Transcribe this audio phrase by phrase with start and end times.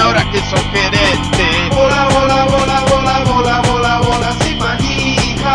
[0.00, 1.46] ahora que sos gerente.
[1.74, 5.54] Bola, bola, bola, bola, bola, bola, bola sin manija.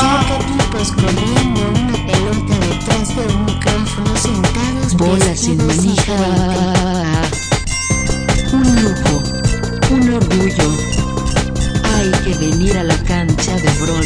[0.00, 6.16] Cinco tipos corriendo una pelota detrás de un micrófono sentados Bola sin manija.
[8.52, 9.22] Un lujo.
[9.90, 10.68] Un orgullo.
[11.94, 14.04] Hay que venir a la cancha de Bron.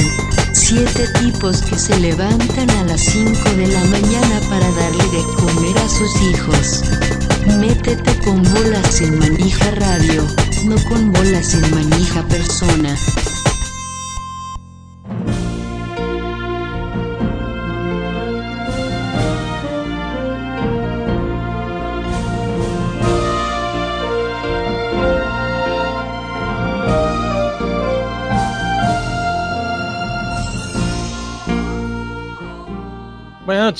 [0.52, 5.78] Siete tipos que se levantan a las 5 de la mañana para darle de comer
[5.78, 7.19] a sus hijos.
[7.58, 10.26] Métete con bolas sin manija radio,
[10.64, 12.96] no con bolas sin manija persona.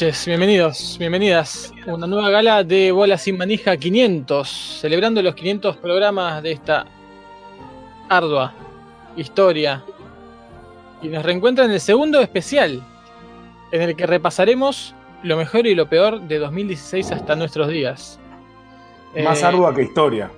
[0.01, 1.75] Noches, bienvenidos, bienvenidas.
[1.87, 4.49] Una nueva gala de Bola Sin Manija 500,
[4.81, 6.87] celebrando los 500 programas de esta
[8.09, 8.55] ardua
[9.15, 9.85] historia.
[11.03, 12.83] Y nos reencuentra en el segundo especial,
[13.73, 18.19] en el que repasaremos lo mejor y lo peor de 2016 hasta nuestros días.
[19.23, 20.31] Más Eh, ardua que historia.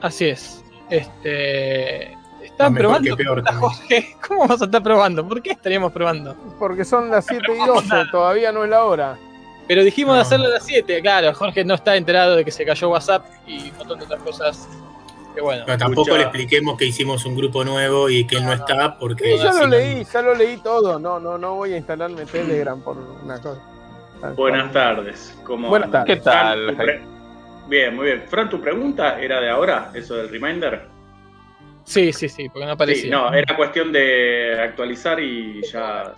[0.00, 0.64] Así es.
[0.88, 2.16] Este.
[2.60, 3.16] ¿Están Más mejor probando?
[3.16, 3.60] que peor también.
[3.70, 5.28] Jorge, ¿cómo vamos a estar probando?
[5.28, 6.36] ¿Por qué estaríamos probando?
[6.58, 9.16] Porque son las 7 y 12, todavía no es la hora.
[9.68, 11.32] Pero dijimos de hacerlo a las 7, claro.
[11.34, 14.68] Jorge no está enterado de que se cayó WhatsApp y un montón de otras cosas.
[15.34, 15.64] Que bueno.
[15.64, 16.16] Tampoco Escucha.
[16.16, 19.36] le expliquemos que hicimos un grupo nuevo y que él no está porque.
[19.36, 20.98] Sí, ya lo no- leí, ya lo leí todo.
[20.98, 23.60] No, no, no voy a instalarme Telegram por una cosa.
[24.36, 25.38] Buenas tardes.
[25.44, 26.16] ¿Cómo Buenas tardes.
[26.18, 27.00] ¿Qué tal, Fran, tu pre-
[27.68, 28.24] Bien, muy bien.
[28.28, 29.92] Fran, ¿tu pregunta era de ahora?
[29.94, 30.88] ¿Eso del reminder?
[31.84, 33.10] Sí, sí, sí, porque no Sí, aparecía.
[33.10, 36.12] no, era cuestión de actualizar y ya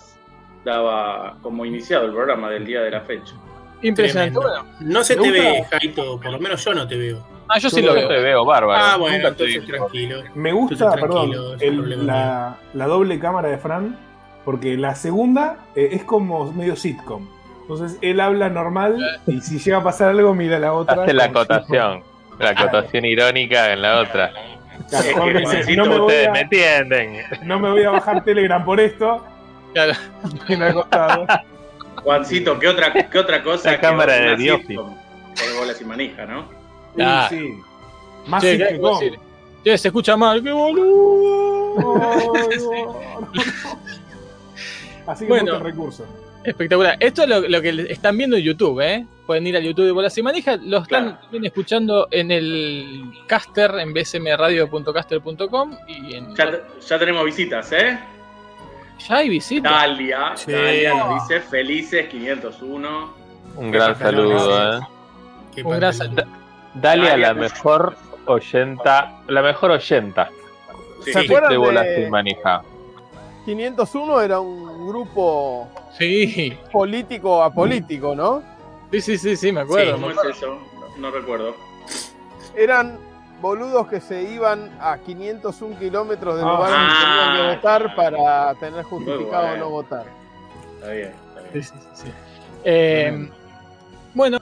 [0.64, 3.34] daba como iniciado el programa del día de la fecha.
[3.82, 4.38] Impresionante.
[4.38, 5.42] Bueno, No se ¿Me te gusta?
[5.42, 7.26] ve, Jaito, por lo menos yo no te veo.
[7.48, 8.22] ah, yo sí lo Yo te veo.
[8.22, 8.80] veo bárbaro.
[8.84, 10.22] Ah, bueno, Nunca entonces tranquilo.
[10.34, 13.98] Me gusta, perdón, el- la, la doble cámara de Fran,
[14.44, 17.26] porque la segunda eh, es como medio sitcom.
[17.62, 21.02] Entonces él habla normal y si llega a pasar algo, mira la otra.
[21.04, 22.02] Hace la acotación.
[22.38, 24.32] La acotación irónica en la otra.
[24.88, 27.22] Claro, Es que no, me voy Ustedes a, me entienden.
[27.42, 29.24] no me voy a bajar Telegram por esto.
[29.72, 29.92] Claro.
[30.48, 31.26] En al costado.
[32.02, 34.94] Juancito, ¿qué otra, qué otra cosa La cámara de sitcom?
[34.94, 36.42] Con bolas y manija, ¿no?
[36.96, 37.26] Sí, Ah.
[37.30, 37.48] sí.
[38.26, 39.18] Más Che, sit ¿qué que decir?
[39.64, 41.94] Che, se escucha mal, qué boludo.
[45.06, 45.58] Así que Bueno.
[45.58, 45.84] bueno.
[46.44, 46.96] Espectacular.
[47.00, 49.06] Esto es lo, lo que están viendo en YouTube, ¿eh?
[49.26, 50.56] Pueden ir al YouTube de Bolas y Manija.
[50.56, 51.44] Lo están Claro.
[51.44, 56.34] escuchando en el caster, en bsmradio.caster.com y en...
[56.34, 57.98] Ya, te- ya tenemos visitas, ¿eh?
[59.08, 59.72] Ya hay visitas.
[59.72, 60.52] Dalia, Sí.
[60.52, 63.14] Dalia nos dice felices 501.
[63.56, 64.80] Un gran saludo, ¿eh?
[65.54, 66.16] Qué Un gran papelón.
[66.74, 69.20] Dale a Dalia, la mejor oyenta.
[69.28, 70.30] La mejor oyenta
[71.04, 71.12] Sí.
[71.12, 72.62] ¿Se de acuerdan bolas de sin manija.
[73.44, 78.42] 501 era un grupo Sí, político apolítico, ¿no?
[78.90, 79.96] sí, sí, sí, sí, me acuerdo.
[79.96, 80.30] Sí, me ¿Cómo acuerdo.
[80.30, 80.58] es eso?
[80.80, 81.54] No, no recuerdo.
[82.56, 82.98] Eran
[83.40, 86.52] boludos que se iban a 501 kilómetros del Ah.
[86.52, 89.64] lugar donde tenían que Ah, votar para tener justificado bueno.
[89.64, 90.06] no votar.
[90.78, 91.64] Está bien, está bien.
[91.64, 92.12] sí, sí, sí.
[92.64, 93.30] Eh,
[94.14, 94.38] bueno,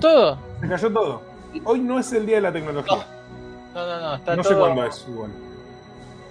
[0.00, 0.38] ¿todo?
[0.60, 1.22] Se cayó todo.
[1.64, 3.06] Hoy no es el día de la tecnología.
[3.74, 4.52] No, no, no, está No todo.
[4.52, 5.30] sé cuándo es igual.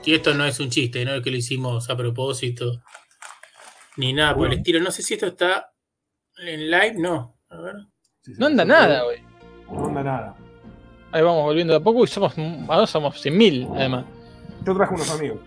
[0.05, 2.81] Y esto no es un chiste, no es que lo hicimos a propósito.
[3.97, 4.79] Ni nada por el estilo.
[4.79, 5.71] No sé si esto está
[6.37, 7.37] en live, no.
[7.49, 7.75] A ver.
[8.21, 9.17] Sí, No anda nada hoy.
[9.71, 10.35] No anda nada.
[11.11, 12.33] Ahí vamos volviendo de a poco y somos,
[12.67, 14.05] ahora somos 100.000 además.
[14.65, 15.39] Yo traje unos amigos.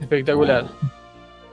[0.00, 0.66] Espectacular.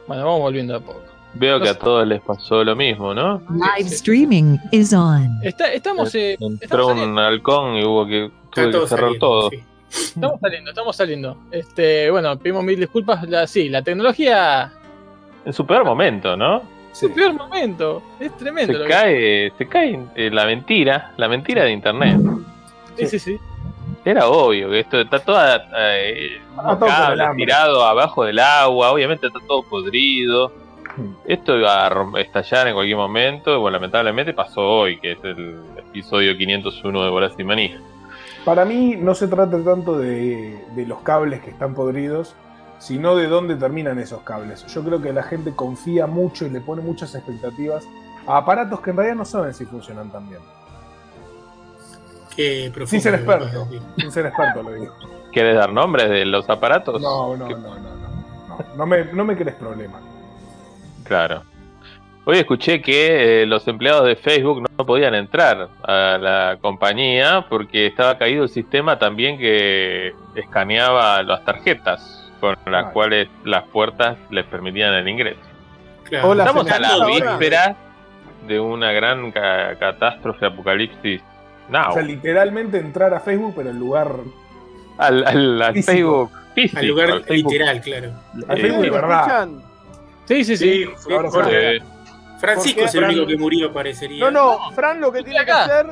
[0.08, 1.04] Bueno, vamos volviendo de a poco.
[1.36, 3.42] Veo que a todos les pasó lo mismo, ¿no?
[3.50, 5.40] Live streaming is on.
[5.42, 9.28] Está, estamos, eh, Entró estamos, un halcón y hubo que, tuve todo que cerrar saliendo,
[9.28, 9.50] todo.
[9.94, 11.38] Estamos saliendo, estamos saliendo.
[11.52, 13.28] Este, bueno, pedimos mil disculpas.
[13.30, 14.72] La, sí, la tecnología
[15.46, 16.62] En su peor momento, ¿no?
[16.94, 18.04] su peor momento.
[18.20, 18.74] Es tremendo.
[18.74, 22.20] Se que- cae, se cae eh, la mentira, la mentira de internet.
[22.98, 23.38] Sí, sí, sí.
[24.06, 29.40] Era obvio que esto está toda eh, Ah, cable tirado abajo del agua, obviamente está
[29.48, 30.52] todo podrido.
[31.26, 35.60] Esto iba a estallar en cualquier momento, y bueno, lamentablemente pasó hoy, que es el
[35.78, 37.80] episodio 501 de Bolas y Manija.
[38.46, 42.36] Para mí no se trata tanto de, de los cables que están podridos,
[42.80, 44.66] sino de dónde terminan esos cables.
[44.68, 47.88] Yo creo que la gente confía mucho y le pone muchas expectativas
[48.28, 50.42] a aparatos que en realidad no saben si funcionan tan bien.
[52.36, 52.72] Qué.
[52.86, 53.68] Sin ser experto.
[53.98, 54.94] Sin ser experto lo digo.
[55.32, 57.02] ¿Quieres dar nombres de los aparatos?
[57.02, 58.04] No, no, no, no, no.
[58.50, 60.00] No, no me, no me crees problema.
[61.06, 61.44] Claro.
[62.26, 67.86] Hoy escuché que eh, los empleados de Facebook no podían entrar a la compañía porque
[67.88, 72.92] estaba caído el sistema también que escaneaba las tarjetas con las Ah.
[72.92, 75.40] cuales las puertas les permitían el ingreso.
[76.06, 76.30] Claro.
[76.30, 77.08] Hola, Estamos a la ahora.
[77.08, 77.76] víspera
[78.48, 81.22] de una gran ca- catástrofe apocalipsis.
[81.70, 81.92] Now.
[81.92, 84.12] O sea, literalmente entrar a Facebook, pero en lugar.
[84.98, 85.92] al, al- al físico.
[86.30, 86.80] Facebook físico.
[86.80, 87.52] Al lugar al Facebook.
[87.52, 88.12] literal, claro.
[88.48, 89.48] Al Eh, Facebook ¿Me verdad.
[90.26, 90.86] Sí, sí, sí.
[90.98, 91.76] Sí, Ahora Jorge.
[91.78, 91.80] Eh,
[92.44, 94.30] Francisco ¿Por es el único que murió, parecería.
[94.30, 95.64] No, no, Fran lo que tiene que acá.
[95.64, 95.86] hacer.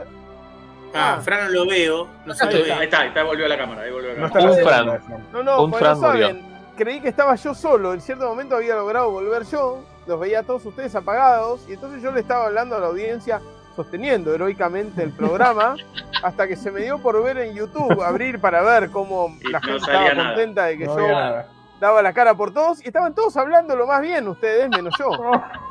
[0.93, 1.21] Ah, Ah.
[1.21, 2.07] Fran no lo veo.
[2.25, 2.69] No se Acá lo estoy.
[2.71, 2.77] ve.
[2.77, 3.81] Ahí está, ahí está, volvió a la cámara.
[3.83, 4.51] Ahí volvió a la No cámara.
[4.55, 5.27] está Un Fran.
[5.31, 6.51] No, no, Un Fran no saben.
[6.77, 7.93] Creí que estaba yo solo.
[7.93, 9.79] En cierto momento había logrado volver yo.
[10.07, 11.61] Los veía a todos ustedes apagados.
[11.69, 13.39] Y entonces yo le estaba hablando a la audiencia,
[13.75, 15.75] sosteniendo heroicamente el programa.
[16.23, 19.59] hasta que se me dio por ver en YouTube, abrir para ver cómo Y la
[19.59, 20.27] no gente estaba nada.
[20.33, 21.43] contenta de que No yo
[21.79, 22.83] daba la cara por todos.
[22.83, 25.09] Y estaban todos hablando lo más bien, ustedes, menos yo.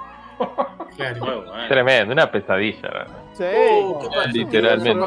[0.97, 1.21] Claro.
[1.21, 1.69] Bueno.
[1.69, 3.07] Tremendo, una pesadilla.
[3.33, 4.09] Sí, Uh.
[4.33, 5.07] Literalmente.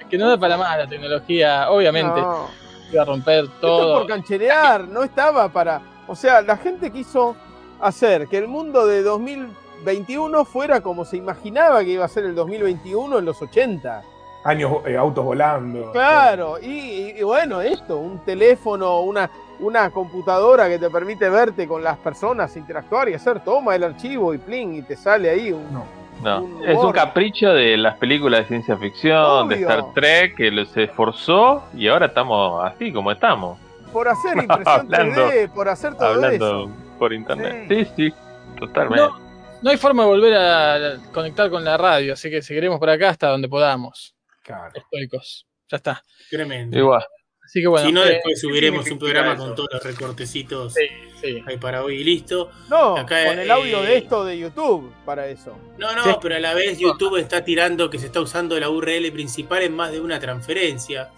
[0.00, 2.20] Es que no da para más la tecnología, obviamente.
[2.20, 2.46] No.
[2.92, 3.98] Iba a romper Esto todo.
[4.00, 5.80] por cancherear, no estaba para.
[6.06, 7.34] O sea, la gente quiso
[7.80, 12.34] hacer que el mundo de 2021 fuera como se imaginaba que iba a ser el
[12.34, 14.02] 2021 en los 80.
[14.44, 15.92] Años, eh, autos volando.
[15.92, 21.96] Claro, y bueno, esto, un teléfono, una, una computadora que te permite verte con las
[21.98, 25.72] personas, interactuar y hacer toma el archivo y plin, y te sale ahí un.
[25.72, 25.84] No.
[26.22, 29.56] No, Un es un capricho de las películas de ciencia ficción, de.
[29.56, 33.58] Star Trek, que se esforzó y ahora estamos así como estamos,
[33.92, 36.70] Por hacer impresión Hablando- 3D, por hacer todo hablando eso.
[36.98, 37.66] por internet.
[37.68, 38.14] Sí, sí,
[38.56, 39.02] totalmente.
[39.04, 39.18] No,
[39.62, 43.08] no hay forma de volver a conectar con la radio, así que seguiremos por acá
[43.08, 44.14] hasta donde podamos.
[44.44, 44.70] Claro.
[44.74, 45.46] Estoicos.
[45.68, 46.02] Ya está.
[46.30, 46.78] Tremendo.
[46.78, 47.04] Igual.
[47.52, 47.86] Así que bueno.
[47.86, 49.44] si no, eh, después subiremos un programa eso?
[49.44, 50.86] con todos los recortecitos sí,
[51.20, 51.44] sí.
[51.46, 52.50] ahí para hoy y listo.
[52.70, 55.58] No, Acá, con el audio eh, de esto de YouTube para eso.
[55.76, 56.10] No, no, Sí.
[56.22, 59.74] pero a la vez YouTube está tirando que se está usando la URL principal en
[59.76, 61.10] más de una transferencia.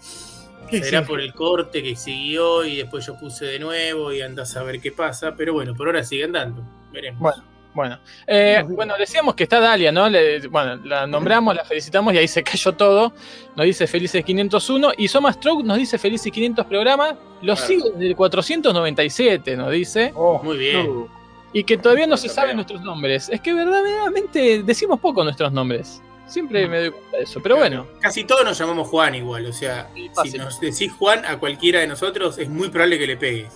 [0.69, 1.07] ¿Qué Será sí?
[1.07, 4.81] por el corte que siguió y después yo puse de nuevo y andás a ver
[4.81, 5.35] qué pasa.
[5.37, 6.61] Pero bueno, por ahora sigue andando.
[6.91, 7.21] Veremos.
[7.21, 7.54] Bueno.
[7.75, 10.09] Bueno, eh, bueno, decíamos que está Dalia, ¿no?
[10.09, 13.11] Le- bueno, la nombramos, la felicitamos y ahí se cayó todo.
[13.55, 17.15] Nos dice Felices 501 y Soma Stroke nos dice Felices 500 programas.
[17.41, 17.67] Los Claro.
[17.67, 20.11] sigo desde el 497, nos dice.
[20.15, 21.05] Oh, Muy bien.
[21.53, 23.29] Y que todavía no se saben nuestros nombres.
[23.29, 26.01] Es que verdaderamente decimos poco nuestros nombres.
[26.27, 27.39] Siempre me doy cuenta de eso.
[27.41, 29.45] Pero bueno, Casi todos nos llamamos Juan igual.
[29.45, 29.89] O sea,
[30.23, 33.53] si nos decís Juan a cualquiera de nosotros, es muy probable que le pegues.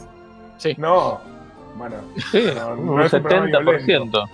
[0.57, 0.75] sí.
[0.77, 1.38] no.
[1.75, 1.95] Bueno,
[2.31, 4.29] Sí, No, un no es un programa 70%.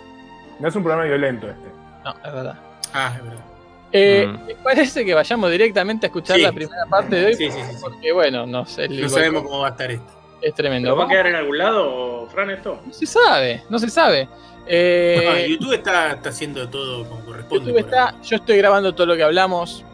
[0.60, 1.68] no es un programa violento este.
[2.04, 2.60] No, es verdad.
[2.94, 3.44] Ah, es verdad.
[3.92, 4.48] Eh, Mm.
[4.48, 6.42] ¿Les parece que vayamos directamente a escuchar Sí.
[6.44, 7.34] la primera parte de hoy?
[7.36, 7.78] Sí, sí, sí, sí.
[7.82, 10.12] Porque bueno, no sé, No sabemos cómo va a estar esto.
[10.42, 10.88] es tremendo.
[10.90, 12.82] ¿Pero va a quedar en algún lado, Fran, esto?
[12.86, 14.28] No se sabe, no se sabe.
[14.68, 17.66] Eh, Ah, YouTube está, está haciendo todo como corresponde.
[17.66, 19.86] YouTube está, yo estoy grabando todo lo que hablamos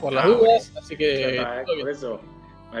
[0.00, 2.20] por las Ah, dudas, así que está, eh, por eso.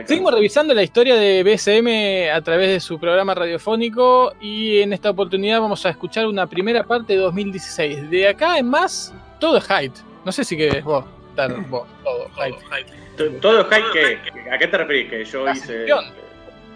[0.06, 5.10] Seguimos revisando la historia de BSM a través de su programa radiofónico y en esta
[5.10, 8.10] oportunidad vamos a escuchar una primera parte de 2016.
[8.10, 9.94] De acá en más, todo es hype.
[10.24, 11.04] No sé si querés vos
[11.36, 12.86] dar vos todo hype.
[13.16, 13.92] To- Todo es hype
[14.32, 14.50] que.
[14.50, 15.08] ¿A qué te referís?
[15.10, 15.66] Que yo La hice.
[15.66, 16.04] sección.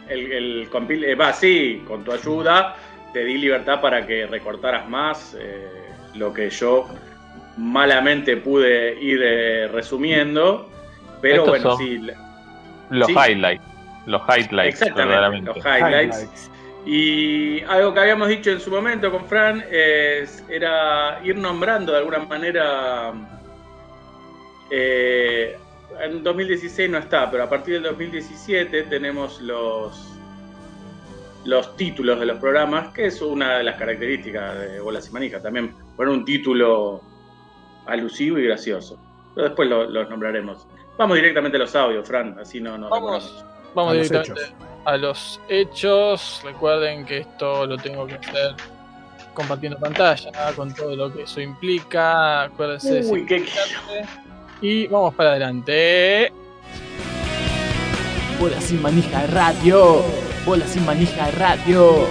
[0.08, 2.76] El, el compil- eh, Va, sí, con tu ayuda
[3.12, 5.66] te di libertad para que recortaras más eh,
[6.14, 6.86] lo que yo
[7.56, 10.70] malamente pude ir eh, resumiendo.
[11.20, 12.00] Pero Estos bueno, son sí.
[12.90, 13.14] Los Sí.
[13.14, 13.62] highlights.
[14.06, 15.46] Los highlights, Exactamente, verdaderamente.
[15.54, 16.16] los highlights.
[16.22, 16.50] Highlights.
[16.86, 21.98] Y algo que habíamos dicho en su momento con Fran es, era ir nombrando de
[21.98, 23.12] alguna manera.
[24.70, 25.56] eh,
[26.00, 30.04] en 2016 no está, pero a partir del 2017 tenemos los
[31.44, 35.42] los títulos de los programas, que es una de las características de Bolas y Manijas,
[35.42, 37.00] también poner un título
[37.86, 38.98] alusivo y gracioso.
[39.34, 40.66] Pero después lo- los nombraremos.
[40.98, 45.40] Vamos directamente a los audios, Fran, así no nos Vamos, vamos A directamente a los
[45.48, 46.40] hechos.
[46.44, 48.54] Recuerden que esto lo tengo que hacer
[49.34, 50.56] compartiendo pantalla, ¿no?
[50.56, 52.44] con todo lo que eso implica.
[52.44, 53.44] Acuérdense de Uy, qué.
[54.60, 56.32] Y vamos para adelante.
[58.40, 60.02] Bola sin manija radio.
[60.44, 62.08] Bola sin manija radio.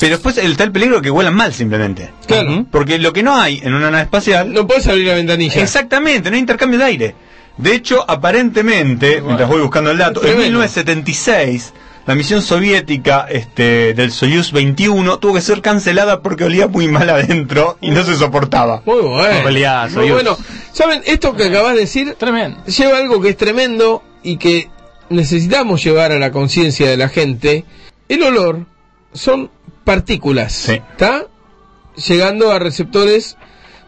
[0.00, 2.12] Pero después el tal peligro que vuelan mal simplemente.
[2.26, 2.66] Claro.
[2.70, 4.52] Porque lo que no hay en una nave espacial.
[4.52, 5.60] No puedes abrir la ventanilla.
[5.60, 7.14] Exactamente, no hay intercambio de aire.
[7.56, 10.58] De hecho, aparentemente, mientras voy buscando el dato, en Tremendo.
[10.60, 11.72] 1976,
[12.06, 17.08] la misión soviética este, del Soyuz 21 tuvo que ser cancelada porque olía muy mal
[17.08, 18.82] adentro y no se soportaba.
[18.84, 19.46] Muy bueno.
[19.46, 20.12] Olía Muy Soyuz.
[20.12, 20.36] bueno.
[20.72, 21.02] ¿Saben?
[21.06, 22.62] Esto que acabas de decir Tremendo.
[22.66, 24.68] lleva algo que es tremendo y que
[25.08, 27.64] necesitamos llevar a la conciencia de la gente.
[28.08, 28.66] El olor
[29.12, 29.50] son
[29.84, 31.26] partículas, ¿está?
[32.08, 33.36] Llegando a receptores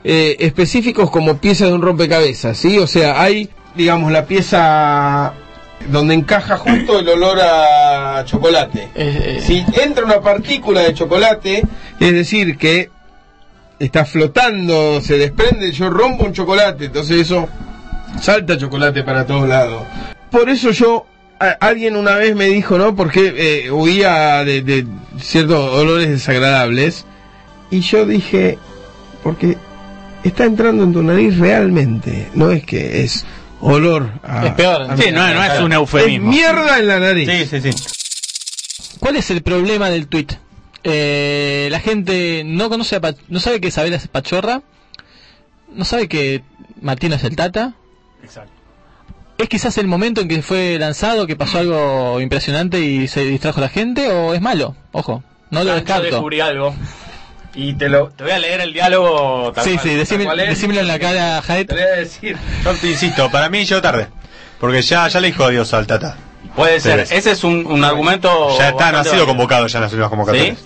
[0.09, 2.79] eh, específicos como piezas de un rompecabezas, ¿sí?
[2.79, 5.33] O sea, hay, digamos, la pieza
[5.91, 8.89] donde encaja justo el olor a chocolate.
[8.95, 11.63] Eh, Si entra una partícula de chocolate,
[11.99, 12.89] es decir, que
[13.81, 17.49] está flotando, se desprende, yo rompo un chocolate, entonces eso
[18.21, 19.83] salta chocolate para todos lados.
[20.31, 21.05] Por eso yo,
[21.41, 22.95] a- alguien una vez me dijo, ¿no?
[22.95, 23.35] Porque
[23.67, 24.87] eh, huía de, de
[25.21, 27.05] ciertos olores desagradables.
[27.71, 28.59] Y yo dije,
[29.23, 29.57] porque
[30.29, 33.25] está entrando en tu nariz realmente, no es que es
[33.61, 34.47] olor a...
[34.47, 34.83] Es peor.
[34.83, 36.31] a- Sí, no- no es un eufemismo.
[36.31, 37.29] Es mierda en la nariz.
[37.49, 38.97] Sí, sí, sí.
[39.01, 40.27] ¿Cuál es el problema del tweet?
[40.85, 44.63] Eh, la gente no conoce a Pa- no sabe que Isabel es Pachorra,
[45.73, 46.43] no sabe que
[46.81, 47.75] Martín es el Tata.
[48.23, 48.53] Exacto.
[49.39, 53.61] ¿Es quizás el momento en que fue lanzado que pasó algo impresionante y se distrajo
[53.61, 54.75] la gente o es malo?
[54.93, 56.05] Ojo, no lo Yo descarto.
[56.05, 56.75] descubrí algo.
[57.57, 60.47] Y te lo te voy a leer el diálogo tal Sí, cual- sí, tal decime-
[60.47, 61.67] decímelo en la cara, Jaet.
[61.69, 62.37] Te voy a decir.
[62.65, 64.09] Yo te insisto, para mí yo tarde.
[64.61, 66.17] Porque ya, ya le dijo adiós al Tata.
[66.55, 67.01] Puede ser.
[67.01, 68.57] Ese es un, un argumento.
[68.59, 70.59] Ya está, no ha sido convocado ya en las últimas convocatorias.
[70.59, 70.65] ¿Sí?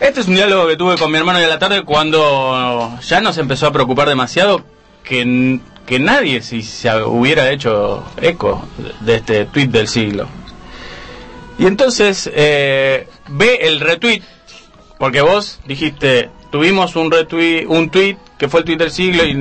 [0.00, 3.38] Este es un diálogo que tuve con mi hermano a la tarde cuando ya nos
[3.38, 4.62] empezó a preocupar demasiado
[5.02, 8.66] que, que nadie si se hubiera hecho eco
[9.00, 10.28] de este tweet del siglo.
[11.58, 14.22] Y entonces eh, ve el retweet,
[14.98, 19.34] porque vos dijiste, tuvimos un retweet, un tweet que fue el tweet del siglo y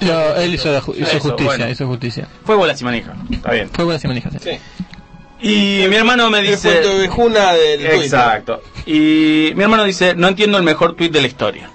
[0.00, 1.68] Lo- él hizo, la ju- hizo Eso, justicia, bueno.
[1.70, 2.28] hizo justicia.
[2.44, 3.14] fue bolas y manija.
[3.30, 3.70] Está bien.
[3.72, 4.30] Fue buena manija.
[4.40, 4.50] sí.
[5.40, 6.70] Y mi hermano me El dice...
[6.76, 7.08] punto de
[7.52, 8.02] del Twitter.
[8.04, 8.62] Exacto.
[8.86, 11.70] Y mi hermano dice, no entiendo el mejor tweet de la historia.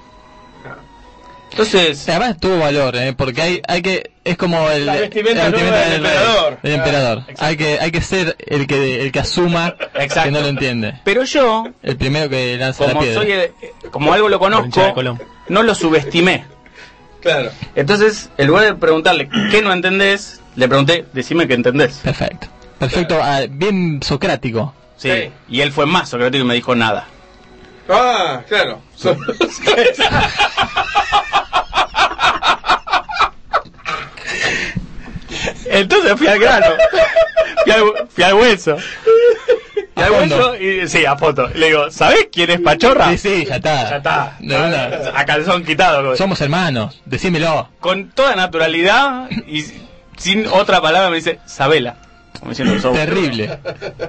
[1.51, 2.07] Entonces...
[2.09, 3.13] Además tuvo valor, ¿eh?
[3.13, 6.59] porque hay, hay que es como el, La vestimenta la del emperador.
[6.61, 7.23] del emperador.
[7.39, 10.23] Hay que hay que ser el que el que asuma Exacto.
[10.25, 10.93] que no lo entiende.
[11.03, 13.21] Pero yo, El primero que lanza la como piedra.
[13.21, 13.33] soy
[13.89, 14.93] como algo lo conozco,
[15.49, 16.45] no lo subestimé.
[17.21, 17.51] Claro.
[17.75, 21.97] Entonces, en lugar de preguntarle qué no entendés, le pregunté, decime qué entendés.
[22.03, 22.47] Perfecto.
[22.77, 24.73] Perfecto, ah, bien socrático.
[24.95, 25.29] Sí.
[25.49, 27.07] Y él fue más socrático y me dijo nada.
[27.89, 28.79] Ah, claro.
[28.95, 29.17] So-
[35.69, 36.67] Entonces fui al grano.
[37.63, 38.77] Fui al, fui al hueso.
[39.93, 41.47] Fui al hueso y sí, a foto.
[41.55, 43.09] Le digo, ¿sabés quién es Pachorra?
[43.11, 43.89] Sí, sí, ya está.
[43.89, 44.37] Ya está.
[44.39, 45.11] De una.
[45.19, 46.15] A calzón quitado.
[46.15, 47.69] Somos hermanos, decímelo.
[47.79, 49.63] Con toda naturalidad y
[50.17, 51.97] sin otra palabra me dice, Sabela.
[52.39, 53.59] Como diciendo, "Sos- Terrible,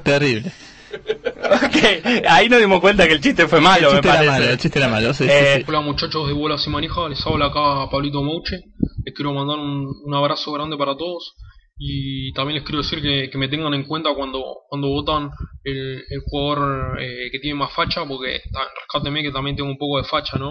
[0.04, 0.52] terrible.
[0.92, 4.44] Ok, Ahí nos dimos cuenta que el chiste fue malo, el chiste me era malo,
[4.50, 5.64] el chiste era malo, sí, Eh, sí, sí.
[5.68, 8.56] Hola muchachos de Bolas y Manija, les habla acá Pablito Mouche.
[9.04, 11.34] Les quiero mandar un, un abrazo grande para todos
[11.82, 15.30] y también les quiero decir que, que me tengan en cuenta cuando, cuando votan
[15.64, 18.42] el, el jugador eh, que tiene más facha, porque
[18.80, 20.50] rescáteme que también tengo un poco de facha, ¿no?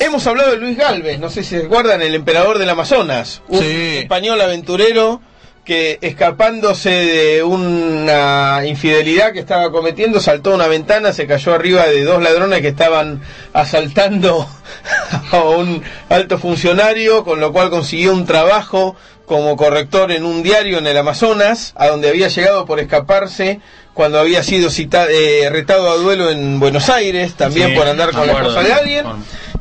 [0.00, 3.98] Hemos hablado de Luis Galvez, no sé si recuerdan, el emperador del Amazonas, un Sí.
[3.98, 5.20] español aventurero
[5.66, 11.86] que escapándose de una infidelidad que estaba cometiendo, saltó a una ventana, se cayó arriba
[11.86, 13.20] de dos ladrones que estaban
[13.52, 14.48] asaltando
[15.32, 18.96] a un alto funcionario, con lo cual consiguió un trabajo
[19.28, 23.60] como corrector en un diario en el Amazonas, a donde había llegado por escaparse
[23.94, 28.10] cuando había sido cita- eh, retado a duelo en Buenos Aires, también Sí, por andar
[28.12, 29.04] con la esposa de alguien.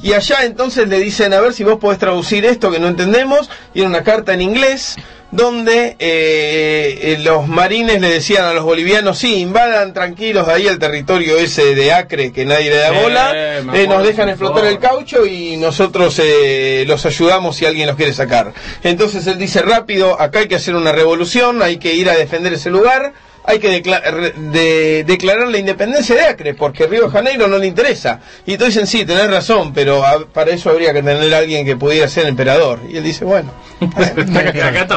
[0.02, 3.50] Y allá entonces le dicen, a ver si vos podés traducir esto que no entendemos.
[3.74, 4.96] Y era una carta en inglés
[5.32, 10.80] donde eh, eh, los marines le decían a los bolivianos, sí, invadan tranquilos ahí el
[10.80, 14.80] territorio ese de Acre que nadie le da bola, eh, acuerdo, nos dejan explotar el
[14.80, 18.54] caucho y nosotros eh, los ayudamos si alguien los quiere sacar.
[18.84, 22.54] Entonces él dice, rápido, acá hay que hacer una revolución, hay que ir a defender
[22.54, 23.14] ese lugar.
[23.50, 27.58] Hay que decla- re- de- declarar la independencia de Acre, porque Río de Janeiro no
[27.58, 28.20] le interesa.
[28.46, 31.78] Y todos dicen, sí, tenés razón, pero a- para eso habría que tener alguien que
[31.78, 32.80] pudiera ser emperador.
[32.90, 33.52] Y él dice, bueno,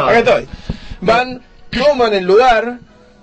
[0.09, 0.49] acá estoy.
[1.01, 1.41] Van,
[1.71, 2.79] toman el lugar,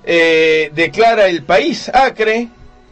[0.05, 2.47] eh, declara el país Acre,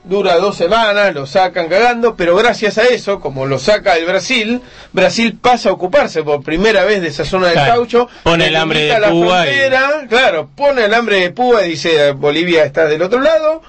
[0.07, 4.61] dura dos semanas, lo sacan cagando, pero gracias a eso, como lo saca el Brasil,
[4.93, 8.55] Brasil pasa a ocuparse por primera vez de esa zona del Claro, caucho, pone el
[8.55, 12.63] hambre de la púa y- frontera, claro, pone el hambre de púa y dice Bolivia
[12.63, 13.61] está del otro lado,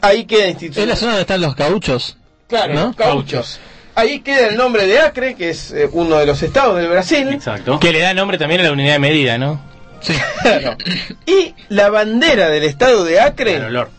[0.00, 0.96] ahí queda Es la institución.
[0.96, 2.16] zona donde están los cauchos.
[2.48, 3.60] Claro, cauchos.
[3.94, 7.28] Ahí queda el nombre de Acre, que es eh, uno de los estados del Brasil.
[7.28, 7.78] Exacto.
[7.78, 9.60] Que le da nombre también a la unidad de medida, ¿no?
[10.00, 10.14] Sí.
[10.42, 10.76] Claro.
[11.26, 13.90] Y la bandera del estado de Acre, El olor.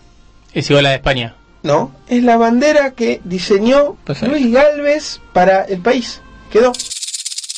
[0.53, 1.35] Es igual a la de España.
[1.63, 4.31] no, es la bandera que diseñó Perfecto.
[4.35, 6.21] Luis Galvez para el país.
[6.51, 6.71] Quedó.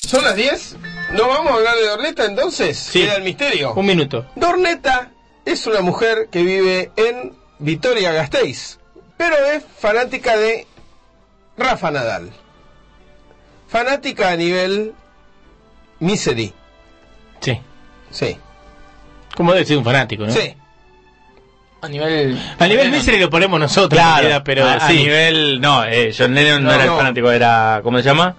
[0.08, 0.78] Son las 10.
[1.14, 2.78] ¿No vamos a hablar de Dorneta entonces?
[2.78, 3.02] Sí.
[3.02, 3.74] Queda el misterio.
[3.74, 4.25] Un minuto.
[4.36, 5.12] Dorneta
[5.44, 8.80] es una mujer que vive en Vitoria Gasteiz,
[9.18, 10.68] pero es fanática de
[11.58, 12.32] Rafa Nadal.
[13.68, 14.94] Fanática a nivel
[16.00, 16.54] misery.
[17.42, 17.60] Sí.
[18.12, 18.38] Sí.
[19.36, 20.32] Como debe ser un fanático, ¿no?
[20.32, 20.56] Sí.
[21.86, 22.39] A nivel.
[22.60, 24.94] A nivel misery lo ponemos nosotros, Claro, realidad, pero a, a sí.
[24.98, 25.62] nivel.
[25.62, 26.98] No, eh, John Lennon no, No, era el no.
[26.98, 27.80] fanático, era.
[27.84, 28.36] ¿Cómo se llama?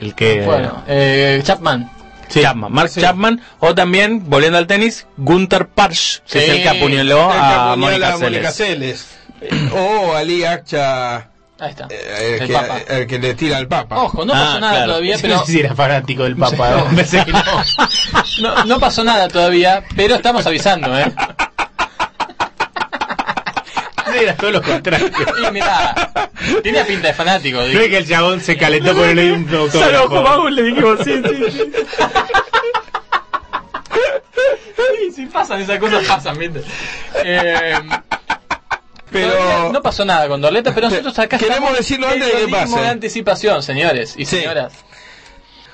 [0.00, 0.42] El que.
[0.42, 1.90] Bueno, eh, Chapman.
[2.28, 7.26] Chapman, Mark Chapman, o también, volviendo al tenis, Gunther Parsh, que es el que apuñaló
[7.26, 9.06] El que a Mónica a Mónica Seles.
[9.40, 9.72] Seles.
[9.72, 11.28] O Ali Akcha.
[11.58, 11.86] Ahí está.
[11.88, 12.78] el, El que, Papa.
[12.88, 13.96] el que le tira al Papa.
[14.02, 15.36] Ojo, no pasó nada todavía, pero.
[15.36, 16.70] No sé si era fanático del Papa.
[16.70, 16.84] No.
[16.90, 16.96] ¿no?
[16.96, 17.42] Pensé que no.
[18.42, 21.06] No, no pasó nada todavía, pero estamos avisando, ¿eh?
[24.22, 25.10] Era todo lo contrario.
[25.48, 26.30] Y mirá,
[26.62, 27.58] tenía pinta de fanático.
[27.58, 30.48] No es que el chabón se calentó por el un autógrafo.
[30.50, 31.72] le dijimos, sí, sí, sí.
[34.98, 36.62] Sí, sí, pasan esas cosas, pasan, ¿viste?
[37.24, 37.74] Eh,
[39.10, 42.78] Pero- no pasó nada con Dorleta, pero nosotros acá Queremos decirlo antes de que pase.
[42.80, 44.36] de anticipación, señores y Sí.
[44.38, 44.72] señoras.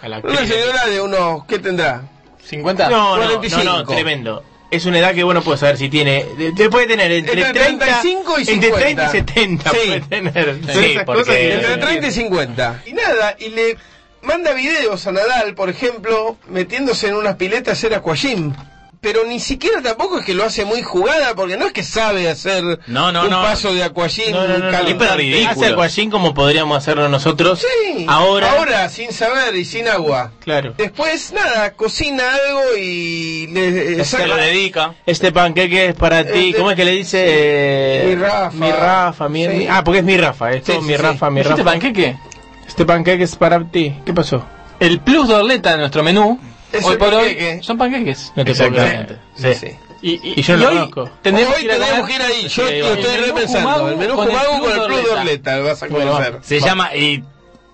[0.03, 1.45] Una señora de unos.
[1.47, 2.03] ¿Qué tendrá?
[2.49, 2.89] ¿50?
[2.91, 3.65] No, no, no, 45.
[3.65, 4.45] no, tremendo.
[4.73, 6.25] Es una edad que uno puede saber si tiene.
[6.39, 8.79] de- de- puede tener entre, Entre 30 35 y Entre 50.
[8.81, 9.77] 30 y 70 Sí.
[9.87, 10.57] puede tener.
[10.67, 12.83] Sí, Son esas cosas que- Entre 30 y 50.
[12.87, 13.77] Y nada, y le
[14.23, 18.55] manda videos a Nadal, por ejemplo, metiéndose en unas piletas a hacer aquagym.
[19.03, 22.31] Pero ni siquiera tampoco es que lo hace muy jugada, porque no es que sabe
[22.31, 23.43] hacer No, no, un no.
[23.43, 24.71] paso de aquagym No, no, no, no.
[24.71, 25.45] calentante.
[25.83, 27.59] Hace como podríamos hacerlo nosotros.
[27.61, 28.53] Sí, Ahora.
[28.53, 30.31] ahora sin saber y sin agua.
[30.39, 30.75] Claro.
[30.79, 34.95] Después, nada, cocina algo y le Se saca- lo dedica.
[35.05, 36.51] Este panqueque es para ti.
[36.51, 37.25] Este- ¿Cómo es que le dice?
[37.27, 38.51] Eh, Mi Rafa.
[38.57, 39.49] Mi Rafa, mi, Sí.
[39.49, 40.53] mi- Ah, porque es mi Rafa.
[40.53, 41.33] Esto, Sí, mi Rafa, sí.
[41.33, 41.55] mi Rafa.
[41.55, 42.17] ¿Este panqueque?
[42.69, 43.97] Este panqueque es para ti.
[44.07, 44.45] ¿Qué pasó?
[44.79, 46.39] El plus de Orleta de nuestro menú,
[46.73, 47.55] Es hoy por panqueque.
[47.59, 48.33] hoy, son panqueques.
[48.37, 49.19] No te Exactamente.
[49.37, 49.67] Sí, sí.
[50.03, 51.19] Y, y- Y yo no y lo hoy conozco.
[51.23, 52.43] Tendremos Hoy que ir tenemos que ir ahí.
[52.49, 53.01] Yo Sí, lo bueno.
[53.03, 53.89] estoy repensando.
[53.89, 55.57] El menú Kumagu con el Plus de Orleta.
[55.59, 56.39] Lo vas a Bueno, conocer.
[56.43, 57.23] Se llama, y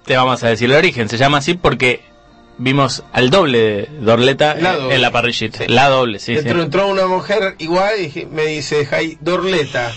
[0.05, 2.03] te vamos a decir el origen, se llama así porque
[2.59, 4.95] vimos al doble de Dorleta La en- doble.
[4.97, 5.59] en la parrillita.
[5.59, 5.65] Sí.
[5.69, 6.49] La doble, sí, sí.
[6.49, 9.91] Entró, una mujer igual y me dice, Jai, Dorleta.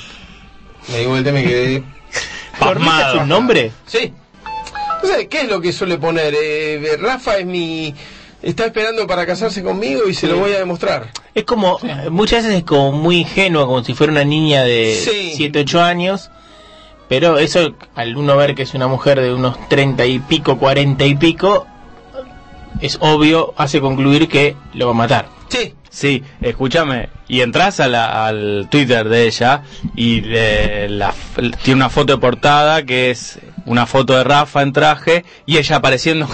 [0.89, 1.83] Me di vuelta y me quedé.
[2.59, 3.71] ¿Dorleta es un nombre?
[3.87, 4.13] Sí.
[4.95, 6.33] Entonces, ¿qué es lo que suele poner?
[6.39, 7.93] Eh, Rafa es mi.
[8.43, 11.10] Está esperando para casarse conmigo y se lo voy a demostrar.
[11.36, 15.34] Es como, muchas veces es como muy ingenuo, como si fuera una niña de Sí.
[15.36, 16.32] 7, 8 años.
[17.08, 21.06] Pero eso, al uno ver que es una mujer de unos 30 y pico, 40
[21.06, 21.67] y pico,
[22.80, 25.30] es obvio, hace concluir que lo va a matar.
[25.49, 25.75] Sí.
[25.89, 31.13] Sí, escúchame, y entras a la- al Twitter de ella y eh, la-
[31.63, 35.78] tiene una foto de portada que es una foto de Rafa en traje y ella
[35.78, 36.28] apareciendo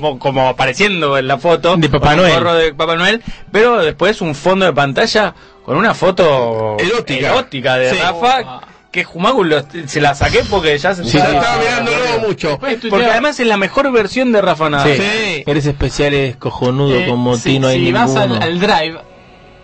[0.00, 2.32] como, como apareciendo en la foto De Papá Noel.
[2.34, 5.34] gorro de Papá Noel, pero después un fondo de pantalla
[5.64, 7.28] con una foto Erótica.
[7.28, 7.96] erótica de Sí.
[8.00, 8.60] Rafa
[8.92, 12.58] que Jumagu lo- se la saqué porque ya se Sí, estaba mirándolo mucho.
[12.58, 14.96] porque además es la mejor versión de Rafa Nadal.
[14.96, 15.42] Sí.
[15.46, 18.06] Eres especial, eres cojonudo, Eh, como si, ti no hay si ninguno.
[18.06, 18.98] vas al, al drive,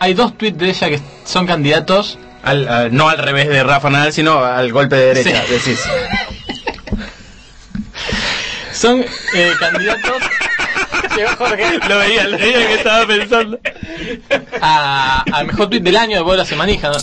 [0.01, 2.18] hay dos tweets de ella que son candidatos.
[2.42, 5.53] Al- al- no al revés de Rafa Nadal, sino al golpe de derecha, Sí.
[5.55, 5.81] decís.
[8.83, 10.23] Son eh, candidatos.
[11.16, 11.79] Llegó Jorge.
[11.88, 13.61] Lo veía, lo veía que estaba pensando.
[14.61, 16.90] A, al mejor tweet del año de Bola se manija.
[16.90, 16.99] ¿no?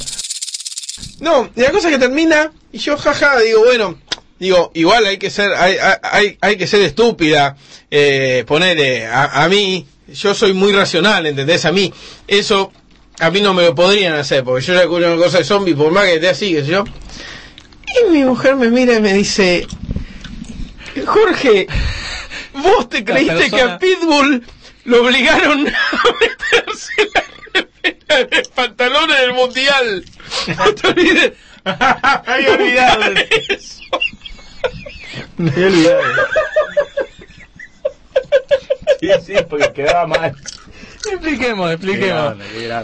[1.22, 3.98] No, y la cosa es que termina, y yo jaja, digo, bueno,
[4.39, 7.56] digo, igual hay que ser, hay, hay, hay que ser estúpida,
[7.89, 11.63] eh, ponerle a, a mí, yo soy muy racional, ¿entendés?
[11.63, 11.94] A mí,
[12.28, 12.74] eso,
[13.20, 15.76] a mí no me lo podrían hacer, porque yo ya escucho una cosa de zombie,
[15.76, 16.84] por más que esté así, que sé yo.
[18.02, 19.65] Y mi mujer me mira y me dice,
[21.05, 21.67] Jorge,
[22.53, 24.43] vos te creíste que a Pitbull
[24.85, 30.05] lo obligaron a meterse la remera en el pantalón en el mundial.
[30.57, 31.31] No te olvides.
[31.63, 33.81] había olvidado de eso.
[35.38, 36.01] Me había olvidado.
[38.99, 40.35] Sí, sí, porque quedaba mal.
[41.12, 42.35] Expliquemos, expliquemos.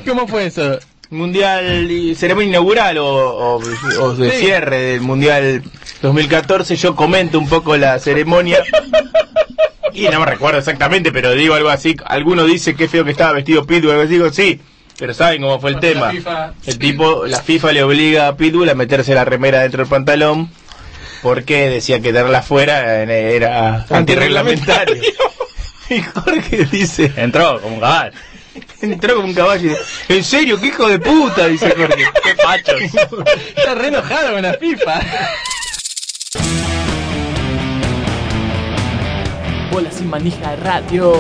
[0.08, 0.80] ¿Cómo fue eso?
[1.10, 3.62] Mundial, y- ceremonia inaugural o, o-
[4.02, 4.38] o de Sí.
[4.40, 5.62] cierre del Mundial
[6.06, 8.60] 2014, yo comento un poco la ceremonia.
[9.94, 11.96] Y no me recuerdo exactamente, pero digo algo así.
[12.06, 14.60] Alguno dice que feo que estaba vestido Pitbull, así, digo, sí,
[14.98, 16.12] pero saben cómo fue el tema.
[16.66, 20.50] El tipo, la FIFA le obliga a Pitbull a meterse la remera dentro del pantalón
[21.22, 24.96] porque decía que tenerla afuera eh, era antirreglamentario.
[25.88, 28.12] Y Jorge dice, Entró como un caballo.
[28.82, 30.60] entró como un caballo y dice, ¿en serio?
[30.60, 31.48] ¿Qué hijo de puta?
[31.48, 32.06] Dice Jorge.
[32.24, 32.82] Qué pachos.
[33.56, 35.00] Está re enojado con la FIFA.
[39.76, 41.12] Bola Sin Manija Radio.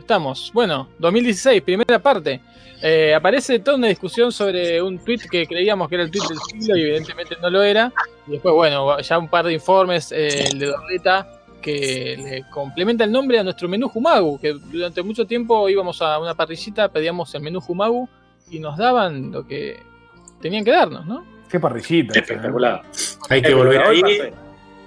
[0.00, 2.40] Estamos, bueno, 2016, primera parte.
[2.82, 6.38] Eh, aparece toda una discusión sobre un tweet que creíamos que era el tweet del
[6.38, 7.92] siglo y evidentemente no lo era.
[8.26, 13.04] Y después, bueno, ya un par de informes, eh, el de Dorleta, que le complementa
[13.04, 17.32] el nombre a nuestro menú Humagu, que durante mucho tiempo íbamos a una parrillita, pedíamos
[17.36, 18.08] el menú Humagu
[18.50, 19.78] y nos daban lo que
[20.42, 21.24] tenían que darnos, ¿no?
[21.48, 22.18] Qué parrillita.
[22.18, 22.82] Espectacular.
[23.28, 24.32] Hay que volver ahí.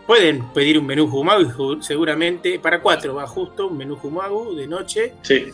[0.07, 5.13] Pueden pedir un menú ju- seguramente para cuatro va justo un menú Humagu de noche.
[5.21, 5.45] Sí.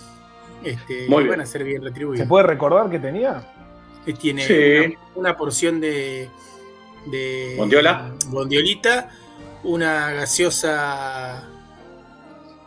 [0.63, 1.29] Este, Muy bien.
[1.29, 2.23] van a ser bien retribuidos.
[2.23, 3.43] ¿Se puede recordar que tenía?
[4.05, 4.53] que tiene Sí.
[4.95, 6.29] una, una porción de,
[7.05, 8.11] de Bondiola.
[8.27, 9.09] bondiolita,
[9.63, 11.43] una gaseosa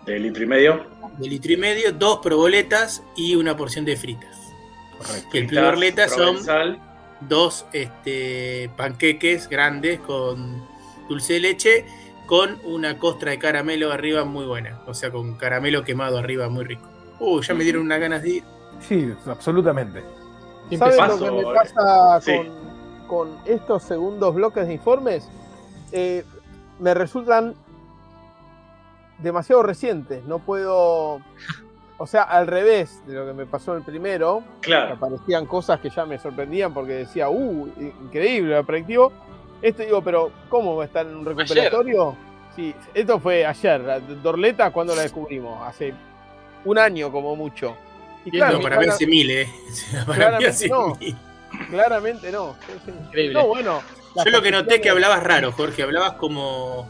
[0.07, 0.87] De litro y medio.
[1.19, 4.39] de litro y medio, dos proboletas y una porción de fritas.
[5.33, 6.37] Que el Fritas, proboleta son
[7.29, 10.65] dos este, panqueques grandes con
[11.13, 11.87] dulce de leche
[12.27, 14.81] con una costra de caramelo arriba muy buena.
[14.87, 16.89] O sea, con caramelo quemado arriba muy rico.
[17.21, 18.45] Uh, ya me dieron unas ganas de ir.
[18.81, 20.03] Sí, absolutamente.
[20.77, 22.33] ¿Sabes lo que me pasa sí.
[23.07, 25.29] con, con estos segundos bloques de informes?
[25.93, 26.25] Eh,
[26.81, 27.55] me resultan
[29.19, 30.25] demasiado recientes.
[30.25, 31.21] No puedo.
[31.99, 34.95] O sea, al revés de lo que me pasó en el primero, que Claro.
[34.95, 37.71] aparecían cosas que ya me sorprendían porque decía, uh,
[38.05, 39.13] increíble, atractivo.
[39.63, 42.17] Esto digo, pero ¿cómo va a estar en un recuperatorio?
[42.57, 44.03] Sí, esto fue ayer.
[44.23, 45.67] Dorleta, cuando la descubrimos?
[45.67, 45.95] Hace
[46.65, 47.77] un año como mucho.
[48.25, 49.49] Y Y no, para mí hace mil, ¿eh?
[50.07, 50.95] Para mí hace no.
[50.97, 51.17] mil.
[51.71, 52.57] Claramente no.
[53.07, 53.35] Increíble.
[53.35, 53.81] No, bueno.
[54.25, 55.83] Yo lo que noté es que hablabas raro, Jorge.
[55.83, 56.89] Hablabas como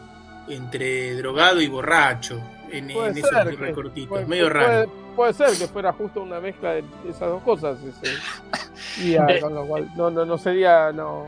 [0.49, 4.09] entre drogado y borracho en, esos que- recortitos.
[4.09, 4.93] puede- medio puede- raro.
[5.15, 7.77] Puede ser que fuera justo una mezcla de esas dos cosas.
[7.83, 8.17] ese
[9.03, 9.41] día, Eh.
[9.41, 10.91] con lo cual no, no, no sería.
[10.93, 11.27] No,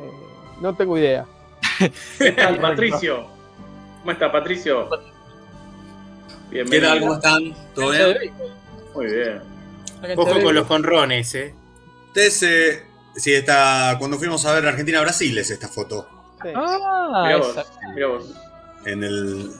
[0.00, 0.10] eh,
[0.60, 1.26] no tengo idea.
[2.18, 3.26] ¿Qué tal, Patricio?
[4.00, 4.88] ¿Cómo está, Patricio?
[6.50, 6.70] Bienvenido.
[6.70, 7.00] ¿Qué tal?
[7.00, 7.54] ¿Cómo están?
[7.74, 8.32] ¿Todo bien?
[8.94, 9.42] Muy bien.
[10.16, 11.54] Ojo con los conrones, ¿eh?
[12.08, 12.82] Ustedes, eh,
[13.16, 16.08] sí, está, cuando fuimos a ver Argentina-Brasil es esta foto.
[16.54, 18.34] Ah, Mirá esa- vos, mirá vos.
[18.86, 19.50] En el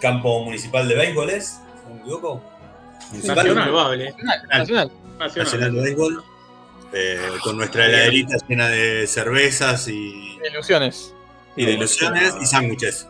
[0.00, 1.46] campo municipal de béisbol, ¿es?
[1.46, 2.42] Si no me equivoco.
[3.10, 3.64] Municipal Nacional.
[3.68, 4.14] Probable, ¿eh?
[4.48, 4.92] Nacional.
[5.18, 6.24] Nacional de béisbol.
[6.94, 11.14] Eh, con nuestra heladerita llena de cervezas y, Ilusiones.
[11.56, 13.08] y de ilusiones y sándwiches.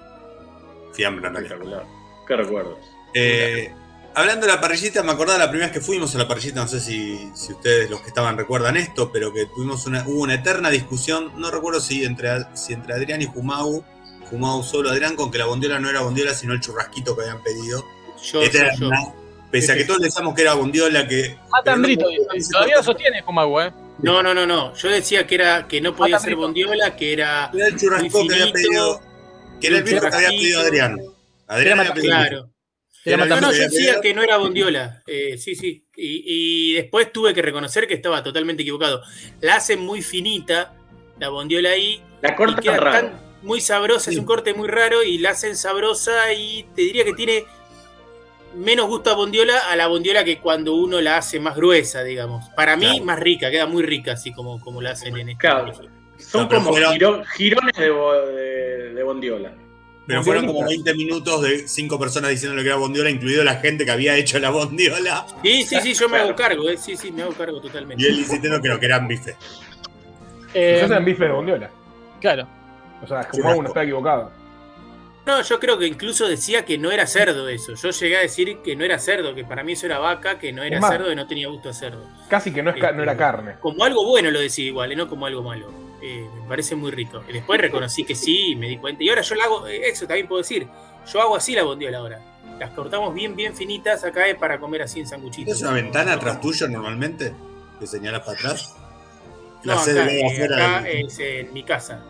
[0.95, 1.83] Fiambre, en realidad.
[2.27, 2.79] Qué recuerdos.
[3.13, 3.73] Eh,
[4.15, 6.69] hablando de la parrillita, me acordaba la primera vez que fuimos a la parrillita, no
[6.69, 10.35] sé si, si ustedes los que estaban recuerdan esto, pero que tuvimos una, hubo una
[10.35, 13.85] eterna discusión, no recuerdo si entre, si entre Adrián y Jumau,
[14.31, 17.43] Jumau solo Adrián, con que la bondiola no era bondiola, sino el churrasquito que habían
[17.43, 17.85] pedido.
[18.23, 19.24] Yo, Eterna, yo, yo.
[19.55, 21.37] Pese a que todos decíamos que era bondiola, que...
[21.65, 22.07] No- Brito,
[22.51, 23.73] todavía lo sostiene Kumagu, ¿eh?
[24.03, 24.75] No, no, no, no.
[24.75, 26.41] Yo decía que era que no podía ser Brito.
[26.41, 29.01] bondiola, que era Era el churrasco que había pedido,
[29.61, 31.01] que era el viejo que había pedido Adrián.
[31.47, 32.51] Adrián había pedido Claro.
[33.05, 35.03] Era no, no, yo decía que no era bondiola.
[35.07, 35.87] Eh, sí, sí.
[35.95, 39.03] Y, y después tuve que reconocer que estaba totalmente equivocado.
[39.41, 40.75] La hacen muy finita,
[41.21, 42.03] la bondiola ahí.
[42.23, 45.55] La y cortan queda tan muy sabrosa, es un corte muy raro y la hacen
[45.55, 47.45] sabrosa y te diría que tiene
[48.57, 52.49] menos gusto a bondiola a la bondiola que cuando uno la hace más gruesa, digamos.
[52.51, 53.05] Para mí, Claro.
[53.05, 55.41] más rica, queda muy rica así como, como la hacen en este.
[55.41, 55.73] Claro.
[56.19, 59.53] Son No, como fueron- giro- girones de, bo- de, de bondiola.
[60.07, 63.85] Pero fueron como 20 minutos de cinco personas diciendo que era bondiola, incluido la gente
[63.87, 65.25] que había hecho la bondiola.
[65.43, 66.25] Sí, sí, sí, yo me Claro.
[66.29, 66.77] hago cargo, eh.
[66.77, 68.03] sí, sí, me hago cargo totalmente.
[68.03, 69.35] Y él diciendo que no, que eran bife.
[70.53, 71.71] Eh, Quizás en bife de bondiola.
[72.21, 72.47] Claro.
[73.03, 74.31] O sea, como uno está equivocado.
[75.27, 77.75] No, yo creo que incluso decía que no era cerdo eso.
[77.75, 80.53] Yo llegué a decir que no era cerdo, que para mí eso era vaca, que
[80.53, 82.05] no era Es más, cerdo y no tenía gusto a cerdo.
[82.29, 83.55] Casi que no, es no era carne.
[83.61, 85.71] Como algo bueno lo decía igual, eh, no como algo malo.
[86.03, 87.23] Eh, me parece muy rico.
[87.27, 89.03] Y después reconocí que sí, y me di cuenta.
[89.03, 90.67] Y ahora yo la hago, eh, eso también puedo decir.
[91.11, 92.21] Yo hago así la bondiola ahora.
[92.59, 95.55] Las cortamos bien, bien finitas acá eh, para comer así en sanguchitos.
[95.57, 97.33] ¿Es una ventana atrás tuyo normalmente?
[97.81, 98.77] Que señalas para atrás.
[99.65, 102.05] No, La sede acá, de eh, acá del- es en mi casa.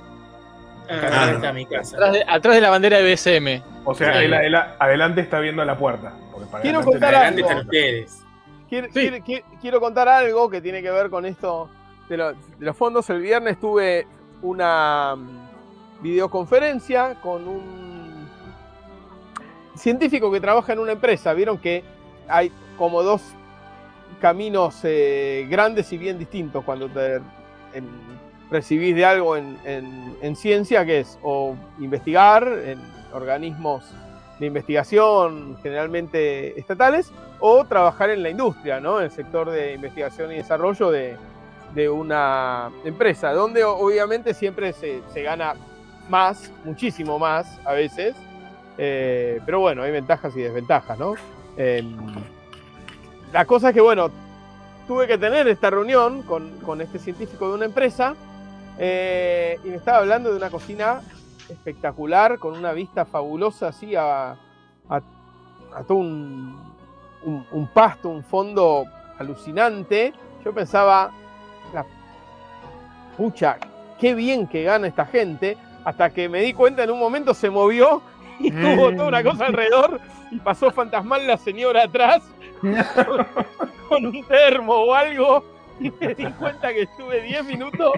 [0.88, 1.36] Ah, no.
[1.36, 1.96] está mi casa.
[1.96, 3.62] Atrás de, atrás de la bandera de BSM.
[3.84, 4.24] O sea, Sí.
[4.24, 6.12] él, él adelante está viendo la puerta.
[6.50, 7.48] para Quiero contar algo.
[8.68, 11.68] Quiero, quiero- quiero- quiero contar algo que tiene que ver con esto
[12.08, 13.08] de, lo- de los fondos.
[13.10, 14.06] El viernes tuve
[14.42, 18.28] una mm, videoconferencia con un
[19.76, 21.32] científico que trabaja en una empresa.
[21.34, 21.84] Vieron que
[22.28, 23.22] hay como dos
[24.20, 27.20] caminos eh, grandes y bien distintos cuando te
[28.54, 32.78] recibís de algo en, en- en ciencia, que es o investigar en
[33.12, 33.84] organismos
[34.38, 38.98] de investigación generalmente estatales, o trabajar en la industria, ¿no?
[38.98, 41.16] En el sector de investigación y desarrollo de,
[41.74, 45.54] de una empresa, donde obviamente siempre se, se gana
[46.08, 48.14] más, muchísimo más a veces.
[48.78, 51.14] Eh, pero bueno, hay ventajas y desventajas, ¿no?
[51.56, 51.84] Eh,
[53.32, 54.10] la cosa es que, bueno,
[54.88, 58.14] tuve que tener esta reunión con, con este científico de una empresa
[58.78, 61.00] eh, y me estaba hablando de una cocina
[61.48, 64.36] espectacular, con una vista fabulosa así a, a,
[65.74, 66.58] a todo un,
[67.22, 68.84] un- un pasto, un fondo
[69.18, 70.12] alucinante.
[70.44, 71.10] Yo pensaba,
[71.72, 71.84] la
[73.16, 73.58] pucha,
[73.98, 77.50] qué bien que gana esta gente, hasta que me di cuenta en un momento se
[77.50, 78.02] movió
[78.38, 82.22] y tuvo toda una cosa alrededor y pasó fantasmal la señora atrás
[82.60, 83.26] con,
[83.88, 85.44] con un termo o algo
[85.80, 87.92] y me di cuenta que estuve 10 minutos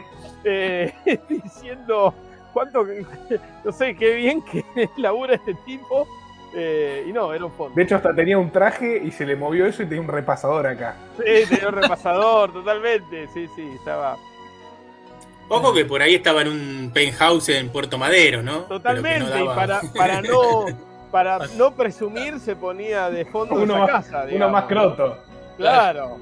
[0.45, 0.93] eh,
[1.29, 2.15] diciendo
[2.53, 2.87] cuánto,
[3.65, 4.65] no sé, qué bien que
[4.97, 6.07] labura este tipo.
[6.55, 7.75] eh, y no, era un fondo.
[7.75, 10.67] De hecho, hasta tenía un traje y se le movió eso y tenía un repasador
[10.67, 10.97] acá.
[11.19, 13.29] Sí, tenía un repasador, totalmente.
[13.29, 14.17] Sí, sí, estaba.
[15.49, 18.63] Ojo que por ahí estaba en un penthouse en Puerto Madero, ¿no?
[18.63, 20.65] Totalmente, y para, para no
[21.11, 24.27] para no presumir se ponía de fondo Uno esa más, casa.
[24.31, 25.17] uno más croto.
[25.57, 26.19] Claro.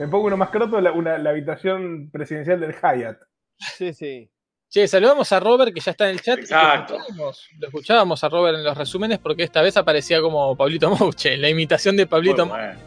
[0.00, 3.18] Me pongo uno más croto, la, una- la habitación presidencial del Hyatt.
[3.76, 4.30] Sí, sí.
[4.70, 6.38] Che, saludamos a Robert que ya está en el chat.
[6.38, 6.94] Exacto.
[6.94, 10.88] Lo escuchábamos, lo escuchábamos a Robert en los resúmenes porque esta vez aparecía como Pablito
[10.96, 11.36] Mouche.
[11.38, 12.80] La imitación de Pablito Muy bueno.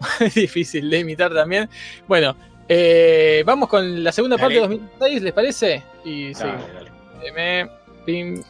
[0.20, 1.68] es difícil de imitar también.
[2.06, 2.36] Bueno,
[2.68, 4.76] eh, vamos con la segunda parte de Dale.
[4.76, 5.82] 2006, ¿les parece?
[6.04, 6.44] Y sí.
[6.44, 6.90] Dale.
[7.24, 7.70] M,
[8.06, 8.42] pim.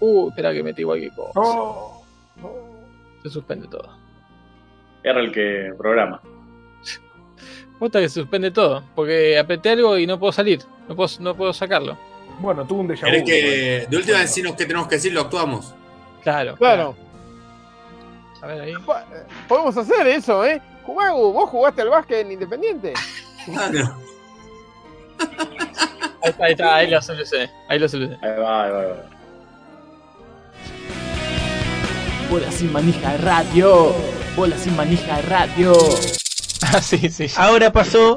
[0.00, 1.32] Uh, espera que metí cualquier cosa.
[1.36, 2.04] Oh,
[3.22, 3.96] Se suspende todo.
[5.04, 6.20] Era el que programa.
[7.82, 11.34] Gusta que se suspende todo, porque apreté algo y no puedo salir, no puedo, no
[11.34, 11.98] puedo sacarlo.
[12.38, 13.26] Bueno, tuvo un déjà ¿Querés vu.
[13.26, 15.12] que de última decirnos qué tenemos que decir?
[15.12, 15.74] Lo actuamos.
[16.22, 16.94] Claro, Claro.
[18.40, 18.74] A ver ahí.
[19.48, 20.62] Podemos hacer eso, ¿eh?
[20.84, 22.92] Jugagu, ¿vos jugaste al básquet en Independiente?
[23.52, 23.96] Claro.
[26.22, 27.50] Ahí está, ahí está, ahí lo solucioné.
[27.68, 28.24] Ahí lo solucioné.
[28.24, 29.10] Ahí va, ahí va, ahí va.
[32.30, 33.92] Bola sin manija radio.
[34.36, 35.72] Bola sin manija radio.
[36.62, 37.26] Ah, sí, sí.
[37.36, 38.16] Ahora pasó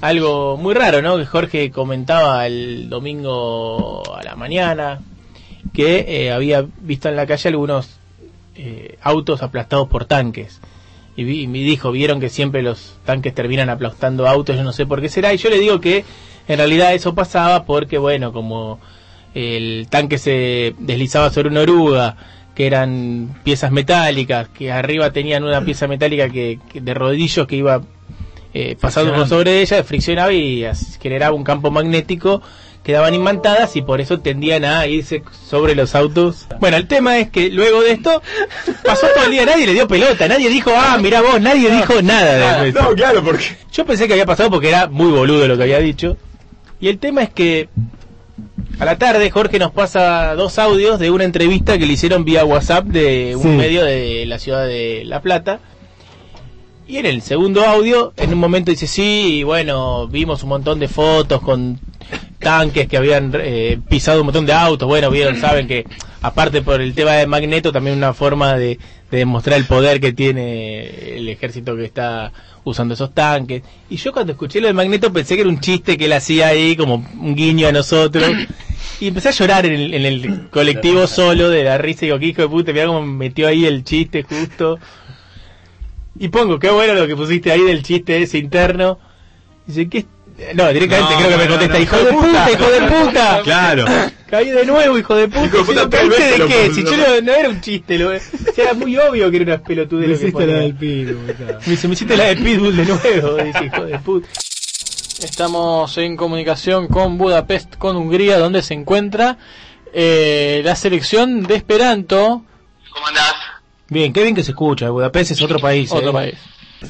[0.00, 1.16] algo muy raro, ¿no?
[1.18, 5.00] Que Jorge comentaba el domingo a la mañana
[5.72, 7.98] que eh, había visto en la calle algunos
[8.56, 10.60] eh, autos aplastados por tanques.
[11.16, 14.72] Y, vi- y me dijo, vieron que siempre los tanques terminan aplastando autos, yo no
[14.72, 15.34] sé por qué será.
[15.34, 16.04] Y yo le digo que
[16.48, 18.80] en realidad eso pasaba porque, bueno, como
[19.34, 22.16] el tanque se deslizaba sobre una oruga,
[22.54, 27.56] que eran piezas metálicas, que arriba tenían una pieza metálica que, que de rodillos que
[27.56, 27.82] iba
[28.56, 30.64] eh, pasando por sobre ella, friccionaba y
[31.00, 32.40] generaba un campo magnético,
[32.84, 36.46] quedaban imantadas y por eso tendían a irse sobre los autos.
[36.60, 38.22] Bueno, el tema es que luego de esto
[38.84, 42.00] pasó todo el día, nadie le dio pelota, nadie dijo, ah, mira vos, nadie dijo
[42.00, 42.80] nada de eso.
[42.80, 43.56] No, claro, porque.
[43.72, 46.16] Yo pensé que había pasado porque era muy boludo lo que había dicho.
[46.78, 47.68] Y el tema es que
[48.78, 52.44] a la tarde Jorge nos pasa dos audios de una entrevista que le hicieron vía
[52.44, 53.48] WhatsApp de un Sí.
[53.48, 55.60] medio de la ciudad de La Plata.
[56.86, 60.78] Y en el segundo audio, en un momento dice, sí, y bueno, vimos un montón
[60.80, 61.78] de fotos con
[62.40, 64.86] tanques que habían eh, pisado un montón de autos.
[64.86, 65.86] Bueno, vieron, saben que
[66.20, 68.78] aparte por el tema de Magneto, también una forma de,
[69.10, 72.32] de demostrar el poder que tiene el ejército que está
[72.64, 73.62] usando esos tanques.
[73.88, 76.48] Y yo cuando escuché lo de Magneto pensé que era un chiste que él hacía
[76.48, 78.24] ahí, como un guiño a nosotros.
[79.00, 82.18] Y empecé a llorar en el, en el colectivo solo de la risa y digo,
[82.20, 84.78] hijo de puta, mirá cómo metió ahí el chiste justo.
[86.16, 88.98] Y pongo, qué bueno lo que pusiste ahí del chiste ese interno.
[89.66, 90.06] Dice, ¿qué?
[90.54, 93.40] No, directamente No, creo que me contesta, no, hijo de puta, hijo de puta.
[93.44, 93.84] Claro.
[94.28, 95.46] Caí de nuevo, hijo de puta.
[95.46, 96.70] Hijo de puta, ¿pero de lo qué?
[96.74, 100.08] Si yo no, no era un chiste, lo, era muy obvio que era una pelotudez
[100.08, 101.36] lo que hiciste la del Pitbull.
[101.66, 104.28] Me dice, me hiciste la de Pitbull de nuevo, dice, hijo de puta.
[105.22, 109.38] Estamos en comunicación con Budapest, con Hungría, donde se encuentra
[109.92, 112.44] eh, la selección de Esperanto.
[113.88, 115.92] Bien, qué bien que se escucha, Budapest es otro país.
[115.92, 116.12] Otro eh.
[116.12, 116.34] país.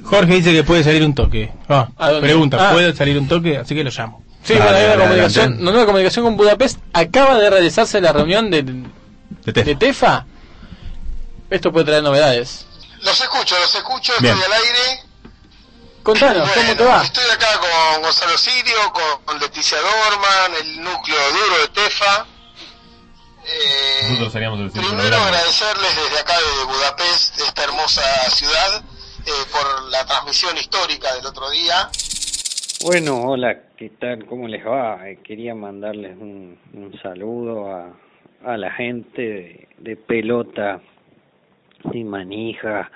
[0.03, 1.53] Jorge dice que puede salir un toque.
[1.69, 1.89] Ah,
[2.21, 2.73] pregunta, Ah.
[2.73, 3.59] ¿puede salir un toque?
[3.59, 4.25] Así que lo llamo.
[4.43, 5.63] Sí, Dale, bueno, hay una comunicación, adelante.
[5.63, 6.79] una nueva comunicación con Budapest.
[6.93, 9.65] Acaba de realizarse la reunión de, De Tefa.
[9.65, 10.27] de TEFA.
[11.51, 12.67] Esto puede traer novedades.
[13.03, 14.35] Los escucho, los escucho, Bien.
[14.39, 15.01] estoy al aire.
[16.03, 17.03] Contanos, ¿cómo te Bueno, va?
[17.05, 22.27] Estoy acá con Gonzalo Sirio, con, con Leticia Dorman, el núcleo duro de TEFA.
[23.47, 28.83] Eh, Nosotros salíamos del centro primero agradecerles desde acá de Budapest, esta hermosa ciudad,
[29.27, 31.89] eh, por la transmisión histórica del otro día.
[32.85, 34.27] Bueno, hola, ¿qué tal?
[34.27, 35.09] ¿Cómo les va?
[35.09, 37.93] Eh, Quería mandarles un, un saludo a,
[38.45, 40.81] a la gente de, pelota
[41.93, 42.91] y manija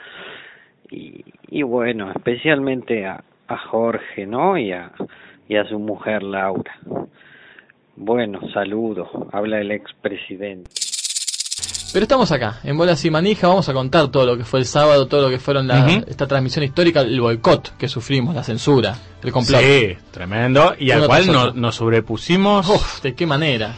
[0.91, 4.59] y, y bueno, especialmente a, a Jorge, ¿no?
[4.59, 4.93] Y a,
[5.49, 6.79] y a su mujer Laura.
[7.97, 9.09] Bueno, saludos.
[9.33, 10.71] Habla el expresidente.
[11.93, 14.67] Pero estamos acá, en Bolas y Manija, vamos a contar todo lo que fue el
[14.67, 18.95] sábado, todo lo que fueron la, esta transmisión histórica, el boicot que sufrimos, la censura,
[19.23, 19.61] el complot.
[19.63, 20.75] Sí, tremendo.
[20.79, 21.61] Y al cual tras no- otro.
[21.61, 22.69] nos sobrepusimos.
[22.69, 23.75] Uf, ¿de qué manera?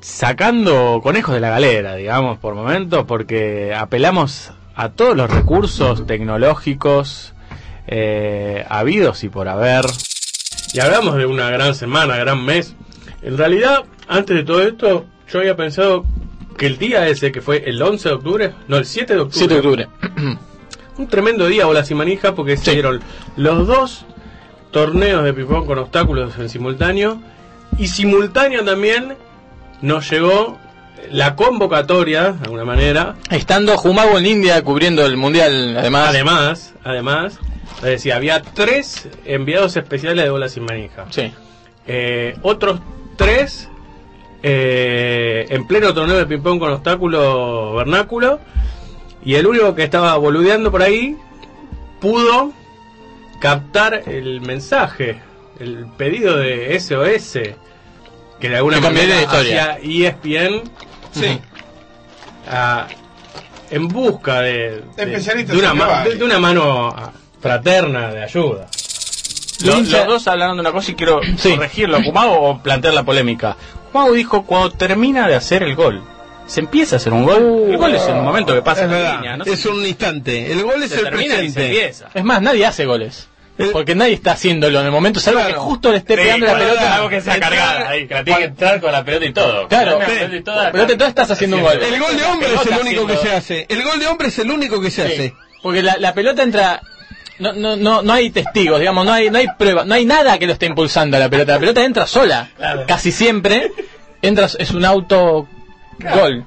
[0.00, 7.34] Sacando conejos de la galera, digamos, por momentos, porque apelamos a todos los recursos tecnológicos
[7.86, 9.84] eh, habidos y por haber.
[10.72, 12.74] Y hablamos de una gran semana, gran mes.
[13.20, 16.04] En realidad, antes de todo esto, yo había pensado
[16.56, 19.38] que el día ese, que fue el 11 de octubre, no, el 7 de octubre.
[19.38, 19.88] 7 de octubre.
[20.98, 23.00] un tremendo día, bolas y manija, porque se dieron
[23.36, 24.04] los dos
[24.70, 27.20] torneos de ping-pong con obstáculos en simultáneo.
[27.78, 29.16] Y simultáneo también
[29.80, 30.58] nos llegó
[31.10, 33.16] la convocatoria, de alguna manera.
[33.30, 36.08] Estando Jumago en India cubriendo el mundial, además.
[36.08, 37.38] Además, además,
[37.78, 41.06] es decir, había tres enviados especiales de bolas sin manija.
[41.10, 41.32] Sí.
[41.86, 42.80] Eh, otros
[43.16, 43.68] tres
[44.42, 48.40] eh, en pleno torneo de ping-pong con obstáculo vernáculo.
[49.24, 51.16] Y el único que estaba boludeando por ahí
[52.00, 52.52] pudo
[53.40, 55.20] captar el mensaje,
[55.60, 57.38] el pedido de SOS,
[58.40, 59.72] que de alguna Que manera la historia.
[59.74, 60.62] hacía ESPN
[61.12, 61.38] Sí.
[62.50, 62.86] a-
[63.70, 66.94] en busca de, de- de una, ma- de- de una mano
[67.40, 68.66] fraterna de ayuda.
[69.64, 73.56] Los, los dos hablaron de una cosa y quiero corregirlo Kumago o plantear la polémica.
[73.92, 76.02] Kumago dijo cuando termina de hacer el gol.
[76.46, 77.66] Se empieza a hacer un gol.
[77.70, 79.36] el gol es en el momento que pasa Es la verdad, línea.
[79.36, 79.44] ¿no?
[79.44, 80.50] es un instante.
[80.52, 81.88] El gol es Se el y presente.
[81.88, 83.28] Es más, nadie hace goles.
[83.72, 86.52] Porque nadie está haciéndolo en el momento, salvo que justo le esté Sí, pegando la
[86.52, 86.94] cuando pelota.
[86.96, 89.68] algo que sea cargada ahí, que la tiene que entrar con la pelota y todo.
[89.68, 91.80] Claro, la pelota y todo, pero te- tú estás haciendo un gol.
[91.80, 93.66] El gol de hombre es el único que se hace.
[93.68, 95.12] El gol de hombre es el único que se Sí.
[95.12, 95.34] hace.
[95.62, 96.80] Porque la, la pelota entra.
[97.38, 100.38] No, no, no, no hay testigos, digamos, no hay, no hay prueba, no hay nada
[100.38, 101.52] que lo esté impulsando a la pelota.
[101.52, 102.50] La pelota entra sola.
[102.86, 103.72] Casi siempre
[104.20, 105.48] entra, es un auto
[105.98, 106.46] gol.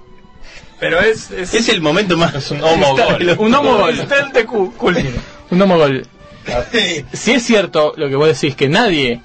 [0.79, 2.35] Pero es, es, el momento más.
[2.35, 3.35] Es un homo gol.
[3.37, 3.95] Un homo gol.
[5.51, 6.05] Un homo gol.
[7.13, 9.21] Si es cierto lo que vos decís, que nadie,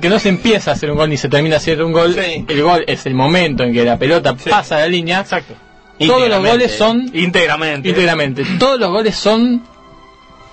[0.00, 2.62] que no se empieza a hacer un gol ni se termina hacer un gol, el
[2.62, 5.20] gol es el momento en que la pelota pasa la línea.
[5.20, 5.54] Exacto.
[5.98, 7.88] Todos los goles son íntegramente.
[7.88, 8.44] íntegramente.
[8.58, 9.62] Todos los goles son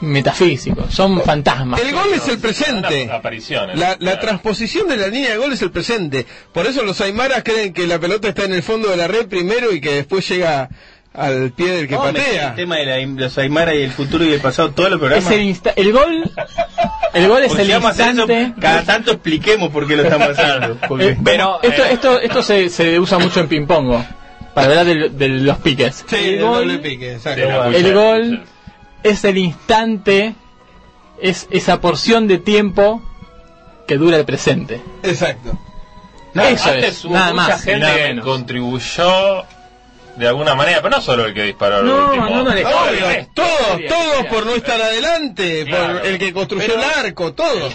[0.01, 1.81] metafísicos, son fantasmas.
[1.81, 3.09] El gol es el presente.
[3.11, 3.77] Apariciones.
[3.77, 6.25] La, la transposición de la línea de gol es el presente.
[6.53, 9.27] Por eso los aymaras creen que la pelota está en el fondo de la red
[9.27, 10.69] primero y que después llega
[11.13, 12.49] al pie del que meter patea.
[12.49, 15.25] El tema de la- los Aymara y el futuro y el pasado, todos los programas.
[15.25, 16.31] Es el, insta- el gol,
[17.15, 18.53] el gol es Porque el hacer eso, instante.
[18.61, 20.77] cada tanto expliquemos por qué lo están pasando.
[20.87, 24.03] Porque- Eh, pero esto, esto, esto se, se usa mucho en ping-pong,
[24.53, 26.05] para hablar de, de los piques.
[26.07, 27.65] Sí, el el gol, doble pique, exacto.
[27.65, 28.43] el gol
[29.03, 30.35] es el instante,
[31.21, 33.01] es esa porción de tiempo
[33.87, 34.81] que dura el presente.
[35.03, 35.57] Exacto.
[36.35, 37.61] Eso Antes es, hubo nada mucha más.
[37.61, 38.25] y gente nada que menos.
[38.25, 39.45] contribuyó
[40.17, 41.79] de alguna manera, pero no solo el que disparó.
[41.79, 42.29] el No, último.
[42.29, 45.97] no, no, le- Obvio, todos, todos por no estar adelante, Claro.
[45.99, 47.73] por el que construyó Pero- el arco, todos.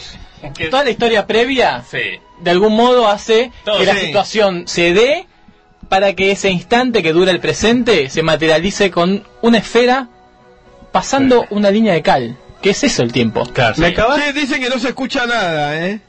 [0.71, 1.99] Toda la historia previa, Sí.
[2.41, 4.07] de algún modo, hace Todo, que la sí.
[4.07, 5.27] situación se dé
[5.89, 10.09] para que ese instante que dura el presente se materialice con una esfera
[10.93, 12.37] pasando una línea de cal.
[12.61, 13.43] Que es eso el tiempo.
[13.77, 14.23] Me acabas...
[14.23, 16.01] Sí, dice que no se escucha nada, ¿eh?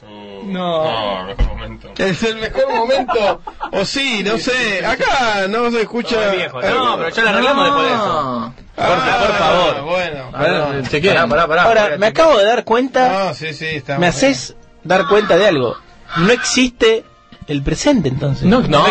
[0.44, 0.84] No.
[0.84, 1.90] No, mejor momento.
[1.96, 3.40] Es el mejor momento.
[3.72, 4.84] O sí, no sé.
[4.84, 6.30] Acá no se escucha.
[6.30, 8.54] viejo, no, pero ya lo arreglamos después de eso.
[8.76, 9.82] Ah, por favor.
[9.84, 10.30] Bueno.
[10.32, 11.14] A ver, chequeen.
[11.14, 11.62] Pará, pará, pará.
[11.64, 15.46] Ahora, me acabo de dar cuenta, No, sí, sí, está me haces dar cuenta de
[15.48, 15.76] algo.
[16.18, 17.04] No existe
[17.48, 18.44] el presente entonces.
[18.44, 18.86] No, no, No,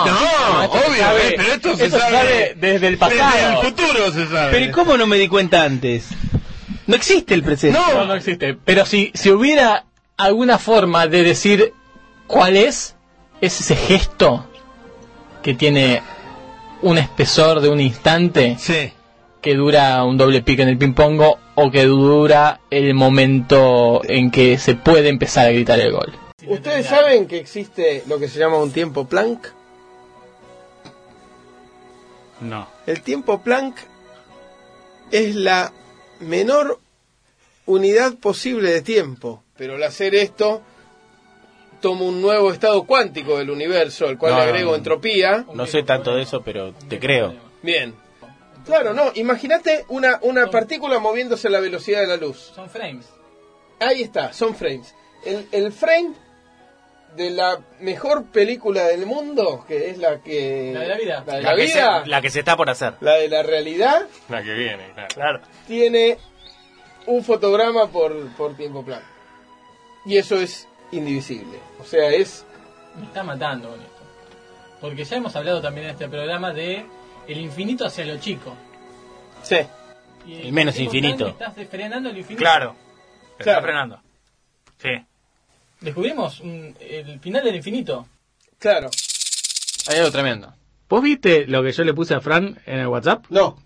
[0.64, 3.32] esto obvio, sabe- pero esto se esto sabe desde el pasado.
[3.32, 4.52] Desde el futuro se sabe.
[4.52, 6.08] Pero ¿y cómo no me di cuenta antes?
[6.86, 7.80] No existe el presente.
[7.80, 8.54] No, no existe.
[8.66, 9.86] Pero si, si hubiera
[10.18, 11.74] alguna forma de decir
[12.28, 12.96] cuál es,
[13.42, 14.46] es ese gesto
[15.42, 16.02] que tiene
[16.82, 18.92] un espesor de un instante Sí.
[19.42, 21.22] que dura un doble pique en el ping-pong
[21.56, 26.14] o que dura el momento en que se puede empezar a gritar el gol.
[26.48, 29.48] ¿Ustedes saben que existe lo que se llama un tiempo Planck?
[32.42, 32.68] No.
[32.86, 33.78] El tiempo Planck
[35.12, 35.72] es la
[36.20, 36.80] menor
[37.66, 40.62] unidad posible de tiempo, pero al hacer esto
[41.82, 44.78] tomo un nuevo estado cuántico del universo, al cual No, le agrego no.
[44.78, 45.46] entropía.
[45.54, 47.34] No sé tanto de eso, pero te creo.
[47.62, 47.94] Bien.
[48.66, 52.52] Claro, no, imagínate una, una partícula moviéndose a la velocidad de la luz.
[52.56, 53.06] Son frames.
[53.80, 54.96] Ahí está, son frames.
[55.26, 56.14] El, el frame
[57.16, 60.72] de la mejor película del mundo, que es la que...
[60.74, 61.24] La de la vida.
[61.26, 62.94] La de La, la que vida, se, la que se está por hacer.
[63.02, 65.08] la de la realidad, La que viene, claro.
[65.14, 65.42] Claro.
[65.68, 66.18] tiene
[67.06, 69.06] un fotograma por, por tiempo plano.
[70.06, 71.60] Y eso es indivisible.
[71.80, 72.46] O sea, es
[72.96, 73.94] me está matando con esto.
[74.82, 76.86] Porque ya hemos hablado también en este programa de
[77.28, 78.54] el infinito hacia lo chico.
[79.42, 79.58] Sí.
[80.26, 81.28] Y El menos infinito.
[81.28, 82.42] Estás frenando el infinito.
[82.42, 82.76] Claro.
[83.34, 83.62] Está Claro.
[83.62, 84.02] frenando.
[84.78, 84.90] Sí.
[85.84, 88.08] Descubrimos un- el final del infinito.
[88.58, 88.90] Claro.
[89.88, 90.54] Hay algo tremendo.
[90.90, 93.26] ¿Vos viste lo que yo le puse a Fran en el WhatsApp?
[93.30, 93.58] No.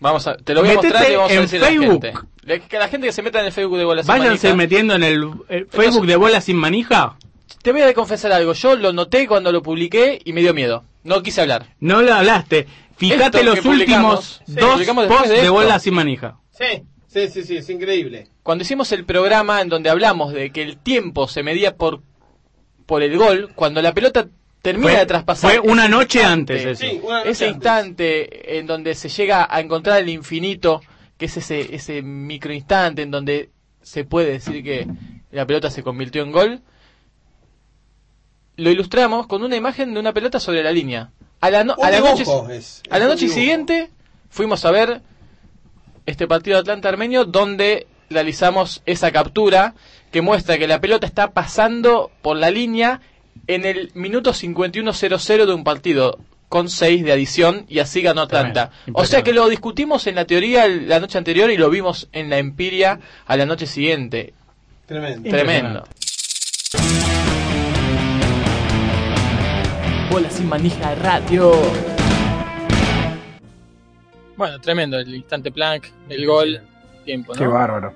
[0.00, 1.68] Vamos a, te lo voy a Metete mostrar y vamos a en decir a la
[1.68, 2.02] Facebook.
[2.02, 2.68] gente.
[2.68, 4.56] Que la gente que se meta en el Facebook de Bolas Sin Váyanse Manija.
[4.56, 7.16] metiendo en el, el Facebook de Bola Sin Manija.
[7.62, 8.52] Te voy a confesar algo.
[8.52, 10.84] Yo lo noté cuando lo publiqué y me dio miedo.
[11.02, 11.66] No quise hablar.
[11.80, 12.68] No lo hablaste.
[12.96, 15.52] Fíjate Esto los que publicamos, últimos sí, dos publicamos posts de de, esto.
[15.52, 16.36] Bola Sin Manija.
[16.52, 16.82] Sí,
[17.26, 18.28] sí, sí, sí, es increíble.
[18.42, 22.02] Cuando hicimos el programa en donde hablamos de que el tiempo se medía por,
[22.86, 24.28] por el gol, cuando la pelota
[24.62, 25.50] termina Fue- de traspasar.
[25.50, 26.90] fue una noche instante, antes eso.
[26.90, 27.56] Sí, una noche ese antes.
[27.56, 30.80] instante en donde se llega a encontrar el infinito,
[31.16, 33.50] que es ese, ese microinstante en donde
[33.82, 34.86] se puede decir que
[35.32, 36.60] la pelota se convirtió en gol,
[38.56, 41.10] lo ilustramos con una imagen de una pelota sobre la línea.
[41.40, 42.24] A la, no- Un a la noche,
[42.90, 43.90] a la noche siguiente
[44.28, 45.00] fuimos a ver
[46.08, 49.74] este partido de Atlanta Armenio donde realizamos esa captura
[50.10, 53.02] que muestra que la pelota está pasando por la línea
[53.46, 58.70] en el minuto 51.00 de un partido con 6 de adición y así ganó Atlanta.
[58.94, 62.30] O sea que lo discutimos en la teoría la noche anterior y lo vimos en
[62.30, 64.32] la empiria a la noche siguiente.
[64.86, 65.28] Tremendo.
[65.28, 65.84] Tremendo.
[70.10, 71.52] Bola sin manija radio.
[74.38, 76.60] Bueno, tremendo el instante Planck, el gol,
[77.04, 77.38] tiempo, ¿no?
[77.38, 77.92] Qué bárbaro.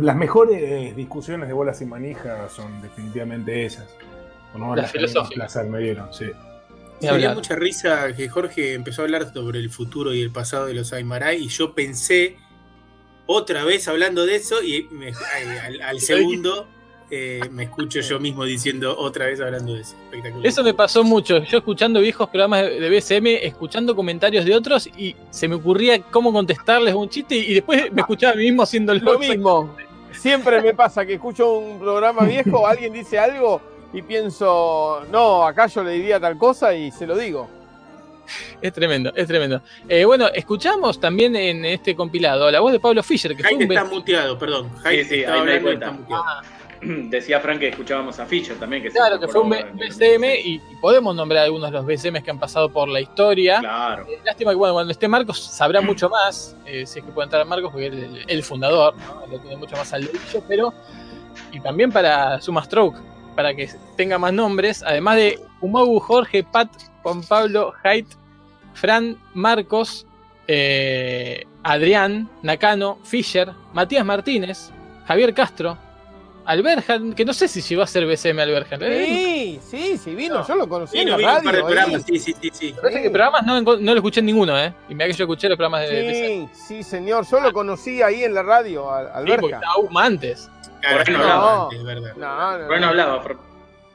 [0.00, 3.88] Las mejores discusiones de bolas sin manija son definitivamente esas.
[4.54, 5.34] No, Las las, que a mí más filosóficas.
[5.34, 6.26] placer me dieron, sí.
[6.26, 6.32] Me
[7.00, 7.34] dio hablar.
[7.34, 10.92] mucha risa que Jorge empezó a hablar sobre el futuro y el pasado de los
[10.92, 12.36] Aymaray y yo pensé
[13.26, 15.12] otra vez hablando de eso y me-
[15.82, 16.68] al segundo
[17.14, 19.94] eh, me escucho yo mismo diciendo otra vez hablando de eso.
[20.04, 20.46] Espectacular.
[20.46, 21.42] Eso me pasó mucho.
[21.44, 26.32] Yo escuchando viejos programas de BSM, escuchando comentarios de otros y se me ocurría cómo
[26.32, 29.76] contestarles un chiste y después me escuchaba a mí mismo haciendo Lo mismo.
[30.12, 33.60] Siempre me pasa que escucho un programa viejo, alguien dice algo
[33.92, 37.46] y pienso, no, acá yo le diría tal cosa y se lo digo.
[38.62, 39.60] Es tremendo, es tremendo.
[39.86, 43.66] Eh, bueno, escuchamos también en este compilado la voz de Pablo Fischer, que fue Jaime
[43.66, 44.70] un está muteado, perdón.
[44.76, 45.86] Sí, Jaime sí, ahí me hablando y cuenta.
[45.86, 46.61] está muteado.
[47.10, 48.82] Decía Frank que escuchábamos a Fischer también.
[48.82, 52.30] Que Claro, que fue un BCM y, y podemos nombrar algunos de los BCMs que
[52.30, 53.60] han pasado por la historia.
[53.60, 54.06] Claro.
[54.08, 57.26] Eh, lástima que bueno, cuando esté Marcos sabrá mucho más, eh, si es que puede
[57.26, 59.26] entrar Marcos, porque él es el, el fundador, ¿no?
[59.30, 60.74] lo tiene mucho más al dedillo, pero.
[61.50, 62.98] Y también para Suma Stroke,
[63.34, 66.68] para que tenga más nombres, además de Umagu, Jorge, Pat,
[67.02, 68.08] Juan Pablo, Haidt,
[68.74, 70.06] Fran, Marcos,
[70.48, 74.70] eh, Adrián, Nakano, Fischer, Matías Martínez,
[75.06, 75.78] Javier Castro,
[76.44, 78.80] Alberjan, que no sé si llegó a ser BCM Alberjan.
[78.82, 79.04] ¿eh?
[79.06, 81.66] Sí, sí, sí, vino, yo lo conocí Vino, en vino la un par de radio.
[81.68, 81.74] ahí.
[81.74, 82.74] programas, sí, sí, sí, sí.
[82.80, 84.72] Parece que programas no, no lo escuché en ninguno, ¿eh?
[84.88, 86.48] Y mira que yo escuché los programas de BCM.
[86.54, 89.56] Sí, sí, señor, yo lo conocí ahí en la radio, al Sí, porque
[89.96, 90.50] antes.
[90.80, 91.68] Claro, Por ahí no no, hablaba.
[91.72, 92.12] es verdad.
[92.16, 93.24] No, no, no hablaba.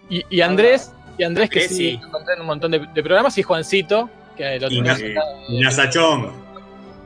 [0.10, 2.00] Y, y Andrés, y Andrés que sí, sí.
[2.34, 5.22] en un montón de, de programas, y Juancito, que lo Y tenemos Nas- acá.
[5.50, 6.32] y Nasachón.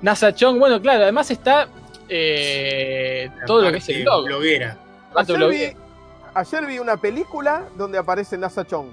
[0.04, 1.68] NASA Chong, bueno, claro, además está
[2.10, 4.26] eh, todo lo que es el blog.
[4.26, 4.78] bloguera.
[5.16, 5.78] Ayer vi,
[6.34, 8.88] ayer vi una película donde aparece NASA Chong.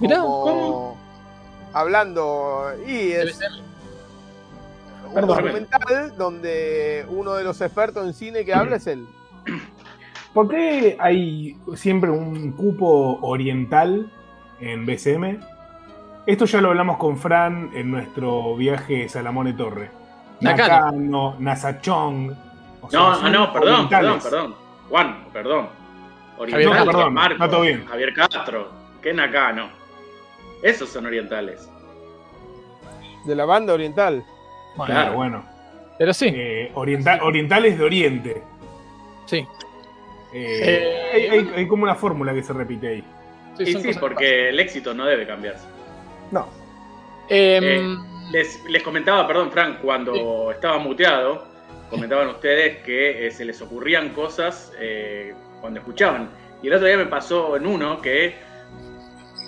[0.00, 0.96] Mirá, como
[1.72, 3.38] hablando y es
[5.08, 5.36] un Perdón.
[5.44, 9.06] documental donde uno de los expertos en cine que habla es él.
[10.32, 14.10] ¿Por qué hay siempre un cupo oriental
[14.60, 15.40] en BCM?
[16.26, 19.90] Esto ya lo hablamos con Fran en nuestro viaje Salamone Torre.
[20.40, 20.90] Nakano.
[20.90, 22.36] Nakano, Nasachong.
[22.80, 24.63] o sea, No, ah, no, perdón, perdón, perdón.
[24.88, 25.68] Juan, perdón.
[26.38, 27.86] Javier, no, perdón, Marco, está todo bien.
[27.86, 28.70] Javier Castro,
[29.02, 29.68] que Nakano.
[30.62, 31.68] Esos son orientales.
[33.24, 34.24] De la banda oriental.
[34.76, 35.44] Bueno, Claro, bueno.
[35.98, 38.42] Pero sí, Eh, orienta- orientales de Oriente.
[39.26, 39.46] sí.
[40.32, 43.04] Eh, Eh, hay, hay- hay como una fórmula que se repite ahí.
[43.56, 45.64] sí, Y sí, porque el éxito no debe cambiarse.
[46.32, 46.48] No.
[47.28, 47.96] Em, Eh,
[48.32, 51.46] les, les comentaba, perdón, Frank, cuando estaba muteado,
[51.94, 56.28] comentaban ustedes que eh, se les ocurrían cosas eh, cuando escuchaban.
[56.60, 58.34] Y el otro día me pasó en uno que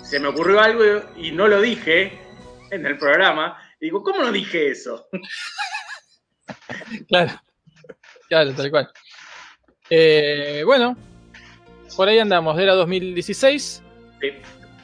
[0.03, 0.83] se me ocurrió algo
[1.17, 2.17] y no lo dije
[2.71, 3.57] en el programa.
[3.81, 5.07] Y digo, ¿cómo no dije eso?
[7.09, 7.31] Claro,
[8.29, 8.89] claro, tal cual.
[9.89, 10.97] Eh, bueno,
[11.95, 13.83] por ahí andamos, era 2016.
[14.21, 14.27] Sí.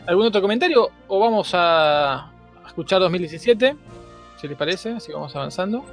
[0.06, 0.92] ¿Algún otro comentario?
[1.08, 3.76] ¿O vamos a, a escuchar 2017?
[4.40, 5.86] Si les parece, así vamos avanzando.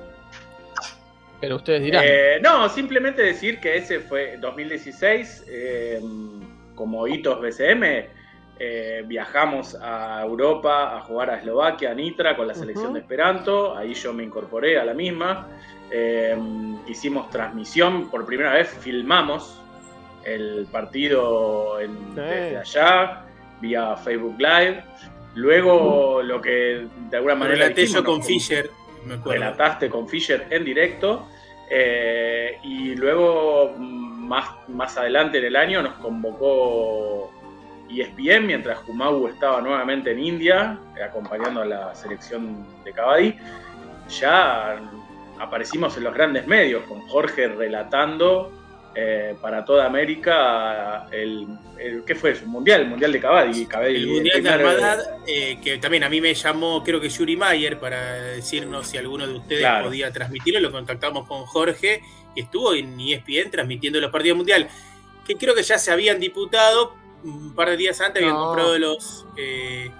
[1.40, 2.04] Pero ustedes dirán.
[2.06, 6.00] Eh, no, simplemente decir que ese fue 2016, eh,
[6.74, 8.06] como hitos BCM,
[8.58, 13.76] eh, viajamos a Europa a jugar a Eslovaquia, a Nitra, con la selección de Esperanto.
[13.76, 15.48] Ahí yo me incorporé a la misma.
[15.90, 16.36] Eh,
[16.86, 19.56] hicimos transmisión, por primera vez filmamos
[20.24, 23.22] el partido en- desde allá,
[23.62, 24.84] vía Facebook Live.
[25.34, 27.58] Luego, lo que de alguna manera.
[27.64, 28.68] relaté yo con Fisher,
[29.24, 31.26] relataste con Fisher en directo.
[31.72, 37.30] eh, y luego, más, más adelante en el año, nos convocó
[37.88, 43.36] E ESPN mientras Kumau estaba nuevamente en India, acompañando a la selección de Kabaddi.
[44.20, 44.80] Ya
[45.38, 48.52] aparecimos en los grandes medios, con Jorge relatando
[48.94, 51.46] eh, para toda América el,
[51.78, 52.44] el- ¿qué fue eso?
[52.44, 53.20] Un mundial, el mundial de.
[53.20, 57.08] Kabaddi, El Mundial de primer- Armadad, eh, que también a mí me llamó, creo que
[57.08, 59.86] Yuri Mayer, para decirnos si alguno de ustedes Claro.
[59.86, 60.60] podía transmitirlo.
[60.60, 62.02] Lo contactamos con Jorge
[62.34, 64.68] y estuvo en ESPN transmitiendo los partidos mundial,
[65.26, 68.46] que creo que ya se habían diputado un par de días antes, habían No.
[68.46, 69.90] comprado los, eh,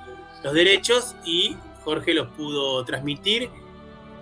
[0.43, 3.51] los derechos y Jorge los pudo transmitir.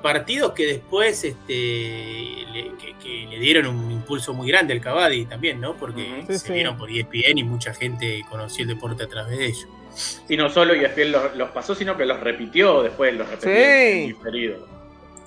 [0.02, 1.52] Partidos que después este,
[2.52, 5.74] le, que, que le dieron un impulso muy grande al Cavadi también, ¿no?
[5.76, 6.52] Porque Sí, se sí.
[6.52, 9.66] vieron por ESPN y mucha gente conoció el deporte a través de ellos.
[10.28, 13.60] Y no solo ESPN los, los pasó, sino que los repitió después, los repitió Sí.
[13.62, 14.66] en diferido.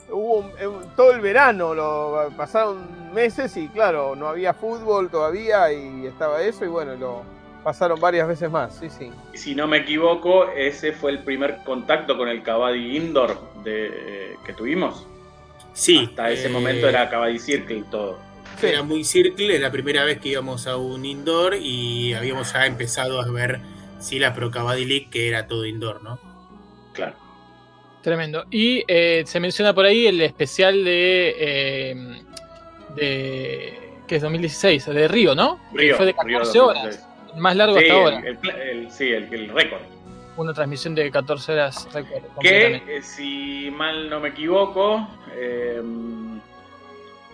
[0.09, 5.71] Hubo un- eh, todo el verano, lo pasaron meses y claro, no había fútbol todavía
[5.73, 7.23] y estaba eso y bueno, lo
[7.63, 9.11] pasaron varias veces más, sí, sí.
[9.33, 14.37] Y si no me equivoco, ese fue el primer contacto con el Kabaddi Indoor de,
[14.45, 15.07] que tuvimos.
[15.73, 16.07] Sí.
[16.09, 18.19] Hasta ese eh, momento era Kabaddi Circle y todo.
[18.61, 22.65] Era muy circle, es la primera vez que íbamos a un indoor y habíamos ya
[22.65, 23.59] empezado a ver
[23.99, 26.19] sí la Pro Kabaddi League, que era todo indoor, ¿no?
[26.93, 27.15] Claro.
[28.03, 28.45] Tremendo.
[28.51, 31.35] Y eh, se menciona por ahí el especial de.
[31.39, 32.21] eh,
[32.95, 35.57] de que es 2016, de Río, ¿no?
[35.71, 37.07] Que Río, fue de Río 14 horas.
[37.31, 37.35] 2016.
[37.35, 38.17] El más largo Sí, hasta el- ahora.
[38.27, 39.81] el el- sí, el, récord.
[40.37, 42.23] Una transmisión de 14 horas récord.
[42.39, 45.81] Que, eh, si mal no me equivoco, eh,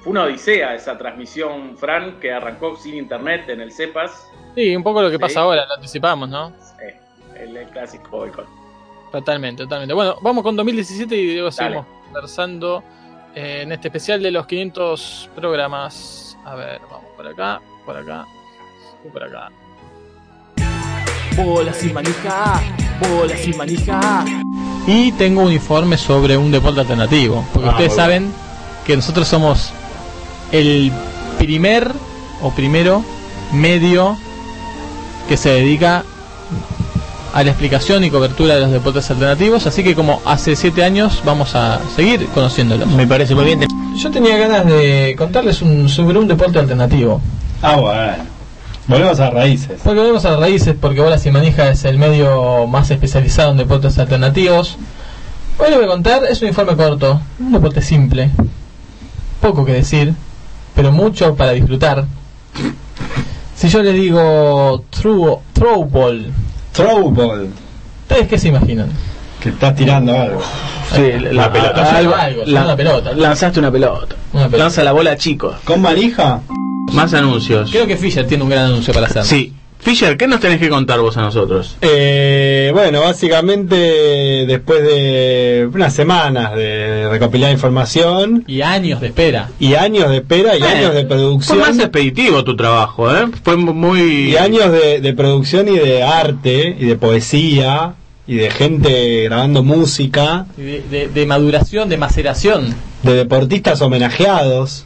[0.01, 4.29] fue una odisea esa transmisión, Fran, que arrancó sin internet en el CEPAS.
[4.55, 5.21] Sí, un poco lo que Sí.
[5.21, 6.51] pasa ahora, lo anticipamos, ¿no?
[6.81, 6.99] Eh,
[7.35, 8.47] el, clásico boicot.
[9.11, 9.93] Totalmente, totalmente.
[9.93, 11.55] Bueno, vamos con 2017 y luego Dale.
[11.55, 12.83] seguimos conversando
[13.35, 16.37] eh, en este especial de los 500 programas.
[16.43, 18.25] A ver, vamos por acá, por acá
[19.05, 19.51] y por acá.
[21.38, 22.61] Bola sin manija,
[22.99, 24.25] bola sin manija.
[24.88, 27.45] Y tengo un informe sobre un deporte alternativo.
[27.53, 28.31] Porque Ah, ustedes saben
[28.85, 29.71] que nosotros somos
[30.51, 30.91] el
[31.38, 31.91] primer
[32.41, 33.03] o primero
[33.53, 34.17] medio
[35.29, 36.03] que se dedica
[37.33, 39.67] a la explicación y cobertura de los deportes alternativos.
[39.67, 42.88] Así que como hace siete años vamos a seguir conociéndolos.
[42.88, 43.67] Me parece muy bien.
[43.95, 47.21] Yo tenía ganas de contarles un, sobre un deporte alternativo.
[47.61, 48.36] Ah, bueno.
[48.88, 49.79] Volvemos a raíces.
[49.83, 53.57] Porque volvemos a las raíces, porque Bolas y Manija es el medio más especializado en
[53.57, 54.77] deportes alternativos.
[55.59, 58.29] Hoy les voy a contar, es un informe corto, un deporte simple,
[59.41, 60.13] poco que decir,
[60.75, 62.05] pero mucho para disfrutar.
[63.55, 66.31] Si yo les digo throw, throwball,
[66.73, 67.49] Throwball.
[68.03, 68.89] ¿ustedes qué se imaginan?
[69.41, 70.41] Que estás tirando algo.
[70.95, 71.97] Sí, la pelota.
[71.97, 73.11] algo- Algo, la- una pelota.
[73.13, 74.15] Lanzaste una pelota.
[74.33, 74.57] Una pelota.
[74.57, 75.55] Lanza la bola, chicos.
[75.65, 76.41] ¿Con manija?
[76.93, 77.69] Más anuncios.
[77.71, 79.23] Creo que Fisher tiene un gran anuncio para hacer.
[79.25, 79.53] Sí.
[79.79, 81.77] Fisher, ¿qué nos tenés que contar vos a nosotros?
[81.81, 83.75] Eh, bueno, básicamente
[84.47, 89.49] después de unas semanas de recopilar información Y años de espera.
[89.59, 93.27] y años de espera y Eh, años de Fue producción más expeditivo tu trabajo, ¿eh?
[93.43, 94.31] Fue muy...
[94.31, 97.93] y años de, de producción y de arte y de poesía
[98.25, 102.73] y de gente grabando música, De, de- de maduración, de maceración.
[103.03, 104.85] de deportistas homenajeados.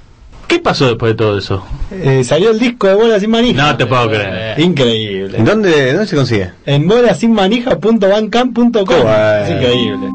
[0.52, 1.64] ¿Qué pasó después de todo eso?
[1.92, 3.72] Eh, salió el disco de Bola Sin Manija.
[3.72, 4.60] No te puedo creer.
[4.60, 5.38] Increíble.
[5.42, 6.52] ¿Dónde, dónde se consigue?
[6.66, 8.86] En bolasinmanija.bandcamp.com.
[8.86, 9.36] Bueno.
[9.46, 10.10] Es increíble.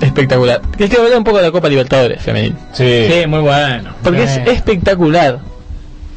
[0.00, 0.60] Espectacular.
[0.76, 2.54] Les quiero hablar un poco de la Copa Libertadores femenil.
[2.72, 3.06] Sí.
[3.08, 3.90] Sí, muy bueno.
[4.02, 5.38] Porque es espectacular.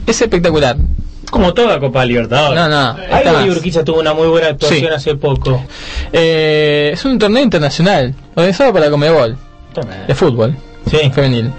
[0.07, 0.75] Es espectacular.
[1.29, 2.55] Como toda Copa Libertadores.
[2.59, 2.97] No, no.
[2.99, 3.45] está Algo más.
[3.45, 4.87] y Urquiza tuvo una muy buena actuación Sí.
[4.87, 5.63] hace poco.
[6.11, 9.37] Eh, es un torneo internacional organizado por la Comebol
[10.07, 10.55] de fútbol
[10.89, 10.97] Sí.
[11.13, 11.51] femenil.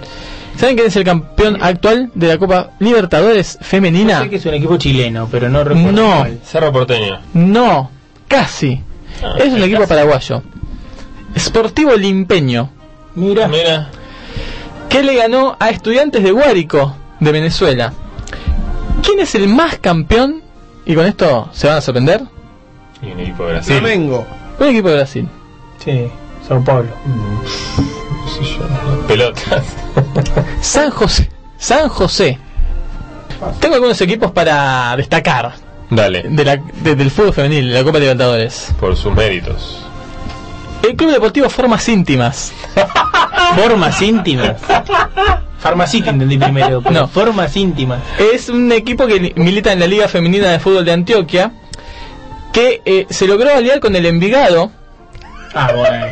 [0.57, 4.21] ¿Saben quién es el campeón actual de la Copa Libertadores femenina?
[4.21, 6.17] Sé que es un equipo chileno, pero no recuerdo No.
[6.19, 6.39] cuál.
[6.43, 7.19] Cerro Porteño.
[7.33, 7.89] No,
[8.27, 8.81] casi.
[9.23, 9.63] Ah, es un casi.
[9.63, 10.43] equipo paraguayo.
[11.37, 12.69] Sportivo Limpeño.
[13.15, 13.47] Mira.
[13.47, 13.89] Mira.
[14.89, 17.93] que le ganó a Estudiantes de Guárico de Venezuela.
[19.03, 20.41] ¿Quién es el más campeón?
[20.85, 22.21] Y con esto se van a sorprender.
[23.01, 23.77] Y un equipo de Brasil.
[23.79, 24.27] Flamengo.
[24.59, 25.27] Un equipo de Brasil.
[25.83, 26.07] Sí,
[26.47, 26.89] Sao Paulo.
[29.07, 29.63] Pelotas.
[30.61, 31.29] San José.
[31.57, 32.37] San José.
[33.59, 35.53] Tengo algunos equipos para destacar.
[35.89, 36.23] Dale.
[36.23, 38.69] de la, de- del fútbol femenil, de la Copa Libertadores.
[38.79, 39.83] Por sus méritos.
[40.83, 42.53] El Club Deportivo Formas Íntimas.
[43.55, 44.55] Formas íntimas.
[45.59, 46.81] Farmacita entendí primero.
[46.89, 47.07] No.
[47.07, 47.99] Formas íntimas.
[48.33, 51.51] Es un equipo que li- milita en la Liga Femenina de Fútbol de Antioquia,
[52.53, 54.71] que eh, se logró aliar con el Envigado.
[55.53, 56.05] Ah, bueno.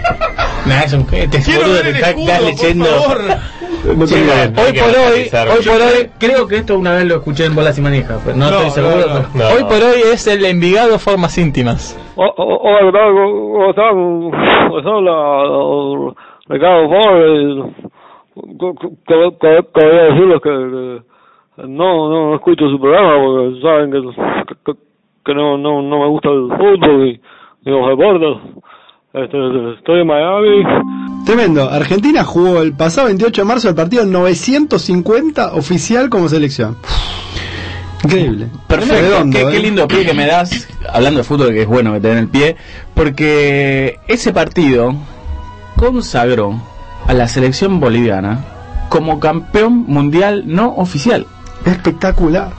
[0.65, 2.85] Nah, es un este Quiero ver te el está, escudo, estás por leyendo.
[2.85, 3.37] favor.
[3.85, 7.45] No Sí, hoy por hoy, hoy por hoy, creo que esto una vez lo escuché
[7.45, 9.25] en bolas y manijas, pero no, No, estoy no, seguro.
[9.33, 9.47] no.
[9.47, 11.97] Hoy por hoy es el Envigado Formas Íntimas.
[12.15, 12.33] Hola,
[12.81, 13.13] ¿qué tal?
[13.13, 14.69] ¿Cómo están?
[14.69, 16.13] Pues habla
[16.49, 17.73] Ricardo Flores.
[19.07, 20.49] Quería decirles que
[21.55, 24.01] que no, no escucho su programa porque saben que,
[24.65, 24.73] que,
[25.25, 27.21] que no, no, no me gusta el fútbol y,
[27.65, 28.37] y los deportes.
[29.11, 30.63] Estoy en Miami.
[31.25, 31.67] Tremendo.
[31.67, 36.77] Argentina jugó el pasado 28 de marzo el partido 950 oficial como selección.
[38.03, 38.49] Increíble.
[38.67, 39.51] Perfecto, Redondo, qué, ¿eh?
[39.51, 42.17] qué lindo pie que me das, hablando de fútbol, que es bueno que te den
[42.19, 42.55] el pie,
[42.93, 44.93] porque ese partido
[45.75, 46.61] consagró
[47.07, 48.45] a la selección boliviana
[48.89, 51.25] como campeón mundial no oficial.
[51.65, 52.51] Espectacular.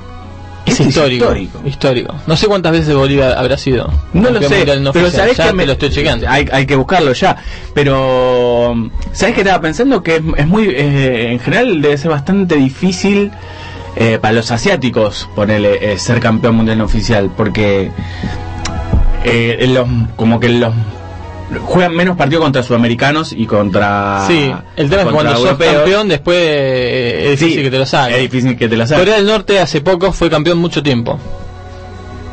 [0.67, 1.61] Es Este es histórico, histórico.
[1.67, 2.15] histórico.
[2.27, 3.91] No sé cuántas veces Bolivia habrá sido.
[4.13, 6.29] No lo sé, no pero sabes que me- lo estoy checando.
[6.29, 7.37] Hay, hay que buscarlo ya.
[7.75, 8.75] Pero,
[9.13, 10.03] ¿sabes qué estaba pensando?
[10.03, 13.31] Que es, es muy, eh, en general debe ser bastante difícil
[13.97, 17.91] eh, para los asiáticos ponerle eh, ser campeón mundial no oficial, porque
[19.25, 20.73] eh, los, como que los
[21.59, 26.09] juegan menos partidos contra sudamericanos y contra Sí, el tema es que cuando sos campeón
[26.09, 28.15] después es difícil Sí, que te lo saquen.
[28.17, 29.03] Es difícil que te la saquen.
[29.05, 31.19] Corea del Norte hace poco fue campeón mucho tiempo.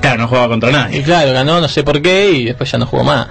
[0.01, 0.99] Claro, no jugaba contra nadie.
[0.99, 3.27] Y claro, ganó no sé por qué y después ya no jugó más.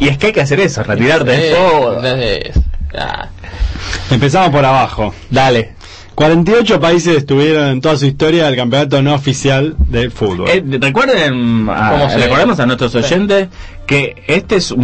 [0.00, 2.00] Y es que hay que hacer eso, retirarte de todo.
[2.96, 3.28] ah,
[4.10, 5.12] Empezamos por abajo.
[5.30, 5.72] Dale.
[6.18, 10.48] 48 países estuvieron en toda su historia del campeonato no oficial de fútbol.
[10.48, 13.46] Eh, recuerden, a- ¿Cómo se- recordemos a nuestros oyentes
[13.86, 14.82] que este es un,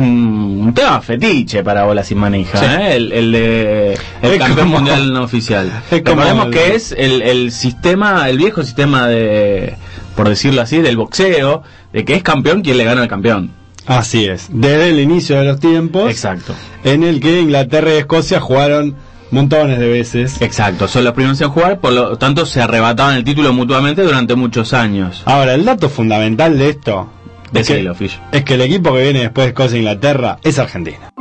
[0.65, 2.65] un tema fetiche para bolas sin manija, Sí.
[2.65, 2.95] ¿eh?
[2.95, 5.67] el, el de el Es campeón como- mundial no oficial.
[5.87, 9.75] es Recordemos el- que es el, el sistema, el viejo sistema de,
[10.15, 13.51] por decirlo así, del boxeo, de que es campeón quien le gana al campeón.
[13.87, 16.09] Así es, desde el inicio de los tiempos.
[16.09, 16.55] Exacto.
[16.85, 18.95] En el que Inglaterra y Escocia jugaron
[19.35, 20.41] montones de veces.
[20.41, 24.35] Exacto, son los primeros en jugar, por lo tanto se arrebataban el título mutuamente durante
[24.35, 25.23] muchos años.
[25.27, 27.11] Ahora, el dato fundamental de esto
[27.53, 27.93] es que,
[28.33, 31.13] es que el equipo que viene después de Escocia e Inglaterra es Argentina.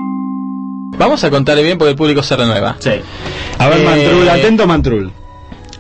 [0.98, 2.76] Vamos a contarle bien porque el público se renueva.
[2.80, 2.92] Sí.
[3.58, 5.12] A ver, Eh, Mantrul, atento Mantrul.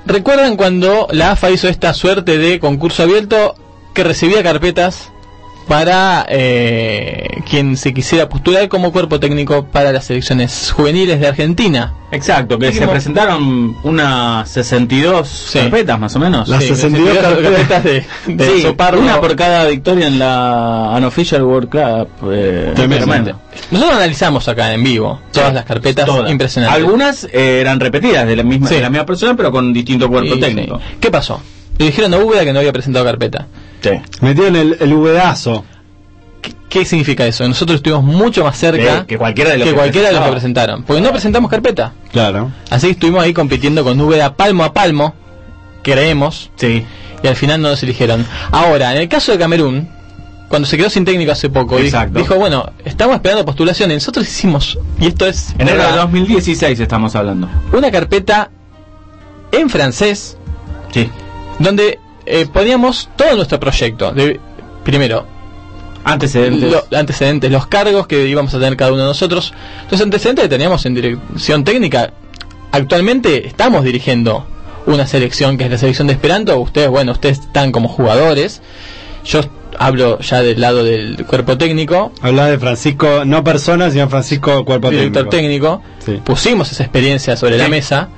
[0.05, 3.55] ¿Recuerdan cuando la AFA hizo esta suerte de concurso abierto
[3.93, 5.12] que recibía carpetas
[5.67, 11.93] para eh, quien se quisiera postular como cuerpo técnico para las selecciones juveniles de Argentina?
[12.11, 16.47] Exacto, que se presentaron unas 62 carpetas más o menos.
[16.47, 19.01] Las Sí, 62 carpetas de- de Sí, soparlo.
[19.01, 22.29] una por cada victoria en la Unofficial World Cup.
[22.31, 23.39] Eh, Tremendo.
[23.71, 26.29] Nosotros analizamos acá en vivo todas las carpetas Todas.
[26.29, 26.75] impresionantes.
[26.83, 28.75] Algunas eh, eran repetidas de la misma Sí.
[28.75, 30.77] de la misma persona, pero con distinto cuerpo Sí, técnico.
[30.77, 30.97] sí.
[30.99, 31.41] ¿Qué pasó?
[31.77, 33.47] Le dijeron a Úbeda que no había presentado carpeta.
[33.81, 33.89] Sí.
[34.21, 35.65] Metieron el, el uvedazo.
[36.69, 37.47] ¿Qué significa eso?
[37.47, 40.23] Nosotros estuvimos mucho más cerca De- que cualquiera de los que que cualquiera de los
[40.23, 40.65] que presentaba.
[40.65, 40.83] presentaron.
[40.83, 41.93] Porque no presentamos carpeta.
[42.11, 42.51] Claro.
[42.69, 45.13] Así que estuvimos ahí compitiendo con Úbeda palmo a palmo,
[45.83, 46.49] creemos.
[46.55, 46.83] Sí.
[47.21, 48.25] Y al final no nos eligieron.
[48.51, 49.87] Ahora, en el caso de Camerún,
[50.49, 52.19] cuando se quedó sin técnico hace poco, dijo, Exacto.
[52.19, 53.97] dijo, bueno, estamos esperando postulaciones.
[53.97, 57.49] Nosotros hicimos, y esto es Enero de verdad, 2016 estamos hablando.
[57.71, 58.49] una carpeta
[59.51, 60.37] en francés
[60.91, 61.09] Sí.
[61.59, 64.11] Donde eh, poníamos todo nuestro proyecto.
[64.11, 64.39] De,
[64.83, 65.25] primero,
[66.05, 66.69] Antecedentes.
[66.71, 69.53] lo- antecedentes, los cargos que íbamos a tener cada uno de nosotros.
[69.89, 72.11] Los antecedentes que teníamos en dirección técnica.
[72.71, 74.45] Actualmente estamos dirigiendo
[74.85, 76.59] una selección que es la selección de Esperanto.
[76.59, 78.61] Ustedes, bueno, ustedes están como jugadores.
[79.23, 79.41] Yo
[79.79, 84.89] hablo ya del lado del cuerpo técnico, Habla de Francisco, no persona, sino Francisco cuerpo
[84.89, 85.81] director técnico.
[86.03, 86.23] técnico.
[86.25, 88.09] Pusimos esa experiencia sobre la mesa.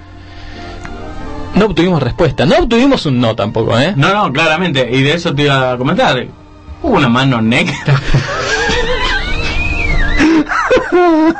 [1.55, 2.45] No obtuvimos respuesta.
[2.45, 3.93] No obtuvimos un no tampoco, ¿eh?
[3.95, 4.87] No, no, claramente.
[4.91, 6.27] Y de eso te iba a comentar.
[6.81, 7.75] Hubo una mano negra.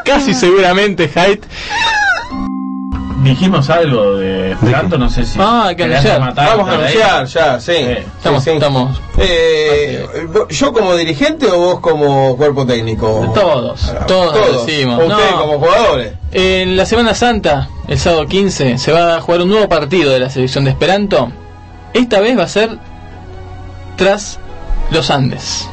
[0.05, 1.43] Casi seguramente, Height.
[3.24, 5.39] Dijimos algo de Esperanto, no sé si.
[5.41, 6.20] Ah, hay que anunciar.
[6.36, 7.72] Vamos a anunciar ya, sí.
[7.72, 8.55] Estamos, Sí, sí.
[8.57, 9.01] estamos.
[9.18, 10.05] Eh,
[10.49, 13.32] ¿Yo como dirigente o vos como cuerpo técnico?
[13.34, 14.99] Todos, todos, decimos.
[15.01, 15.39] ¿O ustedes No.
[15.41, 16.13] como jugadores?
[16.34, 20.20] En la Semana Santa, el sábado 15, se va a jugar un nuevo partido de
[20.20, 21.32] la selección de Esperanto.
[21.93, 22.78] Esta vez va a ser
[23.95, 24.39] tras
[24.91, 25.70] los Andes.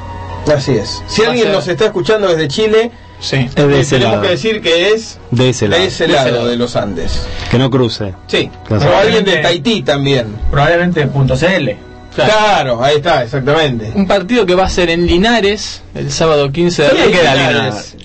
[0.55, 1.03] Así es.
[1.07, 2.90] Si Va alguien ser- nos está escuchando desde Chile,
[3.23, 3.49] sí.
[3.49, 4.23] Es de ese tenemos lado.
[4.23, 5.81] que decir que es De ese lado.
[5.81, 6.47] de ese De ese lado lado.
[6.49, 7.27] de los Andes.
[7.51, 8.12] Que no cruce.
[8.27, 8.51] Sí.
[8.70, 10.27] Alguien de Tahití también.
[10.51, 11.70] Probablemente punto .cl.
[12.14, 13.91] Claro, ahí está, exactamente.
[13.95, 17.18] Un partido que va a ser en Linares el sábado 15 de ¿Dónde abril.
[17.18, 17.97] queda Linares?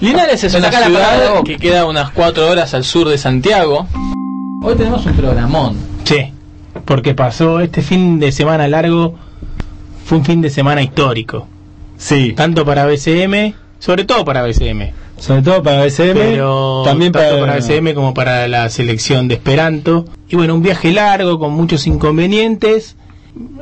[0.00, 3.86] Linares es una ciudad que queda unas 4 horas al sur de Santiago.
[4.62, 5.76] Hoy tenemos un programón.
[6.04, 6.30] Sí,
[6.84, 9.14] porque pasó este fin de semana largo,
[10.04, 11.48] fue un fin de semana histórico.
[12.02, 12.32] Sí.
[12.36, 14.90] Tanto para BCM, sobre todo para BCM.
[15.18, 19.34] Sobre todo para BCM, pero también tanto para- para BCM como para la selección de
[19.34, 20.04] Esperanto.
[20.28, 22.96] Y bueno, un viaje largo con muchos inconvenientes,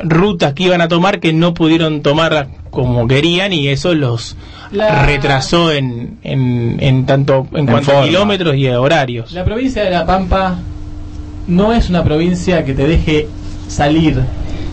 [0.03, 4.37] rutas que iban a tomar que no pudieron tomar como querían y eso los
[4.73, 9.33] La- retrasó en, en, en tanto en, cuanto a kilómetros y a horarios.
[9.33, 10.59] La provincia de La Pampa
[11.47, 13.29] no es una provincia que te deje
[13.69, 14.21] salir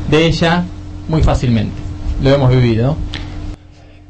[0.09, 0.63] de ella
[1.09, 1.75] muy fácilmente.
[2.23, 2.95] Lo hemos vivido.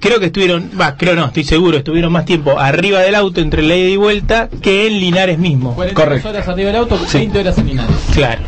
[0.08, 3.62] Creo que estuvieron, va, creo no, estoy seguro, estuvieron más tiempo arriba del auto entre
[3.62, 5.74] la ida y vuelta que en Linares mismo.
[5.74, 7.96] 42 horas arriba del auto, 20 horas en Linares.
[8.14, 8.42] Claro.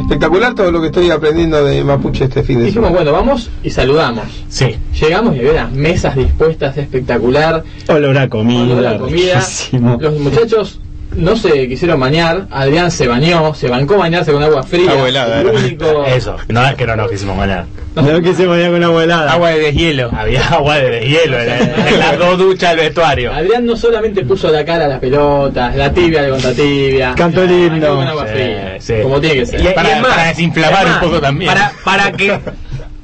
[0.00, 3.10] Espectacular todo lo que estoy aprendiendo de Mapuche este fin de Dijimos, semana.
[3.10, 4.24] bueno, vamos y saludamos.
[4.48, 4.76] Sí.
[4.98, 7.62] Llegamos y había unas mesas dispuestas espectacular.
[7.88, 8.62] Olor a comida.
[8.62, 9.34] Olor a comida.
[9.34, 9.98] riquísimo.
[10.00, 10.80] Los muchachos
[11.14, 12.46] no se quisieron bañar.
[12.50, 14.90] Adrián se bañó, se bancó bañarse con agua fría.
[14.92, 15.58] Agua helada, El era.
[15.58, 17.66] único- Eso, no es que no nos quisimos bañar.
[17.94, 19.32] No quisimos bañar con agua helada.
[19.32, 20.10] Agua de deshielo.
[20.16, 21.50] Había agua de deshielo en,
[21.88, 23.32] en las dos duchas del vestuario.
[23.32, 27.14] Adrián no solamente puso la cara a las pelotas, la tibia de contra tibia.
[27.16, 27.96] Cantó el himno.
[27.96, 28.76] Con agua Sí, fría.
[28.80, 28.94] sí.
[29.02, 29.60] Como tiene que ser.
[29.60, 31.52] Y- Para, es más, para desinflamar además, un poco también.
[31.52, 32.38] Para, para que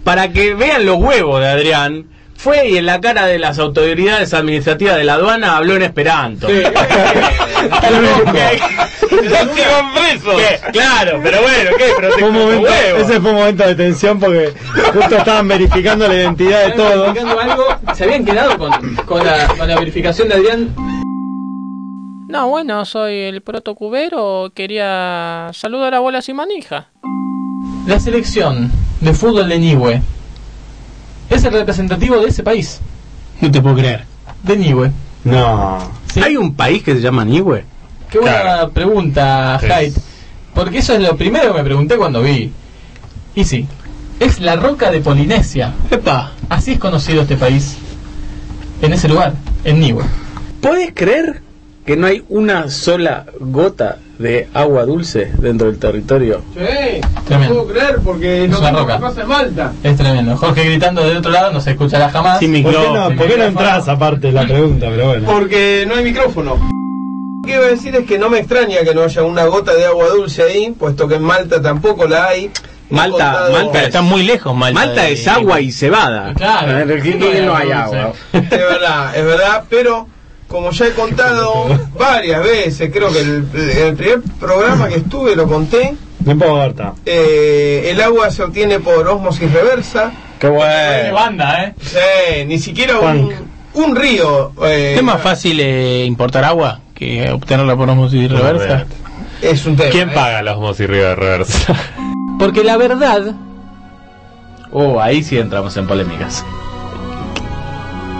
[0.04, 2.06] para que vean los huevos de Adrián,
[2.38, 6.46] fue y en la cara de las autoridades administrativas de la aduana habló en esperanto.
[6.46, 6.62] ¿Qué?
[10.72, 11.84] Claro, pero bueno, ¿qué?
[11.96, 14.52] Pero te Fue momento- ese fue un momento de tensión porque
[14.94, 17.16] justo estaban verificando la identidad de todos.
[17.96, 18.72] se habían quedado con,
[19.06, 20.74] con la, con la verificación de Adrián.
[22.28, 24.52] No, bueno, soy el protocubero.
[24.54, 26.88] Quería saludar a bolas y manija.
[27.86, 28.70] La selección
[29.00, 30.02] de fútbol de Nihue
[31.30, 32.80] es el representativo de ese país,
[33.40, 34.04] No te puedo creer.
[34.42, 34.90] de Nihue.
[35.24, 35.78] No.
[36.22, 37.64] ¿Hay un país que se llama Nihue?
[38.10, 38.70] Qué buena Claro.
[38.70, 39.56] pregunta.
[39.56, 39.96] Haidt.
[40.54, 42.50] Porque eso es lo primero que me pregunté cuando vi.
[43.34, 43.66] Y sí,
[44.18, 45.74] es la roca de Polinesia.
[45.90, 47.76] Epa, Así es conocido este país.
[48.80, 50.04] En ese lugar, en Nihue.
[50.62, 51.42] ¿Puedes creer
[51.88, 56.42] que no hay una sola gota de agua dulce dentro del territorio?
[56.54, 57.54] Sí, no Tremendo.
[57.64, 58.98] puedo creer porque Es no una roca.
[59.00, 59.72] pasa en Malta.
[59.82, 60.36] Es tremendo.
[60.36, 62.40] Jorge gritando del otro lado no se escuchará jamás.
[62.40, 64.86] sin ¿Por qué no, por qué no entras aparte de la pregunta?
[64.90, 65.26] Pero bueno.
[65.32, 66.56] Porque no hay micrófono.
[66.56, 69.72] Lo que iba a decir es que no me extraña que no haya una gota
[69.74, 72.50] de agua dulce ahí, puesto que en Malta tampoco la hay.
[72.90, 74.78] Malta, contado- Malta está muy lejos, Malta.
[74.80, 76.34] Malta de- es agua y cebada.
[76.34, 76.78] Claro.
[76.80, 78.12] En Argentina no hay agua.
[78.34, 80.06] Es verdad, es verdad, pero
[80.48, 81.66] como ya he contado
[81.98, 85.94] varias veces, creo que el, en el primer programa que estuve lo conté,
[86.24, 86.94] No importa.
[87.06, 90.10] eh, el agua se obtiene por osmosis reversa.
[90.38, 91.14] Qué De bueno.
[91.14, 91.74] banda, ¿eh?
[91.80, 93.30] Sí, ni siquiera un,
[93.74, 94.52] un río.
[94.64, 98.86] eh, ¿Es más fácil eh, importar agua que obtenerla por osmosis reversa?
[99.42, 99.90] Es un tema.
[99.90, 100.12] ¿Quién eh.
[100.14, 101.74] paga Río de reversa?
[102.38, 103.34] Porque la verdad,
[104.70, 106.44] Oh, ahí sí entramos en polémicas.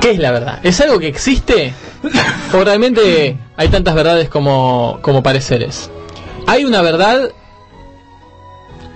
[0.01, 0.59] ¿qué es la verdad?
[0.62, 1.72] ¿Es algo que existe?
[2.55, 5.91] ¿O realmente hay tantas verdades como, como pareceres?
[6.47, 7.31] Hay una verdad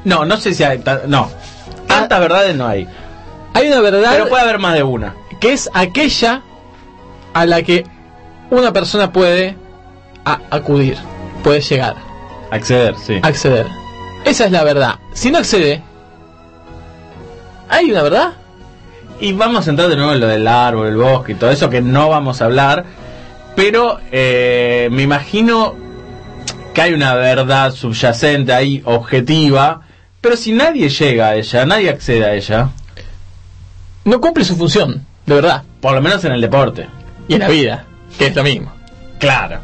[0.05, 0.83] No, no sé si hay.
[1.07, 1.31] No.
[1.87, 2.89] Tantas verdades no hay.
[3.55, 5.15] Hay una verdad Pero puede haber más de una.
[5.41, 6.43] que es aquella
[7.35, 7.85] a la que
[8.51, 9.57] una persona puede
[10.25, 10.97] a- acudir,
[11.43, 11.97] puede llegar,
[12.51, 13.19] Acceder, sí.
[13.23, 13.67] acceder.
[14.25, 14.95] Esa es la verdad.
[15.15, 15.83] Si no accede,
[17.69, 18.33] ¿hay una verdad?
[19.23, 21.70] Y vamos a entrar de nuevo en lo del árbol, el bosque y todo eso
[21.70, 22.85] que no vamos a hablar.
[23.55, 25.77] Pero eh, me imagino
[26.75, 29.83] que hay una verdad subyacente ahí, objetiva.
[30.20, 32.70] Pero si nadie llega a ella, nadie accede a ella,
[34.05, 35.62] No cumple su función, de verdad.
[35.81, 36.89] por lo menos en el deporte.
[37.29, 37.85] Y en la vida,
[38.18, 38.73] que es lo mismo.
[39.20, 39.61] Claro.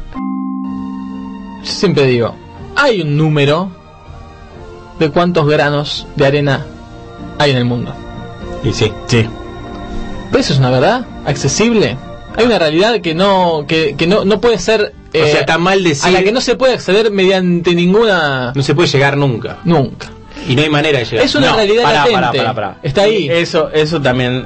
[1.63, 2.33] Yo siempre digo,
[2.77, 3.69] hay un número
[4.99, 6.65] de cuántos granos de arena
[7.37, 7.93] hay en el mundo.
[8.63, 8.93] Y sí.
[9.07, 9.27] Sí.
[10.29, 11.05] ¿Pero eso es una verdad?
[11.25, 11.97] ¿Accesible?
[12.37, 14.93] Hay una realidad que no, que, que no, no puede ser...
[15.13, 16.11] O eh, sea, está mal a decir.
[16.13, 18.53] la que no se puede acceder mediante ninguna...
[18.55, 19.57] no se puede llegar nunca.
[19.63, 20.07] Nunca.
[20.47, 21.25] Y no hay manera de llegar.
[21.25, 22.15] Es una No, realidad pará, latente.
[22.21, 22.77] pará, pará, pará.
[22.83, 23.27] Está ahí.
[23.29, 24.45] Eso, eso también.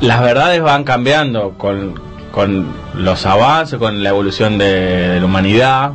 [0.00, 1.94] Las verdades van cambiando con,
[2.32, 4.64] con los avances, con la evolución de,
[5.08, 5.92] de la humanidad.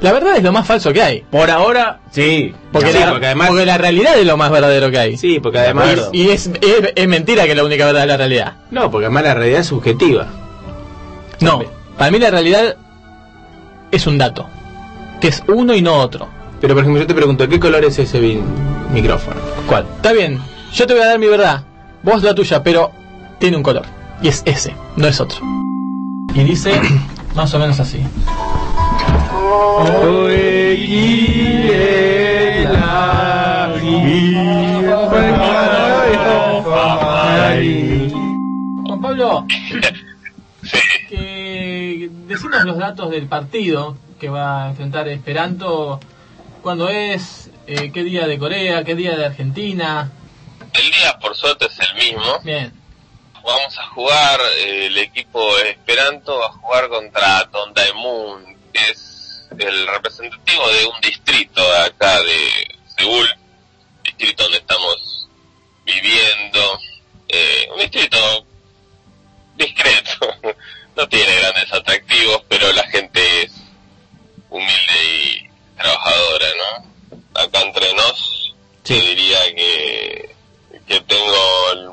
[0.00, 1.20] La verdad es lo más falso que hay.
[1.30, 2.54] Por ahora, sí.
[2.72, 3.48] Porque, Sí, la, porque además.
[3.48, 5.16] porque la realidad es lo más verdadero que hay.
[5.16, 6.08] Sí, porque además.
[6.12, 8.52] Y, y es, es, es mentira que la única verdad es la realidad.
[8.70, 10.26] No, porque además la realidad es subjetiva.
[11.40, 11.62] No,
[11.96, 12.76] para mí la realidad
[13.90, 14.46] es un dato,
[15.20, 16.28] que es uno y no otro.
[16.60, 18.20] Pero por ejemplo, yo te pregunto, ¿qué color es ese
[18.92, 19.40] micrófono?
[19.68, 19.86] ¿Cuál?
[19.96, 20.40] Está bien,
[20.72, 21.62] yo te voy a dar mi verdad,
[22.02, 22.90] vos la tuya, pero
[23.38, 23.84] tiene un color.
[24.20, 25.38] Y es ese, no es otro.
[26.34, 26.72] Y dice
[27.34, 28.00] más o menos así.
[38.86, 39.46] Juan Pablo,
[41.08, 46.00] que decinos los datos del partido que va a enfrentar Esperanto.
[46.62, 47.50] ¿Cuándo es?
[47.66, 48.84] Eh, ¿Qué día de Corea?
[48.84, 50.10] ¿Qué día de Argentina?
[50.74, 52.38] El día, por suerte, es el mismo.
[52.42, 52.72] Bien.
[53.34, 59.07] Vamos a jugar, eh, el equipo Esperanto va a jugar contra Tondaemun, que es
[59.58, 63.28] el representativo de un distrito de acá de Seúl,
[64.04, 65.28] distrito donde estamos
[65.84, 66.80] viviendo,
[67.28, 68.46] eh, un distrito
[69.56, 70.34] discreto,
[70.96, 73.52] no tiene grandes atractivos, pero la gente es
[74.50, 77.40] humilde y trabajadora, ¿no?
[77.40, 78.54] Acá entre nos,
[78.84, 80.34] yo diría que,
[80.86, 81.88] que tengo el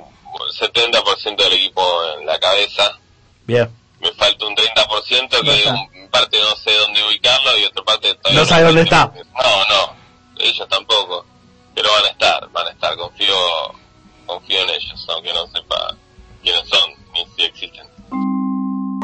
[0.59, 1.83] 70% del equipo
[2.19, 2.99] en la cabeza,
[3.45, 3.69] Bien.
[4.05, 8.41] Me falta un 30% que un parte no sé dónde ubicarlo y otra parte todavía
[8.41, 9.05] No sabe dónde está.
[9.05, 9.95] No, no,
[10.37, 11.25] ellos tampoco,
[11.73, 13.35] pero van a estar, van a estar, confío,
[14.25, 15.95] confío en ellos, aunque no sepa
[16.43, 17.87] quiénes son ni si existen.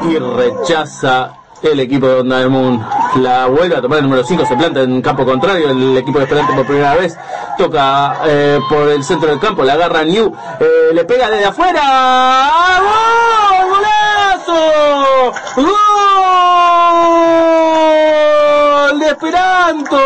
[0.08, 2.84] y rechaza el equipo de Onda del Moon.
[3.16, 6.24] La vuelve a tomar el número 5, se planta en campo contrario, el equipo de
[6.24, 7.16] Esperante por primera vez,
[7.58, 12.50] toca eh, por el centro del campo, la agarra New, eh, le pega desde afuera,
[12.80, 13.70] ¡Gol!
[13.70, 15.32] ¡Golazo!
[18.88, 19.98] ¡Gol de Esperanto!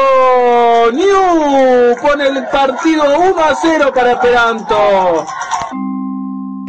[0.92, 5.26] New pone el partido 1 a 0 para Esperanto.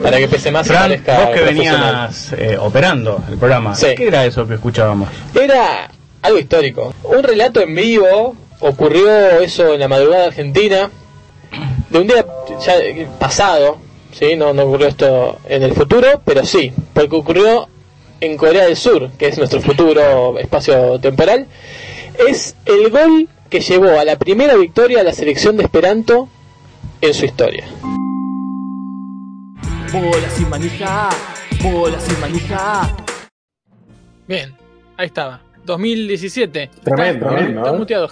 [0.01, 3.87] Para que pese más Fran, parezca vos que venías eh, operando el programa, Sí.
[3.95, 5.09] ¿qué era eso que escuchábamos?
[5.33, 5.89] Era
[6.21, 6.93] algo histórico.
[7.03, 9.09] Un relato en vivo, ocurrió
[9.41, 10.89] eso en la madrugada argentina,
[11.89, 12.25] de un día
[12.65, 12.73] ya
[13.19, 13.77] pasado,
[14.11, 14.35] ¿sí?
[14.35, 17.67] no, no ocurrió esto en el futuro, pero sí, porque ocurrió
[18.19, 21.47] en Corea del Sur, que es nuestro futuro espacio temporal.
[22.27, 26.27] Es el gol que llevó a la primera victoria a la selección de Esperanto
[27.01, 27.63] en su historia.
[29.93, 31.09] Bola sin manija,
[31.63, 32.95] bola sin manija.
[34.27, 34.53] Bien,
[34.97, 35.41] ahí estaba.
[35.63, 36.69] 2017.
[36.83, 37.77] Tremendo, está, tremendo, está ¿eh?
[37.77, 38.09] muteado.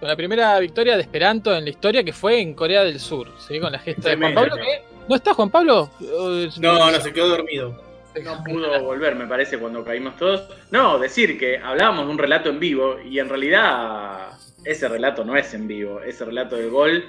[0.00, 3.28] Con la primera victoria de Esperanto en la historia que fue en Corea del Sur.
[3.38, 3.58] ¿sí?
[3.58, 4.34] Con la gesta de Juan.
[4.34, 4.56] Pablo.
[4.56, 5.90] que- ¿No está Juan Pablo?
[6.00, 7.82] Eh, No, no, se quedó dormido.
[8.22, 10.48] No pudo volver, me parece, cuando caímos todos.
[10.70, 14.28] No, decir que hablábamos de un relato en vivo y en realidad
[14.64, 16.00] ese relato no es en vivo.
[16.00, 17.04] Ese relato del gol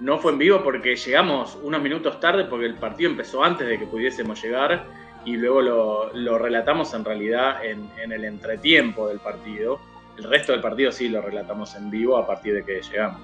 [0.00, 3.78] no fue en vivo porque llegamos unos minutos tarde porque el partido empezó antes de
[3.78, 4.84] que pudiésemos llegar
[5.24, 9.80] y luego lo, relatamos en realidad en, el entretiempo del partido.
[10.16, 13.20] El resto del partido sí lo relatamos en vivo a partir de que llegamos.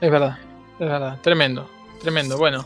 [0.00, 0.38] Es verdad,
[0.78, 1.18] es verdad.
[1.22, 1.68] Tremendo,
[2.00, 2.38] tremendo.
[2.38, 2.64] Bueno,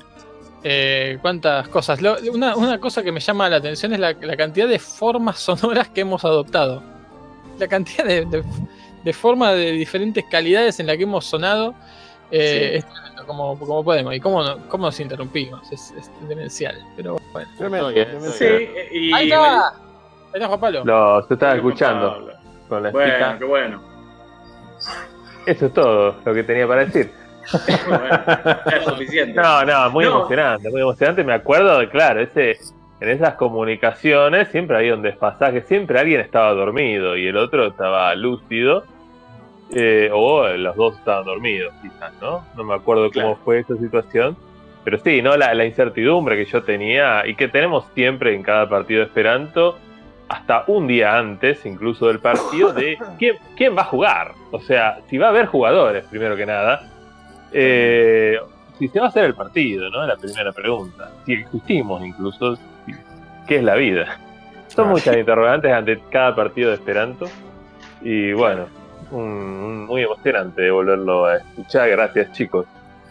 [0.63, 2.01] eh, cuántas cosas.
[2.33, 6.25] Una, cosa que me llama la atención es la, cantidad de formas sonoras que hemos
[6.25, 6.83] adoptado.
[7.59, 8.45] La cantidad de, de-
[9.05, 11.75] de formas de diferentes calidades en la que hemos sonado.
[12.31, 12.77] Eh, Sí.
[12.79, 14.15] Es tremendo, como, como podemos.
[14.15, 15.71] Y cómo, no- cómo nos interrumpimos.
[15.73, 16.77] Es, es demencial.
[16.97, 17.49] Pero bueno.
[17.57, 17.91] Tremendo,
[18.33, 19.69] Sí, y Ahí está.
[19.69, 19.75] Ahí
[20.35, 20.83] está Juan Pablo.
[20.85, 22.31] Lo se estaba escuchando
[22.69, 23.37] con la Bueno, chica.
[23.39, 23.83] qué bueno.
[25.47, 27.11] Eso es todo lo que tenía para decir.
[28.67, 29.33] Es suficiente.
[29.43, 30.11] No, no, muy No.
[30.19, 31.25] emocionante, muy emocionante.
[31.25, 32.59] Me acuerdo de, claro, ese,
[33.01, 38.15] en esas comunicaciones siempre había un desfasaje, siempre alguien estaba dormido y el otro estaba
[38.15, 38.85] lúcido,
[39.71, 42.45] eh, o los dos estaban dormidos, quizás, ¿no?
[42.57, 44.37] No me acuerdo cómo fue esa situación.
[44.85, 45.37] Pero sí, ¿no?
[45.37, 49.77] La, la incertidumbre que yo tenía y que tenemos siempre en cada partido de Esperanto,
[50.29, 54.33] hasta un día antes, incluso del partido, de quién, quién va a jugar.
[54.51, 56.91] O sea, si va a haber jugadores, primero que nada.
[57.53, 58.39] Eh,
[58.79, 60.07] si se va a hacer el partido, ¿no?
[60.07, 61.11] La primera pregunta.
[61.27, 62.57] Si existimos incluso,
[63.47, 64.19] ¿qué es la vida?
[64.69, 67.27] Son muchas interrogantes ante cada partido de Esperanto.
[68.03, 68.67] Y bueno,
[69.11, 71.89] un- un- muy emocionante de volverlo a escuchar.
[71.91, 72.67] Gracias, chicos.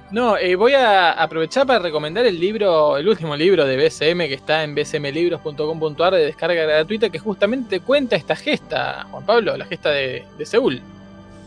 [0.10, 4.36] No, eh, voy a aprovechar para recomendar el libro, el último libro de BSM que
[4.36, 9.90] está en bsmlibros.com.ar de descarga gratuita que justamente cuenta esta gesta, Juan Pablo, la gesta
[9.90, 10.80] de, de Seúl.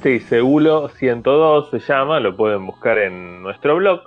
[0.02, 4.02] Sí, Segulo 102 se llama, lo pueden buscar en nuestro blog,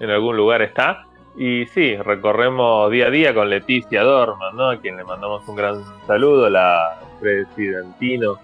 [0.00, 1.04] en algún lugar está.
[1.38, 4.70] Y sí, recorremos día a día con Leticia Dorman, ¿no?
[4.70, 5.76] a quien le mandamos un gran
[6.08, 8.34] saludo, la presidentino,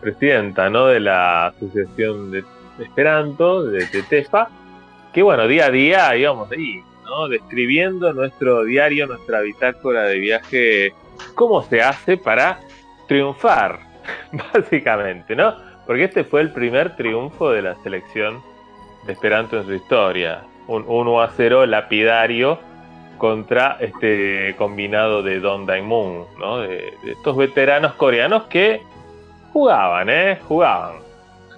[0.00, 0.86] presidenta ¿no?
[0.86, 2.44] de la Asociación de
[2.78, 4.48] Esperanto, de Tetefa,
[5.12, 7.28] que bueno, día a día íbamos ahí, ¿no?
[7.28, 10.94] describiendo nuestro diario, nuestra bitácora de viaje,
[11.34, 12.60] cómo se hace para
[13.06, 13.80] triunfar,
[14.52, 15.56] básicamente, ¿no?
[15.86, 18.42] Porque este fue el primer triunfo de la selección
[19.06, 20.42] de Esperanto en su historia.
[20.66, 22.58] Un 1 a 0 lapidario
[23.16, 26.58] contra este combinado de Don Daemun, ¿no?
[26.58, 28.82] De, de estos veteranos coreanos que
[29.58, 30.38] jugaban, ¿eh?
[30.46, 30.96] Jugaban.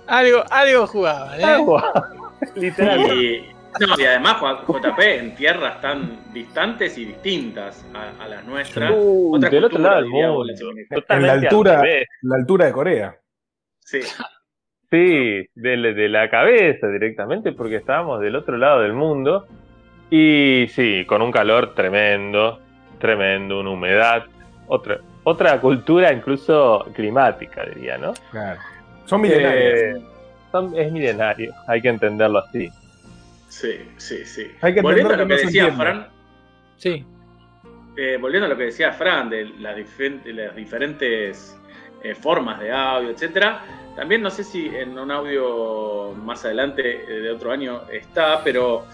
[0.06, 1.66] Algo, algo jugaban, ¿eh?
[2.56, 3.14] Literalmente.
[3.14, 4.36] Y, no, y además
[4.66, 8.90] JP en tierras tan distantes y distintas a, a las nuestras.
[8.92, 10.44] Uh, Otra del otro lado del mundo.
[11.08, 11.82] En la altura,
[12.22, 13.16] la altura de Corea.
[13.80, 14.00] Sí.
[14.90, 19.46] Sí, de, de la cabeza directamente, porque estábamos del otro lado del mundo.
[20.10, 22.58] Y sí, con un calor tremendo,
[22.98, 24.24] tremendo, una humedad,
[24.66, 28.12] otra, otra cultura incluso climática, diría, ¿no?
[28.30, 28.60] Claro.
[29.06, 29.78] Son milenarios.
[29.80, 30.02] Eh,
[30.52, 32.68] son- es milenario, hay que entenderlo así.
[33.48, 34.50] Sí, sí, sí.
[34.60, 35.82] Hay que volviendo a lo que decía entiende.
[35.84, 36.08] Fran,
[36.76, 37.04] Sí.
[37.96, 41.56] eh, volviendo a lo que decía Fran de las, difen- de las diferentes
[42.02, 43.60] eh, formas de audio, etcétera.
[43.96, 48.86] También no sé si en un audio más adelante de otro año está, pero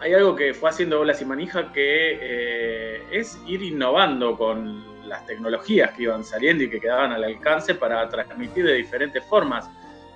[0.00, 5.26] hay algo que fue haciendo Bolas y Manija que eh, es ir innovando con las
[5.26, 9.68] tecnologías que iban saliendo y que quedaban al alcance para transmitir de diferentes formas.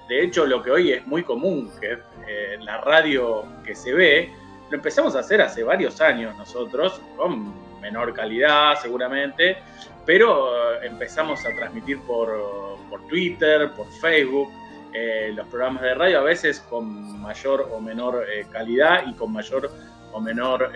[0.09, 4.33] De hecho, lo que hoy es muy común, que eh, la radio que se ve,
[4.71, 9.59] lo empezamos a hacer hace varios años nosotros, con menor calidad seguramente,
[10.07, 14.51] pero eh, empezamos a transmitir por, por Twitter, por Facebook,
[14.95, 19.71] eh, los programas de radio a veces con mayor o menor calidad y con mayor
[20.13, 20.73] o menor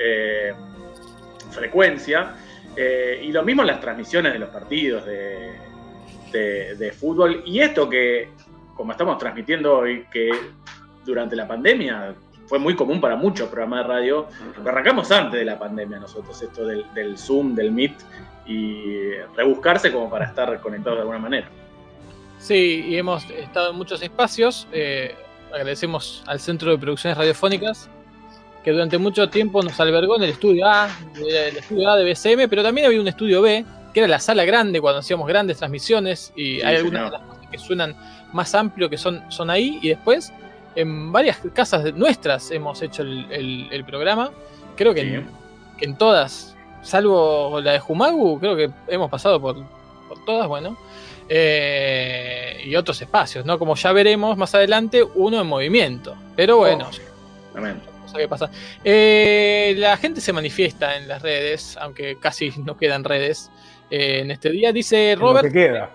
[1.50, 2.34] frecuencia.
[2.76, 5.52] Eh, y lo mismo en las transmisiones de los partidos de,
[6.32, 7.42] de- de fútbol.
[7.44, 8.28] Y esto que,
[8.76, 10.30] como estamos transmitiendo hoy, que
[11.04, 12.14] durante la pandemia
[12.46, 14.26] fue muy común para muchos programas de radio,
[14.62, 17.94] lo arrancamos antes de la pandemia nosotros, esto del, del Zoom, del Meet,
[18.46, 21.48] y rebuscarse como para estar conectados de alguna manera.
[22.38, 24.66] Sí, y hemos estado en muchos espacios.
[24.72, 25.14] eh,
[25.52, 27.88] agradecemos al Centro de Producciones Radiofónicas,
[28.64, 32.48] que durante mucho tiempo nos albergó en el estudio A, el estudio A de BCM,
[32.48, 36.32] pero también había un estudio B, que era la sala grande cuando hacíamos grandes transmisiones,
[36.36, 37.96] y Sí, hay algunas de las cosas que suenan
[38.32, 40.32] más amplio que son, son ahí, y después
[40.76, 44.30] en varias casas nuestras hemos hecho el, el- el programa.
[44.76, 45.28] Creo que, en,
[45.78, 49.56] que en todas, salvo la de Jumagu, creo que hemos pasado por,
[50.08, 50.76] por todas, bueno.
[51.28, 53.58] eh, y otros espacios, ¿no?
[53.58, 56.14] Como ya veremos más adelante, uno en movimiento.
[56.36, 56.88] Pero bueno,
[57.54, 57.80] Amén.
[58.10, 58.50] Cosa que pasa.
[58.84, 63.50] Eh, la gente se manifiesta en las redes, aunque casi no quedan redes
[63.90, 64.72] eh, en este día.
[64.72, 65.46] Dice Robert.
[65.48, 65.90] que queda.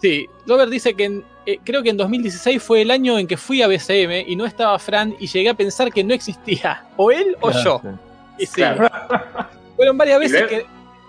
[0.00, 3.36] Sí, Robert dice que en- eh, creo que en 2016 fue el año en que
[3.36, 7.10] fui a BCM y no estaba Fran y llegué a pensar que no existía o
[7.10, 7.80] él o yo.
[8.38, 8.62] Y sí,
[9.76, 10.66] fueron varias veces que,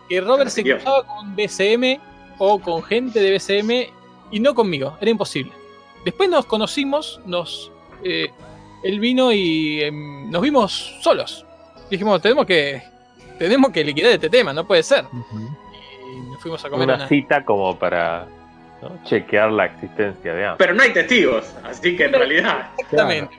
[0.10, 2.00] que Robert se cruzaba con BCM
[2.40, 3.92] o con gente de BCM
[4.32, 5.52] y no conmigo, era imposible.
[6.06, 7.72] Después nos conocimos, nos
[8.04, 8.30] eh,
[8.84, 11.46] él vino y em, nos vimos solos.
[11.90, 12.82] Dijimos, tenemos que
[13.38, 15.06] tenemos que liquidar este tema, no puede ser.
[15.14, 18.28] Y nos fuimos a comer Una una, cita como para
[18.82, 18.92] ¿no?
[19.06, 20.58] chequear la existencia de ambos.
[20.60, 22.70] Pero no hay testigos, así que en realidad.
[22.78, 23.36] Exactamente.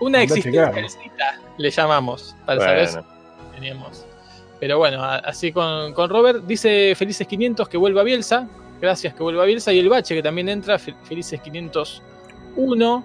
[0.00, 3.08] Una Anda a existencialcita le llamamos para saber si Bueno.
[3.54, 4.06] teníamos.
[4.58, 6.44] Pero bueno, a- así con, con Robert.
[6.44, 8.48] Dice Felices 500 que vuelva Bielsa.
[8.80, 9.72] Gracias que vuelva Bielsa.
[9.72, 10.78] Y el Bache que también entra.
[10.78, 13.04] Fe- Felices 501.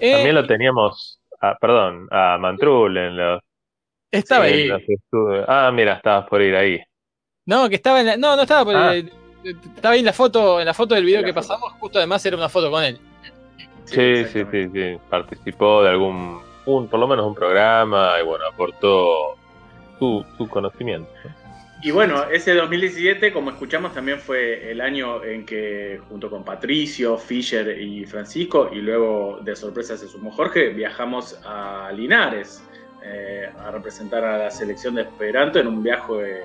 [0.00, 3.40] Eh, También lo teníamos, ah, perdón, a Mantrul en los,
[4.10, 4.68] Estaba en ahí.
[4.68, 5.44] los.
[5.46, 6.80] Ah, mira, estabas por ir ahí.
[7.46, 8.96] No, que estaba en la, No, no estaba por Ah.
[8.96, 9.04] eh,
[9.74, 11.72] Estaba ahí en la foto, en la foto del video que pasamos.
[11.80, 12.98] Justo además era una foto con él.
[13.86, 14.98] Sí, sí, sí, sí.
[15.08, 19.36] Participó de algún, un, por lo menos un programa y bueno, aportó
[19.98, 21.10] su, su conocimiento.
[21.82, 27.16] Y bueno, ese 2017, como escuchamos, también fue el año en que junto con Patricio,
[27.16, 32.62] Fischer y Francisco, y luego de sorpresa se sumó Jorge, viajamos a Linares
[33.02, 36.42] eh, a representar a la selección de Esperanto en un viaje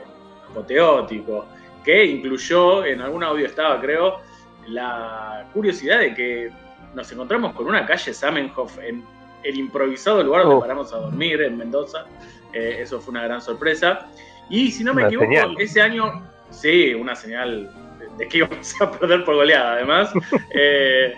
[0.49, 1.45] apoteótico,
[1.83, 4.21] que incluyó, en algún audio estaba creo,
[4.67, 6.51] la curiosidad de que
[6.93, 9.03] nos encontramos con una calle Samenhof en
[9.43, 10.61] el improvisado lugar donde Oh.
[10.61, 12.05] paramos a dormir en Mendoza.
[12.53, 14.07] Eh, eso fue una gran sorpresa.
[14.49, 15.55] Y si no me Una equivoco, señal.
[15.59, 17.69] ese año, sí, una señal
[18.17, 20.11] de- que íbamos a perder por goleada, además.
[20.53, 21.13] Eh,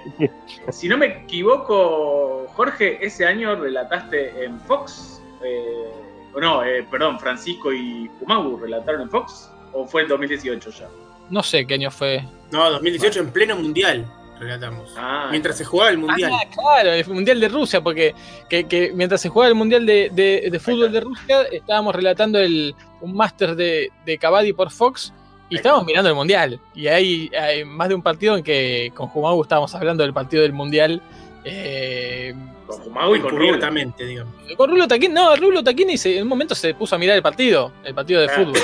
[0.71, 5.89] si no me equivoco, Jorge, ese año relataste en Fox, eh,
[6.33, 10.87] o no, eh, perdón, Francisco y Kumagu relataron en Fox, o fue el 2018 ya.
[11.29, 12.23] No sé qué año fue.
[12.51, 14.05] No, 2018 en pleno mundial
[14.39, 14.93] relatamos.
[14.97, 16.31] Ah, Mientras se jugaba el mundial.
[16.33, 18.13] Ah, claro, el Mundial de Rusia, porque
[18.49, 22.39] que, que mientras se jugaba el Mundial de, de- de fútbol de Rusia, estábamos relatando
[22.39, 25.13] el, un máster de, de Cavadi por Fox
[25.49, 26.59] Y estábamos mirando el mundial.
[26.75, 30.43] Y hay, hay más de un partido en que con Jumagu estábamos hablando del partido
[30.43, 31.01] del mundial.
[31.45, 32.33] Eh,
[32.65, 33.43] Con Jumagu y con Rulo.
[33.45, 34.33] abiertamente, digamos.
[34.57, 37.23] con Rulo Taquini, no, Rulo Taquini se- en un momento se puso a mirar el
[37.23, 38.45] partido, el partido de Claro.
[38.47, 38.61] fútbol.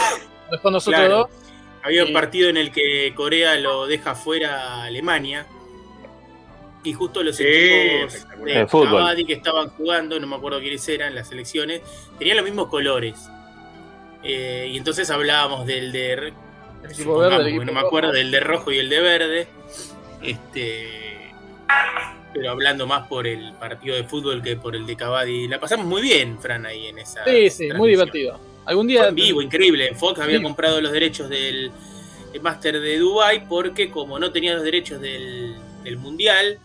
[0.51, 1.17] Después nosotros Claro.
[1.19, 1.27] dos.
[1.83, 5.45] Había un partido en el que Corea lo deja fuera a Alemania.
[6.83, 8.13] Y justo los Sí, equipos
[8.43, 8.65] de.
[8.67, 11.81] Cavadi que estaban jugando, no me acuerdo quiénes eran, las selecciones,
[12.19, 13.29] tenían los mismos colores.
[14.23, 16.13] Eh, y entonces hablábamos del de.
[16.13, 16.27] El
[16.91, 17.87] equipo supongamos, verde, el porque equipo no me rojo.
[17.87, 19.47] acuerdo, del de rojo y el de verde.
[20.21, 21.31] Este.
[22.33, 25.47] Pero hablando más por el partido de fútbol que por el de Cavadi.
[25.47, 27.23] La pasamos muy bien, Fran, ahí en esa.
[27.25, 28.39] Sí, sí, muy divertido.
[28.65, 29.01] Algún día.
[29.01, 29.93] Fue en vivo, increíble.
[29.95, 30.43] Fox había Sí.
[30.43, 31.71] comprado los derechos del
[32.33, 35.53] el Master de Dubai porque como no tenía los derechos del,
[35.83, 36.57] del Mundial,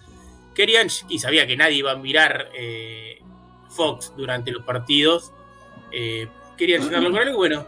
[0.58, 3.22] querían, y sabía que nadie iba a mirar eh,
[3.70, 5.32] Fox durante los partidos,
[5.92, 7.36] eh, querían llenarlo con algo.
[7.38, 7.64] Bueno,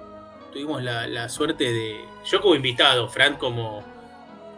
[0.53, 2.01] tuvimos la, la suerte de...
[2.29, 3.85] Yo como invitado, Fran como,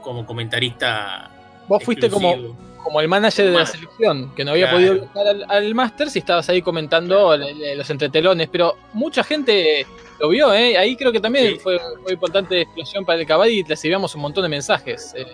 [0.01, 1.31] como comentarista...
[1.69, 2.57] Vos fuiste como, exclusivo.
[2.83, 4.77] como el manager de la selección, que no había Claro.
[4.79, 9.23] podido viajar al, al Master si estabas ahí comentando le- le- los entretelones, pero mucha
[9.23, 9.87] gente
[10.19, 10.77] lo vio, ¿eh?
[10.79, 14.43] ahí creo que también fue, fue importante explosión para el Cavadi y recibíamos un montón
[14.43, 15.27] de mensajes eh,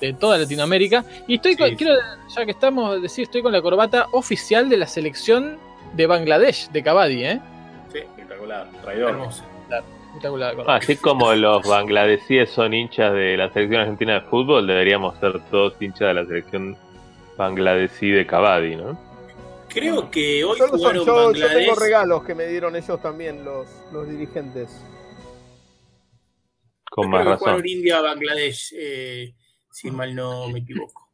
[0.00, 1.04] de toda Latinoamérica.
[1.26, 1.94] Y estoy con- quiero,
[2.34, 5.58] ya que estamos, decir, estoy con la corbata oficial de la selección
[5.94, 7.40] de Bangladesh, de Cavadi, ¿eh?
[7.92, 9.10] Espectacular, traidor.
[9.10, 9.44] Hermoso.
[10.08, 10.54] Espectacular.
[10.56, 10.76] corbata.
[10.76, 15.74] Así como los bangladesíes son hinchas de la selección argentina de fútbol, deberíamos ser todos
[15.80, 16.76] hinchas de la selección
[17.36, 18.98] bangladesí de Cavadi, ¿no?
[19.68, 21.58] Creo que hoy Solo son- jugaron yo, yo Bangladesh...
[21.66, 24.84] tengo regalos que me dieron ellos también, los, los dirigentes.
[26.90, 27.38] Con Creo más que razón.
[27.38, 29.34] jugaron India-Bangladesh, eh,
[29.80, 31.08] si mal no me equivoco.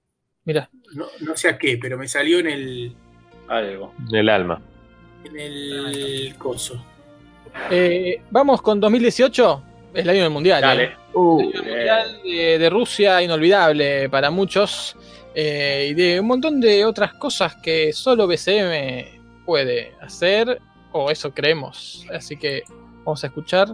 [0.45, 0.69] Mira.
[0.95, 2.97] No, no sé a qué, pero me salió en el,
[3.49, 3.95] Algo.
[4.13, 4.61] El alma.
[5.25, 6.85] en el coso.
[7.71, 9.63] Eh, vamos con 2018,
[9.95, 10.61] es el año del Mundial.
[10.61, 10.85] Dale.
[10.85, 10.97] ¿eh?
[11.15, 14.97] El Mundial de, de Rusia, inolvidable para muchos.
[15.35, 20.61] eh, y de un montón de otras cosas que solo BCM puede hacer,
[20.93, 22.05] o eso creemos.
[22.13, 22.63] Así que
[23.05, 23.69] vamos a escuchar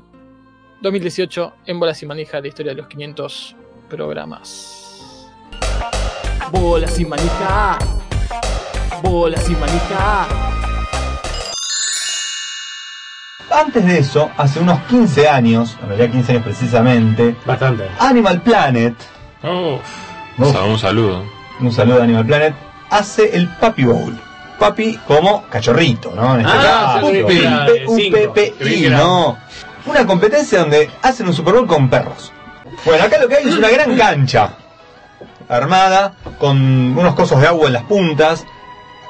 [0.82, 3.56] 2018 en Bolas y Manija, la historia de los 500
[3.88, 4.78] programas.
[6.50, 7.78] Bola sin manija.
[9.02, 10.26] Bola sin manija.
[13.50, 17.88] Antes de eso, hace unos 15 años, en realidad 15 años precisamente, Bastante.
[17.98, 18.94] Animal Planet,
[19.44, 19.78] Oh,
[20.38, 20.56] Uf.
[20.64, 21.24] un saludo.
[21.60, 22.54] un saludo a Animal Planet,
[22.90, 24.18] hace el Papi Bowl.
[24.58, 26.34] Papi como cachorrito, ¿no?
[26.34, 27.16] En este Ah, caso, un
[27.88, 28.12] un.
[28.12, 29.36] PPI, ¿no?
[29.86, 32.32] Una competencia donde hacen un Super Bowl con perros.
[32.84, 34.50] Bueno, acá lo que hay es una gran cancha
[35.56, 36.58] armada con
[36.98, 38.44] unos cosos de agua en las puntas,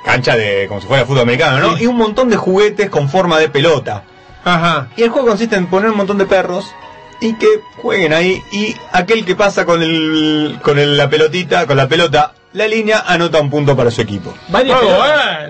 [0.04, 1.78] cancha de como si fuera fútbol americano, ¿no?
[1.78, 4.02] Y un montón de juguetes con forma de pelota.
[4.44, 4.88] Ajá.
[4.96, 6.74] Y el juego consiste en poner un montón de perros
[7.20, 7.46] y que
[7.80, 12.32] jueguen ahí y aquel que pasa con el con el- la pelotita, con la pelota,
[12.54, 14.34] la línea anota un punto para su equipo.
[14.48, 14.74] Bueno.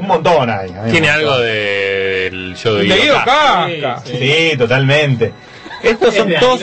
[0.00, 3.14] Un montón un Tiene algo de- del show de De Guido.
[4.04, 5.32] Sí, totalmente.
[5.82, 6.60] Estos son todos,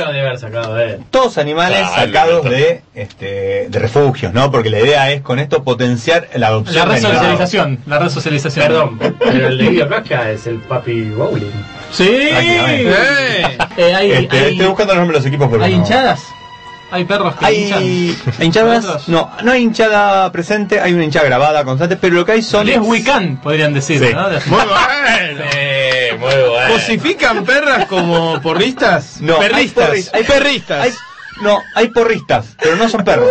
[1.12, 4.52] todos animales Dale, sacados de este de refugios, ¿no?
[4.52, 7.80] Porque la idea es con esto potenciar la adopción La resocialización.
[7.86, 8.66] La resocialización.
[8.68, 11.52] Perdón, pero el de Guido Casca es el papi bowling.
[11.92, 12.08] Sí.
[12.10, 13.58] Eh.
[13.78, 16.22] Eh, hay, Este, hay- estoy buscando los nombres de los equipos hay hinchadas.
[16.92, 17.78] Hay perros que hinchan.
[17.80, 22.26] Hay hay hinchadas, no, no hay hinchada presente, hay una hinchada grabada constante, pero lo
[22.26, 24.14] que hay son Es Wiccan, podrían decir, Sí.
[24.14, 24.30] ¿no?
[24.30, 25.44] Muy bueno.
[25.56, 26.74] Eh, muy bueno.
[26.74, 29.18] ¿Cosifican perras como porristas?
[29.22, 29.90] No, hay perristas.
[29.90, 30.82] porri- hay- perristas.
[30.84, 30.94] hay-
[31.42, 33.30] no, hay porristas, pero no son perros.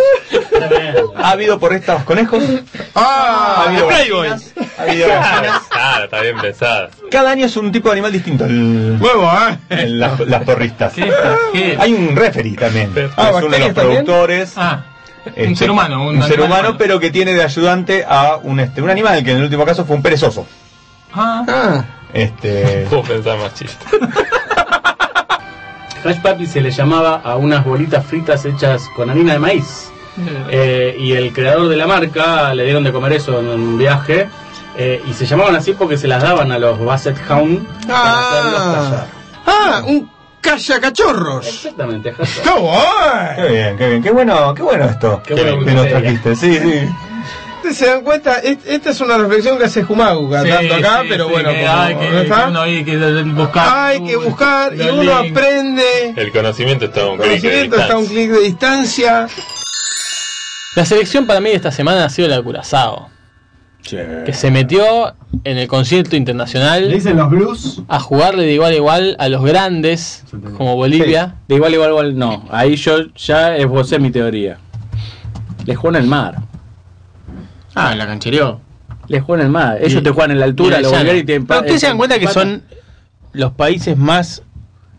[1.15, 2.43] Ha habido porristas conejos,
[2.95, 4.29] ha Ah, habido Playboy.
[4.29, 5.07] gallinas, ha habido.
[5.69, 6.89] Claro, está bien pensada.
[7.11, 9.57] Cada año es un tipo de animal distinto bueno.
[9.69, 10.93] el- las, las porristas.
[10.93, 11.11] ¿Qué?
[11.53, 11.77] ¿Qué?
[11.79, 14.53] Hay un referee también, Ah, es uno de los productores.
[14.55, 14.83] Ah,
[15.25, 16.07] este, un ser humano.
[16.07, 16.75] Un, un ser humano.
[16.77, 19.85] pero que tiene de ayudante a un este un animal que en el último caso
[19.85, 20.45] fue un perezoso.
[21.13, 21.83] Ah, Ah,
[22.13, 23.85] Este Puedo pensar más chiste.
[26.03, 29.91] Hash Papi se le llamaba a unas bolitas fritas hechas con harina de maíz.
[30.49, 34.27] Eh, y el creador de la marca le dieron de comer eso en un viaje.
[34.77, 38.59] eh, y se llamaban así porque se las daban a los Basset Hound para hacerlos
[38.61, 39.07] ah, callar.
[39.45, 40.09] ah, un
[40.41, 41.47] calla cachorros.
[41.47, 43.35] Exactamente, ¡Qué bueno!
[43.35, 45.21] Qué bien, qué bien, qué bueno, qué bueno esto.
[45.25, 46.89] Qué bueno que nos trajiste, sí, sí.
[47.59, 50.99] Ustedes se dan cuenta, Es- esta es una reflexión que hace Jumagu sí, tanto acá,
[51.01, 52.97] sí, pero sí, bueno, que como hay que, no está, uno hay que
[53.33, 53.67] buscar.
[53.87, 56.13] hay que buscar y uno aprende.
[56.15, 58.27] El conocimiento está a un clic de conocimiento está a un distancia.
[58.27, 59.27] clic de distancia.
[60.75, 63.09] La selección para mí de esta semana ha sido la de Curazao.
[63.81, 66.87] que se metió en el concierto internacional.
[66.89, 67.81] Le dicen los blues.
[67.87, 70.23] A jugarle de igual a igual a los grandes,
[70.57, 71.35] como Bolivia.
[71.47, 72.45] De igual, igual, igual, no.
[72.51, 74.59] Ahí yo ya esbocé mi teoría.
[75.65, 76.35] Le jugó en el mar.
[77.79, 78.61] Ah, la canchereó.
[79.07, 79.77] Le jugó en el mar.
[79.81, 82.19] Ellos Y- te juegan en la altura, los y te Pero ustedes se dan cuenta
[82.19, 82.63] que son
[83.33, 84.43] los países más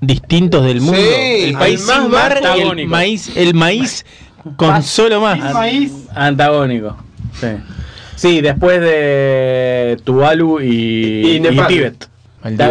[0.01, 1.01] distintos del mundo.
[1.01, 2.91] Sí, el país más sin mar y el antagónico.
[2.91, 4.05] maíz, el maíz
[4.57, 5.39] con solo más.
[6.15, 6.97] Antagónico.
[7.41, 7.47] Sí.
[8.17, 11.41] Sí, después de Tuvalu y, Y.
[11.69, 12.09] Tíbet.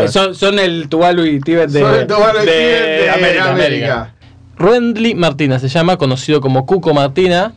[0.10, 3.52] Son, son el Tuvalu y Tíbet de, Son el Tuvalu y de Tíbet de América.
[3.52, 4.14] América.
[4.58, 7.54] Rendley Martina se llama, conocido como Cuco Martina.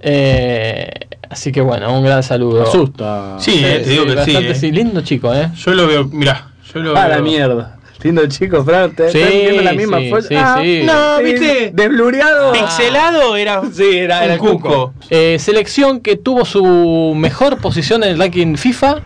[0.00, 0.99] Eh,
[1.30, 2.62] así que bueno, un gran saludo.
[2.64, 3.36] Asusta.
[3.38, 4.72] Sí, eh, te digo que sí, bastante eh.
[4.72, 5.48] Lindo chico, ¿eh?
[5.56, 7.16] Yo lo veo, mirá, yo lo A veo.
[7.16, 7.76] la mierda.
[8.02, 8.94] Lindo chico, Fran.
[8.94, 10.22] ¿te Sí, estás viendo la misma sí, foto?
[10.22, 10.82] sí, Ah, sí.
[10.86, 11.70] No, viste.
[11.74, 12.52] Desblureado.
[12.52, 13.60] Pixelado era.
[13.72, 14.94] Sí, era, era un cuco.
[15.10, 19.00] Eh, selección que tuvo su mejor posición en el ranking FIFA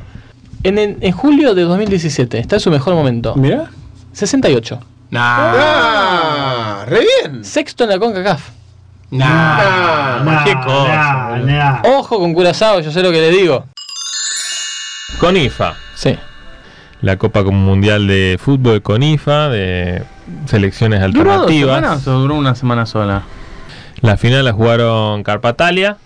[0.62, 2.38] en, en, en julio de 2017.
[2.38, 3.34] Está en su mejor momento.
[3.34, 3.68] Mira.
[4.12, 4.78] 68.
[5.16, 7.44] Ah, re bien.
[7.44, 8.48] Sexto en la CONCACAF.
[9.10, 11.28] Nah, qué cosa.
[11.30, 11.98] boludo.
[11.98, 13.66] Ojo con Curazao, yo sé lo que le digo.
[15.20, 15.74] Con IFA.
[15.94, 16.18] Sí.
[17.00, 20.02] La Copa Mundial de Fútbol con IFA, de
[20.46, 21.76] selecciones ¿Duró dos alternativas.
[21.76, 23.22] semanas o duró una semana sola?
[24.00, 25.96] La final la jugaron Carpatalia.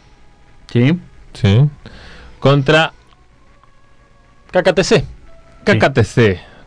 [0.73, 0.99] Sí.
[1.35, 1.65] Sí.
[2.41, 2.93] Contra
[4.51, 5.05] KKTC.
[5.65, 6.17] KKTC,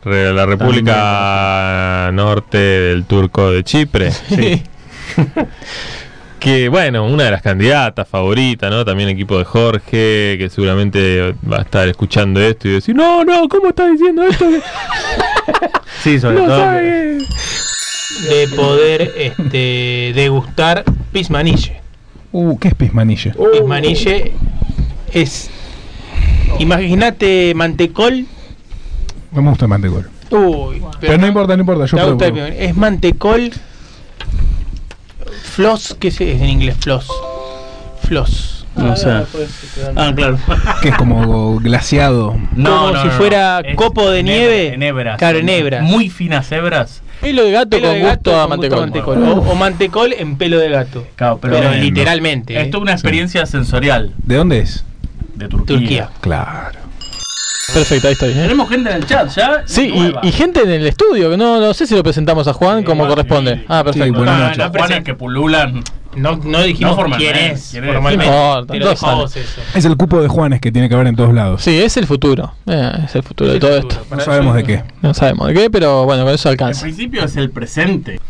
[0.04, 4.10] re- la República Norte del Turco de Chipre.
[4.12, 4.62] Sí.
[6.42, 8.84] que bueno, una de las candidatas favoritas, ¿no?
[8.84, 13.24] También el equipo de Jorge, que seguramente va a estar escuchando esto y decir, no,
[13.24, 14.46] no, ¿cómo está diciendo esto?
[16.02, 16.58] Sí, sobre No todo.
[16.58, 21.80] sabe De poder este, degustar pismanille.
[22.32, 23.32] Uh, ¿qué es pismanille?
[23.52, 24.32] Pismanille
[25.12, 25.48] es.
[26.58, 28.26] Imagínate mantecol.
[29.30, 30.10] No me gusta el mantecol.
[30.30, 31.86] Uy, Pero, no importa, no importa.
[31.86, 32.38] Yo gusta el.
[32.38, 33.52] Es mantecol.
[35.42, 36.76] Floss, ¿qué es en inglés?
[36.80, 37.08] Floss.
[38.02, 38.66] Floss.
[38.76, 39.10] No sé.
[39.96, 40.38] Ah, claro.
[40.82, 42.36] Que es como glaciado.
[42.54, 44.74] Como si fuera Es copo de nieve.
[44.74, 45.18] En hebras.
[45.18, 45.82] Claro, en hebras.
[45.82, 47.02] Muy finas hebras.
[47.20, 49.22] Pelo de gato Pelo con de gusto gato a con gusto mantecol.
[49.22, 51.06] O, o mantecol en pelo de gato.
[51.16, 52.58] Claro, pero pero, literalmente.
[52.58, 52.70] Es ¿eh?
[52.70, 54.84] toda una experiencia sensorial ¿De dónde es?
[55.34, 55.76] de Turquía.
[55.78, 56.10] Turquía.
[56.20, 56.81] Claro.
[57.74, 58.30] Perfecto, ahí estoy.
[58.32, 58.34] ¿eh?
[58.42, 59.62] Tenemos gente en el chat ya.
[59.66, 59.92] Sí,
[60.22, 63.06] y, gente en el estudio, que no, no sé si lo presentamos a Juan como
[63.06, 63.64] corresponde.
[63.68, 64.12] Ah, perfecto.
[64.18, 64.58] buenas Ah, noches.
[64.58, 65.82] los Juanes que pululan.
[66.14, 67.68] No, no dijimos No formalmente, quién es.
[67.70, 67.94] quién es.
[68.82, 69.26] No eso.
[69.74, 71.62] Es el cupo de Juanes que tiene que haber en todos lados.
[71.62, 72.52] Sí, es el futuro.
[72.66, 74.04] Eh, es el futuro de todo esto.
[74.10, 74.82] No sabemos de qué.
[75.00, 76.82] No sabemos de qué, pero bueno, con eso En alcanza.
[76.82, 78.20] principio es el presente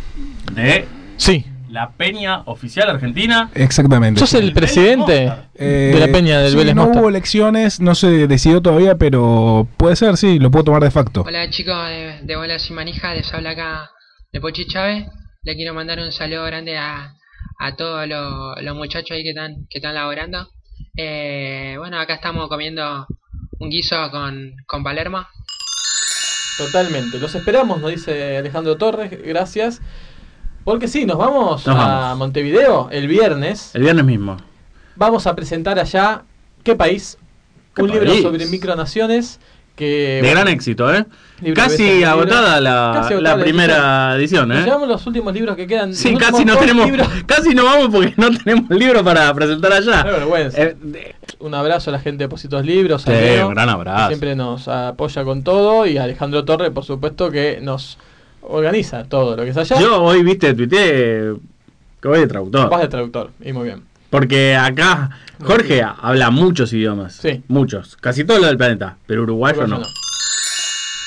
[0.52, 0.86] de
[1.16, 1.44] Sí.
[1.72, 3.50] La peña oficial argentina.
[3.54, 4.20] Exactamente.
[4.20, 7.00] ¿Sos el presidente Eh, de la peña del sí, Vélez No Mostar?
[7.00, 11.22] hubo elecciones, no se decidió todavía, pero puede ser, sí, lo puedo tomar de facto.
[11.26, 13.90] Hola chicos de, de Bolas y Manija, les habla acá
[14.32, 15.06] de Pochi Chávez.
[15.44, 17.14] Le quiero mandar un saludo grande a,
[17.58, 20.48] a todos los, los muchachos ahí que están, que están laborando.
[20.96, 23.06] Eh, bueno, acá estamos comiendo
[23.60, 25.26] un guiso con, con Palermo.
[26.58, 27.18] Totalmente.
[27.18, 29.10] Los esperamos, nos dice Alejandro Torres.
[29.24, 29.80] Gracias.
[30.64, 32.18] Porque sí, nos vamos Nos a vamos.
[32.18, 33.74] Montevideo el viernes.
[33.74, 34.36] El viernes mismo.
[34.96, 36.22] Vamos a presentar allá,
[36.62, 37.18] ¿qué país?
[37.74, 39.40] ¿Qué un libro sobre micronaciones
[39.74, 39.86] que...
[39.86, 41.06] De bueno, gran éxito, ¿eh?
[41.54, 44.62] Casi agotada la, Casi agotada la la primera edición, ¿eh?
[44.62, 45.94] llevamos los últimos libros que quedan.
[45.94, 47.08] Sí, casi no tenemos, libros.
[47.26, 50.02] casi no vamos porque no tenemos libro para presentar allá.
[50.04, 50.62] Vergüenza.
[50.62, 50.76] Eh,
[51.38, 53.08] Un abrazo a la gente de Positos Libros.
[53.08, 54.08] a Sí, Leo, un gran abrazo.
[54.08, 55.86] Siempre nos apoya con todo.
[55.86, 57.98] Y a Alejandro Torre, por supuesto, que nos
[58.42, 59.80] organiza todo lo que es allá.
[59.80, 61.32] Yo hoy, viste, tuiteé
[62.00, 62.68] que voy de traductor.
[62.70, 63.30] Vas de traductor.
[63.40, 63.82] Y muy bien.
[64.10, 65.10] Porque acá
[65.42, 67.14] Jorge habla muchos idiomas.
[67.14, 67.42] Sí.
[67.48, 67.96] Muchos.
[67.96, 68.96] Casi todos los del planeta.
[69.06, 69.88] Pero uruguayo Uruguayo no.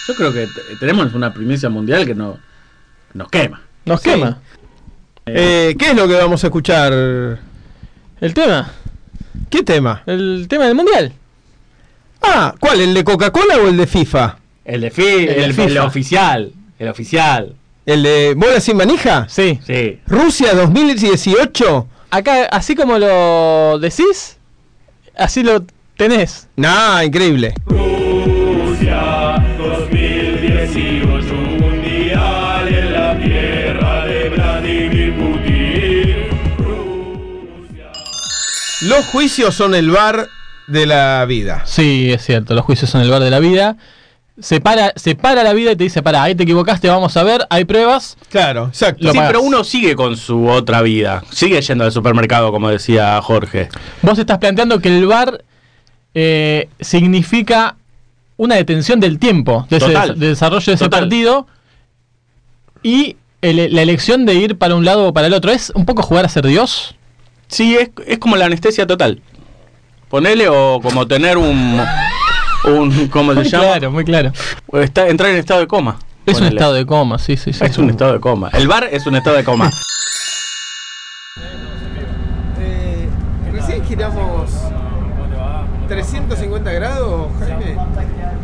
[0.07, 0.47] Yo creo que
[0.79, 2.37] tenemos una primicia mundial que no,
[3.13, 3.61] nos quema.
[3.85, 4.09] Nos Sí.
[4.09, 4.39] quema.
[5.25, 6.93] Eh, ¿Qué es lo que vamos a escuchar?
[6.93, 8.71] ¿El tema?
[9.49, 10.03] ¿Qué tema?
[10.05, 11.11] El tema del mundial.
[12.21, 12.81] Ah, ¿cuál?
[12.81, 14.37] ¿El de Coca-Cola o el de FIFA?
[14.63, 15.63] El de, fi- El de el, FIFA.
[15.67, 16.51] el oficial.
[16.77, 17.55] El oficial.
[17.85, 19.27] ¿El de Bola sin manija?
[19.29, 19.59] Sí.
[19.65, 19.99] Sí.
[20.07, 21.87] ¿Rusia 2018?
[22.09, 24.37] Acá, así como lo decís,
[25.15, 25.63] así lo
[25.95, 26.47] tenés.
[26.55, 27.53] Nah, increíble.
[27.65, 36.29] Rusia 2018 Mundial en la tierra de Vladimir Putin.
[38.81, 40.27] Los juicios son el bar
[40.67, 41.63] de la vida.
[41.65, 43.77] Sí, es cierto, los juicios son el bar de la vida.
[44.37, 47.63] Separa, separa la vida y te dice, pará, ahí te equivocaste, vamos a ver, hay
[47.63, 48.17] pruebas.
[48.29, 49.05] Claro, exacto.
[49.05, 49.31] Lo sí, pagás.
[49.31, 51.23] pero uno sigue con su otra vida.
[51.31, 53.69] Sigue yendo al supermercado, como decía Jorge.
[54.01, 55.43] Vos estás planteando que el bar
[56.13, 57.77] eh, significa
[58.37, 61.01] una detención del tiempo de ese de desarrollo de ese Total.
[61.01, 61.47] partido
[62.83, 65.51] y el- la elección de ir para un lado o para el otro.
[65.51, 66.95] ¿Es un poco jugar a ser Dios?
[67.47, 69.21] Sí, es, es como la anestesia total.
[70.09, 71.81] Ponele o como tener un.
[72.67, 73.63] Un ¿Cómo se Muy llama?
[73.65, 74.31] claro, muy claro.
[74.73, 75.97] Está, entrar en estado de coma.
[76.25, 77.63] Es un estado de coma, sí, sí, sí.
[77.63, 78.49] Es un estado de coma.
[78.53, 79.69] El bar es un estado de coma.
[82.59, 83.07] Eh,
[83.53, 84.51] recién giramos
[85.87, 87.77] 350 grados, Jaime.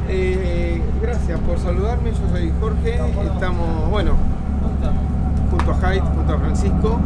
[0.10, 3.00] Eh, gracias por saludarme, yo soy Jorge.
[3.34, 4.12] Estamos, bueno,
[5.50, 7.00] junto a Hyde, junto a Francisco,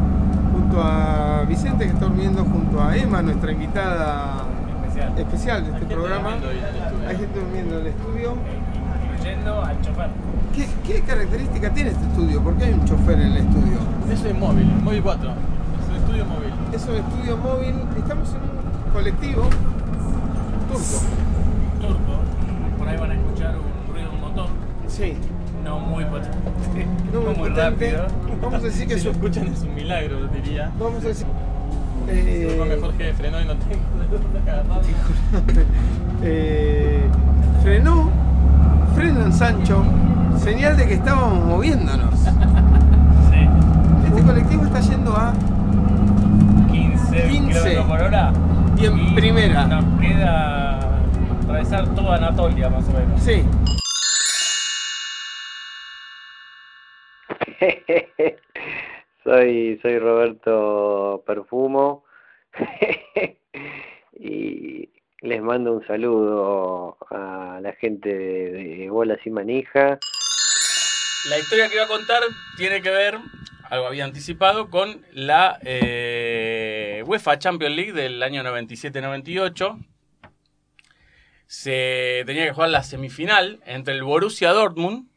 [0.52, 4.44] junto a Vicente que está durmiendo, junto a Emma, nuestra invitada
[5.18, 6.38] especial, de este programa.
[7.08, 8.36] Hay gente durmiendo en el estudio.
[9.24, 10.10] Yendo al chofer.
[10.54, 12.42] ¿Qué, qué característica tiene este estudio?
[12.42, 13.78] ¿Por qué hay un chofer en el estudio?
[14.12, 15.30] Es un móvil, móvil 4.
[15.30, 16.54] Es un estudio móvil.
[16.74, 17.76] Es un estudio móvil.
[17.98, 18.36] Estamos en
[18.86, 19.44] un colectivo
[20.72, 21.02] turco.
[21.82, 22.78] Turco.
[22.78, 24.48] Por ahí van a escuchar un ruido de un motor.
[24.88, 25.14] Sí.
[25.64, 26.38] No muy potente.
[27.12, 27.62] No muy potente.
[27.62, 28.06] rápido.
[28.42, 30.72] Vamos a decir que si es lo escuchan es un milagro, diría.
[30.80, 31.26] Vamos a decir.
[32.08, 33.76] Eh, frenó y no tengo
[36.24, 37.02] eh,
[37.64, 38.10] frenó,
[38.96, 39.84] frenan Sancho,
[40.38, 42.14] señal de que estábamos moviéndonos.
[44.06, 45.34] Este colectivo está yendo a
[46.72, 47.48] 15, 15.
[47.48, 48.34] kilómetros por hora.
[48.78, 49.66] y en primera.
[49.68, 50.80] Nos queda
[51.44, 53.22] atravesar toda Anatolia más o menos.
[53.22, 53.44] Sí.
[59.26, 62.06] soy, soy Roberto Perfumo
[64.14, 64.88] y
[65.22, 69.98] les mando un saludo a la gente de, Bolas y Manija.
[71.30, 72.22] La historia que iba a contar
[72.56, 73.18] tiene que ver,
[73.64, 79.84] algo había anticipado, con la eh, UEFA Champions League del año 97-98.
[81.48, 85.08] Se tenía que jugar la semifinal entre el Borussia Dortmund,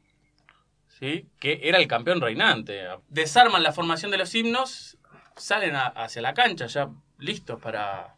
[0.98, 1.28] ¿sí?
[1.38, 2.86] que era el campeón reinante.
[3.08, 4.98] Desarman la formación de los himnos,
[5.36, 6.88] salen a- hacia la cancha ya
[7.18, 8.16] listos para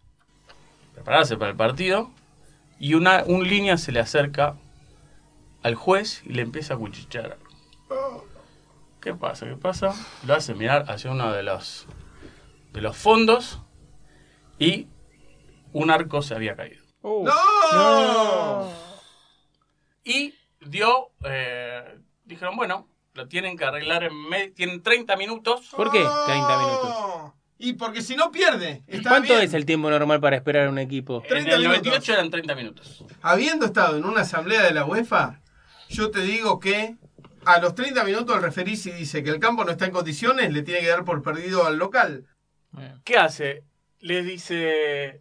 [0.94, 2.10] prepararse para el partido.
[2.78, 4.56] Y una, un línea se le acerca
[5.62, 7.36] al juez y le empieza a cuchichear.
[9.02, 9.46] ¿Qué pasa?
[9.46, 9.94] ¿Qué pasa?
[10.26, 11.86] Lo hace mirar hacia uno de los
[12.72, 13.60] de los fondos
[14.58, 14.86] y
[15.72, 16.82] un arco se había caído.
[17.02, 18.70] ¡No!
[20.04, 21.98] Y dio, eh,
[22.34, 25.68] dijeron, bueno, lo tienen que arreglar en me- tienen 30 minutos.
[25.76, 27.32] ¿Por qué 30 minutos?
[27.58, 28.82] Y porque si no pierde.
[28.86, 29.44] Está ¿Cuánto bien.
[29.44, 31.22] es el tiempo normal para esperar a un equipo?
[31.28, 33.04] En el 98 eran 30 minutos.
[33.20, 35.42] Habiendo estado en una asamblea de la UEFA,
[35.90, 36.96] yo te digo que
[37.44, 40.52] a los 30 minutos el referí si dice que el campo no está en condiciones,
[40.52, 42.26] le tiene que dar por perdido al local.
[43.04, 43.64] ¿Qué hace?
[43.98, 45.20] Le dice,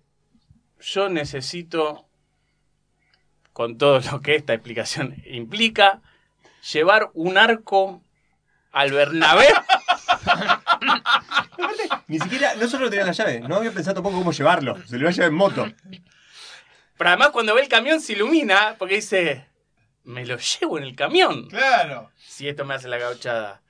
[0.79, 2.05] yo necesito,
[3.51, 6.01] con todo lo que esta explicación implica,
[6.73, 8.01] llevar un arco
[8.71, 9.49] al Bernabéu.
[12.07, 14.77] Ni siquiera, no solo tenía la llave, no había pensado tampoco cómo llevarlo.
[14.87, 15.67] Se lo iba a llevar en moto.
[16.97, 19.47] Pero además cuando ve el camión se ilumina porque dice,
[20.03, 21.47] me lo llevo en el camión.
[21.49, 22.11] Claro.
[22.17, 23.61] Si esto me hace la gauchada.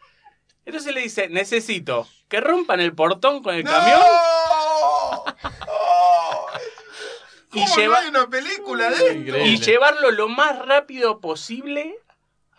[0.66, 4.00] Entonces le dice, necesito que rompan el portón con el camión.
[7.52, 9.38] Y, ¿Cómo lleva- no hay una película de esto?
[9.40, 11.98] y llevarlo lo más rápido posible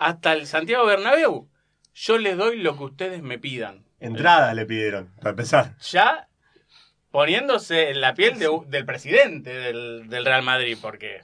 [0.01, 1.48] hasta el Santiago Bernabéu.
[1.94, 3.85] Yo les doy lo que ustedes me pidan.
[4.01, 5.77] Entrada le pidieron, para empezar.
[5.78, 6.27] Ya
[7.10, 11.20] poniéndose en la piel de- del presidente del, del Real Madrid, porque...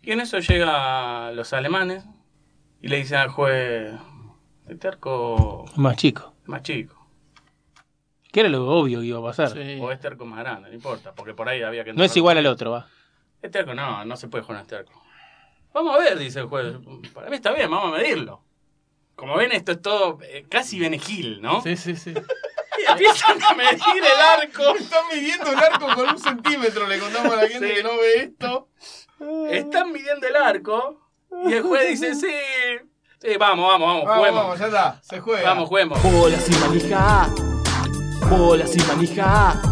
[0.00, 2.04] Y en eso llegan los alemanes
[2.80, 3.92] y le dicen al juez,
[4.68, 6.34] este arco Más chico.
[6.42, 6.94] es más chico.
[8.32, 9.52] Que era lo obvio que iba a pasar.
[9.80, 11.92] O este arco más grande, no importa, porque por ahí había que...
[11.92, 12.86] No es igual al otro, va.
[13.42, 15.02] Este arco no, no se puede jugar en este arco.
[15.78, 16.74] Vamos a ver, dice el juez.
[17.14, 18.42] Para mí está bien, vamos a medirlo.
[19.14, 21.62] Como ven, esto es todo eh, casi Benegil, ¿no?
[21.62, 22.12] Sí, sí, sí.
[22.80, 24.74] Y empiezan a medir el arco.
[24.76, 27.74] Están midiendo el arco con un centímetro, le contamos a la gente Sí.
[27.76, 28.68] que no ve esto.
[29.50, 31.00] Están midiendo el arco.
[31.46, 32.32] Y el juez dice, sí.
[33.20, 34.42] Sí, vamos, vamos, vamos, Vamos, juguemos.
[34.42, 35.48] vamos, ya está, se juega.
[35.48, 36.02] Vamos, juguemos.
[36.02, 37.28] Bolas y manija.
[38.30, 39.62] Bolas y manija.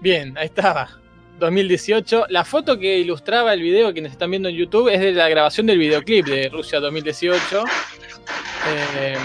[0.00, 0.99] Bien, ahí estaba.
[1.40, 2.26] 2018.
[2.28, 5.66] La foto que ilustraba el video, quienes están viendo en YouTube, es de la grabación
[5.66, 7.64] del videoclip de Rusia 2018.
[8.68, 9.16] Eh,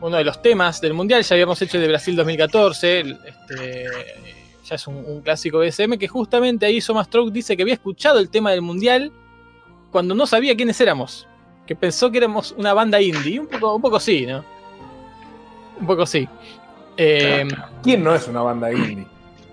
[0.00, 3.00] uno de los temas del Mundial, ya habíamos hecho el de Brasil 2014.
[3.00, 3.84] el- este,
[4.64, 8.28] ya es un, clásico BSM que justamente ahí Soma Stroke dice que había escuchado el
[8.28, 9.10] tema del Mundial
[9.90, 11.26] cuando no sabía quiénes éramos.
[11.66, 13.40] Que pensó que éramos una banda indie.
[13.40, 14.44] Un poco, un poco sí, ¿no?
[15.80, 16.28] Un poco sí.
[16.96, 17.48] Eh,
[17.82, 19.06] ¿Quién no es una banda indie?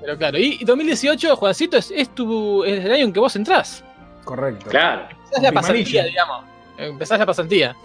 [0.10, 3.36] Pero claro, y, y 2018, Juancito, es, es, tu, es el año en que vos
[3.36, 3.84] entrás.
[4.24, 4.68] Correcto.
[4.72, 5.08] Claro.
[5.12, 6.46] Empezás la pasantía, digamos.
[6.80, 7.76] Empezás la pasantía.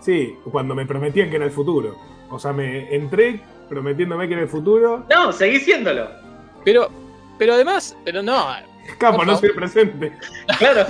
[0.00, 1.94] Sí, cuando me prometían que era el futuro.
[2.28, 5.06] O sea, me entré prometiéndome que era el futuro.
[5.08, 6.08] No, seguí siéndolo.
[6.64, 6.90] Pero,
[7.38, 8.48] pero además, pero no.
[8.98, 10.12] Capo, no soy el presente.
[10.58, 10.86] Claro.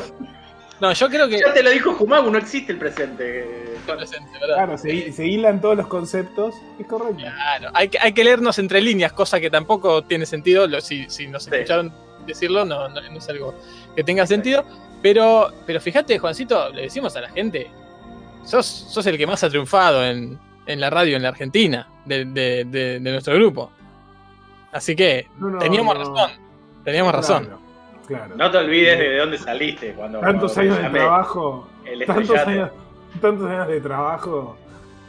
[0.80, 1.38] No, yo creo que.
[1.40, 3.74] Ya te lo dijo Jumagu, no existe el presente.
[3.86, 6.54] Claro, se, se hilan todos los conceptos.
[6.78, 7.16] Es correcto.
[7.22, 10.66] Claro, hay que, hay que leernos entre líneas, cosa que tampoco tiene sentido.
[10.66, 11.92] Lo- si, si nos escucharon
[12.26, 13.54] decirlo, no, no, no es algo
[13.96, 14.64] que tenga sentido.
[15.02, 17.70] Pero, pero fíjate, Juancito, le decimos a la gente:
[18.44, 22.24] sos, sos el que más ha triunfado en, en la radio en la Argentina, de,
[22.26, 23.72] de- de- de nuestro grupo.
[24.70, 26.00] Así que No, no, teníamos no.
[26.14, 26.30] razón.
[26.84, 27.67] Teníamos razón.
[28.08, 28.34] Claro.
[28.36, 29.92] No te olvides de dónde saliste.
[29.92, 31.68] Cuando, Tantos cuando años de trabajo.
[31.84, 32.70] El Tantos años,
[33.20, 34.56] tantos años de trabajo.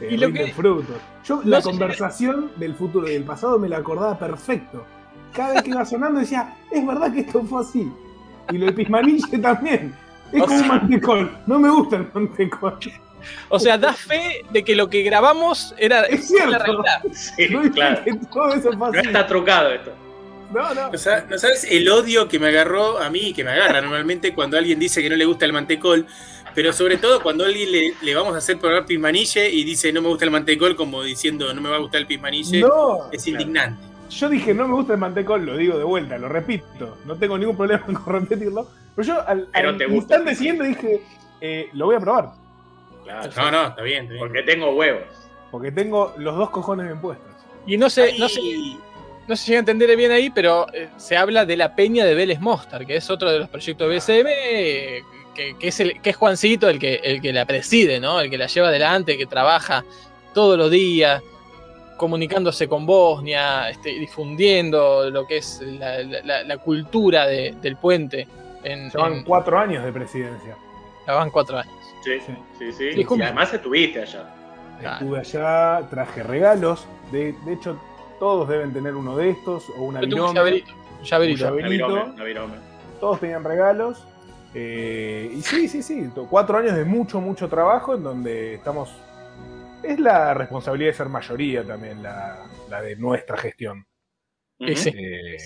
[0.01, 0.95] eh, Y lo que- frutos.
[1.26, 4.85] Yo No la conversación del futuro y del pasado me la acordaba perfecto.
[5.34, 7.91] Cada vez que iba sonando decía, es verdad que esto fue así.
[8.51, 9.93] Y lo de Pismanille también.
[10.31, 11.31] Es O como un mantecol.
[11.47, 12.77] No me gusta el mantecol.
[13.49, 16.51] O sea, da fe de que lo que grabamos era Es cierto.
[16.51, 17.01] la realidad.
[17.11, 18.03] Sí, No claro.
[18.03, 19.91] que todo eso fue No está trucado esto.
[20.51, 20.91] No, no.
[20.91, 24.34] No sa- no sabes el odio que me agarró a mí, que me agarra normalmente
[24.34, 26.07] cuando alguien dice que no le gusta el mantecol,
[26.55, 30.01] pero sobre todo cuando alguien le, le vamos a hacer probar pismanille y dice no
[30.01, 33.11] me gusta el mantecol, como diciendo no me va a gustar el pismanille, No.
[33.11, 33.81] es indignante.
[34.09, 36.97] Yo dije, no me gusta el mantecol, lo digo de vuelta, lo repito.
[37.05, 38.67] No tengo ningún problema con repetirlo.
[38.95, 40.15] Pero yo al, Pero al te gusta.
[40.15, 41.01] instante siguiente dije,
[41.41, 42.30] eh, lo voy a probar.
[43.03, 43.30] Claro.
[43.38, 44.03] No, no, está bien.
[44.05, 44.19] está bien.
[44.19, 45.03] Porque tengo huevos.
[45.51, 47.27] Porque tengo los dos cojones bien puestos.
[47.67, 48.41] Y no sé, no sé,
[49.30, 52.15] no se llega a entender bien ahí, pero eh, se habla de la peña de
[52.15, 55.03] Vélez Mostar, que es otro de los proyectos de BSM, eh,
[55.35, 58.19] que, que es el, que es Juancito el que, el que la preside, ¿no?
[58.19, 59.85] El que la lleva adelante, que trabaja
[60.34, 61.22] todos los días,
[61.97, 67.76] comunicándose con Bosnia, este, difundiendo lo que es la, la- la- la cultura de- del
[67.77, 68.27] puente.
[68.64, 70.56] En, Llevan en- cuatro años de presidencia.
[71.07, 71.73] ya van cuatro años.
[72.03, 72.72] Sí, sí, sí.
[72.72, 73.26] Sí, y cumple.
[73.26, 74.34] además estuviste allá.
[74.81, 76.85] Estuve allá, traje regalos.
[77.11, 77.77] De, de hecho,
[78.19, 80.33] todos deben tener uno de estos o una un virome.
[80.33, 80.71] llaverito.
[80.99, 81.45] un llaverito.
[81.47, 81.87] Un llaverito.
[81.89, 82.55] Navirome, Navirome.
[82.99, 84.05] Todos tenían regalos.
[84.53, 86.09] Eh, y sí, sí, sí.
[86.29, 88.89] Cuatro años de mucho, mucho trabajo en donde estamos.
[89.83, 93.85] Es la responsabilidad de ser mayoría también, la, la de nuestra gestión.
[94.57, 94.89] Y sí.
[94.93, 95.37] Eh,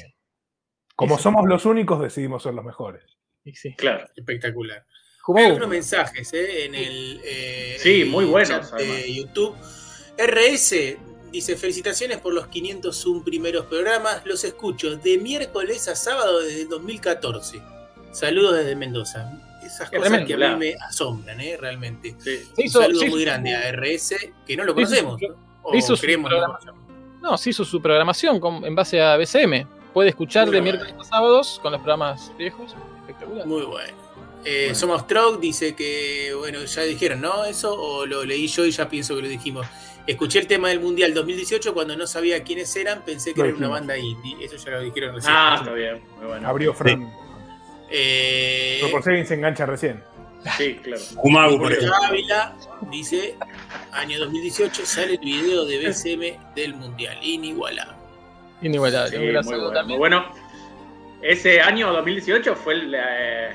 [0.95, 3.03] como somos los únicos, decidimos ser los mejores.
[3.43, 3.75] y sí.
[3.75, 4.07] Claro.
[4.15, 4.85] Espectacular.
[5.35, 9.13] Hay algunos mensajes eh, en el, eh, Sí, en muy el buenos, de.
[9.13, 9.55] YouTube.
[10.17, 10.97] RS
[11.33, 14.21] dice: Felicitaciones por los 501 primeros programas.
[14.25, 17.61] Los escucho de miércoles a sábado desde el 2014.
[18.13, 19.29] Saludos desde Mendoza.
[19.61, 20.57] Esas cosas tremendo, que a claro.
[20.57, 21.57] mí me asombran, ¿eh?
[21.59, 22.15] realmente.
[22.19, 22.39] Sí.
[22.57, 24.15] Un hizo- saludo hizo muy su- grande a RS,
[24.45, 25.21] que no lo hizo conocemos.
[25.63, 26.57] o hizo su creemos no
[27.21, 29.65] No, se hizo su programación con- en base a BCM.
[29.93, 30.77] Puede escuchar Muy de bueno.
[30.79, 32.75] miércoles a sábados con los programas viejos.
[33.01, 33.47] Espectacular.
[33.47, 33.93] Muy bueno.
[34.45, 37.45] Eh, Somos Trog dice que, bueno, ya dijeron, ¿no?
[37.45, 39.65] Eso, o lo leí yo y ya pienso que lo dijimos.
[40.05, 43.57] Escuché el tema del Mundial 2018 cuando no sabía quiénes eran, pensé que Lo era
[43.57, 44.43] una banda indie.
[44.43, 45.33] Eso ya lo dijeron recién.
[45.35, 46.01] Ah, está bien.
[46.17, 46.47] Muy bueno.
[46.47, 47.09] Abrió Fran.
[47.89, 50.03] Eh, si alguien se engancha recién.
[50.57, 51.01] Sí, claro.
[51.15, 51.95] Kumagu, por ejemplo.
[52.03, 52.53] Ávila
[52.91, 53.37] dice,
[53.93, 57.17] año 2018 sale el video de BCM del Mundial.
[57.21, 57.95] Inigualable.
[58.61, 59.09] Inigualable.
[59.09, 59.87] Sí, muy bueno, también.
[59.87, 60.25] muy bueno.
[61.21, 63.53] Ese año 2018 fue la, eh,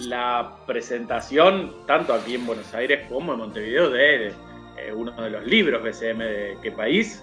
[0.00, 4.34] la presentación, tanto aquí en Buenos Aires como en Montevideo, de,
[4.78, 7.22] eh, uno de los libros BCM de qué país,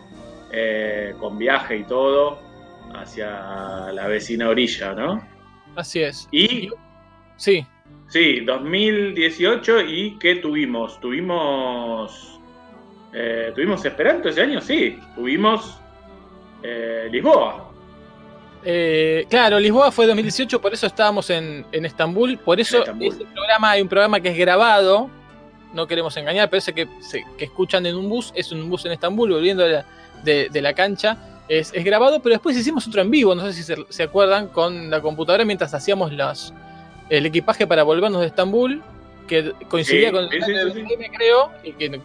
[0.51, 2.39] eh, con viaje y todo,
[2.93, 5.25] hacia la vecina orilla, ¿no?
[5.75, 6.27] Así es.
[6.31, 6.69] Y
[7.35, 7.65] Sí,
[8.09, 10.99] sí, 2018 y ¿qué tuvimos?
[10.99, 12.39] Tuvimos...
[13.13, 14.61] eh, ¿Tuvimos Esperanto ese año?
[14.61, 15.79] Sí, tuvimos
[16.61, 17.69] eh, Lisboa.
[18.63, 22.37] Eh, claro, Lisboa fue 2018, por eso estábamos en, en Estambul.
[22.37, 23.27] Por eso En Estambul.
[23.33, 25.09] programa, hay un programa que es grabado.
[25.73, 28.85] No queremos engañar, pero ese que, se- que escuchan en un bus, es un bus
[28.85, 29.85] en Estambul, volviendo de la,
[30.23, 31.17] de- de la cancha.
[31.49, 34.47] Es, es grabado, pero después hicimos otro en vivo, no sé si se, se acuerdan,
[34.47, 36.53] con la computadora mientras hacíamos los,
[37.09, 38.81] el equipaje para volvernos de Estambul,
[39.27, 41.99] que coincidía Sí, con el sí, creo, y que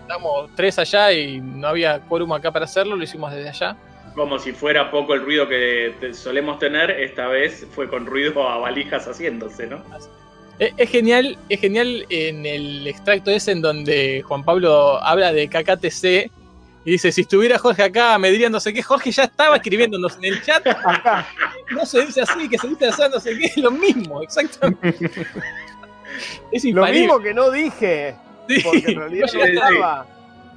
[0.00, 3.76] estamos tres allá y no había quórum acá para hacerlo, lo hicimos desde allá.
[4.14, 8.48] Como si fuera poco el ruido que te- solemos tener, esta vez fue con ruido
[8.48, 9.82] a valijas haciéndose, ¿no?
[10.58, 15.48] Es, es genial, es genial en el extracto ese en donde Juan Pablo habla de
[15.48, 16.30] KKTC
[16.84, 20.16] y dice, si estuviera Jorge acá, me diría no sé qué, Jorge ya estaba escribiéndonos
[20.16, 20.64] en el chat,
[21.70, 24.94] no se dice así, que se dice así, no sé qué, es lo mismo, exactamente.
[26.50, 28.16] Es Lo mismo que no dije.
[28.48, 30.06] Sí, Porque en realidad no estaba.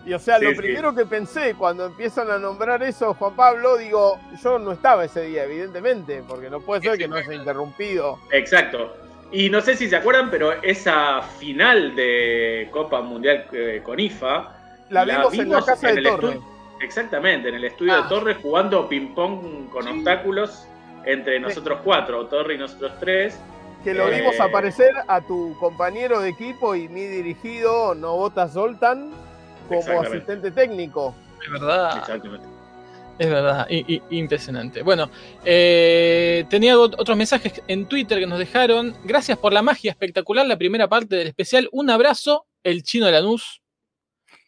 [0.05, 0.57] Y o sea, Sí, lo sí.
[0.57, 5.23] primero que pensé cuando empiezan a nombrar eso, Juan Pablo, digo, yo no estaba ese
[5.23, 8.17] día, evidentemente, porque no puede ser que no haya interrumpido.
[8.31, 8.91] Exacto.
[9.31, 14.49] Y no sé si se acuerdan, pero esa final de Copa Mundial eh, con IFA.
[14.89, 16.27] La vimos en la casa de el Torre.
[16.35, 16.43] estu-
[16.81, 18.01] Exactamente, en el estudio Ah.
[18.01, 20.67] de Torres jugando ping-pong con obstáculos
[21.05, 23.39] entre nosotros cuatro, Torre y nosotros tres.
[23.83, 29.11] Que lo Eh, vimos aparecer a tu compañero de equipo y mi dirigido, Novota Zoltan,
[29.69, 31.15] como asistente técnico.
[31.43, 31.97] Es verdad.
[31.99, 32.45] Exactamente.
[33.21, 34.81] Es verdad, i- i- impresionante.
[34.81, 35.11] Bueno,
[35.45, 38.95] eh, tenía ot- otros mensajes en Twitter que nos dejaron.
[39.03, 41.69] Gracias por la magia espectacular, la primera parte del especial.
[41.71, 43.61] Un abrazo, el chino de Lanús.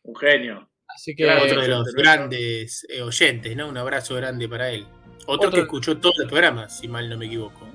[0.04, 0.70] Un genio.
[0.88, 3.68] Así que Otro de los grandes eh, oyentes, ¿no?
[3.68, 4.88] Un abrazo grande para él.
[5.28, 7.68] Otro, Otro- que escuchó todo el programa, si mal no me equivoco.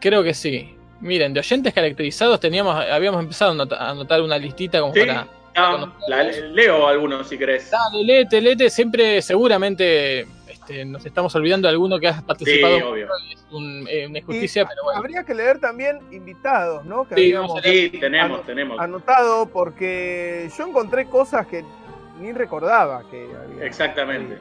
[0.00, 0.74] creo que sí.
[1.00, 5.28] Miren, de oyentes caracterizados teníamos, habíamos empezado a anotar una listita como Sí, para.
[5.56, 7.70] Ah, la- leo algunos si querés.
[7.70, 8.70] Dale, léete, léete.
[8.70, 12.76] Siempre, seguramente, este, nos estamos olvidando de alguno que has participado.
[12.76, 13.08] Sí, obvio.
[13.32, 14.98] Es un- eh, una injusticia, pero bueno.
[15.00, 17.06] Habría que leer también invitados, ¿no?
[17.08, 17.90] Que Sí, habíamos vamos a leer.
[17.90, 18.78] Sí, tenemos, tenemos.
[18.80, 21.64] anotado porque yo encontré cosas que
[22.20, 23.64] ni recordaba que había.
[23.64, 24.38] Exactamente.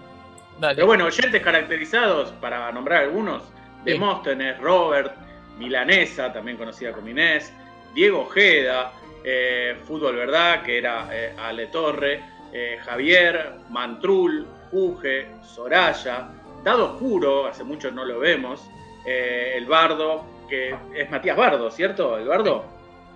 [0.59, 0.75] Dale.
[0.75, 3.43] Pero bueno, oyentes caracterizados, para nombrar algunos,
[3.85, 5.13] Demóstenes, Robert,
[5.57, 7.53] Milanesa, también conocida como Inés,
[7.95, 8.91] Diego Ojeda,
[9.23, 12.21] eh, Fútbol Verdad, que era eh, Ale Torre,
[12.51, 16.29] eh, Javier, Mantrul, Juge, Soraya,
[16.63, 18.69] Dado Oscuro, hace mucho no lo vemos,
[19.05, 22.17] el Bardo, que es Matías Bardo, ¿cierto?
[22.17, 22.65] El Bardo,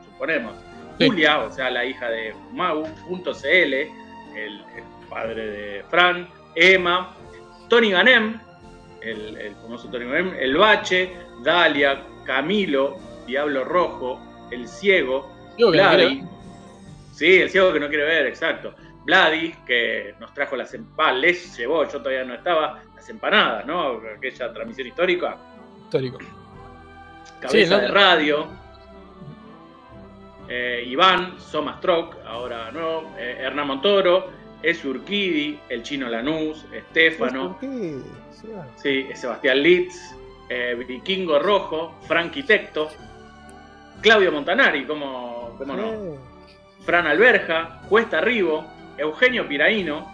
[0.05, 0.53] suponemos.
[0.97, 3.91] Julia, o sea, la hija de Mau.cl, el,
[4.35, 4.63] el
[5.09, 7.15] padre de Fran, Emma,
[7.67, 8.39] Tony Ganem,
[9.01, 11.11] el, el famoso Tony Ganem, El Bache,
[11.43, 12.97] Dalia, Camilo,
[13.27, 14.19] Diablo Rojo,
[14.51, 16.23] El Ciego, Ciego que no quiere Vladi.
[17.13, 18.73] Sí, el ciego que no quiere ver, exacto.
[19.05, 24.01] Vladi, que nos trajo las empanadas, les llevó, yo todavía no estaba, las empanadas, ¿no?
[24.17, 25.37] Aquella transmisión histórica.
[25.83, 26.17] Histórico.
[27.41, 28.47] Cabeza Sí, no- de radio.
[30.47, 33.17] Eh, Iván, Soma Stroke, ahora no.
[33.17, 34.29] Eh, Hernán Montoro,
[34.61, 37.57] Es Urquidi, El Chino Lanús, Estefano.
[38.77, 40.15] Sí, Sebastián Litz,
[40.49, 42.89] eh, Vikingo Rojo, Frankie Tecto,
[44.01, 46.15] Claudio Montanari, ¿cómo, cómo no?
[46.85, 48.65] Fran Alberja, Cuesta Ribo,
[48.97, 50.11] Eugenio Piraíno,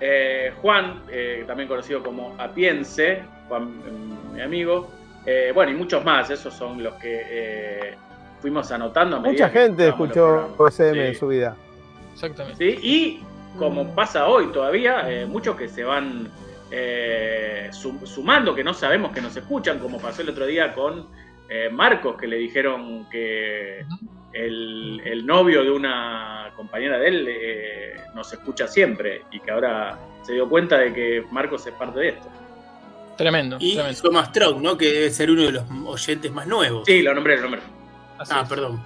[0.00, 4.90] eh, Juan, eh, también conocido como Apiense, Juan, eh, mi amigo,
[5.26, 7.94] eh, bueno, y muchos más, esos son los que eh,
[8.40, 9.16] fuimos anotando.
[9.16, 10.14] a medida Mucha gente escuchó
[10.56, 10.74] programas.
[10.74, 11.00] SM Sí.
[11.00, 11.56] en su vida.
[12.14, 12.58] Exactamente.
[12.58, 12.78] ¿sí?
[12.82, 13.22] Y
[13.58, 16.28] como pasa hoy todavía, eh, muchos que se van
[16.70, 21.08] eh, sum- sumando, que no sabemos que nos escuchan, como pasó el otro día con
[21.48, 23.84] eh, Marcos, que le dijeron que
[24.32, 29.98] el, el novio de una compañera de él eh, nos escucha siempre y que ahora
[30.22, 32.28] se dio cuenta de que Marcos es parte de esto.
[33.16, 33.56] Tremendo.
[33.60, 34.02] Y tremendo.
[34.02, 34.76] Thomas Strong, ¿no?
[34.76, 36.84] Que debe ser uno de los oyentes más nuevos.
[36.86, 37.60] Sí, lo nombré, lo nombré.
[38.18, 38.80] Ah, perdón.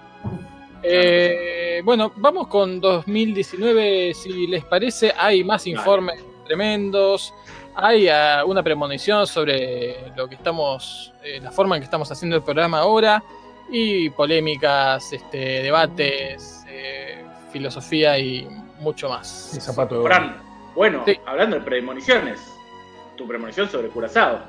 [0.82, 5.12] Eh, bueno, vamos con 2019, si les parece.
[5.16, 7.32] Hay más informes tremendos.
[7.74, 12.36] Hay ah, una premonición sobre lo que estamos, eh, la forma en que estamos haciendo
[12.36, 13.22] el programa ahora.
[13.70, 18.46] Y polémicas, este, debates, eh, filosofía y
[18.80, 19.58] mucho más.
[20.04, 20.36] Fran,
[20.74, 22.40] bueno, hablando de premoniciones,
[23.16, 24.40] tu premonición sobre Curazao.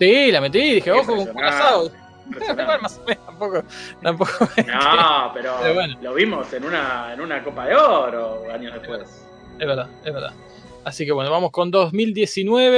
[0.00, 1.90] Sí, la metí, dije, ojo con Curazao.
[2.26, 2.62] impresionante.
[2.62, 3.64] Igual más o menos, tampoco,
[4.02, 4.32] tampoco.
[4.66, 5.98] No, pero, Pero bueno.
[6.00, 9.26] lo vimos en una, en una Copa de Oro años después.
[9.58, 10.32] Es verdad, es verdad.
[10.84, 12.70] Así que bueno, vamos con 2019,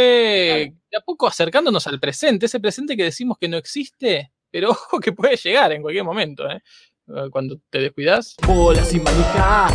[0.91, 5.01] de a poco acercándonos al presente, ese presente que decimos que no existe, pero ojo
[5.01, 6.63] que puede llegar en cualquier momento, ¿eh?
[7.09, 8.37] Eh, Cuando te descuidas.
[8.47, 9.69] Bola sin manija.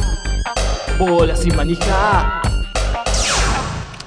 [0.97, 2.41] Bola sin manija.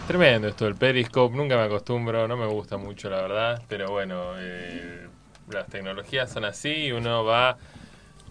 [0.06, 4.32] Tremendo esto del Periscope, nunca me acostumbro, no me gusta mucho la verdad, pero bueno,
[4.38, 5.08] eh,
[5.50, 7.58] las tecnologías son así y uno va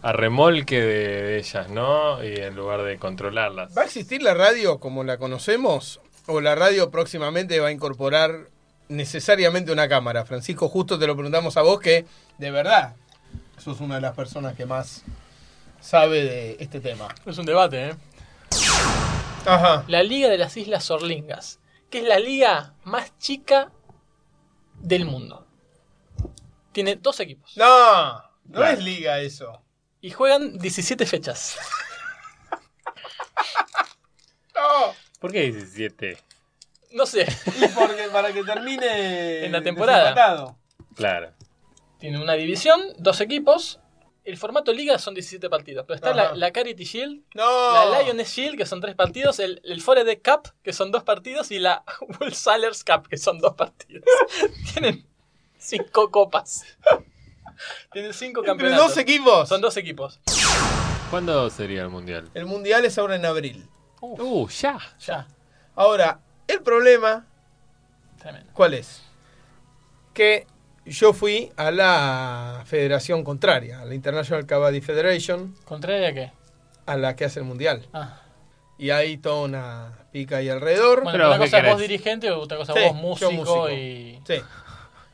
[0.01, 2.23] a remolque de, de ellas, ¿no?
[2.23, 3.77] Y en lugar de controlarlas.
[3.77, 6.01] ¿Va a existir la radio como la conocemos?
[6.25, 8.47] ¿O la radio próximamente va a incorporar
[8.91, 10.25] necesariamente una cámara?
[10.25, 12.05] Francisco, justo te lo preguntamos a vos que,
[12.37, 12.95] de verdad,
[13.57, 15.03] sos una de las personas que más
[15.79, 17.07] sabe de este tema.
[17.25, 17.95] Es un debate, ¿eh?
[19.45, 19.83] Ajá.
[19.87, 21.59] La Liga de las Islas Orlingas,
[21.89, 23.71] que es la liga más chica
[24.79, 25.47] del mundo.
[26.71, 27.55] Tiene dos equipos.
[27.57, 28.21] No, no
[28.53, 28.77] Claro.
[28.77, 29.61] es liga eso.
[30.01, 31.57] Y juegan 17 fechas.
[34.55, 34.93] No.
[35.19, 36.17] ¿Por qué 17?
[36.93, 37.25] No sé.
[37.59, 39.99] Y porque para que termine En la temporada.
[40.11, 40.57] desempatado.
[40.95, 41.31] Claro.
[41.99, 43.79] Tiene una división, dos equipos,
[44.23, 47.89] el formato liga son 17 partidos, pero está la, la Carity Shield, No.
[47.91, 51.51] la Lions Shield, que son 3 partidos, el, el Foredeck Cup, que son 2 partidos,
[51.51, 51.83] y la
[52.19, 54.03] World Salers Cup, que son 2 partidos.
[54.73, 55.05] Tienen
[55.59, 56.63] 5 copas.
[57.91, 58.87] Tienen 5 Entre campeonatos.
[58.89, 59.47] dos equipos.
[59.49, 60.19] Son dos equipos.
[61.09, 62.29] ¿Cuándo sería el mundial?
[62.33, 63.67] El mundial es ahora en abril.
[64.01, 64.79] Uh, ya.
[64.99, 65.27] Ya.
[65.75, 66.19] Ahora,
[66.51, 67.25] el problema.
[68.53, 69.01] ¿Cuál es?
[70.13, 70.45] Que
[70.85, 76.31] yo fui a la federación contraria, a la International Kabaddi Federation, ¿Contraria a qué?
[76.85, 77.87] a la que hace el mundial.
[77.93, 78.21] Ah.
[78.77, 81.03] Y hay toda una pica ahí alrededor.
[81.03, 83.69] Bueno, una cosa vos dirigente, otra cosa Sí, vos yo músico, músico.
[83.69, 84.19] y...
[84.27, 84.41] Sí.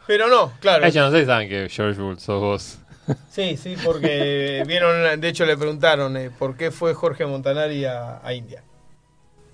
[0.07, 0.85] Pero no, claro.
[0.85, 2.77] Ellos no sé si saben que George Bull sos vos.
[3.31, 8.19] Sí, sí, porque vieron, de hecho le preguntaron eh, por qué fue Jorge Montanari a,
[8.21, 8.63] a India.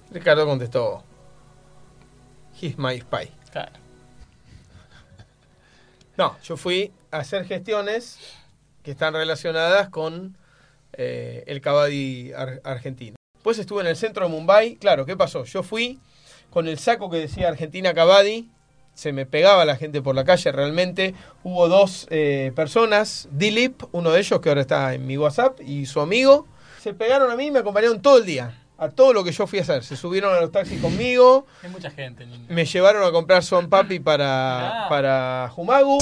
[0.10, 1.04] Ricardo contestó,
[2.64, 3.30] He's my spy.
[3.52, 3.72] Claro.
[6.18, 8.20] No, yo fui a hacer gestiones
[8.84, 10.38] que están relacionadas con
[10.94, 13.16] eh, el Kabaddi ar- argentino.
[13.34, 14.76] Después estuve en el centro de Mumbai.
[14.76, 15.44] Claro, ¿qué pasó?
[15.44, 16.00] Yo fui
[16.52, 18.48] con el saco que decía Argentina Kabaddi.
[18.94, 21.16] Se me pegaba la gente por la calle realmente.
[21.44, 25.88] Hubo dos eh, personas, Dilip, uno de ellos que ahora está en mi WhatsApp, y
[25.88, 26.46] su amigo.
[26.80, 28.63] Se pegaron a mí y me acompañaron todo el día.
[28.78, 29.84] A todo lo que yo fui a hacer.
[29.84, 31.46] Se subieron a los taxis conmigo.
[31.62, 32.26] Hay mucha gente.
[32.26, 32.46] niño.
[32.50, 36.00] Me llevaron a comprar Son Papi para, para Jumagu.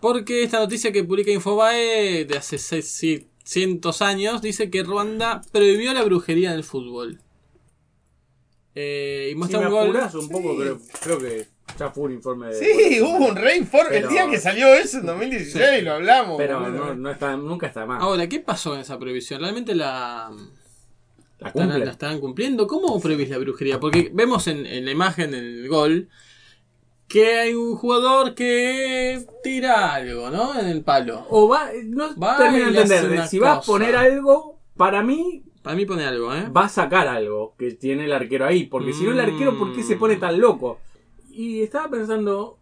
[0.00, 6.02] Porque esta noticia que publica Infobae de hace 600 años dice que Ruanda prohibió la
[6.02, 7.20] brujería en el fútbol.
[8.74, 9.96] Eh, y muestra me un gol.
[10.14, 11.46] un poco, creo, creo que
[11.78, 12.54] ya fue un informe de.
[12.58, 13.98] Sí, hubo un reinforme.
[13.98, 15.84] El día que salió eso en 2016 Sí.
[15.84, 16.36] lo hablamos.
[16.38, 18.00] Pero no, no está, nunca está mal.
[18.00, 19.40] Ahora, ¿qué pasó con esa prohibición?
[19.40, 20.32] ¿Realmente la,
[21.42, 21.84] La están, cumplen.
[21.84, 22.66] la están cumpliendo?
[22.66, 23.80] ¿Cómo prohibís la brujería?
[23.80, 26.08] Porque vemos en, en la imagen, en el gol,
[27.08, 30.58] que hay un jugador que tira algo, ¿no?
[30.58, 31.26] En el palo.
[31.30, 33.26] O va, no Va termino de entender.
[33.26, 33.66] Si va a cosa.
[33.72, 35.44] poner algo, para mí.
[35.62, 36.48] Para mí pone algo, ¿eh?
[36.48, 38.64] Va a sacar algo que tiene el arquero ahí.
[38.64, 40.80] Porque si no, el arquero, ¿por qué se pone tan loco?
[41.30, 42.58] Y estaba pensando.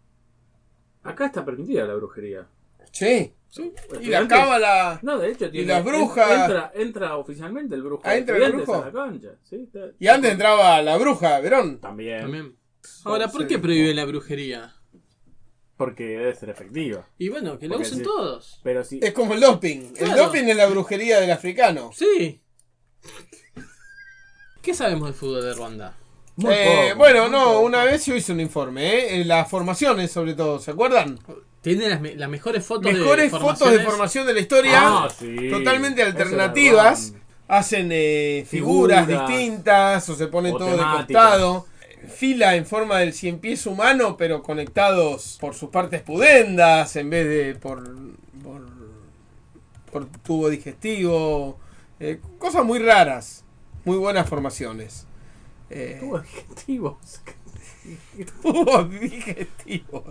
[1.02, 2.46] Acá está permitida la brujería.
[2.92, 3.32] Sí.
[3.50, 3.72] Sí.
[4.00, 5.00] Y la cábala.
[5.02, 6.30] No, de hecho, Y las brujas.
[6.48, 8.02] Entra, entra oficialmente el brujo.
[8.04, 8.74] Ah, entra el brujo.
[8.76, 9.30] a la cancha.
[9.42, 11.80] Sí, está- Y antes entraba la bruja, Verón.
[11.80, 12.20] También.
[12.20, 12.56] También.
[13.04, 14.72] Ahora, ¿por qué prohíben la brujería?
[15.76, 17.08] Porque debe ser efectiva.
[17.18, 18.04] Y bueno, que lo Porque usen sí.
[18.04, 18.60] todos.
[18.62, 19.00] Pero sí.
[19.02, 19.94] Es como el doping.
[19.96, 21.90] El doping es la brujería del africano.
[21.94, 22.40] Sí.
[24.62, 25.96] ¿Qué sabemos del fútbol de Ruanda?
[26.48, 29.20] Eh, bueno, no, una vez yo hice un informe, ¿eh?
[29.20, 31.18] En Las formaciones, sobre todo, ¿se acuerdan?
[31.62, 35.08] Tiene las, me- las mejores fotos Mejores de fotos de formación de la historia, Ah,
[35.16, 35.48] sí.
[35.50, 37.14] totalmente alternativas.
[37.48, 39.28] Hacen eh, figuras, Figuras.
[39.28, 41.66] distintas o se pone O todo de costado.
[42.16, 47.28] Fila en forma del cien pies humano, pero conectados por sus partes pudendas en vez
[47.28, 47.82] de por,
[48.42, 48.62] por,
[49.92, 51.58] por tubo digestivo.
[51.98, 53.44] Eh, cosas muy raras.
[53.84, 55.06] Muy buenas formaciones.
[55.68, 56.96] Eh, Tubos digestivos.
[58.42, 60.04] tubos digestivos.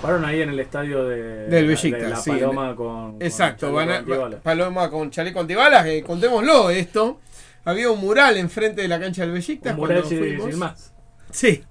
[0.00, 2.30] Fueron ahí en el estadio de, Del de Besiktas, la sí.
[2.30, 3.16] Paloma con.
[3.20, 4.40] Exacto, con van a- chaleco antibalas.
[4.42, 7.20] Paloma con chaleco antibalas, eh, contémoslo esto.
[7.64, 9.72] Había un mural enfrente de la cancha del Besiktas.
[9.74, 10.92] Un mural sin- más.
[11.30, 11.64] Sí.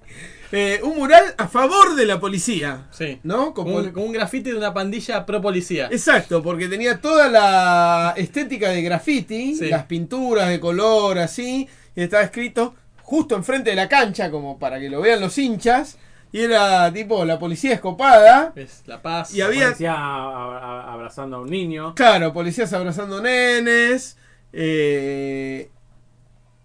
[0.52, 2.86] Eh, un mural a favor de la policía.
[2.90, 3.18] Sí.
[3.24, 3.52] ¿No?
[3.54, 5.88] Como un, un grafiti de una pandilla pro policía.
[5.90, 9.68] Exacto, porque tenía toda la estética de graffiti, Sí.
[9.68, 12.74] las pinturas de color así, y estaba escrito
[13.06, 15.96] justo enfrente de la cancha, como para que lo vean los hinchas,
[16.32, 18.52] y era tipo la policía escopada.
[18.56, 19.32] Es la paz.
[19.32, 21.94] Y había- Policía abrazando a un niño.
[21.94, 24.18] Claro, policías abrazando nenes.
[24.52, 25.70] eh,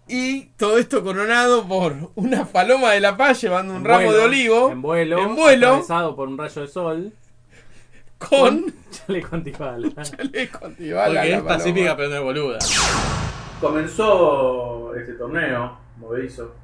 [0.08, 4.18] y todo esto coronado por una paloma de la paz llevando un En ramo vuelo,
[4.18, 4.70] de olivo.
[4.70, 5.18] En vuelo.
[5.22, 5.66] En vuelo.
[5.68, 7.12] Atravesado por un rayo de sol.
[8.18, 10.10] Con chaleco antibalas.
[10.16, 11.48] chaleco antibalas, Porque la es paloma.
[11.56, 12.58] pacífica pero no es boluda.
[13.60, 16.54] Comenzó este torneo movedizo.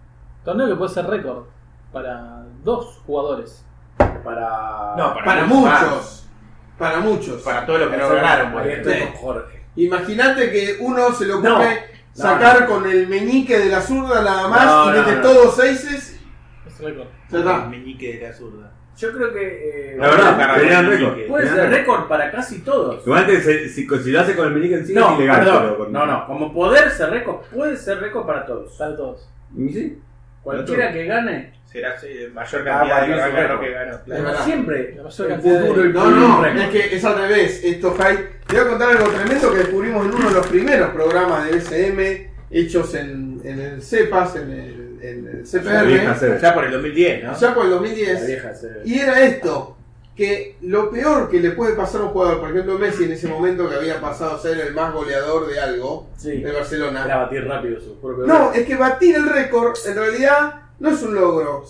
[0.45, 1.45] Torneo que puede ser récord
[1.93, 3.65] para dos jugadores.
[3.97, 4.95] Para.
[4.97, 6.29] No, para, muchos.
[6.77, 7.43] Para muchos.
[7.43, 9.45] Para todos los que no ganaron, por ejemplo.
[9.77, 11.85] Imagínate que uno se le ocurre
[12.15, 12.67] No, sacar no.
[12.67, 15.23] con el meñique de la zurda nada más No, y no, mete no.
[15.23, 16.21] todos seises.
[16.67, 17.07] Es récord.
[17.31, 17.59] Ya está.
[17.67, 18.73] meñique de la zurda.
[18.99, 19.93] Yo creo que.
[19.93, 21.27] eh, La verdad, puede- tenían récord.
[21.29, 22.09] Puede Tenían ser récord.
[22.09, 23.07] para casi todos.
[23.07, 25.39] Igual te- si, si, si lo hace con el meñique encima No, es ilegal.
[25.45, 25.63] perdón.
[25.63, 26.27] pero con- No, no.
[26.27, 28.77] Como poder ser récord, puede ser récord para todos.
[28.77, 29.29] Para todos.
[29.57, 29.99] ¿Y sí?
[30.43, 31.53] Cualquiera que gane.
[31.67, 31.95] Será
[32.33, 33.61] mayor Ah, cantidad de carreras récord.
[33.61, 33.99] que ganó.
[34.07, 34.45] Pero verdad.
[34.45, 34.95] siempre.
[34.97, 36.61] La mayor el cantidad de- futuro, el No, no, récord.
[36.63, 37.65] es que es al revés.
[37.65, 38.17] Esto, Jai.
[38.47, 41.53] Te voy a contar algo tremendo que descubrimos en uno de los primeros programas de
[41.53, 46.41] BCM hechos en, en el CEPAS, en el, en el La vieja CPR.
[46.41, 47.39] Ya por el 2010, ¿no?
[47.39, 48.27] Ya por el La 2010.
[48.27, 49.77] vieja se- Y era esto,
[50.17, 53.29] que lo peor que le puede pasar a un jugador, por ejemplo Messi en ese
[53.29, 56.41] momento que había pasado a ser el más goleador de algo, Sí.
[56.43, 57.05] de Barcelona.
[57.05, 61.03] Era batir rápido su propio No, es que batir el récord en realidad no es
[61.03, 61.65] un logro,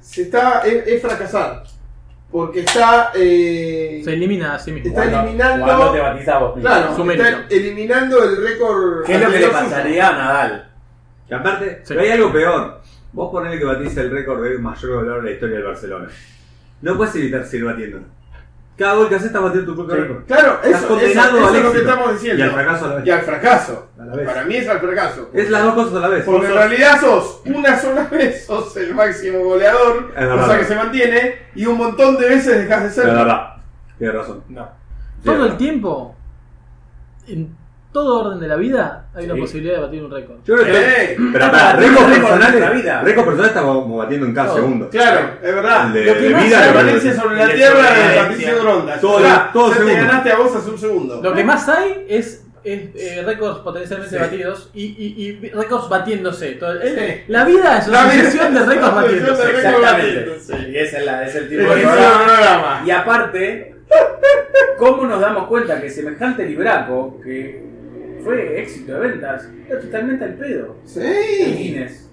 [0.00, 1.64] se está, es, es fracasar.
[2.30, 3.12] Porque está.
[3.14, 4.88] eh, Se elimina a sí mismo.
[4.88, 5.64] Está Cuando- eliminando.
[5.64, 6.60] cuando te.
[6.60, 9.04] Claro, Su está eliminando el récord.
[9.06, 10.65] ¿Qué es lo que le pasaría a Nadal?
[11.28, 12.80] Que aparte, pero hay algo peor.
[13.12, 16.08] Vos ponele que batís el récord de mayor goleador de la historia del Barcelona.
[16.82, 18.00] No puedes evitar seguir batiendo.
[18.76, 20.02] Cada gol que haces estás batiendo tu propio Sí.
[20.02, 20.24] récord.
[20.26, 22.44] Claro, Estás eso, condenado eso- es lo que estamos diciendo.
[22.44, 23.06] Y al fracaso a la vez.
[23.06, 23.88] Y al fracaso.
[23.98, 24.26] A la vez.
[24.26, 25.30] Para mí es al fracaso.
[25.32, 26.24] Es las dos cosas a la vez.
[26.24, 30.36] Porque en realidad sos una sola vez, sos el máximo goleador, Es verdad.
[30.44, 33.06] cosa que se mantiene, y un montón de veces dejas de Es ser.
[33.06, 33.56] verdad.
[33.98, 34.44] Tienes razón.
[34.50, 34.68] No.
[35.24, 36.14] Todo el tiempo,
[37.26, 37.56] en
[37.96, 39.40] todo orden de la vida, hay una Sí.
[39.40, 40.36] posibilidad de batir un récord.
[40.44, 40.72] Yo creo que.
[41.12, 41.16] ¡Ey!
[41.32, 42.74] Pero para batiendo récord récord en la personal.
[42.76, 43.00] vida.
[43.02, 44.56] Récord personal está como batiendo en cada Todo.
[44.56, 44.90] segundo.
[44.90, 45.86] Claro, es verdad.
[45.88, 48.22] De- lo que de más vida, Valencia sobre la de tierra de sobrevivencia.
[48.22, 49.00] Patricio Gronda.
[49.00, 50.06] Todo- Ya, todo ya te segundo.
[50.06, 51.20] ganaste a vos hace un segundo.
[51.22, 54.20] Lo que más hay es, es, eh, récords potencialmente Sí.
[54.22, 56.52] batidos y, y, y récords batiéndose.
[56.52, 57.22] Todo el- Sí.
[57.28, 60.16] La vida es La una vida sucesión de es récords una sucesión de récords Exactamente.
[60.20, 60.68] batiéndose.
[60.70, 62.82] Y ese es, la- es el tipo de es programa.
[62.84, 63.72] Y aparte,
[64.78, 67.64] ¿cómo nos damos cuenta que semejante libraco, que
[68.26, 70.76] fue éxito de ventas, era totalmente al pedo?
[70.84, 71.00] Sí.
[71.00, 72.10] El Guinness.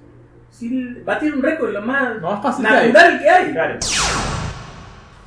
[0.52, 0.70] Si
[1.04, 3.52] batir un récord lo más, Lo más fácil natural que hay.
[3.52, 3.80] Claro.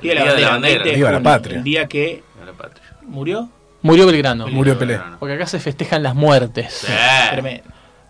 [0.01, 0.83] Día de la Día de la bandera, bandera.
[0.83, 1.57] 20 de Viva la junio, patria.
[1.57, 2.85] El día que la patria.
[3.03, 3.49] murió.
[3.81, 4.47] Murió Belgrano.
[4.47, 4.99] Murió Pelé.
[5.19, 6.87] Porque acá se festejan las muertes.
[7.31, 7.63] Tremendo.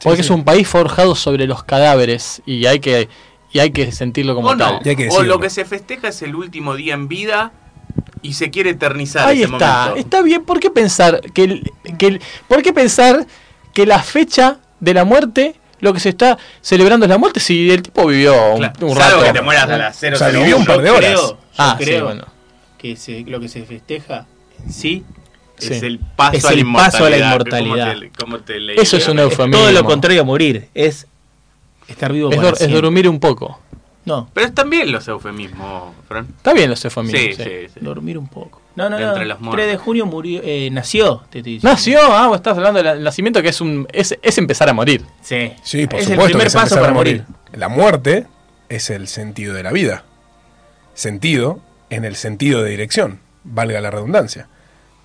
[0.04, 3.10] Porque es un país forjado sobre los cadáveres y hay que,
[3.52, 4.80] y hay que sentirlo como O no, tal.
[4.86, 7.52] Y hay que o lo que se festeja es el último día en vida
[8.22, 10.00] y se quiere eternizar Ahí ese está, momento.
[10.00, 10.44] está bien.
[10.44, 13.26] ¿Por qué pensar que, el- que el- ¿por qué pensar
[13.74, 17.70] que la fecha de la muerte, lo que se está celebrando es la muerte si
[17.72, 19.24] el tipo vivió un, Claro, un salvo rato?
[19.26, 21.00] que te mueras a las 0 O sea, vivió un par de horas.
[21.12, 22.26] Creo, yo Ah, sí, creo bueno.
[22.78, 24.26] que se- lo que se festeja
[24.66, 25.04] en sí
[25.60, 25.74] Sí.
[25.74, 27.64] Es el paso, Es a, la el paso a la inmortalidad.
[27.96, 28.12] inmortalidad.
[28.20, 28.80] ¿Cómo te- cómo te?
[28.80, 29.64] Eso es un es eufemismo.
[29.64, 30.68] todo lo contrario a morir.
[30.76, 31.08] Es
[31.88, 33.60] estar vivo Es, para dor- es dormir un poco.
[34.08, 36.28] No, Pero están bien los eufemismos, Fran.
[36.38, 37.22] Está bien los eufemismos.
[37.22, 37.44] Sí, sí.
[37.44, 37.80] sí, sí.
[37.82, 38.62] dormir un poco.
[38.78, 39.06] No, no, no.
[39.08, 39.68] Los 3 muertos.
[39.68, 41.60] de junio murió, eh, nació, te estoy.
[41.62, 45.04] Nació, ah, vos estás hablando del nacimiento que es un es, es empezar a morir.
[45.22, 45.52] Sí.
[45.62, 46.24] Sí, por es el supuesto.
[46.26, 47.26] primer que es paso empezar a para morir.
[47.52, 48.28] La muerte
[48.70, 50.06] es el sentido de la vida.
[50.94, 51.60] Sentido
[51.90, 54.48] en el sentido de dirección, valga la redundancia.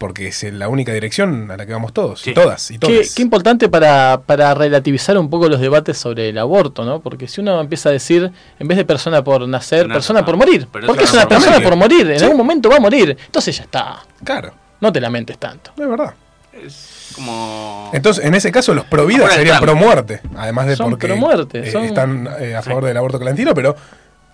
[0.02, 2.34] Porque es la única dirección a la que vamos todos, Sí.
[2.34, 3.14] todas y Qué, todos.
[3.14, 6.98] qué importante para, para relativizar un poco los debates sobre el aborto, ¿no?
[7.00, 10.66] Porque si uno empieza a decir, en vez de persona por nacer, persona por morir.
[10.72, 12.24] pero Porque es una persona por morir, en Sí.
[12.24, 13.16] algún momento va a morir.
[13.26, 14.02] Entonces ya está.
[14.24, 15.70] Claro, No te lamentes tanto.
[15.80, 16.14] es verdad.
[16.52, 17.90] Es como.
[17.94, 20.20] Entonces, en ese caso, los pro vida serían pro muerte.
[20.36, 23.54] Además de Son porque pro muerte, eh, son- están eh, a favor del aborto clandestino,
[23.54, 23.76] pero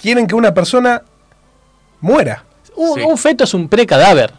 [0.01, 1.03] quieren que una persona
[2.01, 2.45] muera.
[2.77, 3.01] Un, Sí.
[3.03, 4.33] un feto es un precadáver.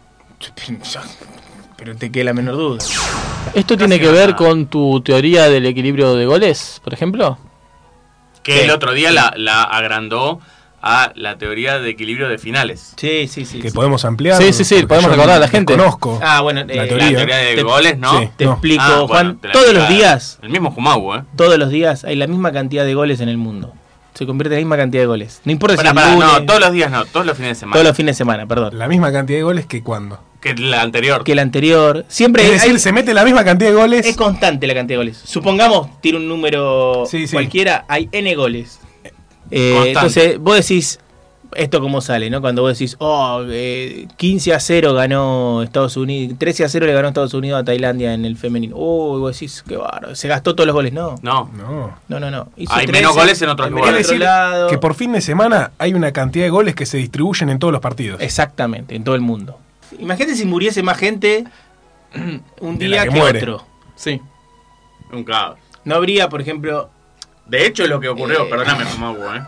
[1.78, 2.84] Pero te queda la menor duda.
[3.54, 4.18] ¿Esto tiene que nada.
[4.18, 7.38] ver con tu teoría del equilibrio de goles, por ejemplo?
[8.44, 10.40] Que el otro día la, la agrandó
[10.82, 12.94] a la teoría de equilibrio de finales.
[12.98, 13.60] Sí, sí, sí.
[13.60, 13.76] Que sí.
[13.76, 14.42] podemos ampliar.
[14.42, 15.76] Sí, sí, sí, podemos recordar a la gente.
[15.76, 16.20] Conozco.
[16.24, 17.12] Ah, bueno, La eh, teoría.
[17.12, 18.20] La teoría de Te- goles, ¿no?
[18.20, 18.30] sí.
[18.38, 18.52] te No.
[18.54, 19.38] explico, Ah, bueno, Juan.
[19.40, 21.24] te todos los días, El mismo Jumau, ¿eh?
[21.36, 23.74] todos los días hay la misma cantidad de goles en el mundo.
[24.14, 25.42] Se convierte en la misma cantidad de goles.
[25.46, 27.74] No importa si lunes, no, todos los días no, todos los fines de semana.
[27.74, 28.78] todos los fines de semana, perdón.
[28.78, 30.20] La misma cantidad de goles que cuando.
[30.42, 31.24] Que la anterior.
[31.24, 32.06] Que el anterior.
[32.08, 34.06] Siempre Es hay- decir, se mete la misma cantidad de goles.
[34.06, 35.22] es constante la cantidad de goles.
[35.24, 37.34] Supongamos, tiro un número Sí, sí.
[37.34, 38.80] cualquiera, hay N goles.
[39.52, 39.90] Eh, Constante.
[39.90, 41.00] entonces, vos decís,
[41.56, 42.40] esto cómo sale, ¿no?
[42.40, 46.94] Cuando vos decís, oh, eh, 15 a 0 ganó Estados Unidos, 13 a 0 le
[46.94, 48.76] ganó Estados Unidos a Tailandia en el femenino.
[48.78, 50.94] Oh, y vos decís, qué bárbaro, se gastó todos los goles.
[50.94, 51.50] No, No.
[51.58, 51.98] No.
[52.08, 52.30] no, no.
[52.32, 52.48] no.
[52.56, 54.06] Hizo Hay 13, menos goles en otros lugares.
[54.06, 54.68] otro lado.
[54.70, 57.74] que por fin de semana hay una cantidad de goles que se distribuyen en todos
[57.74, 58.22] los partidos.
[58.22, 59.58] Exactamente, en todo el mundo.
[59.98, 61.46] Imagínate si muriese más gente
[62.62, 63.66] un De día la que, otro.
[63.96, 64.22] Sí.
[65.12, 65.58] Un caos.
[65.86, 66.90] No habría, por ejemplo,
[67.48, 68.48] De hecho, lo que ocurrió, Eh.
[68.50, 69.42] perdóname, Jumau, ¿eh?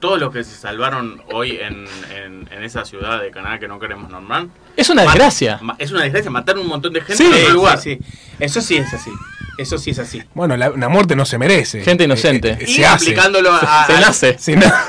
[0.00, 3.78] Todos los que se salvaron hoy en, en, en esa ciudad de Canadá que no
[3.78, 4.46] queremos nombrar.
[4.76, 5.60] Es una desgracia.
[5.78, 7.78] Es una desgracia matar un montón de gente Sí, en otro lugar.
[7.78, 8.12] sí, sí.
[8.40, 9.10] Eso sí es así.
[9.56, 10.22] Eso sí es así.
[10.34, 11.82] Bueno, la, una muerte no se merece.
[11.82, 12.50] Gente inocente.
[12.50, 13.04] Eh, eh, Y se hace.
[13.10, 14.38] aplicándolo a, Se al- nace.
[14.38, 14.84] Se na-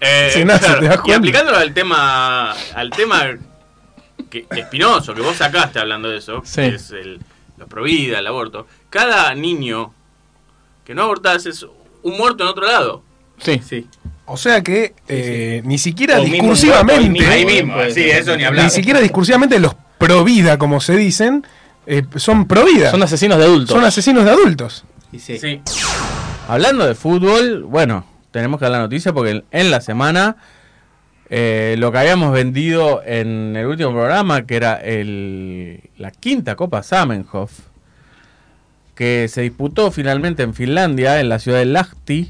[0.00, 3.36] eh, se nace, ¿te das y aplicándolo al tema al tema
[4.30, 6.62] que, espinoso que vos sacaste hablando de eso, Sí.
[6.62, 7.20] que es el,
[7.58, 8.66] la provida, el aborto.
[8.88, 9.92] Cada niño
[10.84, 11.62] que no abortás es
[12.02, 13.02] un muerto en otro lado.
[13.38, 13.60] Sí.
[13.66, 13.86] Sí.
[14.26, 17.10] O sea que eh, ni siquiera O mismo discursivamente.
[17.10, 18.70] muerto, Ahí mismo, sí, eso ni Ni hablar.
[18.70, 21.44] siquiera discursivamente los pro vida, como se dicen,
[21.86, 22.90] eh, son pro vida.
[22.92, 23.74] Son asesinos de adultos.
[23.74, 24.84] Son asesinos de adultos.
[25.18, 25.60] Sí.
[26.48, 30.36] Hablando de fútbol, bueno, tenemos que dar la noticia porque en la semana
[31.30, 36.82] eh, lo que habíamos vendido en el último programa, que era el, la quinta Copa
[36.82, 37.52] Zamenhof,
[38.96, 42.28] que se disputó finalmente en Finlandia, en la ciudad de Lahti,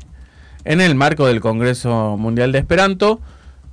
[0.65, 3.21] en el marco del Congreso Mundial de Esperanto,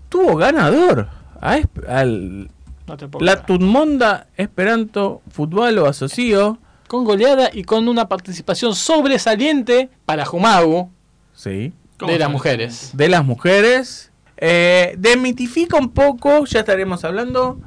[0.10, 1.10] tuvo ganador
[1.42, 2.50] a al
[2.88, 6.58] No la Tutmonda Esperanto Fútbol o Asocio.
[6.88, 10.90] Con goleada y con una participación sobresaliente para Jumagu
[11.36, 11.74] Sí.
[12.00, 12.92] de las mujeres.
[12.94, 14.07] De las mujeres.
[14.38, 17.60] Eh, demitifica un poco, ya estaremos hablando,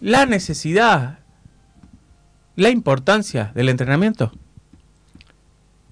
[0.00, 1.18] la necesidad,
[2.56, 4.32] la importancia del entrenamiento.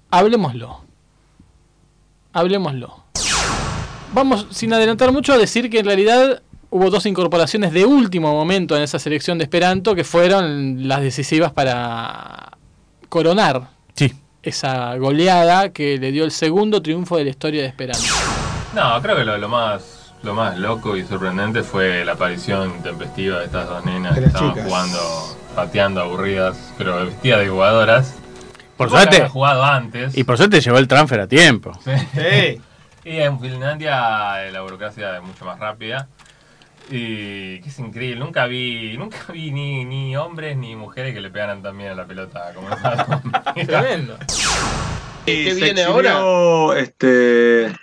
[0.09, 0.81] Hablemoslo.
[2.33, 3.03] Hablemoslo.
[4.13, 8.75] Vamos, sin adelantar mucho, a decir que en realidad hubo dos incorporaciones de último momento
[8.75, 12.57] en esa selección de Esperanto que fueron las decisivas para
[13.09, 14.11] coronar Sí.
[14.43, 18.03] esa goleada que le dio el segundo triunfo de la historia de Esperanto.
[18.73, 23.39] No, creo que lo, lo más lo más loco y sorprendente fue la aparición intempestiva
[23.39, 24.67] de estas dos nenas que estaban chicas.
[24.67, 28.15] jugando, pateando aburridas, pero vestidas de jugadoras.
[28.77, 29.27] Por suerte.
[29.29, 30.15] jugado antes.
[30.15, 31.71] Y por suerte llegó el transfer a tiempo.
[31.83, 32.61] Sí.
[33.03, 36.07] Y en Finlandia eh, la burocracia es mucho más rápida.
[36.91, 41.31] Y que es increíble, nunca vi, nunca vi ni, ni hombres ni mujeres que le
[41.31, 42.69] pegaran tan bien a la pelota como.
[43.65, 44.17] Tremendo.
[45.25, 46.79] ¿Qué viene ahora?
[46.79, 47.73] Este,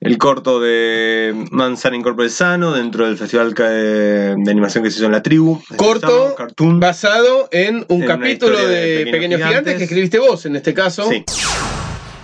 [0.00, 5.06] el corto de Manzana Incorpore Sano dentro del festival ca- de, animación que se hizo
[5.06, 5.60] en la tribu.
[5.76, 6.34] Corto
[6.78, 9.48] basado en un En capítulo de, de Pequeños, Pequeños Gigantes.
[9.50, 9.76] Gigantes.
[9.76, 11.08] que escribiste vos en este caso.
[11.10, 11.24] Sí.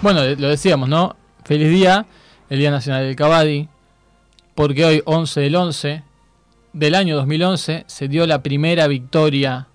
[0.01, 1.16] Bueno, de- lo decíamos, ¿no?
[1.44, 2.07] Feliz día,
[2.48, 3.69] el Día Nacional del Cabadi,
[4.55, 6.03] porque hoy, 11 del 11
[6.73, 9.69] del año 2011, se dio la primera victoria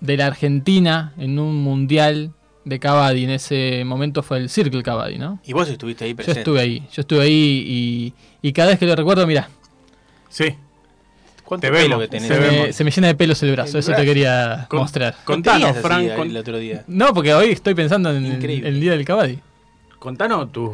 [0.00, 2.32] de la Argentina en un mundial
[2.68, 3.24] de Cabadi.
[3.24, 5.40] En ese momento fue el Circle Cabadi, ¿no?
[5.44, 6.40] Y vos estuviste ahí Yo presente.
[6.40, 7.64] estuve ahí, yo estuve ahí
[8.42, 9.48] y, y cada vez que lo recuerdo, mira.
[10.28, 10.54] Sí.
[11.44, 12.28] ¿Cuánto Te pelo vemos, que tenés?
[12.28, 14.02] Se me, se me llena de pelos el brazo, El eso brazo.
[14.02, 15.16] te quería Con- mostrar.
[15.24, 16.84] contanos, Frank, con- el otro día.
[16.86, 18.68] No, porque hoy estoy pensando en el, Increíble.
[18.68, 19.38] el Día del Cabadi.
[19.98, 20.72] Contanos tus,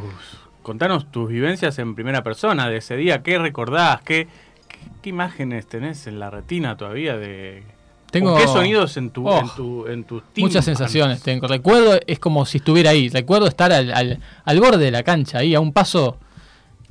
[0.63, 3.23] contanos tus vivencias en primera persona de ese día.
[3.23, 4.03] ¿Qué recordás?
[4.03, 4.27] ¿Qué,
[4.69, 7.63] qué, qué imágenes tenés en la retina todavía de...
[8.15, 11.47] Tengo- ¿Con ¿Qué sonidos en tu, Oh, en tu, en tus Muchas sensaciones tengo.
[11.49, 13.09] Recuerdo, es como si estuviera ahí.
[13.09, 16.17] Recuerdo estar al, al, al borde de la cancha, ahí a un paso,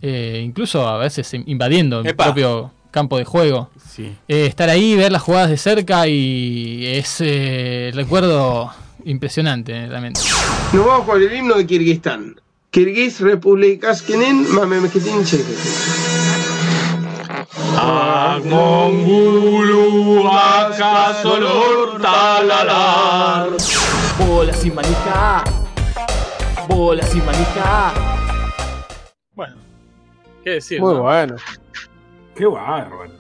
[0.02, 2.26] eh, incluso a veces invadiendo el Epa.
[2.26, 3.70] propio campo de juego.
[3.90, 4.14] Sí.
[4.28, 8.70] Eh, estar ahí, ver las jugadas de cerca y es eh, recuerdo
[9.06, 10.20] impresionante, eh, realmente.
[10.74, 12.36] Nos vamos con el himno de Kirguistán.
[12.70, 15.24] Kirguiz Republikaskinin Mamemketin
[18.46, 23.50] Mongulu acaso talalar.
[24.20, 25.44] Bola sin manija.
[26.68, 27.94] Bola sin manija.
[29.34, 29.56] Bueno,
[30.44, 30.80] ¿qué decir?
[30.80, 31.02] Muy no?
[31.04, 31.36] bueno.
[32.36, 33.12] Qué bárbaro.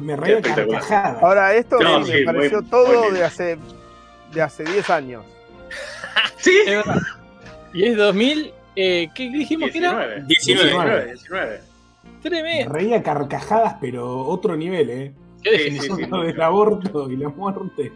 [0.00, 1.18] Me, me carcajada.
[1.22, 3.58] Ahora, esto No, me sí, pareció muy- todo muy de hace,
[4.32, 5.24] de hace 10 años.
[6.36, 6.58] Sí.
[7.72, 10.16] Y es 2000, eh, ¿qué dijimos que era?
[10.26, 11.60] 19, 19, 19.
[12.24, 12.72] Me Tremendo.
[12.72, 15.12] reía carcajadas, pero otro nivel, ¿eh?
[15.42, 15.96] Qué Sí, definición.
[15.98, 17.92] sí, sí, lo del aborto y la muerte.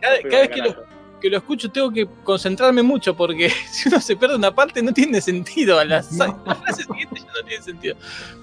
[0.00, 0.76] Cada, cada vez que lo,
[1.20, 4.92] que lo escucho tengo que concentrarme mucho porque si uno se pierde una parte no
[4.92, 5.78] tiene sentido.
[5.78, 7.96] A las, las frases siguientes ya no tienen sentido.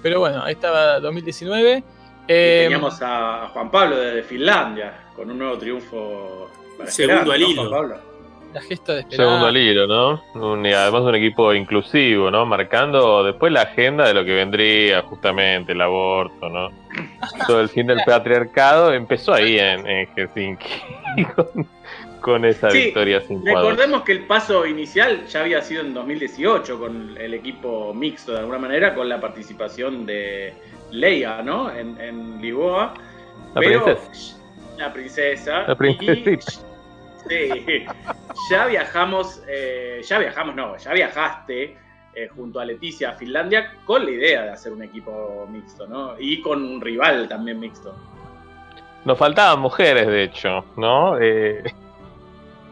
[0.04, 1.78] Pero bueno, ahí estaba 2019.
[1.78, 1.84] Y
[2.28, 6.52] Eh, teníamos a Juan Pablo desde Finlandia con un nuevo triunfo.
[6.78, 7.62] para Segundo al ¿no, hilo.
[7.70, 8.02] Juan Pablo?
[8.54, 9.26] La gesta de esperar.
[9.28, 10.24] Segundo al hilo, ¿no?
[10.36, 12.46] Un- y además un equipo inclusivo, ¿no?
[12.46, 16.70] Marcando después la agenda de lo que vendría, justamente, el aborto, ¿no?
[17.48, 20.66] Todo el fin del patriarcado empezó ahí en, en Helsinki
[21.36, 21.68] con,
[22.22, 23.72] con esa Sí, victoria sin cuadros.
[23.72, 28.40] Recordemos que el paso inicial ya había sido en 2018 con el equipo mixto de
[28.40, 30.54] alguna manera, con la participación de
[30.92, 31.72] Leia, ¿no?
[31.72, 32.94] En, en Lisboa.
[33.54, 34.38] La Pero- princesa.
[34.78, 35.64] La princesa.
[35.68, 36.52] La princesita.
[38.50, 41.78] Ya viajamos, eh, ya viajamos, no, ya viajaste
[42.14, 46.16] eh, junto a Leticia a Finlandia con la idea de hacer un equipo mixto, ¿no?
[46.20, 47.96] Y con un rival también mixto.
[49.06, 51.18] Nos faltaban mujeres, de hecho, ¿no?
[51.20, 51.64] Eh,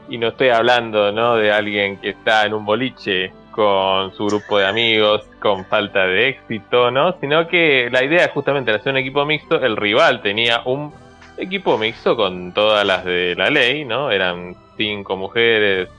[0.09, 1.35] y no estoy hablando, ¿no?
[1.35, 6.29] De alguien que está en un boliche con su grupo de amigos, con falta de
[6.29, 7.15] éxito, ¿no?
[7.21, 10.91] Sino que la idea justamente de hacer un equipo mixto, el rival tenía un
[11.37, 14.11] equipo mixto con todas las de la ley, ¿no?
[14.11, 15.89] Eran cinco mujeres,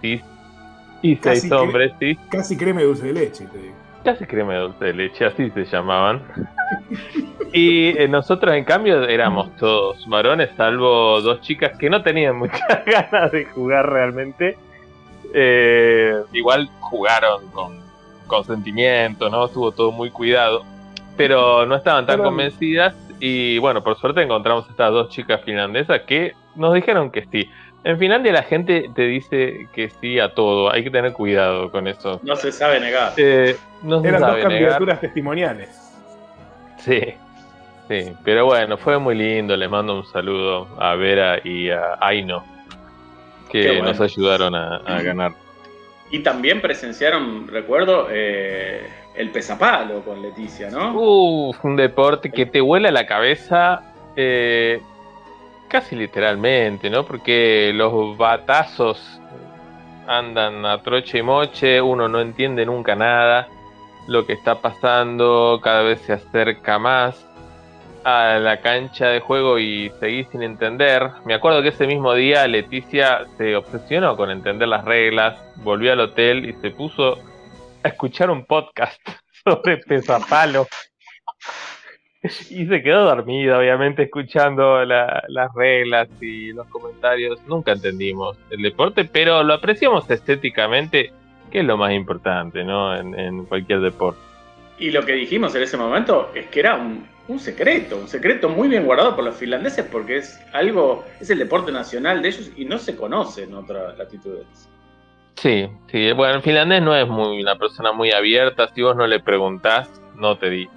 [0.00, 0.22] cis
[1.02, 2.18] y Casi seis hombres, cis.
[2.30, 3.74] Casi creme dulce de leche, te digo.
[4.04, 6.22] Casi crema de dulce de leche, así se llamaban.
[7.56, 12.84] Y eh, nosotros, en cambio, éramos todos varones, salvo dos chicas que no tenían muchas
[12.84, 14.58] ganas de jugar realmente.
[15.32, 17.78] Eh, igual jugaron con
[18.26, 19.44] consentimiento, ¿no?
[19.44, 20.64] Estuvo todo muy cuidado.
[21.16, 26.02] pero no estaban tan Pero- convencidas y bueno, por suerte encontramos estas dos chicas finlandesas
[26.02, 27.48] que nos dijeron que sí.
[27.84, 31.86] En Finlandia la gente te dice que sí a todo, hay que tener cuidado con
[31.86, 32.18] eso.
[32.22, 33.12] No se sabe negar.
[33.18, 34.48] Eh, no se Eran dos negar.
[34.50, 35.92] candidaturas testimoniales.
[36.78, 37.00] Sí,
[37.88, 39.54] sí, pero bueno, fue muy lindo.
[39.56, 42.42] Les mando un saludo a Vera y a Aino,
[43.50, 43.84] que bueno.
[43.84, 45.32] nos ayudaron a, a ganar.
[46.10, 50.94] Y también presenciaron, recuerdo, eh, el pesapalo con Leticia, ¿no?
[50.98, 53.82] Uf, un deporte que te vuela la cabeza
[54.16, 54.80] eh,
[55.68, 57.04] casi literalmente, ¿no?
[57.04, 59.20] Porque los batazos
[60.06, 63.48] andan a troche y moche, uno no entiende nunca nada,
[64.06, 67.26] lo que está pasando cada vez se acerca más
[68.04, 71.08] a la cancha de juego y seguís sin entender.
[71.24, 76.00] Me acuerdo que ese mismo día Leticia se obsesionó con entender las reglas, volvió al
[76.00, 77.18] hotel y se puso
[77.88, 79.00] escuchar un podcast
[79.44, 80.66] sobre pesapalo.
[82.48, 87.38] Y se quedó dormida, obviamente, escuchando la- las reglas y los comentarios.
[87.46, 91.12] Nunca entendimos el deporte, pero lo apreciamos estéticamente,
[91.50, 92.96] que es lo más importante, ¿no?
[92.96, 94.20] En, cualquier deporte.
[94.78, 98.48] Y lo que dijimos en ese momento es que era un, un secreto, un secreto
[98.48, 102.50] muy bien guardado por los finlandeses porque es algo, es el deporte nacional de ellos
[102.56, 104.70] y no se conoce en otras latitudes.
[105.36, 106.12] Sí, sí.
[106.12, 108.68] Bueno, el finlandés no es muy una persona muy abierta.
[108.74, 110.68] Si vos no le preguntás, no te di.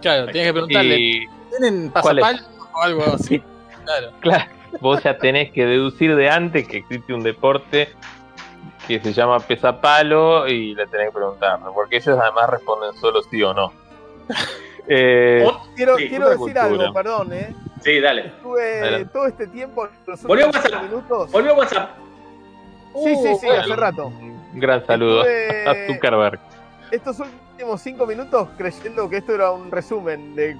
[0.00, 0.96] Claro, tienes que preguntarle.
[0.98, 2.40] Y- ¿Tienen pasapal
[2.74, 3.42] o algo así?
[3.84, 4.10] Claro.
[4.20, 4.44] Claro,
[4.80, 7.88] vos ya tenés que deducir de antes que existe un deporte
[8.86, 13.42] que se llama pesapalo y le tenés que preguntar, porque ellos además responden solo sí
[13.42, 13.72] o no.
[14.90, 15.46] Eh,
[15.76, 16.64] Quiero, sí, quiero decir cultura.
[16.64, 17.54] algo, perdón, ¿eh?
[17.82, 18.28] Sí, dale.
[18.28, 20.80] Estuve todo este tiempo, los Volvió últimos WhatsApp.
[20.80, 21.30] cinco minutos.
[21.30, 21.90] Volvió WhatsApp.
[23.04, 23.62] Sí, sí, sí, bueno.
[23.62, 24.06] hace rato.
[24.06, 26.40] Un gran saludo Estuve- a Zuckerberg.
[26.90, 30.56] Estos últimos cinco minutos creyendo que esto era un resumen de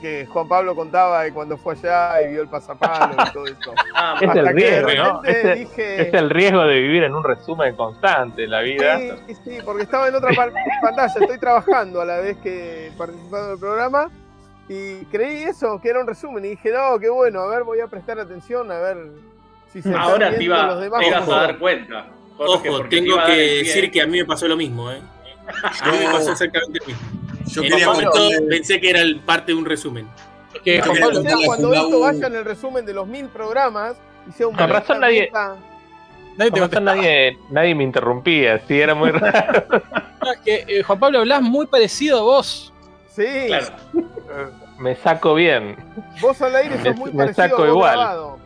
[0.00, 3.72] que Juan Pablo contaba de cuando fue allá y vio el pasapalo y todo eso.
[3.94, 5.22] Ah, Es el Hasta que de riesgo, ¿no?
[5.22, 8.62] repente Es el, dije- es el riesgo de vivir en un resumen constante en la
[8.62, 8.98] vida.
[9.28, 10.30] Sí, sí, porque estaba en otra
[10.82, 14.10] pantalla, estoy trabajando a la vez que participando del programa
[14.68, 17.78] y creí eso, que era un resumen y dije, no, qué bueno, a ver, voy
[17.80, 18.96] a prestar atención, a ver
[19.72, 22.06] si se están Ahora te, iba, los demás te ibas como a dar cuenta.
[22.36, 25.00] Jorge, Ojo, te tengo que decir que a mí me pasó lo mismo, ¿eh?
[25.80, 27.02] A mí me pasó exactamente lo mismo.
[27.46, 28.18] Yo en momento
[28.48, 30.08] pensé que era el parte de un resumen.
[30.64, 33.96] Que Pablo, cuando esto vaya en el resumen de los mil programas
[34.28, 35.30] y sea un Con razón nadie-
[36.36, 39.64] nadie Con razón nadie, nadie me interrumpía, sí, era muy raro.
[40.44, 42.72] que eh, Juan Pablo hablas muy parecido a vos.
[43.14, 43.66] Sí, Claro.
[44.78, 45.76] me saco bien.
[46.20, 47.96] vos al aire Me- sos muy me parecido saco a vos igual.
[47.98, 48.38] grabado.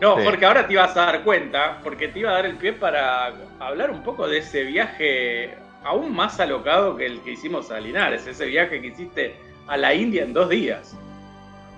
[0.00, 0.22] No, Sí.
[0.24, 3.32] porque ahora te ibas a dar cuenta, porque te iba a dar el pie para
[3.58, 5.54] hablar un poco de ese viaje
[5.84, 9.36] aún más alocado que el que hicimos a Linares, ese viaje que hiciste
[9.66, 10.96] a la India en dos días.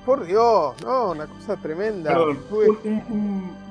[0.06, 2.10] Por Dios, no, una cosa tremenda.
[2.10, 3.04] Perdón, Tuve- un- un-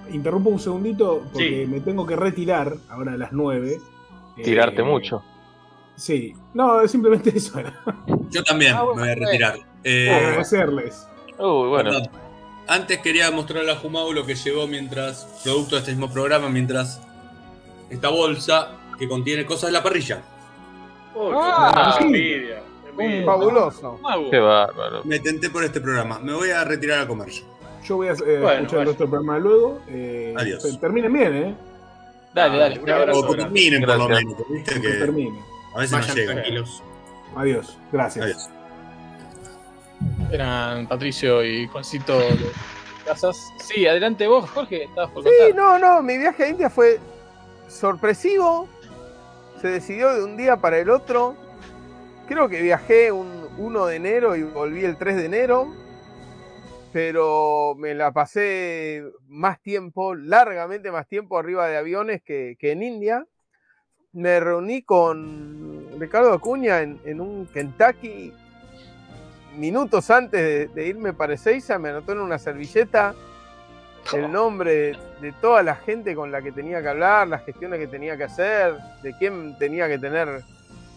[0.07, 3.77] un- interrumpo un segundito porque me tengo que retirar ahora a las 9.
[4.41, 5.23] Tirarte Eh, mucho.
[5.95, 7.73] Sí, no, simplemente eso era.
[8.29, 9.55] Yo también Ah, me voy a retirar.
[9.83, 11.07] Eh, Agradecerles.
[11.37, 11.91] Uy, bueno.
[11.91, 12.09] perdón.
[12.67, 17.01] Antes quería mostrarle a Jumau lo que llegó mientras, producto de este mismo programa, mientras
[17.89, 20.21] esta bolsa que contiene cosas de la parrilla.
[21.33, 23.25] Ah, qué envidia, qué envidia.
[23.25, 23.99] fabuloso.
[24.29, 25.01] Qué bárbaro.
[25.03, 26.19] Me tenté por este programa.
[26.19, 27.43] Me voy a retirar a comer yo.
[27.97, 28.85] Voy a eh, Bueno, escuchar vaya.
[28.85, 29.81] del programa luego.
[29.89, 30.63] Eh, Adiós.
[30.63, 31.55] te- Terminen bien, ¿eh?
[32.33, 32.79] Dale, dale.
[32.79, 33.43] Un abrazo O que grande.
[33.59, 35.39] terminen por lo menos, porque viste Que que termine.
[35.75, 36.33] a veces no Vayan llega.
[36.33, 36.83] tranquilos.
[37.35, 37.77] Adiós.
[37.91, 38.25] Gracias.
[38.25, 38.49] Adiós.
[40.31, 42.51] Eran Patricio y Juancito de
[43.05, 43.51] Casas.
[43.59, 46.99] Sí, adelante vos, Jorge, estabas por Sí, no, no, mi viaje a India fue
[47.67, 48.69] sorpresivo.
[49.61, 51.35] Se decidió de un día para el otro.
[52.27, 55.67] Creo que viajé un 1 de enero y volví el 3 de enero.
[56.93, 62.83] Pero me la pasé más tiempo, largamente más tiempo arriba de aviones que, que en
[62.83, 63.25] India.
[64.13, 68.33] Me reuní con Ricardo Acuña en, en un Kentucky
[69.57, 71.77] minutos antes de, de irme para Ezeiza.
[71.79, 73.13] Me anotó en una servilleta
[74.13, 77.79] el nombre de, de toda la gente con la que tenía que hablar, las gestiones
[77.79, 80.41] que tenía que hacer, de quién tenía que tener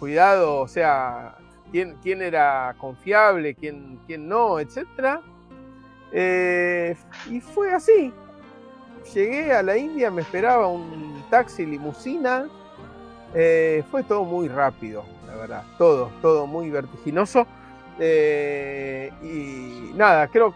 [0.01, 1.35] cuidado, o sea,
[1.71, 5.21] quién, quién era confiable, quién, quién no, etc.
[7.31, 8.13] y fue así.
[9.13, 12.49] Llegué a la India, me esperaba un taxi limusina.
[13.35, 15.65] eh, fue todo muy rápido, la verdad.
[15.77, 17.47] Todo, todo muy vertiginoso.
[17.99, 20.55] Eh, y nada, creo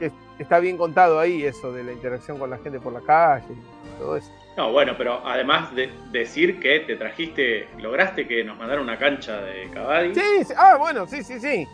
[0.00, 3.46] que, está bien contado ahí eso de la interacción con la gente por la calle
[3.52, 4.30] y todo eso.
[4.56, 9.40] No, bueno, pero además de decir que te trajiste, lograste que nos mandaran una cancha
[9.42, 10.14] de Cavadi.
[10.14, 11.66] Sí, sí, ah, bueno, sí, sí, sí.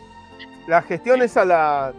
[0.66, 1.93] La gestión esa la,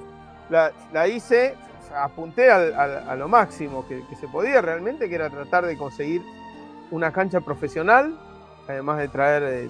[0.50, 1.56] la, la hice,
[1.96, 5.78] apunté al- al- a lo máximo que, que se podía realmente, que era tratar de
[5.78, 6.22] conseguir
[6.92, 8.16] una cancha profesional,
[8.68, 9.70] además de traer eh,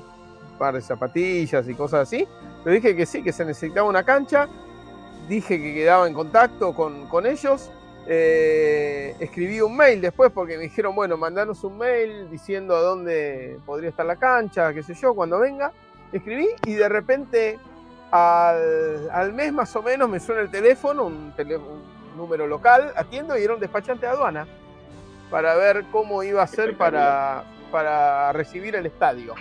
[0.57, 2.27] par de zapatillas y cosas así.
[2.63, 4.47] Pero dije que sí, que se necesitaba una cancha,
[5.27, 7.71] dije que quedaba en contacto con, con ellos.
[8.07, 13.59] eh, escribí un mail después porque me dijeron, bueno, mandanos un mail diciendo a dónde
[13.65, 15.71] podría estar la cancha, qué sé yo, cuando venga.
[16.11, 17.59] Escribí y de repente
[18.11, 21.81] al, al mes más o menos me suena el teléfono, un, tele- un
[22.15, 24.47] número local, atiendo y era un despachante de aduana
[25.31, 29.33] para ver cómo iba a ser para, para recibir el estadio.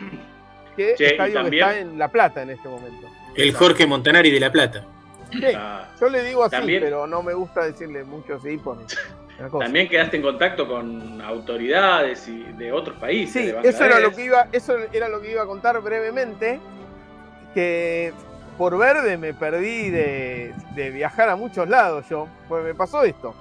[0.77, 3.07] Que Che, estadio que está en La Plata en este momento.
[3.35, 4.85] El Jorge Montanari de La Plata.
[5.33, 5.41] Sí,
[6.01, 8.79] yo le digo así, También- pero no me gusta decirle mucho así por.
[9.59, 13.33] También quedaste en contacto con autoridades y de otros países.
[13.33, 16.61] Sí, de eso era lo que iba, eso era lo que iba a contar brevemente,
[17.53, 18.13] que
[18.57, 23.35] por verde me perdí de, de viajar a muchos lados yo, pues me pasó esto.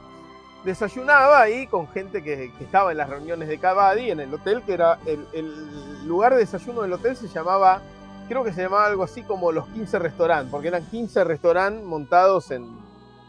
[0.63, 4.73] Desayunaba ahí con gente que, estaba en las reuniones de Cavadi en el hotel, que
[4.73, 7.81] era el, lugar de desayuno del hotel se llamaba,
[8.27, 12.51] creo que se llamaba algo así como los 15 restaurantes, porque eran 15 restaurantes montados
[12.51, 12.77] en,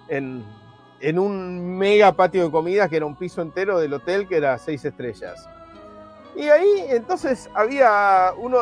[0.08, 4.56] en, un mega patio de comidas que era un piso entero del hotel que era
[4.58, 5.48] seis estrellas.
[6.36, 8.58] Y ahí entonces había uno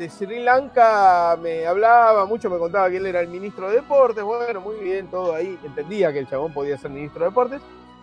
[0.00, 4.24] de Sri Lanka, me hablaba mucho, me contaba que él era el ministro de Deportes,
[4.24, 7.60] bueno, muy bien, todo ahí, entendía que el chabón podía ser ministro de Deportes.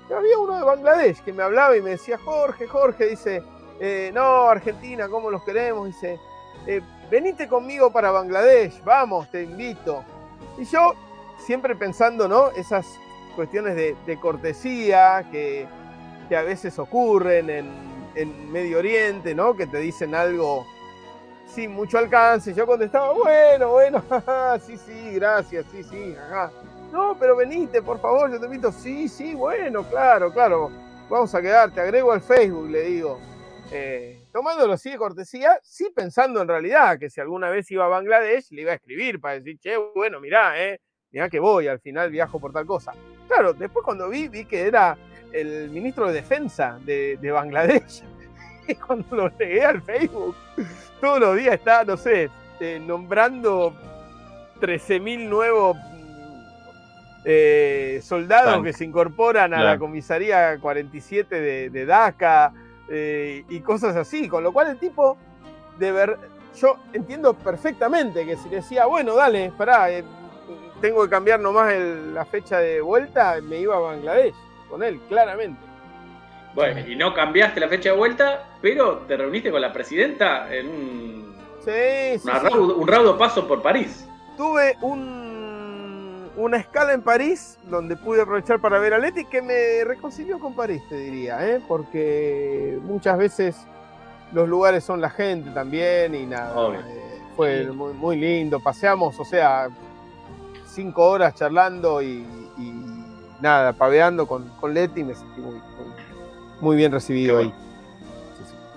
[0.08, 3.42] Y había uno de Bangladesh que me hablaba y me decía, Jorge, Jorge, dice,
[3.80, 5.88] eh, no, Argentina, ¿cómo los queremos?
[5.88, 6.20] Dice,
[6.68, 10.04] eh, venite conmigo para Bangladesh, vamos, te invito.
[10.60, 10.94] Y yo,
[11.40, 12.52] siempre pensando, ¿no?
[12.52, 12.86] Esas
[13.36, 15.66] cuestiones de, de cortesía que,
[16.30, 17.72] que a veces ocurren en,
[18.14, 19.56] en Medio Oriente, ¿no?
[19.56, 20.68] Que te dicen algo
[21.48, 22.54] sin mucho alcance.
[22.54, 26.52] Yo contestaba, bueno, bueno, jaja, sí, sí, gracias, sí, sí, ajá.
[26.92, 28.72] No, pero venite, por favor, yo te invito.
[28.72, 30.72] Sí, sí, bueno, claro, claro.
[31.10, 33.20] Vamos a quedar, te agrego al Facebook, le digo.
[33.72, 37.90] Eh, tomándolo así de cortesía, sí pensando en realidad que si alguna vez iba a
[37.90, 40.80] Bangladesh, le iba a escribir para decir, che, bueno, mirá, eh,
[41.12, 42.94] mirá que voy, al final viajo por tal cosa.
[43.28, 44.98] Claro, después cuando vi, vi que era
[45.34, 48.04] el ministro de Defensa de, de Bangladesh.
[48.68, 50.36] Y cuando lo llegué al Facebook,
[51.02, 52.30] todos los días está, no sé,
[52.60, 53.74] eh, nombrando
[54.60, 55.78] 13.000 nuevos
[57.26, 62.54] eh, soldados que se incorporan a la comisaría 47 de, de DACA
[62.90, 64.28] eh, y cosas así.
[64.28, 65.18] Con lo cual el tipo,
[65.78, 66.18] de ver,
[66.60, 70.04] yo entiendo perfectamente que si decía, bueno, dale, esperá, eh,
[70.82, 74.36] tengo que cambiar nomás el- la fecha de vuelta, me iba a Bangladesh
[74.70, 75.60] con él, claramente.
[76.58, 80.68] Bueno, y no cambiaste la fecha de vuelta, pero te reuniste con la presidenta en
[80.68, 81.72] un, Sí,
[82.18, 82.46] sí, una sí.
[82.48, 84.08] raudo- un raudo paso por París.
[84.36, 89.84] Tuve un, una escala en París donde pude aprovechar para ver a Leti que me
[89.86, 91.62] reconcilió con París, te diría, ¿eh?
[91.68, 93.56] porque muchas veces
[94.34, 96.56] los lugares son la gente también y nada.
[96.80, 99.68] Eh, fue muy, muy lindo, paseamos, o sea,
[100.66, 102.26] cinco horas charlando y,
[102.58, 102.74] y
[103.42, 105.77] nada, paveando con, con Leti, me sentí muy, muy,
[106.62, 107.54] muy bien recibido ahí.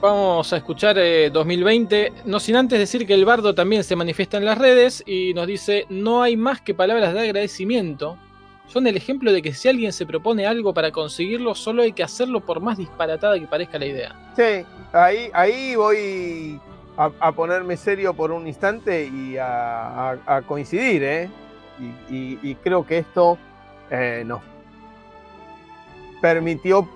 [0.00, 4.38] Vamos a escuchar eh, 2020, no sin antes decir que el bardo también se manifiesta
[4.38, 8.16] en las redes y nos dice, no hay más que palabras de agradecimiento.
[8.66, 12.02] Son el ejemplo de que si alguien se propone algo para conseguirlo, solo hay que
[12.02, 14.32] hacerlo por más disparatada que parezca la idea.
[14.36, 16.58] Sí, ahí, ahí voy
[16.96, 21.28] a, a ponerme serio por un instante y a, a- a coincidir, ¿eh?
[22.08, 23.36] Y, y- y creo que esto
[23.90, 24.40] eh, nos
[26.20, 26.88] permitió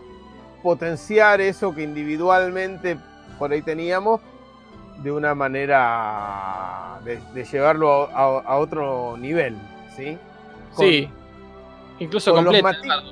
[0.64, 2.96] potenciar eso que individualmente
[3.38, 4.22] por ahí teníamos
[5.02, 9.56] de una manera de, de llevarlo a, a- a otro nivel,
[9.94, 10.16] ¿sí?
[10.74, 11.10] Con- sí,
[11.98, 13.02] incluso con los completa.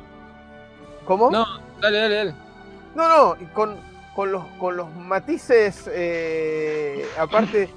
[1.05, 1.31] ¿Cómo?
[1.31, 1.45] No,
[1.79, 2.35] dale, dale, dale.
[2.95, 3.77] No, no, y con,
[4.15, 7.69] con los, con los matices, eh, aparte,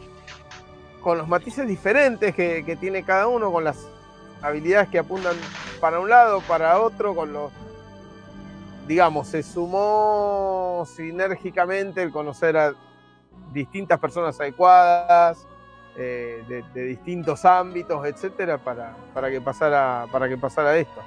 [1.02, 3.78] con los matices diferentes que, que tiene cada uno, con las
[4.42, 5.36] habilidades que apuntan
[5.82, 7.52] para un lado, para otro, con los,
[8.88, 12.74] digamos, se sumó sinérgicamente el conocer a
[13.54, 15.48] distintas personas adecuadas,
[15.98, 21.02] eh, de, de distintos ámbitos, etcétera, para, para que pasara, para que pasara esto.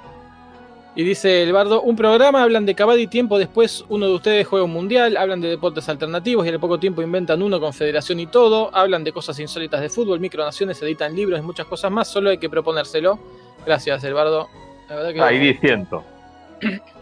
[0.95, 4.65] Y dice el bardo, un programa, hablan de Cavadi tiempo después uno de ustedes juega
[4.65, 8.27] un mundial, hablan de deportes alternativos y al poco tiempo inventan uno con federación y
[8.27, 12.31] todo, hablan de cosas insólitas de fútbol, micronaciones, editan libros y muchas cosas más, solo
[12.31, 13.19] hay que proponérselo.
[13.65, 14.49] Gracias, el bardo.
[14.89, 15.21] La verdad que...
[15.21, 16.03] Ahí diciendo.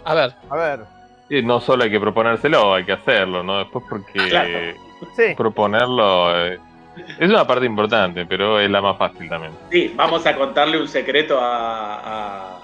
[0.05, 0.33] A ver.
[0.49, 0.79] A ver.
[1.29, 3.59] Y no solo hay que proponérselo, hay que hacerlo, ¿no?
[3.59, 4.75] Después porque
[5.15, 5.35] Sí.
[5.35, 6.59] proponerlo eh,
[7.19, 9.51] es una parte importante, pero es la más fácil también.
[9.71, 12.59] Sí, vamos a contarle un secreto a, a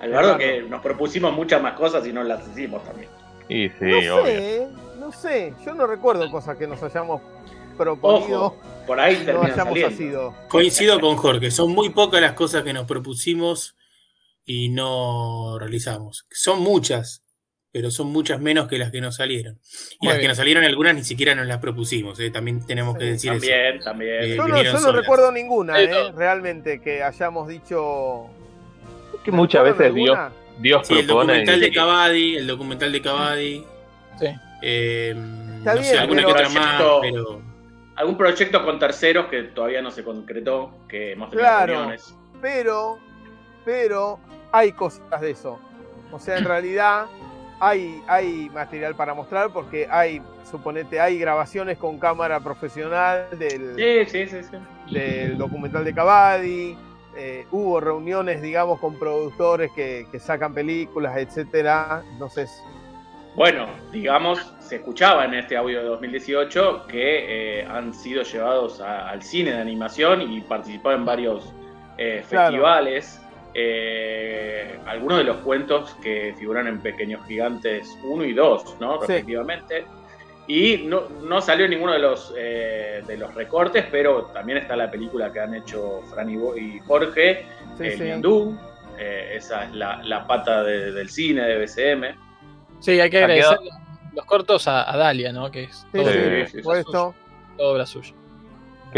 [0.00, 3.08] a Eduardo que nos propusimos muchas más cosas y no las hicimos también.
[3.48, 4.24] Y sí, no obvio.
[4.26, 4.68] sé,
[5.00, 5.54] no sé.
[5.64, 7.20] Yo no recuerdo cosas que nos hayamos
[7.76, 8.44] proponido.
[8.46, 8.56] Ojo,
[8.86, 9.76] por ahí no hayamos.
[10.48, 13.74] Coincido con Jorge, son muy pocas las cosas que nos propusimos
[14.50, 16.26] y no realizamos.
[16.30, 17.22] Son muchas,
[17.70, 19.60] pero son muchas menos que las que nos salieron.
[20.00, 22.96] Y Muy las que nos salieron algunas ni siquiera nos las propusimos, eh, también tenemos
[22.96, 23.84] que decir También, eso.
[23.84, 24.22] también.
[24.22, 28.24] Eh, Yo no, yo recuerdo ninguna, Sí, eh, realmente, que hayamos dicho.
[29.14, 30.32] Es que muchas veces Dios, alguna?
[30.60, 31.26] Dios Sí, el propone.
[31.34, 33.64] documental y- de Cavadi, el documental de Cavadi.
[34.62, 35.10] Eh,
[35.58, 37.42] Está no sé, bien, alguna que otra más, pero
[37.96, 42.14] Algún proyecto con terceros que todavía no se concretó, que hemos tenido Claro, reuniones.
[42.40, 42.98] pero,
[43.64, 44.20] pero
[44.52, 45.58] hay cosas de eso.
[46.12, 47.06] O sea, en realidad
[47.60, 54.26] hay, hay material para mostrar porque hay, suponete, hay grabaciones con cámara profesional del, Sí,
[54.26, 54.94] sí, sí, sí.
[54.94, 56.78] del documental de Cavadi.
[57.16, 62.02] eh, hubo reuniones, digamos, con productores que, que sacan películas, etcétera.
[62.12, 62.62] Entonces,
[63.34, 69.08] Bueno, digamos, se escuchaba en este audio de 2018 que eh, han sido llevados a-
[69.10, 71.52] al cine de animación y participado en varios
[71.98, 72.56] eh, Claro.
[73.54, 78.94] Eh, algunos de los cuentos que figuran en Pequeños Gigantes 1 y 2, ¿no?
[79.00, 79.06] Sí.
[79.08, 79.84] Respectivamente.
[80.46, 84.90] Y no, no salió ninguno de los, eh, de los recortes, pero también está la
[84.90, 87.44] película que han hecho Fran y Jorge,
[87.76, 88.04] Sí, El sí.
[88.04, 88.58] Ñandú.
[88.98, 92.16] Eh, esa es la, la pata de- del cine de BCM.
[92.80, 93.58] Sí, hay que agradecer
[94.14, 95.50] los cortos a, a Dalia, ¿no?
[95.50, 97.14] Que es Sí, todo, sí, todo
[97.58, 98.12] obra suya.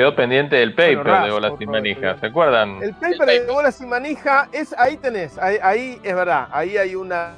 [0.01, 2.83] Quedó pendiente del paper Bueno, de Bolas favor, Manijas, ¿se acuerdan?
[2.83, 6.95] El paper de bolas sin manija es ahí tenés, ahí, ahí es verdad, ahí hay
[6.95, 7.35] una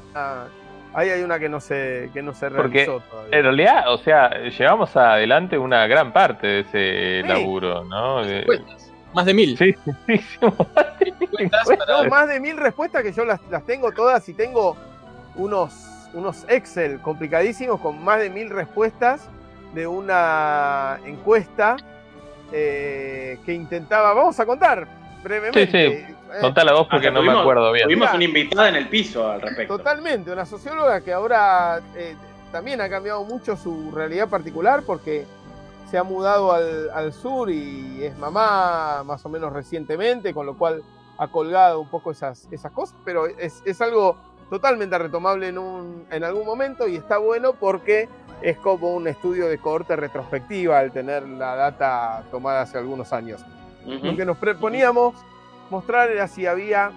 [0.95, 3.37] ahí hay una que no se que no se Porque realizó todavía.
[3.37, 7.29] en realidad, o sea, llevamos adelante una gran parte de ese Sí.
[7.29, 8.25] laburo, ¿no?
[8.25, 8.47] De-
[9.13, 9.59] Más de mil.
[9.59, 9.75] Sí,
[10.07, 10.39] sí, sí.
[11.89, 14.77] No, más de mil respuestas que yo las, las tengo todas y tengo
[15.35, 15.75] unos,
[16.15, 19.29] unos Excel complicadísimos con más de mil respuestas
[19.75, 21.77] de una encuesta
[22.53, 24.87] eh, que intentaba, vamos a contar
[25.23, 25.67] brevemente.
[25.67, 25.79] Sí, sí.
[25.79, 27.85] Eh, Contala vos porque no me acuerdo bien.
[27.85, 29.77] Tuvimos una invitada en el piso al respecto.
[29.77, 32.17] Totalmente, una socióloga que ahora eh,
[32.51, 35.27] también ha cambiado mucho su realidad particular porque
[35.91, 40.57] se ha mudado al, al sur y es mamá más o menos recientemente, con lo
[40.57, 40.83] cual
[41.19, 44.17] ha colgado un poco esas, esas cosas, pero es, es algo
[44.53, 48.07] totalmente retomable en, un, en algún momento y está bueno porque
[48.43, 53.43] es como un estudio de cohorte retrospectiva al tener la data tomada hace algunos años.
[53.87, 55.15] Lo que nos proponíamos
[55.71, 56.93] mostrar era si había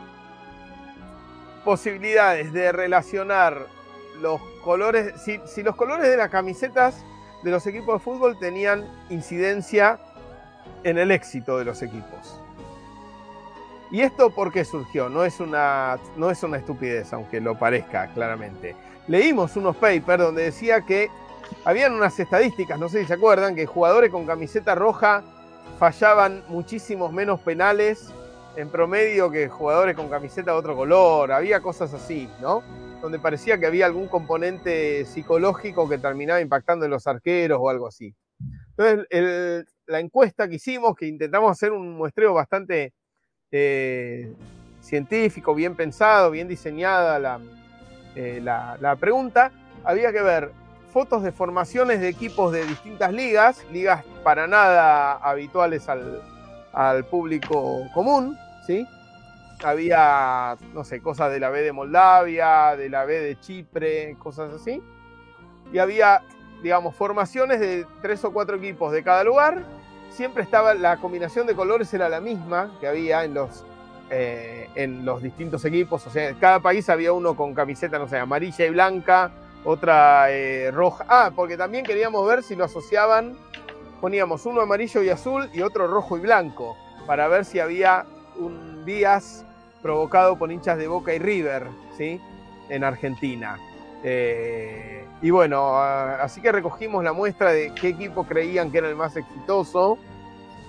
[1.64, 3.68] posibilidades de relacionar
[4.20, 7.06] los colores, si, si los colores de las camisetas
[7.42, 9.98] de los equipos de fútbol tenían incidencia
[10.84, 12.38] en el éxito de los equipos.
[13.96, 15.08] ¿Y esto por qué surgió?
[15.08, 18.76] No es una, no es una estupidez, aunque lo parezca claramente.
[19.08, 21.08] Leímos unos papers donde decía que
[21.64, 25.24] habían unas estadísticas, no sé si se acuerdan, que jugadores con camiseta roja
[25.80, 28.12] fallaban muchísimos menos penales
[28.58, 31.32] en promedio que jugadores con camiseta de otro color.
[31.32, 32.64] Había cosas así, ¿no?
[33.02, 37.88] Donde parecía que había algún componente psicológico que terminaba impactando en los arqueros o algo
[37.88, 38.14] así.
[38.78, 42.92] Entonces, la encuesta que hicimos, que intentamos hacer un muestreo bastante
[43.58, 44.34] eh,
[44.82, 47.40] científico, bien pensado, bien diseñada la,
[48.16, 49.52] eh, la- la pregunta,
[49.84, 50.52] había que ver
[50.92, 56.22] fotos de formaciones de equipos de distintas ligas, ligas para nada habituales al,
[56.74, 58.38] al público común,
[58.68, 58.86] ¿sí?
[59.64, 64.54] Había, no sé, cosas de la B de Moldavia, de la B de Chipre, cosas
[64.54, 64.82] así.
[65.72, 66.22] Y había,
[66.62, 69.64] digamos, formaciones de tres o cuatro equipos de cada lugar.
[70.10, 73.66] Siempre estaba, la combinación de colores era la misma que había en los,
[74.10, 76.06] eh, en los distintos equipos.
[76.08, 79.32] O sea, en cada país había uno con camiseta, no sé, amarilla y blanca,
[79.64, 81.06] otra eh, roja.
[81.08, 83.38] Ah, porque también queríamos ver si lo asociaban.
[84.00, 86.78] Poníamos uno amarillo y azul y otro rojo y blanco,
[87.08, 88.06] para ver si había
[88.38, 89.44] un Díaz
[89.82, 91.68] provocado por hinchas de Boca y River,
[91.98, 92.22] ¿sí?
[92.70, 93.58] En Argentina.
[94.08, 98.96] Eh, y bueno, así que recogimos la muestra de qué equipo creían que era el
[98.96, 99.98] más exitoso,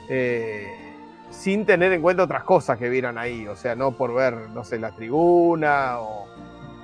[0.08, 0.94] eh,
[1.30, 4.64] sin tener en cuenta otras cosas que vieran ahí, o sea, no por ver, no
[4.64, 6.26] sé, la tribuna o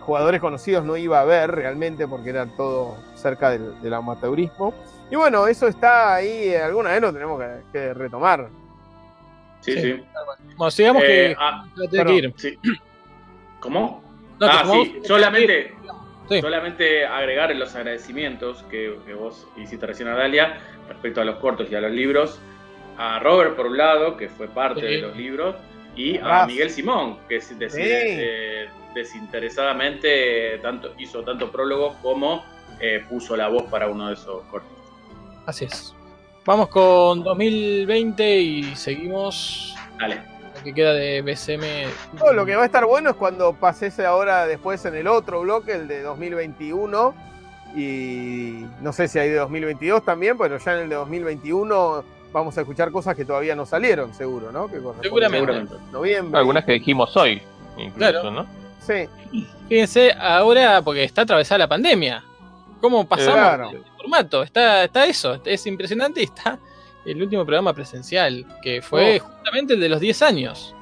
[0.00, 4.74] jugadores conocidos no iba a ver realmente porque era todo cerca del, del amateurismo.
[5.10, 8.50] Y bueno, eso está ahí, eh, alguna vez lo tenemos que, que retomar.
[9.60, 10.04] Sí, sí.
[10.56, 12.34] Bueno, sigamos que ah, que ir.
[12.36, 12.58] sí.
[13.60, 14.02] ¿Cómo?
[14.38, 15.06] No, que ah, sí, vos-
[16.28, 20.58] solamente Solamente agregar en los agradecimientos que, que vos hiciste recién a Dalia
[20.88, 22.40] respecto a los cortos y a los libros.
[22.98, 24.86] A Robert, por un lado, que fue parte Sí.
[24.86, 25.56] de los libros,
[25.96, 26.46] y a.
[26.46, 27.54] Miguel Simón, que Sí.
[27.60, 32.44] eh, desinteresadamente tanto, hizo tanto prólogo como
[32.80, 34.70] eh, puso la voz para uno de esos cortos.
[35.46, 35.94] Así es.
[36.44, 39.74] Vamos con 2020 y seguimos.
[39.98, 40.31] Dale.
[40.62, 41.64] Lo que queda de BCM.
[42.20, 45.40] No, lo que va a estar bueno es cuando pases ahora después en el otro
[45.40, 47.14] bloque, el de 2021.
[47.74, 52.56] Y no sé si hay de 2022 también, pero ya en el de 2021 vamos
[52.56, 54.68] a escuchar cosas que todavía no salieron, seguro, ¿no?
[54.68, 55.66] Que Seguramente.
[55.90, 56.38] Noviembre.
[56.38, 57.42] Algunas que dijimos hoy,
[57.76, 58.30] incluso, Claro.
[58.30, 58.46] ¿no?
[58.80, 59.08] Sí.
[59.68, 62.22] Fíjense, ahora, porque está atravesada la pandemia.
[62.80, 63.70] ¿Cómo pasamos Claro.
[63.70, 64.42] el formato?
[64.42, 66.58] Está, está eso, es impresionante y está
[67.04, 69.24] el último programa presencial, que fue Oh.
[69.26, 70.74] justamente el de los 10 años.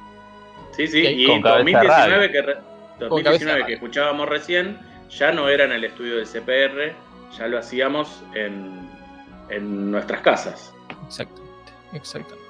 [0.75, 2.31] Sí, sí, Y con cabeza 2019, radio.
[2.31, 2.53] que, re-
[2.99, 4.79] Con 2019 cabeza que escuchábamos recién,
[5.09, 6.93] ya no era en el estudio del CPR,
[7.37, 8.89] ya lo hacíamos en,
[9.49, 10.73] en nuestras casas.
[11.07, 12.41] Exactamente, exactamente.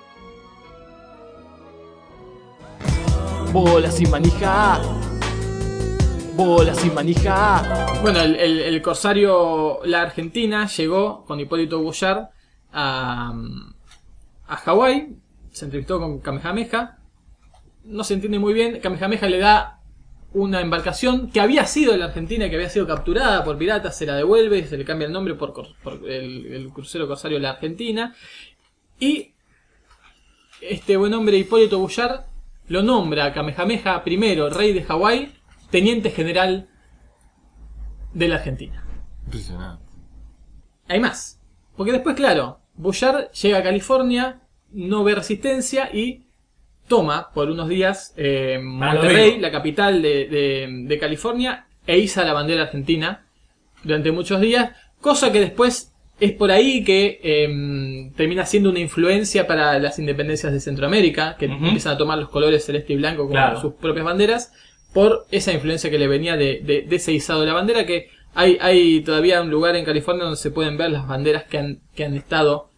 [3.52, 4.80] Bola sin manija.
[6.36, 7.88] Bola sin manija.
[8.02, 12.30] Bueno, el, el- el corsario La Argentina llegó con Hipólito Boyar
[12.72, 13.34] a,
[14.48, 15.16] a Hawái,
[15.52, 16.98] se entrevistó con Kamehameha,
[17.84, 19.80] no se entiende muy bien, Kamehameha le da
[20.34, 24.06] una embarcación que había sido de la Argentina, que había sido capturada por piratas, se
[24.06, 25.54] la devuelve, se le cambia el nombre por,
[26.08, 28.16] el, el crucero corsario La Argentina,
[29.00, 29.34] y
[30.62, 32.28] este buen hombre Hipólito Boyar
[32.68, 35.34] lo nombra a Kamehameha I, rey de Hawái,
[35.70, 36.70] teniente general
[38.14, 38.86] de la Argentina.
[39.26, 39.84] Impresionante.
[40.88, 41.42] Hay más.
[41.76, 44.40] Porque después, claro, Bullard llega a California,
[44.72, 46.22] no ve resistencia y
[46.88, 52.24] toma por unos días eh, lo Monterrey, la capital de, de- de California, e iza
[52.24, 53.26] la bandera argentina
[53.84, 59.48] durante muchos días, cosa que después es por ahí que eh, termina siendo una influencia
[59.48, 63.32] para las independencias de Centroamérica, que empiezan a tomar los colores celeste y blanco como
[63.34, 63.60] Claro.
[63.60, 64.54] sus propias banderas,
[64.94, 68.10] por esa influencia que le venía de, de- de ese izado de la bandera, que
[68.34, 71.82] hay, hay todavía un lugar en California donde se pueden ver las banderas que han,
[71.96, 72.70] que han estado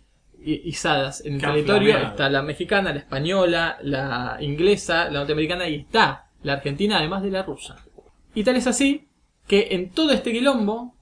[0.45, 1.93] izadas en el territorio.
[2.09, 7.31] Está la mexicana, la española, la inglesa, la norteamericana y está la argentina, además de
[7.31, 7.77] la rusa.
[8.35, 9.07] Y tal es así
[9.47, 10.95] que en todo este quilombo,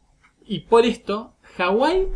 [0.45, 2.07] y por esto, Hawái,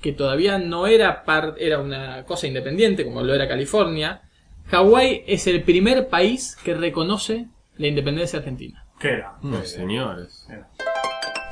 [0.00, 4.22] que todavía no era, par- era una cosa independiente como lo era California,
[4.70, 8.84] Hawái es el primer país que reconoce la independencia argentina.
[8.98, 9.38] ¿Qué era?
[9.42, 10.46] No, señores.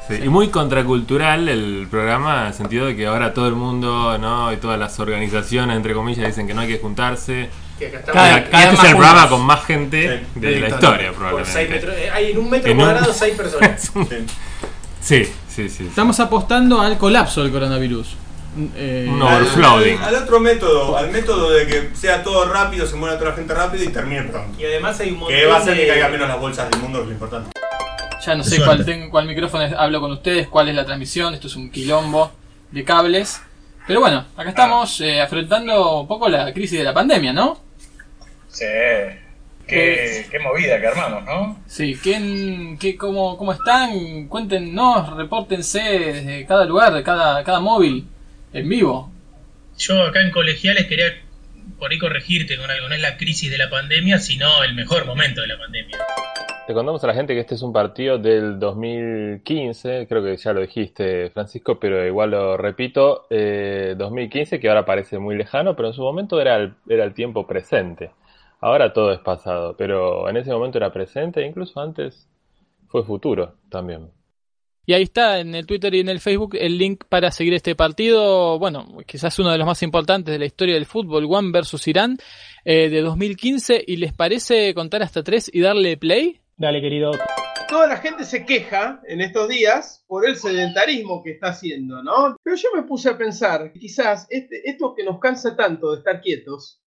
[0.08, 4.16] Sí, y muy contracultural el programa, en el sentido de que ahora todo el mundo,
[4.18, 4.52] ¿no?
[4.52, 7.50] Y todas las organizaciones, entre comillas, dicen que no hay que juntarse.
[7.78, 10.68] Que acá estamos- Cada- cada este vez es el programa con más gente de la
[10.68, 12.04] historia, probablemente.
[12.06, 13.92] eh, hay en un metro En un- cuadrado seis personas.
[15.00, 15.86] Sí, sí, sí.
[15.86, 18.16] Estamos apostando al colapso del coronavirus.
[18.74, 19.98] Eh, Un overflowing.
[19.98, 23.36] Al, al otro método, al método de que sea todo rápido, se muera toda la
[23.36, 24.58] gente rápido y termine pronto.
[24.60, 26.70] Y además hay un montón Que va a hacer de- que caigan menos las bolsas
[26.70, 27.50] del mundo, que es lo importante.
[28.24, 31.34] Ya no sé cuál, tengo, cuál micrófono es- hablo con ustedes, cuál es la transmisión.
[31.34, 32.32] Esto es un quilombo
[32.70, 33.40] de cables.
[33.86, 37.60] Pero bueno, acá estamos eh, afrontando un poco la crisis de la pandemia, ¿no?
[38.48, 38.64] Sí.
[39.66, 41.60] Qué, qué movida que armamos, ¿no?
[41.66, 44.26] Sí, ¿quién, qué, cómo, ¿cómo están?
[44.28, 48.06] Cuéntenos, repórtense desde cada lugar, de cada, cada móvil,
[48.52, 49.10] en vivo.
[49.76, 51.06] Yo acá en colegiales quería
[51.78, 52.88] por ahí corregirte con algo.
[52.88, 55.98] No es la crisis de la pandemia, sino el mejor momento de la pandemia.
[56.68, 60.52] Le contamos a la gente que este es un partido del 2015, creo que ya
[60.52, 65.88] lo dijiste Francisco, pero igual lo repito, eh, 2015 que ahora parece muy lejano, pero
[65.88, 68.10] en su momento era el, era el tiempo presente.
[68.60, 72.28] Ahora todo es pasado, pero en ese momento era presente e incluso antes
[72.88, 74.10] fue futuro también.
[74.88, 77.74] Y ahí está en el Twitter y en el Facebook el link para seguir este
[77.74, 78.56] partido.
[78.60, 82.18] Bueno, quizás uno de los más importantes de la historia del fútbol, One versus Irán,
[82.64, 83.82] eh, de 2015.
[83.84, 86.40] ¿Y les parece contar hasta tres y darle play?
[86.56, 87.10] Dale, querido.
[87.68, 92.36] Toda la gente se queja en estos días por el sedentarismo que está haciendo, ¿no?
[92.40, 96.20] Pero yo me puse a pensar, quizás este, esto que nos cansa tanto de estar
[96.20, 96.80] quietos,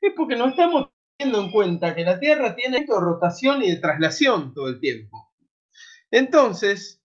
[0.00, 3.70] es porque no estamos teniendo en cuenta que la Tierra tiene esto de rotación y
[3.70, 5.32] de traslación todo el tiempo.
[6.12, 6.99] Entonces,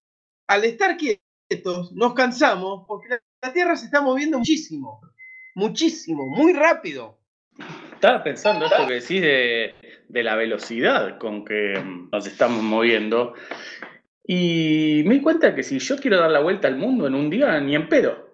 [0.47, 5.01] al estar quietos, nos cansamos porque la, la Tierra se está moviendo muchísimo,
[5.55, 7.19] muchísimo, muy rápido.
[7.93, 9.75] Estaba pensando esto que decís de,
[10.09, 13.33] de la velocidad con que mm, nos estamos moviendo.
[14.27, 17.29] Y me di cuenta que si yo quiero dar la vuelta al mundo en un
[17.29, 18.25] día, ni en pedo.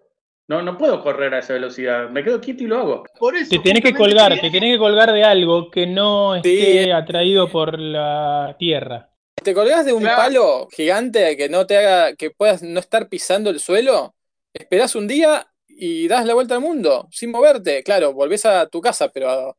[0.47, 2.09] No, no puedo correr a esa velocidad.
[2.09, 3.03] Me quedo quieto y lo hago.
[3.17, 6.91] Por eso, Te tenés que colgar, te tenés que colgar de algo que no esté
[6.91, 9.10] atraído por la tierra.
[9.43, 10.17] Te colgás de un Claro.
[10.17, 14.15] palo gigante que no te haga, que puedas no estar pisando el suelo,
[14.53, 17.83] esperás un día y das la vuelta al mundo sin moverte.
[17.83, 19.57] Claro, volvés a tu casa, pero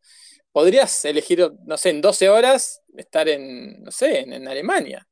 [0.53, 5.07] podrías elegir, no sé, en 12 horas estar en, no sé, en, en Alemania.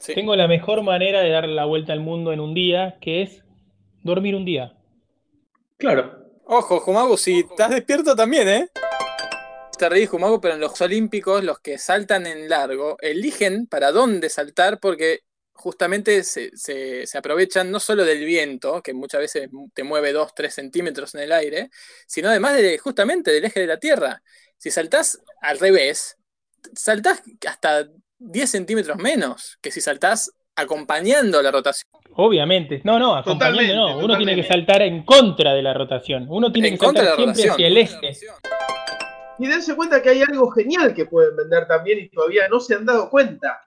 [0.00, 0.14] Sí.
[0.14, 3.42] Tengo la mejor manera de dar la vuelta al mundo en un día, que es
[4.02, 4.74] dormir un día.
[5.78, 6.24] Claro.
[6.44, 8.68] Ojo, Jumagu, si estás despierto también, ¿eh?
[9.78, 10.08] Te reís,
[10.40, 15.20] pero en los Olímpicos, los que saltan en largo, eligen para dónde saltar porque
[15.52, 20.34] justamente se, se- se aprovechan no solo del viento, que muchas veces te mueve 2,
[20.34, 21.70] 3 centímetros en el aire,
[22.06, 24.22] sino además de, justamente del eje de la Tierra.
[24.58, 26.16] Si saltás al revés,
[26.74, 27.86] saltás hasta
[28.18, 31.84] 10 centímetros menos que si saltás acompañando la rotación.
[32.14, 32.80] Obviamente.
[32.84, 33.98] No, no, acompañando Totalmente, no.
[33.98, 36.24] Uno tiene que saltar en contra de la rotación.
[36.30, 38.04] Uno tiene En que saltar la siempre hacia el rotación.
[38.04, 38.26] este.
[39.38, 42.74] Y dense cuenta que hay algo genial que pueden vender también y todavía no se
[42.74, 43.62] han dado cuenta.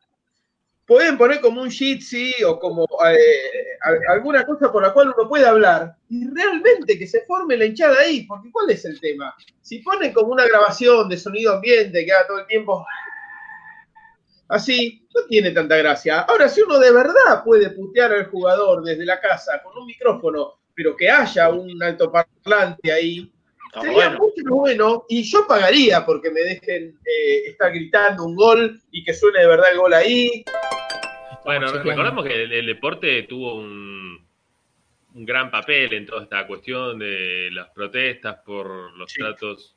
[0.86, 3.78] Pueden poner como un Jitsi o como eh,
[4.08, 8.00] alguna cosa por la cual uno puede hablar y realmente que se forme la hinchada
[8.00, 9.36] ahí, porque ¿cuál es el tema?
[9.62, 12.84] Si ponen como una grabación de sonido ambiente que haga todo el tiempo
[14.48, 16.22] así, no tiene tanta gracia.
[16.22, 20.60] Ahora, si uno de verdad puede putear al jugador desde la casa con un micrófono,
[20.74, 23.32] pero que haya un altoparlante ahí,
[23.74, 24.18] Sería bueno.
[24.20, 29.14] mucho bueno y yo pagaría porque me dejen eh, estar gritando un gol y que
[29.14, 30.44] suene de verdad el gol ahí.
[31.46, 31.90] Bueno, chequeando.
[31.90, 34.28] recordemos que el, el deporte tuvo un,
[35.16, 39.76] un gran papel en toda esta cuestión de las protestas por los tratos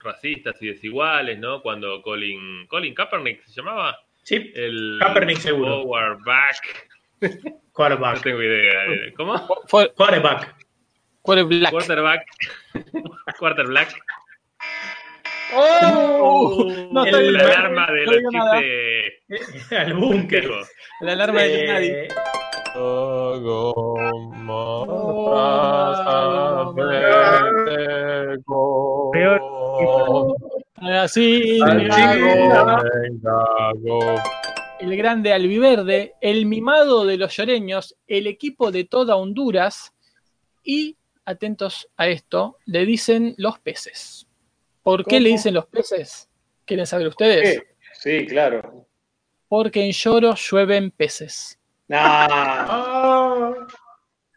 [0.00, 1.62] racistas y desiguales, ¿no?
[1.62, 3.98] Cuando Colin, Colin Kaepernick se llamaba.
[4.24, 5.82] Sí, El Kaepernick seguro.
[5.82, 6.88] Forward back.
[7.20, 7.28] No
[7.72, 8.22] quarterback.
[8.22, 8.72] tengo idea.
[9.16, 9.34] ¿Cómo?
[9.96, 10.56] Quarterback.
[11.24, 11.70] Fue Black.
[11.70, 12.24] Quarterback.
[13.38, 13.88] Quarterback.
[15.54, 16.64] ¡Oh!
[16.92, 18.22] No, El- estoy- la alarma de no los
[18.62, 20.50] chistes Al búnker.
[21.00, 22.08] La alarma de Eh, nadie.
[30.80, 31.60] Así,
[34.80, 39.92] el grande albiverde, el mimado de los lloreños, el equipo de toda Honduras
[40.64, 44.26] y, atentos a esto, le dicen los peces.
[44.82, 46.28] ¿Por qué le dicen los peces?
[46.64, 47.60] ¿Quieren saber ustedes?
[47.60, 47.66] ¿Qué?
[47.94, 48.86] Sí, claro.
[49.48, 51.58] Porque en lloro llueven peces.
[51.88, 53.52] Nah.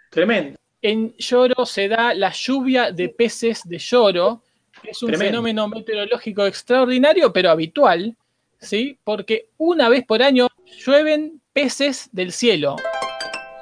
[0.09, 0.57] Tremendo.
[0.81, 4.43] En Lloro se da la lluvia de peces de lloro,
[4.81, 5.31] que es un Tremendo.
[5.31, 8.15] fenómeno meteorológico extraordinario, pero habitual,
[8.59, 8.99] ¿sí?
[9.03, 10.47] Porque una vez por año
[10.85, 12.75] llueven peces del cielo.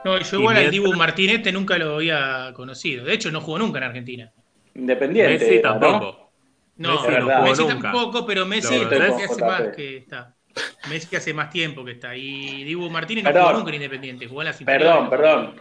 [0.03, 3.05] No, yo igual al Dibu Martínez este nunca lo había conocido.
[3.05, 4.31] De hecho, no jugó nunca en Argentina.
[4.75, 5.45] Independiente.
[5.45, 6.31] Messi tampoco.
[6.77, 7.91] No, Messi no jugó Messi nunca.
[7.91, 10.35] tampoco, pero Messi hace más que está.
[10.89, 12.15] Messi hace más tiempo que está.
[12.15, 15.55] Y Dibu Martínez no jugó nunca en Independiente, jugó en las Perdón, perdón.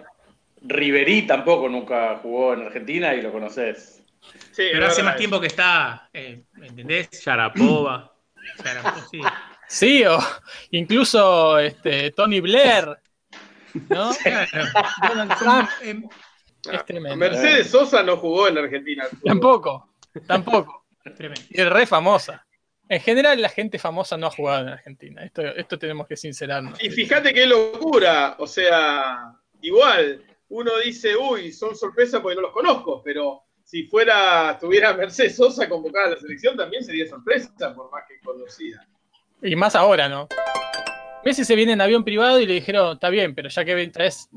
[0.63, 4.05] Riverí tampoco nunca jugó en Argentina y lo conoces.
[4.53, 7.11] Sí, Pero hace más tiempo que está, eh, ¿entendés?
[7.11, 8.13] Sharapova.
[9.11, 9.21] Sí.
[9.69, 10.19] Sí, o
[10.73, 12.99] incluso este, Tony Blair,
[13.89, 14.11] ¿no?
[14.23, 14.49] Claro.
[15.09, 15.69] Donald Trump.
[15.83, 16.09] Em,
[16.71, 17.17] Es tremendo.
[17.17, 19.05] Mercedes Sosa no jugó en Argentina.
[19.25, 19.89] Tampoco,
[20.27, 20.85] tampoco.
[21.17, 21.43] tremendo.
[21.51, 22.47] Y es re famosa.
[22.89, 25.25] En general, la gente famosa no ha jugado en Argentina.
[25.25, 26.83] Esto, esto tenemos que sincerarnos.
[26.83, 29.33] Y fíjate qué locura, o sea,
[29.63, 35.37] igual, uno dice, uy, son sorpresas porque no los conozco, pero si fuera, tuviera Mercedes
[35.37, 38.87] Sosa convocada a la selección también sería sorpresa, por más que conocida.
[39.41, 40.29] Y más ahora, ¿no?
[41.25, 44.29] Messi se viene en avión privado y le dijeron, está bien, pero ya que traes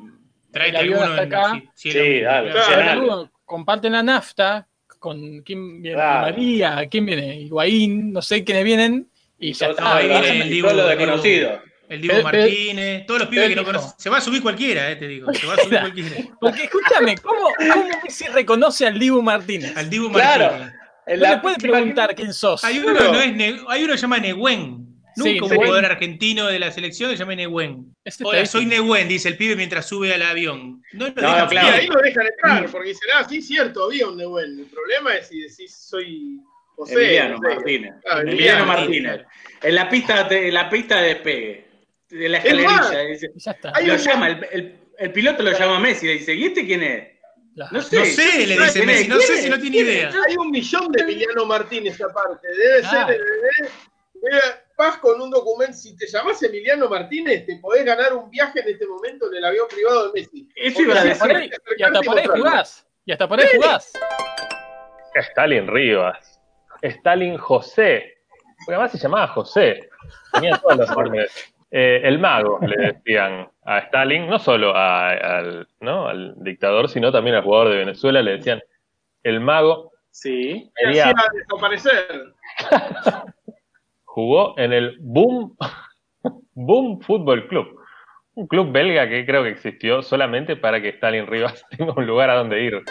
[0.51, 1.91] Tráete el avión alguno hasta en, acá, Sí,
[2.21, 2.51] dale.
[2.51, 2.73] claro.
[2.73, 3.31] Claro.
[3.45, 4.67] comparten la nafta
[4.99, 6.21] con quién viene Claro.
[6.21, 9.07] María, quién viene Higuaín, no sé quiénes vienen,
[9.39, 9.97] y ya está.
[9.97, 11.61] ahí viene el Dibu-.
[11.87, 13.91] El Dibu pero- Martínez, todos los pibes que no conocen.
[13.97, 15.31] Se va a subir cualquiera, eh, te digo.
[15.33, 16.15] Se va a subir cualquiera.
[16.39, 19.75] Porque escúchame, ¿cómo, cómo Messi reconoce al Dibu Martínez?
[19.77, 20.45] Al Dibu Claro.
[20.51, 20.73] Martínez.
[21.07, 22.63] En No le puede preguntar quién sos.
[22.63, 23.13] Hay uno, Claro.
[23.13, 24.84] no es hay uno que se llama Nehuen.
[25.17, 27.95] Nunca Sí, un jugador argentino de la selección se llama Nehuen.
[28.03, 28.65] Este Hola, soy.
[28.65, 30.83] Nehuen, dice el pibe mientras sube al avión.
[30.93, 31.67] No lo No, dejan claro.
[31.77, 34.59] ahí lo dejan entrar, porque dicen, ah, sí, cierto, había un Nehuen.
[34.59, 36.39] El problema es si decís, soy
[36.75, 36.93] José.
[36.95, 37.37] Emiliano.
[37.39, 37.93] Martínez.
[38.09, 39.21] Ah, Emiliano Emiliano Martínez.
[39.63, 41.65] En la pista de, en la pista de despegue.
[42.09, 42.99] De la Es escalerilla.
[43.09, 43.71] dice- Y ya está.
[43.73, 46.45] Hay lo un- llama, el, el- el piloto lo llama a Messi le dice, ¿y
[46.45, 47.07] este quién es?
[47.55, 47.97] La- No sé.
[47.99, 49.07] No sé, le dice ¿quién Messi, es?
[49.09, 49.49] no sé ¿Quién si es?
[49.49, 50.09] no tiene ¿Quién idea.
[50.09, 50.15] es?
[50.27, 52.47] Hay un millón de Emiliano Martínez aparte.
[52.49, 53.07] Debe Claro.
[53.07, 53.21] ser.
[53.21, 53.69] debe-
[54.21, 55.73] debe- vas con un documento.
[55.73, 59.45] Si te llamás Emiliano Martínez, te podés ganar un viaje en este momento en el
[59.45, 60.49] avión privado de Messi.
[60.55, 61.51] Eso iba a si Y hasta decir.
[61.77, 62.87] y hasta por ahí jugás.
[63.05, 63.93] Y hasta por ahí jugás.
[65.13, 66.41] Stalin Rivas.
[66.81, 68.17] Stalin José.
[68.65, 69.89] Porque además se llamaba José.
[70.33, 71.53] Tenía todos los nombres.
[71.71, 76.07] Eh, el mago, le decían a Stalin, no solo a- al, ¿no?
[76.07, 78.61] al dictador, sino también al jugador de Venezuela, le decían
[79.23, 79.91] el mago.
[80.11, 80.71] Sí.
[80.75, 82.33] Me Quería- hacía desaparecer.
[84.15, 85.57] jugó en el Boom,
[86.53, 87.67] Boom Fútbol Club,
[88.35, 92.29] un club belga que creo que existió solamente para que Stalin Rivas tenga un lugar
[92.29, 92.81] a donde ir.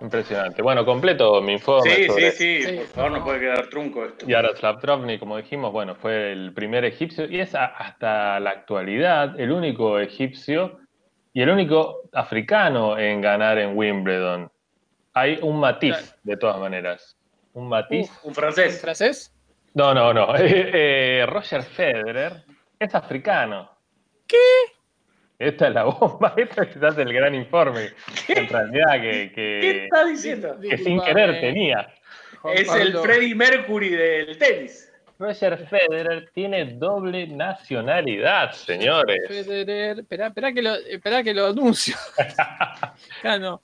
[0.00, 0.62] Impresionante.
[0.62, 4.24] Bueno, completo mi informe Sí, sobre sí, sí, por favor, no puede quedar trunco esto.
[4.28, 9.38] Yaroslav Trovny, como dijimos, bueno, fue el primer egipcio y es a- hasta la actualidad
[9.40, 10.78] el único egipcio
[11.32, 14.48] y el único africano en ganar en Wimbledon.
[15.14, 17.16] Hay un matiz, de todas maneras.
[17.52, 18.08] Un matiz.
[18.22, 18.80] Un francés.
[18.80, 19.34] ¿Francés?
[19.78, 20.36] No, no, no.
[20.36, 20.40] Eh,
[21.20, 22.32] eh, Roger Federer
[22.80, 23.70] es africano.
[24.26, 24.36] ¿Qué?
[25.38, 27.90] Esta es la bomba, esta es quizás el gran informe.
[28.26, 30.58] En realidad que, que, ¿Qué está diciendo?
[30.60, 31.94] que sin querer tenía.
[32.54, 34.92] Es el Freddie Mercury del tenis.
[35.16, 39.20] Roger Federer tiene doble nacionalidad, señores.
[39.28, 41.96] Federer, espera, espera que lo, espera que lo anuncio.
[42.18, 43.60] Acá no.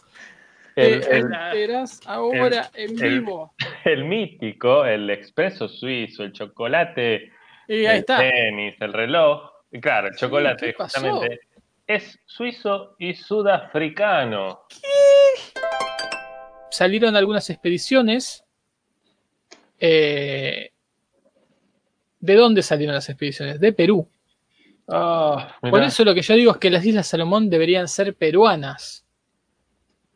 [0.76, 3.54] El, Te el- enterás ahora en el- vivo.
[3.84, 7.30] el mítico, el expreso suizo, el chocolate,
[7.68, 8.18] Y ahí el está.
[8.18, 9.50] tenis, el reloj.
[9.80, 11.00] Claro, el chocolate, ¿qué pasó?
[11.00, 11.40] justamente,
[11.86, 14.62] es suizo y sudafricano.
[16.70, 18.44] Salieron algunas expediciones.
[19.78, 20.70] Eh,
[22.20, 23.60] ¿De dónde salieron las expediciones?
[23.60, 24.08] De Perú.
[24.88, 29.03] Ah, Por eso lo que yo digo es que las Islas Salomón deberían ser peruanas.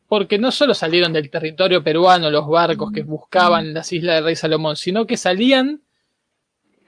[0.09, 4.37] Porque no solo salieron del territorio peruano los barcos que buscaban las Islas del Rey
[4.37, 5.83] Salomón, sino que salían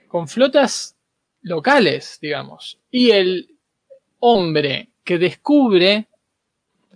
[0.07, 0.97] con flotas
[1.41, 2.79] locales, digamos.
[2.89, 3.57] Y el
[4.19, 6.07] hombre que descubre,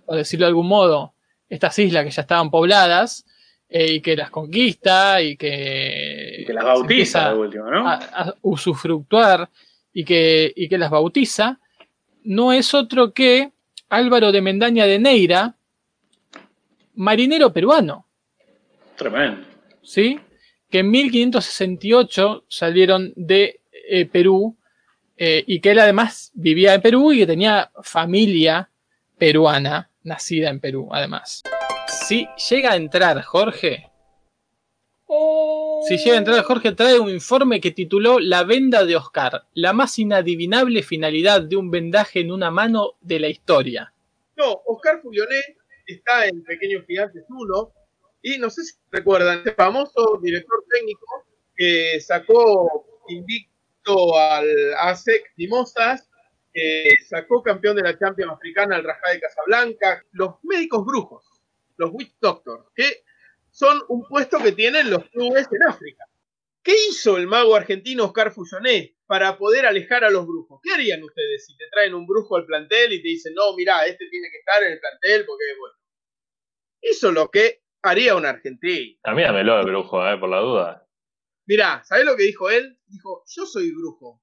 [0.04, 1.14] por decirlo de algún modo,
[1.48, 3.24] estas islas que ya estaban pobladas
[3.68, 7.88] eh, y que las conquista y que, Que las bautiza empieza de último, ¿no?
[7.88, 9.48] a, a usufructuar
[9.92, 11.58] y que, y que las bautiza,
[12.22, 13.52] no es otro que
[13.88, 15.55] Álvaro de Mendaña de Neira,
[16.96, 18.06] marinero peruano,
[18.96, 19.46] Tremendo.
[19.82, 20.18] ¿sí?
[20.70, 24.56] que en 1568 salieron de eh, Perú
[25.16, 28.70] eh, y que él además vivía en Perú y que tenía familia
[29.16, 31.42] peruana, nacida en Perú además.
[31.88, 33.90] Si llega a entrar Jorge,
[35.88, 39.72] si llega a entrar Jorge trae un informe que tituló La venda de Oscar, la
[39.72, 43.92] más inadivinable finalidad de un vendaje en una mano de la historia.
[44.36, 45.40] No, Oscar Fulioné
[45.86, 47.72] está en Pequeños Gigantes 1
[48.22, 56.08] y no sé si recuerdan, este famoso director técnico que sacó invicto al ASEC Mimosas,
[56.52, 61.24] que sacó campeón de la Champions Africana al Rajá de Casablanca, los médicos brujos,
[61.76, 63.04] los witch doctors, que
[63.50, 66.04] son un puesto que tienen los clubes en África.
[66.62, 70.60] ¿Qué hizo el mago argentino Oscar Fulloné para poder alejar a los brujos?
[70.62, 73.84] ¿Qué harían ustedes si te traen un brujo al plantel y te dicen, no, mira,
[73.86, 75.74] este tiene que estar en el plantel porque es bueno?
[76.82, 78.98] Hizo lo que haría un argentino.
[79.04, 80.88] A mí dámelo el brujo, eh, por la duda.
[81.46, 82.78] Mirá, ¿sabés lo que dijo él?
[82.86, 84.20] Dijo, yo soy brujo.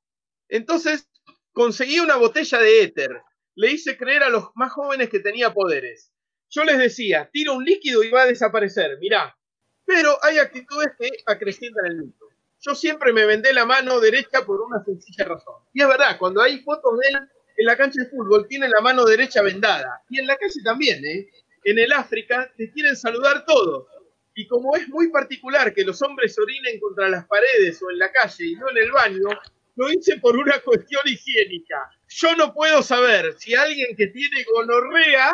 [0.49, 1.09] Entonces
[1.53, 3.21] conseguí una botella de éter.
[3.55, 6.11] Le hice creer a los más jóvenes que tenía poderes.
[6.49, 9.37] Yo les decía, tira un líquido y va a desaparecer, mirá.
[9.85, 12.22] Pero hay actitudes que acrecientan el mito.
[12.65, 15.55] Yo siempre me vendé la mano derecha por una sencilla razón.
[15.73, 17.19] Y es verdad, cuando hay fotos de él
[17.57, 20.01] en la cancha de fútbol, tiene la mano derecha vendada.
[20.09, 21.27] Y en la calle también, ¿eh?
[21.65, 23.87] En el África te quieren saludar todos.
[24.33, 28.11] Y como es muy particular que los hombres orinen contra las paredes o en la
[28.13, 29.27] calle y no en el baño,
[29.75, 31.91] lo hice por una cuestión higiénica.
[32.07, 35.33] Yo no puedo saber si alguien que tiene gonorrea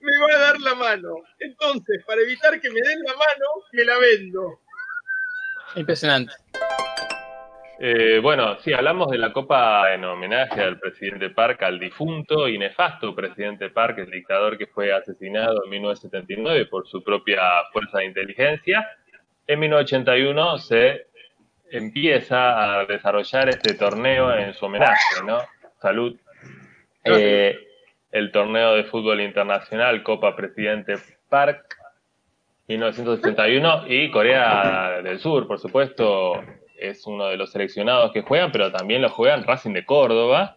[0.00, 1.08] me va a dar la mano.
[1.38, 4.60] Entonces, para evitar que me den la mano, me la vendo.
[5.76, 6.32] Impresionante.
[7.78, 12.56] Eh, bueno, sí, hablamos de la Copa en homenaje al presidente Park, al difunto y
[12.56, 17.42] nefasto presidente Park, el dictador que fue asesinado en 1979 por su propia
[17.72, 18.88] fuerza de inteligencia.
[19.46, 21.06] En 1981 se
[21.70, 25.40] empieza a desarrollar este torneo en su homenaje, ¿no?
[25.82, 26.16] Salud.
[27.04, 27.58] Eh,
[28.10, 30.94] el torneo de fútbol internacional Copa Presidente
[31.28, 31.75] Park
[32.68, 36.42] 1981 y Corea del Sur, por supuesto,
[36.76, 40.56] es uno de los seleccionados que juegan, pero también lo juegan Racing de Córdoba,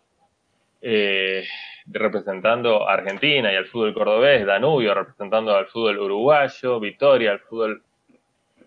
[0.81, 1.45] eh,
[1.85, 7.83] representando a Argentina y al fútbol cordobés, Danubio representando al fútbol uruguayo, Vitoria al fútbol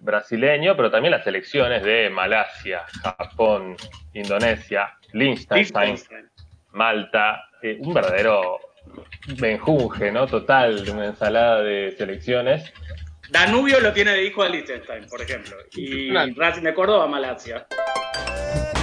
[0.00, 3.76] brasileño, pero también las selecciones de Malasia, Japón,
[4.14, 5.96] Indonesia, Liechtenstein,
[6.72, 8.58] Malta, eh, un verdadero
[9.40, 10.26] menjunje, ¿no?
[10.26, 12.72] Total, una ensalada de selecciones.
[13.32, 15.56] Danubio lo tiene de hijo a Liechtenstein, por ejemplo.
[15.72, 16.32] Y Claro.
[16.36, 17.66] Racing de Córdoba, Malasia.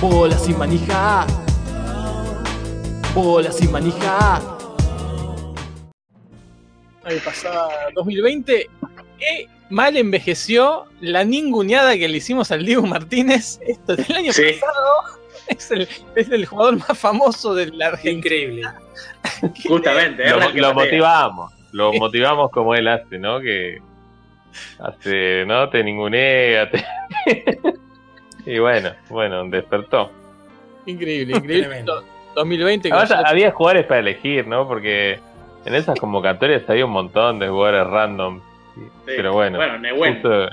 [0.01, 1.27] Bola sin manija.
[3.13, 4.41] Bola sin manija.
[7.03, 8.69] Ahí pasaba 2020.
[9.19, 13.59] Qué mal envejeció la ninguneada que le hicimos al Diego Martínez.
[13.67, 14.53] Esto del año Sí.
[14.59, 15.19] pasado.
[15.47, 18.17] Es el, es el jugador más famoso de la Argentina.
[18.17, 18.63] Increíble.
[19.67, 23.39] Justamente, Lo, que lo motivamos, lo motivamos como él hace, ¿no?
[23.39, 23.79] Que
[24.79, 25.69] hace, ¿no?
[25.69, 26.85] Te ningunea, te-
[28.45, 30.11] y bueno, bueno, despertó.
[30.85, 31.67] Increíble, increíble.
[31.67, 32.03] Tremendo.
[32.35, 32.89] 2020.
[32.89, 34.67] que Ahora, nosotros- había jugadores para elegir, ¿no?
[34.67, 35.19] Porque
[35.65, 38.41] en esas convocatorias había un montón de jugadores random.
[39.05, 40.13] Pero bueno, Bueno, Nehuen.
[40.21, 40.47] justo-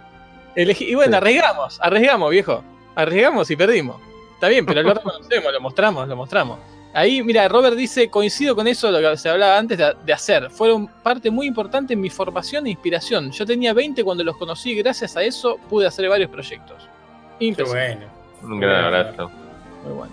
[0.57, 2.65] elegí- y bueno, arriesgamos, arriesgamos, viejo.
[2.97, 4.01] Arriesgamos y perdimos.
[4.35, 6.59] Está bien, pero lo reconocemos, lo mostramos, lo mostramos.
[6.93, 10.51] Ahí, mira, Robert dice, coincido con eso, lo que se hablaba antes de, de hacer.
[10.51, 13.31] Fueron parte muy importante en mi formación e inspiración.
[13.33, 16.89] Yo tenía 20 cuando los conocí y gracias a eso pude hacer varios proyectos.
[17.39, 18.07] Qué Impresionante.
[18.41, 18.55] bueno.
[18.55, 19.31] un gran abrazo.
[19.85, 20.13] Muy bueno.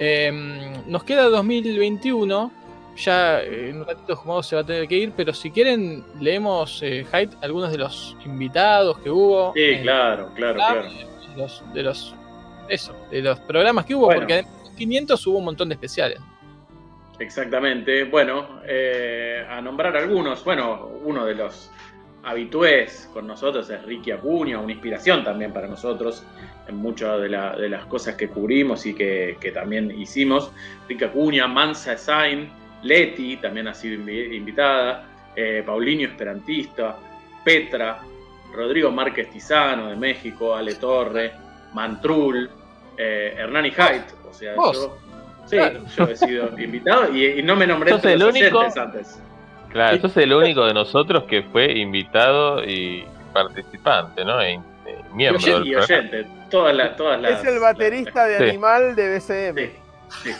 [0.00, 2.50] Eh, nos queda 2021.
[2.96, 6.02] Ya eh, en un ratito Jumado se va a tener que ir, pero si quieren,
[6.18, 9.52] leemos eh, Hyde, algunos de los invitados que hubo.
[9.54, 10.88] Sí, claro, claro, ah, claro.
[10.88, 12.14] de los, de los
[12.68, 14.20] eso, de los programas que hubo, Bueno.
[14.22, 16.20] porque además 500 hubo un montón de especiales.
[17.18, 18.04] Exactamente.
[18.04, 20.44] Bueno, eh, a nombrar algunos.
[20.44, 21.70] Bueno, uno de los
[22.24, 26.24] habitués con nosotros es Ricky Acuña, una inspiración también para nosotros
[26.66, 30.50] en muchas de, la- de las cosas que cubrimos y que, también hicimos.
[30.88, 32.50] Ricky Acuña, Mansa Sain,
[32.82, 36.96] Leti también ha sido invi- invitada, eh, Paulinho Esperantista,
[37.44, 38.00] Petra,
[38.52, 41.32] Rodrigo Márquez Tizano de México, Ale Torre,
[41.74, 42.50] Mantrul,
[42.96, 44.04] eh, Hernani Haidt,
[44.36, 44.76] sea, Vos.
[44.76, 44.98] yo,
[45.46, 45.80] sí, Claro.
[45.96, 48.76] yo he sido invitado y, y no me nombré Sos entre el los único- oyentes
[48.82, 49.20] antes.
[49.70, 54.40] Claro, sos el único de nosotros que fue invitado y participante, ¿no?
[54.40, 54.60] E- e
[55.12, 58.44] miembro Y del oyente, y oyente, todas las, todas las, Es el baterista de Sí.
[58.44, 59.56] Animal de BCM.
[60.22, 60.34] Sí, sí.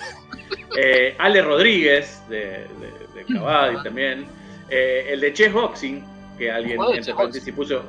[0.79, 4.27] Eh, Ale Rodríguez de, de, de Cavadi también.
[4.71, 6.05] Eh, el de Chess Boxing,
[6.39, 7.83] que alguien paréntesis puso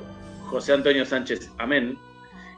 [0.48, 1.98] José Antonio Sánchez Amén.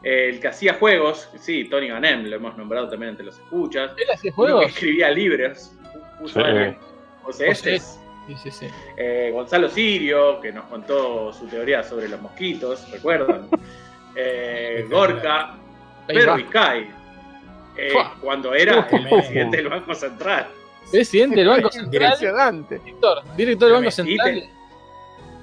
[0.04, 3.92] El que hacía juegos, sí, Tony Ganem, lo hemos nombrado también entre los escuchas.
[3.98, 4.66] ¿Él hacía Uno que juegos?
[4.72, 5.74] escribía libros,
[6.20, 6.46] puso Sí.
[6.46, 6.78] alguien,
[7.24, 7.74] José José.
[7.74, 8.00] Estes.
[8.28, 8.68] Sí, sí, sí.
[8.96, 13.50] Eh, Gonzalo Sirio, que nos contó su teoría sobre los mosquitos, ¿recuerdan?
[14.16, 15.56] Eh, Gorka,
[16.08, 16.36] Pedro.
[16.36, 16.90] Vizcay,
[17.78, 20.48] eh, cuando era el presidente del Banco Central.
[20.92, 22.80] Presidente del Banco Central, Impresionante.
[22.80, 24.44] director, director del Banco Central.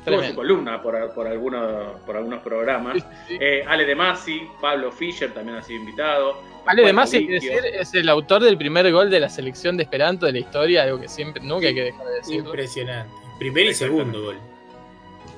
[0.07, 3.05] Tuvo su columna por, por, algunos, por algunos programas.
[3.29, 6.41] Eh, Ale De Masi, Pablo Fischer también ha sido invitado.
[6.67, 7.29] Ale, Colicchio.
[7.33, 10.83] decir, es el autor del primer gol de la selección de Esperanto de la historia,
[10.85, 12.37] algo que siempre, nunca hay que dejar de decir.
[12.41, 13.13] Impresionante.
[13.39, 14.37] Primer y segundo gol.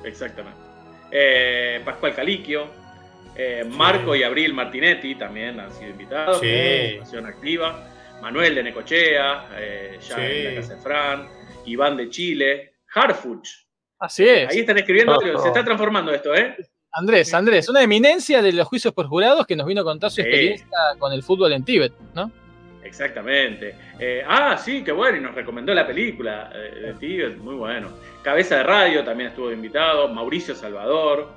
[0.03, 0.59] Exactamente.
[1.11, 2.67] Eh, Pascual Caliquio,
[3.35, 6.39] eh, Marco y Abril Martinetti también han sido invitados.
[6.39, 7.89] Participación activa.
[8.21, 10.21] Manuel de Necochea, eh, ya Sí.
[10.21, 11.27] en la Casa de Fran.
[11.65, 12.73] Iván de Chile.
[12.93, 13.47] Harfuch.
[13.99, 14.49] Así es.
[14.51, 15.17] Ahí están escribiendo.
[15.17, 15.41] Oh.
[15.41, 16.55] Se está transformando esto, ¿eh?
[16.91, 20.15] Andrés, Andrés, una eminencia de los juicios por jurados que nos vino a contar su
[20.15, 20.21] Sí.
[20.21, 22.31] experiencia con el fútbol en Tíbet, ¿no?
[22.83, 23.75] Exactamente.
[23.99, 27.89] Eh, ah, sí, qué bueno, y nos recomendó la película eh, de Tíbet, muy bueno.
[28.23, 31.29] Cabeza de Radio también estuvo invitado, Mauricio Salvador,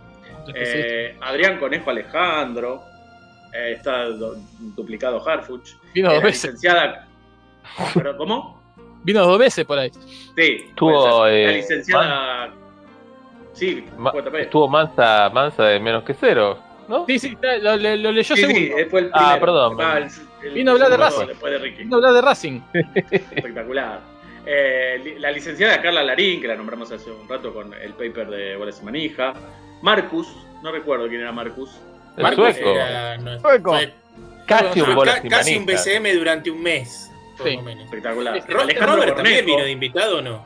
[0.54, 2.82] eh, Adrián Conejo Alejandro,
[3.52, 4.36] eh, está do-
[4.74, 5.74] duplicado Harfuch.
[5.92, 6.44] Vino dos la veces.
[6.44, 7.06] licenciada.
[7.94, 8.61] ¿Pero ¿Cómo?
[9.04, 9.90] Vino dos veces por ahí.
[10.36, 11.32] Sí, Estuvo, ser.
[11.46, 12.50] la eh, licenciada.
[13.52, 16.58] Sí, Ma- estuvo Mansa, Mansa de menos que cero,
[16.88, 17.04] ¿no?
[17.06, 18.78] Sí, sí, está- lo, lo- lo leyó Sí, sí, segundo.
[18.78, 19.76] eh, fue el Ah, perdón.
[19.80, 20.08] Ah, el-
[20.48, 21.26] el Vino a hablar de Racing.
[21.26, 21.78] De Ricky.
[21.84, 22.60] Vino a hablar de Racing.
[23.10, 24.00] Espectacular.
[24.46, 28.56] Eh, la licenciada Carla Larín, que la nombramos hace un rato con el paper de
[28.56, 29.34] Bolas y Manija.
[29.82, 30.28] Marcus,
[30.62, 31.70] no recuerdo quién era Marcus.
[32.16, 32.70] El Marcos sueco.
[32.70, 33.70] era- no- Sueco.
[33.72, 33.92] fue-
[34.46, 35.64] Casi un bolas casi un.
[35.66, 37.11] BCM durante un mes.
[37.42, 37.56] Por Sí.
[37.56, 37.84] lo menos.
[37.84, 38.34] Espectacular.
[38.34, 40.44] Alejandro Robert también vino de invitado o no?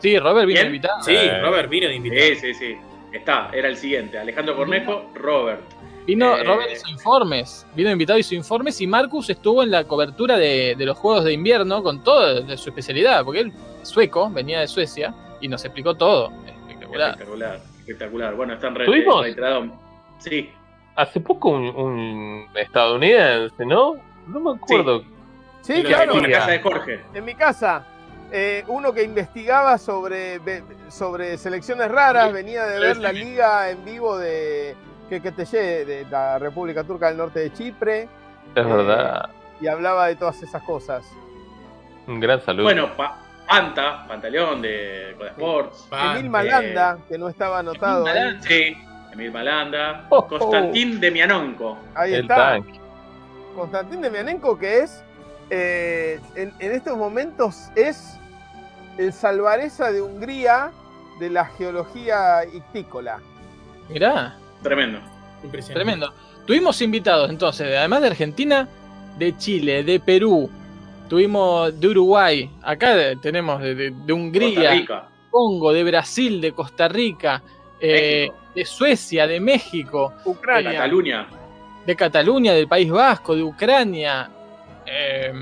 [0.00, 0.66] Sí, Robert vino ¿Quién?
[0.74, 1.02] invitado.
[1.02, 1.40] Sí, Eh.
[1.40, 2.22] Robert vino de invitado.
[2.28, 2.76] Sí, sí, sí.
[3.12, 4.18] Está, era el siguiente.
[4.18, 5.60] Alejandro Cornejo, Robert.
[6.06, 10.38] Vino, Eh, Robert hizo informes, vino invitado hizo informes y Marcus estuvo en la cobertura
[10.38, 13.52] de, de los Juegos de Invierno con todo de su especialidad, porque él
[13.82, 16.32] es sueco, venía de Suecia y nos explicó todo.
[16.46, 17.10] Espectacular.
[17.10, 18.34] Espectacular, espectacular.
[18.36, 19.26] Bueno, están re ¿Tuvimos?
[20.18, 20.50] Sí,
[20.96, 23.94] Hace poco un, un estadounidense, ¿no?
[24.26, 25.00] No me acuerdo.
[25.00, 25.06] Sí,
[25.76, 26.14] Pero claro.
[26.16, 27.00] en la casa de Jorge.
[27.14, 27.84] En mi casa,
[28.32, 30.40] eh, uno que investigaba sobre,
[30.88, 34.74] sobre selecciones raras, venía de ver la liga en vivo de
[35.08, 38.02] que, que te llegue, de la República Turca del Norte de Chipre,
[38.54, 39.30] Es Eh, verdad.
[39.60, 41.04] y hablaba de todas esas cosas.
[42.06, 42.64] Un gran saludo.
[42.64, 45.86] Bueno, pa- Panta, Pantaleón de Coda Sports.
[45.88, 48.38] Pa- Emil Malanda, que no estaba anotado ahí.
[48.42, 48.76] Sí,
[49.12, 50.06] Emil Malanda.
[50.10, 50.26] Oh, oh.
[50.28, 51.78] Constantín de Mianonco.
[51.94, 52.58] Ahí el está.
[53.54, 55.02] Constantín de Mianenko, que es
[55.50, 58.18] eh, en, en estos momentos es
[58.98, 60.70] el salvareza de Hungría
[61.20, 63.18] de la geología ictícola.
[63.88, 64.36] Mirá.
[64.62, 64.98] Tremendo.
[65.72, 66.12] Tremendo.
[66.46, 68.68] Tuvimos invitados entonces, además de Argentina,
[69.18, 70.50] de Chile, de Perú,
[71.08, 75.08] tuvimos de Uruguay, acá de- tenemos de, de- de Hungría, Rica.
[75.30, 77.42] Congo, de Brasil, de Costa Rica,
[77.80, 81.26] eh, de Suecia, de México, Ucrania, Cataluña.
[81.86, 84.30] de Cataluña, del País Vasco, de Ucrania,
[84.90, 85.32] eh,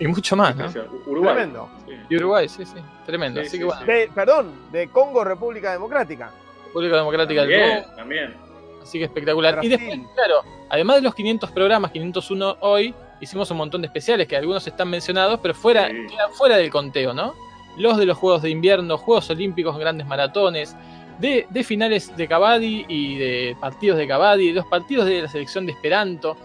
[0.00, 0.66] y mucho más, ¿no?
[1.06, 1.34] Uruguay.
[1.34, 1.68] Tremendo.
[2.08, 3.40] Y Uruguay, sí, sí, tremendo.
[3.40, 6.30] Sí, Así sí, que bueno, De- perdón, de Congo, República Democrática.
[6.66, 8.34] República Democrática del También, Congo, también.
[8.82, 9.58] Así que espectacular.
[9.62, 14.28] Y después, claro, además de los 500 programas, 501 hoy, hicimos un montón de especiales
[14.28, 17.34] que algunos están mencionados, pero fuera, quedan fuera del conteo, ¿no?
[17.76, 20.76] Los de los Juegos de Invierno, Juegos Olímpicos, grandes maratones,
[21.18, 25.28] de, de finales de Kabaddi y de partidos de Kabaddi, de los partidos de la
[25.28, 26.36] selección de Esperanto,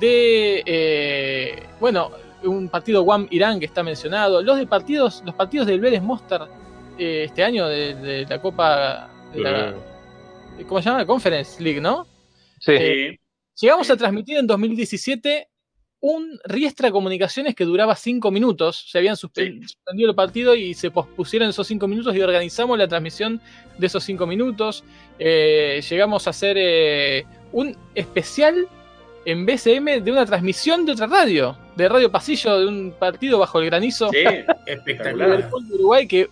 [0.00, 2.10] de, eh, bueno,
[2.44, 6.48] un partido Guam Irán que está mencionado, los de partidos, los partidos del Vélez Mostar
[6.98, 9.74] eh, este año de, de la Copa, de la-
[10.66, 11.06] ¿cómo se llama?
[11.06, 12.06] Conference League, ¿no?
[12.60, 12.72] Sí.
[12.72, 13.18] Eh,
[13.60, 15.48] llegamos a transmitir en 2017
[16.00, 18.86] un Riestra Comunicaciones que duraba cinco minutos.
[18.90, 22.88] Se habían suspen- suspendido el partido y se pospusieron esos cinco minutos y organizamos la
[22.88, 23.40] transmisión
[23.78, 24.82] de esos cinco minutos.
[25.20, 28.66] Eh, llegamos a hacer eh, un especial
[29.24, 33.60] en BCM de una transmisión de otra radio, de Radio Pasillo, de un partido bajo
[33.60, 34.10] el granizo.
[34.10, 34.24] Sí,
[34.66, 35.50] espectacular.
[35.50, 36.28] De Uruguay que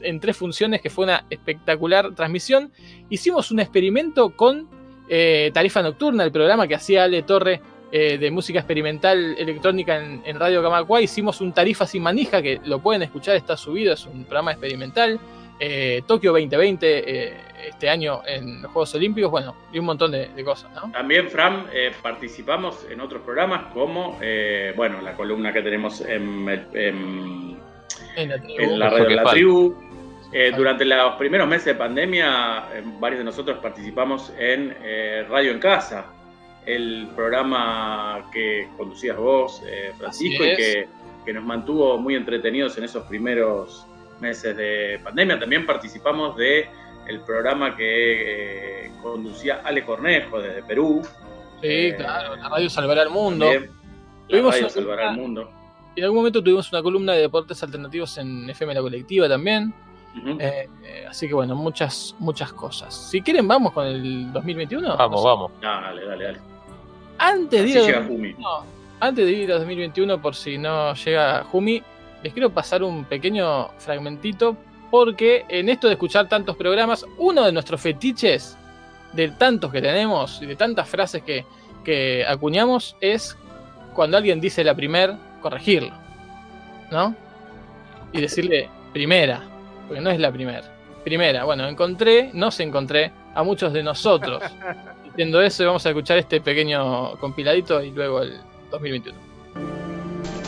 [0.00, 2.70] en tres funciones que fue una espectacular transmisión.
[3.08, 4.68] Hicimos un experimento con
[5.08, 10.22] eh, Tarifa Nocturna, el programa que hacía Ale Torre eh, de música experimental electrónica en,
[10.24, 11.00] en Radio Camacua.
[11.00, 15.18] Hicimos un Tarifa sin manija que lo pueden escuchar, está subido, es un programa experimental.
[15.60, 17.36] Eh, Tokio 2020 eh,
[17.68, 20.90] este año en los Juegos Olímpicos, bueno, y un montón de, de cosas, ¿no?
[20.92, 26.48] También, Fran, eh, participamos en otros programas como, eh, bueno, la columna que tenemos en,
[26.74, 27.58] en-
[28.16, 28.62] En la, tribu.
[28.62, 29.74] en la Eso radio de la tribu.
[30.32, 35.52] Eh, durante los primeros meses de pandemia, eh, varios de nosotros participamos en eh, Radio
[35.52, 36.06] en Casa,
[36.66, 40.88] el programa que conducías vos, eh, Francisco, y que,
[41.24, 43.86] que nos mantuvo muy entretenidos en esos primeros
[44.20, 45.38] meses de pandemia.
[45.38, 46.66] También participamos de
[47.06, 51.02] el programa que eh, conducía Ale Cornejo desde Perú.
[51.60, 53.46] Sí, claro, la radio salvará al mundo.
[53.46, 53.70] También,
[54.28, 55.50] la radio salvará al mundo.
[55.96, 59.72] En algún momento tuvimos una columna de deportes alternativos en FM La Colectiva también.
[60.38, 62.94] Eh, eh, así que bueno, muchas, muchas cosas.
[62.94, 64.96] Si quieren, vamos con el 2021.
[64.96, 65.52] Vamos, vamos.
[65.60, 66.40] Dale, dale, dale.
[67.18, 68.48] Antes de ir a llega 2021,
[69.00, 71.82] antes de ir a 2021, por si no llega Jumi,
[72.22, 74.56] les quiero pasar un pequeño fragmentito,
[74.94, 78.56] porque en esto de escuchar tantos programas, uno de nuestros fetiches,
[79.12, 81.44] de tantos que tenemos y de tantas frases que,
[81.82, 83.36] que acuñamos, es
[83.92, 85.90] cuando alguien dice la primer, corregirlo.
[86.92, 87.12] ¿No?
[88.12, 89.42] Y decirle primera,
[89.88, 90.62] porque no es la primera.
[91.02, 94.44] Primera, bueno, encontré, nos encontré a muchos de nosotros
[95.06, 98.38] diciendo eso vamos a escuchar este pequeño compiladito y luego el
[98.70, 99.83] 2021.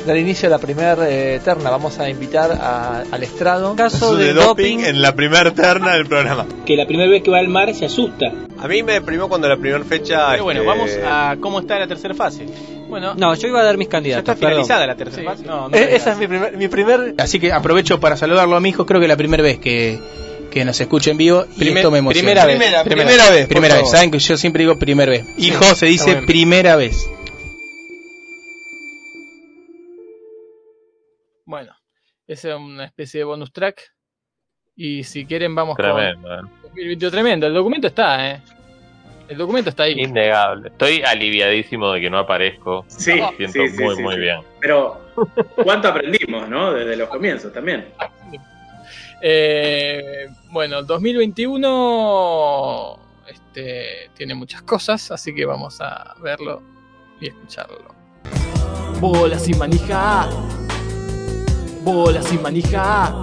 [0.07, 3.75] Dar inicio a la primera eh, terna, vamos a invitar a- al estrado.
[3.75, 6.47] Caso de doping en la primera terna del programa.
[6.65, 8.33] Que la primera vez que va al mar se asusta.
[8.59, 10.31] A mí me deprimió cuando la primera fecha.
[10.31, 12.47] Pero bueno, este, vamos a cómo está la tercera fase.
[12.89, 14.29] Bueno, No, yo iba a dar mis ya candidatos.
[14.33, 14.89] está finalizada perdón.
[14.99, 15.45] la tercera fase.
[15.45, 18.61] No, no Eh, esa es mi primer, mi primer Así que aprovecho para saludarlo a
[18.61, 19.99] mi hijo, creo que la primera vez que,
[20.53, 22.29] que nos escucha en vivo y Primer- esto me emociona.
[22.29, 25.25] primera vez, Primera, primera vez, Primera vez, saben que yo siempre digo primera vez.
[25.37, 27.11] Hijo Sí, se dice primera vez.
[32.27, 33.81] Es una especie de bonus track.
[34.75, 36.41] Y si quieren, vamos Tremendo, eh.
[36.41, 37.47] con 2021 tremendo.
[37.47, 38.43] El documento está, ¿eh?
[39.29, 40.01] El documento está ahí.
[40.01, 40.69] Innegable.
[40.69, 42.85] Estoy aliviadísimo de que no aparezco.
[42.89, 44.21] Sí, Me siento sí, sí, muy, sí, muy sí.
[44.21, 44.41] bien.
[44.61, 45.01] Pero,
[45.65, 46.73] ¿cuánto aprendimos, no?
[46.73, 47.89] Desde los comienzos también.
[49.23, 52.99] Eh, bueno, 2021
[53.29, 56.63] este, tiene muchas cosas, así que vamos a verlo
[57.21, 57.95] y escucharlo.
[59.01, 60.29] Bola sin manija.
[61.87, 63.15] Bola sin manija.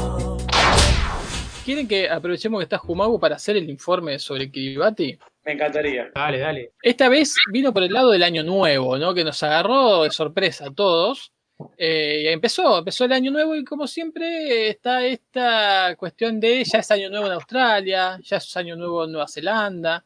[1.66, 5.20] ¿Quieren que aprovechemos que está Jumagu para hacer el informe sobre Kiribati?
[5.44, 6.10] Me encantaría.
[6.16, 6.72] Dale, dale.
[6.82, 9.14] Esta vez vino por el lado del año nuevo, ¿no?
[9.14, 11.34] Que nos agarró de sorpresa a todos.
[11.78, 16.80] Eh, y empezó, empezó el año nuevo y como siempre está esta cuestión de ya
[16.80, 20.06] es año nuevo en Australia, ya es año nuevo en Nueva Zelanda.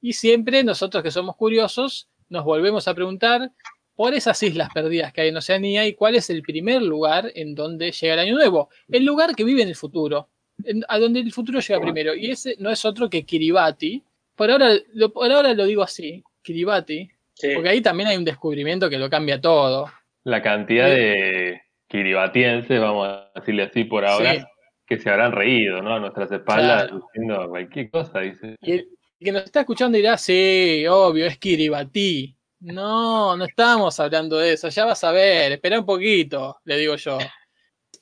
[0.00, 3.50] Y siempre nosotros que somos curiosos nos volvemos a preguntar
[3.98, 7.56] por esas islas perdidas que hay en Oceanía y cuál es el primer lugar en
[7.56, 8.68] donde llega el año nuevo.
[8.88, 10.28] El lugar que vive en el futuro,
[10.62, 12.14] en- a donde el futuro llega primero.
[12.14, 14.00] Y ese no es otro que Kiribati.
[14.36, 17.10] Por ahora lo, por ahora lo digo así, Kiribati,
[17.54, 19.90] porque ahí también hay un descubrimiento que lo cambia todo.
[20.22, 24.40] la cantidad de kiribatienses, vamos a decirle así por ahora, Sí.
[24.86, 25.94] que se habrán reído, ¿no?
[25.94, 27.00] A nuestras espaldas Claro.
[27.06, 28.54] diciendo cualquier cosa, dice.
[28.62, 28.88] Y el
[29.20, 32.36] que nos está escuchando dirá, sí, obvio, es Kiribati.
[32.60, 36.96] No, no estamos hablando de eso, ya vas a ver, espera un poquito, le digo
[36.96, 37.18] yo.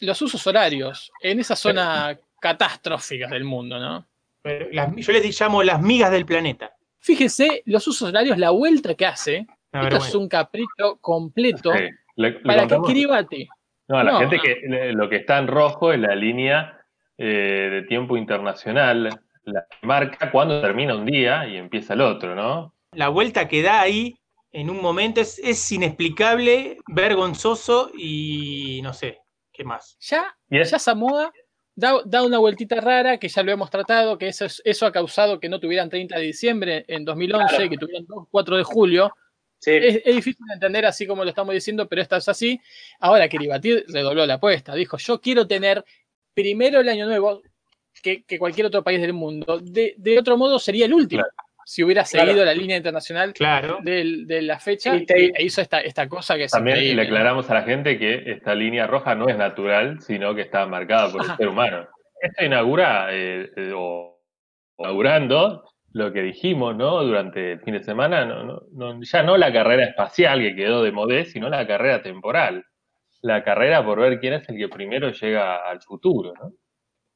[0.01, 4.07] Los usos horarios, en esa zona catastrófica del mundo, ¿no?
[4.43, 6.73] Pero las- yo les llamo las migas del planeta.
[7.01, 11.85] Fíjese, los usos horarios, la vuelta que hace, Una esto es un capricho completo Sí.
[12.17, 13.49] Le- le para que Kiribati.
[13.89, 14.43] No, a la No, gente no.
[14.43, 16.73] que lo que está en rojo es la línea
[17.19, 19.09] eh, de tiempo internacional,
[19.45, 22.75] la que marca cuando termina un día y empieza el otro, ¿no?
[22.93, 24.17] La vuelta que da ahí
[24.61, 29.19] en un momento es, es inexplicable, vergonzoso y no sé,
[29.53, 29.97] ¿qué más?
[30.01, 31.33] Ya, ya Samoa
[31.75, 34.93] da, da una vueltita rara, que ya lo hemos tratado, que eso, es- eso ha
[34.93, 37.71] causado que no tuvieran 30 de diciembre en 2011, Claro.
[37.71, 39.13] que tuvieran 2, 4 de julio.
[39.65, 42.61] Es, es difícil de entender así como lo estamos diciendo, pero esto es así.
[43.01, 44.75] Ahora Kiribati redobló la apuesta.
[44.75, 45.85] Dijo, yo quiero tener
[46.35, 47.43] primero el año nuevo
[48.03, 49.59] que, que cualquier otro país del mundo.
[49.61, 51.25] De, de otro modo sería el último.
[51.69, 52.27] Si hubiera Claro.
[52.29, 53.79] seguido la línea internacional Claro.
[53.83, 57.03] de la fecha Y te- e hizo esta, esta cosa que es También increíble.
[57.03, 60.65] le aclaramos a la gente que esta línea roja no es natural, sino que está
[60.67, 61.89] marcada por el ser humano.
[62.23, 64.17] Esto inaugura, eh, eh, o
[64.79, 67.03] inaugurando lo que dijimos, ¿no?
[67.03, 70.85] Durante el fin de semana, no, no- no- ya no la carrera espacial que quedó
[70.85, 72.65] de modé, sino la carrera temporal.
[73.23, 76.53] La carrera por ver quién es el que primero llega al futuro, ¿no?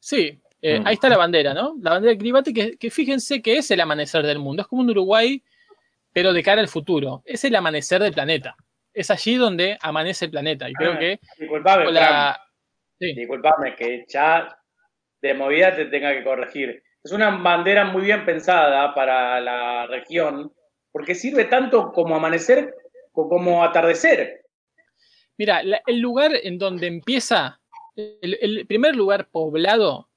[0.00, 0.86] Sí, eh, Mm.
[0.86, 1.76] ahí está la bandera, ¿no?
[1.80, 4.62] La bandera de Kiribati, que, que fíjense que es el amanecer del mundo.
[4.62, 5.42] Es como un Uruguay,
[6.12, 7.22] pero de cara al futuro.
[7.24, 8.56] Es el amanecer del planeta.
[8.92, 10.68] Es allí donde amanece el planeta.
[10.68, 12.40] Y creo Ah, que Disculpame, la-.
[12.98, 14.56] Disculpame que ya
[15.22, 16.82] de movida te tenga que corregir.
[17.02, 20.52] Es una bandera muy bien pensada para la región,
[20.92, 22.74] porque sirve tanto como amanecer
[23.12, 24.42] co- como atardecer.
[25.38, 27.58] Mira, la- el lugar en donde empieza,
[27.96, 30.09] el, el primer lugar poblado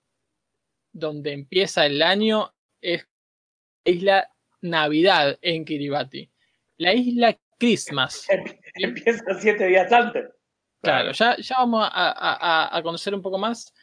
[0.93, 3.05] donde empieza el año es
[3.85, 4.31] la isla
[4.61, 6.31] Navidad en Kiribati.
[6.77, 8.25] La isla Christmas.
[8.75, 10.25] Empieza siete días antes.
[10.81, 13.73] Claro, ya, ya vamos a, a- conocer un poco más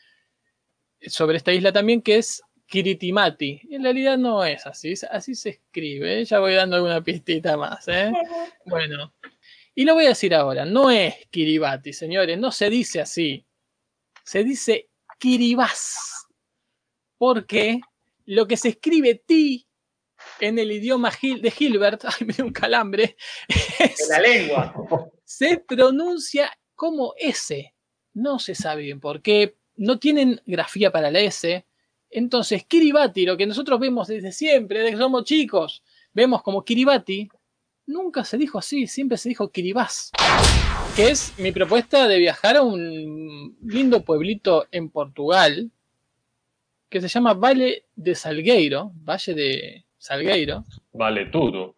[1.07, 3.63] sobre esta isla también, que es Kiritimati.
[3.71, 6.21] En realidad no es así, así se escribe.
[6.21, 6.25] ¿eh?
[6.25, 7.89] Ya voy dando alguna pistita más.
[7.89, 8.13] ¿eh?
[8.67, 9.15] Bueno,
[9.75, 13.47] y lo voy a decir ahora, no es Kiribati, señores, no se dice así.
[14.25, 16.27] Se dice Kiribás.
[17.21, 17.81] Porque
[18.25, 19.67] lo que se escribe ti
[20.41, 23.15] en el idioma Gil- de Hilbert, ay, me dio un calambre,
[23.79, 24.75] En la lengua.
[25.23, 27.75] se pronuncia como S.
[28.15, 29.59] No se sabe bien por qué.
[29.77, 31.67] No tienen grafía para la S.
[32.09, 35.83] Entonces, Kiribati, lo que nosotros vemos desde siempre, desde que somos chicos,
[36.15, 37.29] vemos como Kiribati,
[37.85, 40.11] nunca se dijo así, siempre se dijo Kiribás.
[40.97, 45.71] Que es mi propuesta de viajar a un lindo pueblito en Portugal
[46.91, 48.91] que se llama Valle de Salgueiro.
[48.97, 50.65] Valle de Salgueiro.
[50.93, 51.75] Vale todo.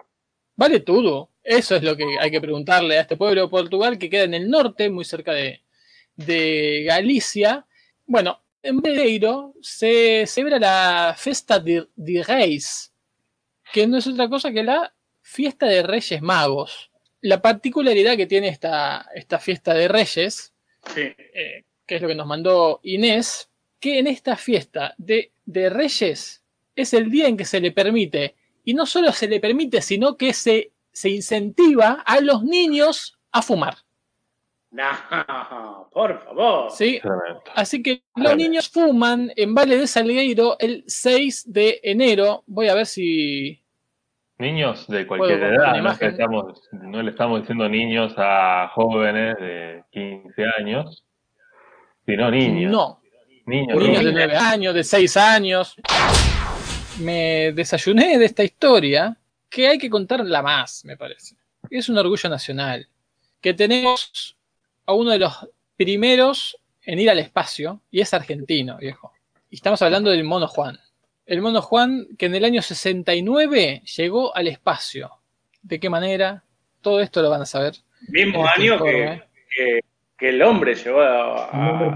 [0.57, 1.31] Vale todo.
[1.45, 4.35] Eso es lo que hay que preguntarle a este pueblo de Portugal que queda en
[4.35, 5.61] el norte, muy cerca de,
[6.17, 7.67] de Galicia.
[8.07, 12.93] Bueno, en Madeiro se celebra la Festa de, de Reis,
[13.73, 16.91] que no es otra cosa que la fiesta de Reyes Magos.
[17.21, 20.55] La particularidad que tiene esta, esta fiesta de Reyes,
[20.97, 23.52] eh, que es lo que nos mandó Inés,
[23.83, 26.45] que en esta fiesta de, de Reyes
[26.77, 30.17] es el día en que se le permite, y no solo se le permite, sino
[30.17, 33.75] que se, se incentiva a los niños a fumar.
[34.71, 34.87] No,
[35.93, 36.71] por favor.
[36.71, 37.01] ¿sí?
[37.55, 42.45] Así que los niños fuman en Valle de Salgueiro el 6 de enero.
[42.47, 43.61] Voy a ver si.
[44.39, 50.45] Niños de cualquier edad, no, estamos, no le estamos diciendo niños a jóvenes de 15
[50.59, 51.05] años,
[52.07, 52.73] sino niños.
[52.73, 53.02] No.
[53.47, 54.29] Niños, Niños de niños.
[54.29, 55.77] 9 años, de 6 años.
[57.01, 59.17] Me desayuné de esta historia
[59.49, 61.37] que hay que contarla más, me parece.
[61.71, 62.89] Es un orgullo nacional.
[63.41, 64.37] Que tenemos
[64.87, 69.13] a uno de los primeros en ir al espacio y es argentino, viejo.
[69.51, 70.79] Y estamos hablando del mono Juan.
[71.27, 75.11] El mono Juan que en el año 69 llegó al espacio.
[75.63, 76.45] ¿De qué manera?
[76.81, 77.75] Todo esto lo van a saber.
[78.09, 79.23] Mismo este año que,
[80.23, 81.95] que el hombre llegó a, a-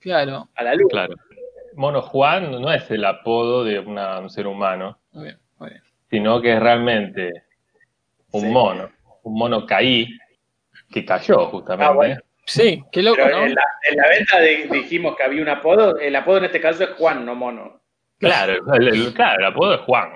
[0.00, 0.48] Claro.
[0.56, 0.90] a la luz.
[0.90, 1.14] Claro.
[1.76, 5.82] Mono Juan no es el apodo de una- un ser humano, Muy bien, muy bien.
[6.10, 7.44] sino que es realmente
[8.32, 8.90] un mono,
[9.22, 10.08] un mono caí
[10.90, 11.84] que cayó justamente.
[11.84, 12.16] Ah, bueno.
[12.44, 13.46] Sí, qué loco, Pero ¿no?
[13.46, 15.98] en, la, en la venta de- dijimos que había un apodo.
[16.00, 17.80] El apodo en este caso es Juan, no Mono.
[18.18, 20.14] Claro, el, el- claro, el apodo es Juan.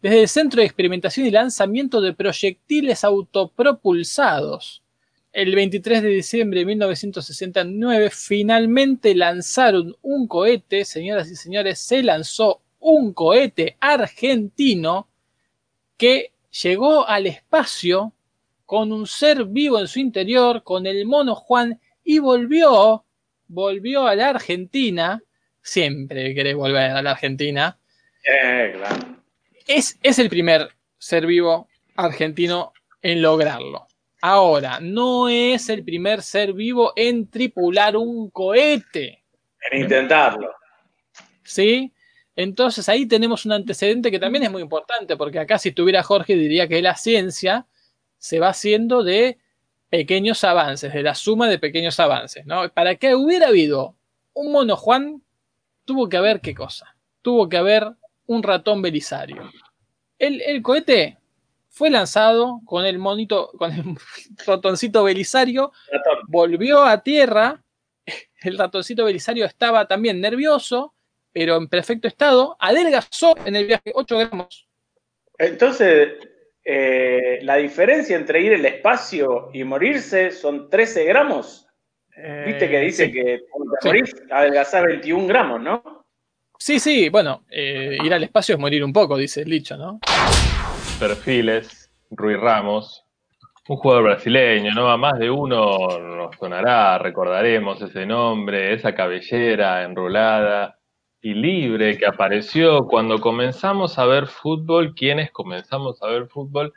[0.00, 4.83] Desde el Centro de Experimentación y Lanzamiento de Proyectiles Autopropulsados.
[5.34, 12.62] El 23 de diciembre de 1969 finalmente lanzaron un cohete, señoras y señores, se lanzó
[12.78, 15.08] un cohete argentino
[15.96, 16.30] que
[16.62, 18.12] llegó al espacio
[18.64, 23.04] con un ser vivo en su interior, con el mono Juan, y volvió,
[23.48, 25.20] volvió a la Argentina,
[25.62, 27.76] siempre querés volver a la Argentina,
[28.24, 29.16] Eh, claro.
[29.66, 32.72] es, es el primer ser vivo argentino
[33.02, 33.88] en lograrlo.
[34.26, 39.22] Ahora, no es el primer ser vivo en tripular un cohete.
[39.70, 40.50] En intentarlo.
[41.42, 41.92] ¿Sí?
[42.34, 46.36] Entonces ahí tenemos un antecedente que también es muy importante, porque acá si estuviera Jorge
[46.36, 47.66] diría que la ciencia
[48.16, 49.36] se va haciendo de
[49.90, 52.66] pequeños avances, de la suma de pequeños avances, ¿no?
[52.70, 53.94] Para que hubiera habido
[54.32, 55.22] un mono Juan,
[55.84, 56.96] tuvo que haber qué cosa?
[57.20, 57.90] Tuvo que haber
[58.24, 59.50] un ratón belisario.
[60.18, 61.18] El, el cohete
[61.74, 63.82] fue lanzado con el monito, con el
[64.46, 65.72] ratoncito belisario,
[66.28, 67.62] volvió a tierra,
[68.42, 70.94] el ratoncito belisario estaba también nervioso,
[71.32, 74.68] pero en perfecto estado, adelgazó en el viaje 8 gramos.
[75.36, 76.12] Entonces,
[76.64, 81.66] eh, la diferencia entre ir al espacio y morirse son 13 gramos.
[82.46, 83.12] Viste que dice sí.
[83.12, 83.88] que cuando te Sí.
[83.88, 86.06] morís adelgazás 21 gramos, ¿no?
[86.56, 89.98] Sí, sí, bueno, eh, ir al espacio es morir un poco, dice el dicho, ¿no?
[90.94, 93.04] Perfiles, Rui Ramos,
[93.68, 94.90] un jugador brasileño, ¿no?
[94.90, 100.78] A más de uno nos sonará, recordaremos ese nombre, esa cabellera enrolada
[101.22, 106.74] y libre que apareció cuando comenzamos a ver fútbol, quienes comenzamos a ver fútbol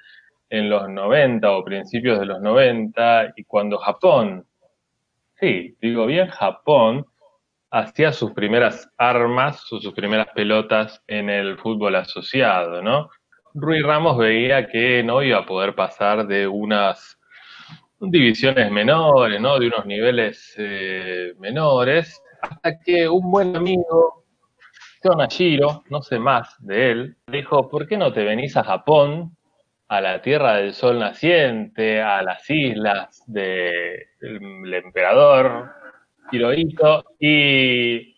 [0.50, 4.48] en los 90 o principios de los 90 y cuando Japón,
[5.36, 7.06] sí, digo bien Japón,
[7.70, 13.10] hacía sus primeras armas o sus primeras pelotas en el fútbol asociado, ¿no?
[13.60, 17.20] Rui Ramos veía que no iba a poder pasar de unas
[18.00, 19.58] divisiones menores, ¿no?
[19.58, 24.26] De unos niveles eh, menores, hasta que un buen amigo,
[25.02, 29.36] Tonashiro, no sé más de él, dijo, ¿por qué no te venís a Japón,
[29.88, 35.72] a la Tierra del Sol Naciente, a las islas del emperador
[36.32, 38.16] Hirohito, y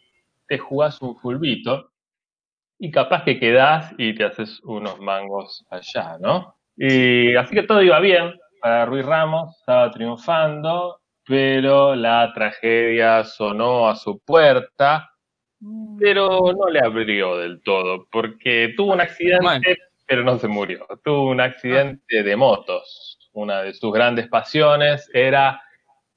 [0.47, 1.88] te jugás un fulbito?
[2.79, 6.55] Y capaz que quedás y te haces unos mangos allá, ¿no?
[6.77, 13.89] Y así que todo iba bien para Rui Ramos, estaba triunfando, pero la tragedia sonó
[13.89, 15.11] a su puerta,
[15.99, 19.77] pero no le abrió del todo, porque tuvo un accidente,
[20.07, 20.87] pero no se murió.
[21.03, 23.17] Tuvo un accidente de motos.
[23.33, 25.61] Una de sus grandes pasiones era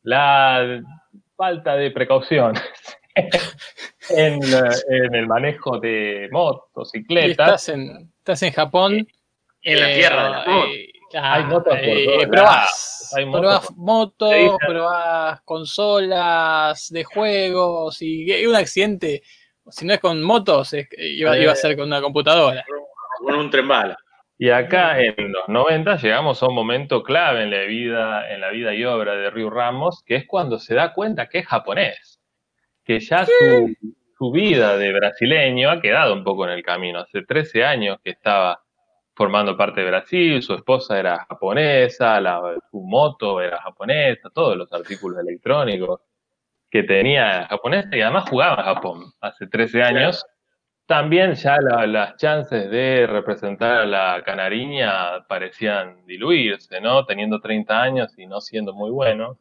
[0.03, 0.81] la
[1.37, 2.63] falta de precauciones
[4.11, 7.67] en, eh, en el manejo de motocicletas.
[7.67, 9.07] estás en, estás en Japón.
[9.63, 10.71] En la tierra de las motos.
[11.15, 13.13] Hay motos por eh, probás.
[13.17, 19.23] Hay motos probás por- motos, Te dicen- probás consolas de juegos y, y un accidente,
[19.71, 22.65] si no es con motos, es- iba, iba a ser con una computadora.
[23.19, 23.97] Con un tren bala.
[24.39, 28.49] Y acá en los 90 llegamos a un momento clave en la vida, en la
[28.51, 32.12] vida y obra de Ryu Ramos, que es cuando se da cuenta que es japonés,
[32.85, 33.75] que ya su,
[34.19, 37.01] su vida de brasileño ha quedado un poco en el camino.
[37.01, 38.63] Hace 13 años que estaba
[39.15, 44.73] formando parte de Brasil, su esposa era japonesa, la, su moto era japonesa, todos los
[44.73, 46.01] artículos electrónicos
[46.71, 50.25] que tenía japonesa y además jugaba en Japón hace 13 años.
[50.97, 57.07] También ya la- las chances de representar a la canariña parecían diluirse, ¿no?
[57.07, 59.39] Teniendo 30 años y no siendo muy bueno.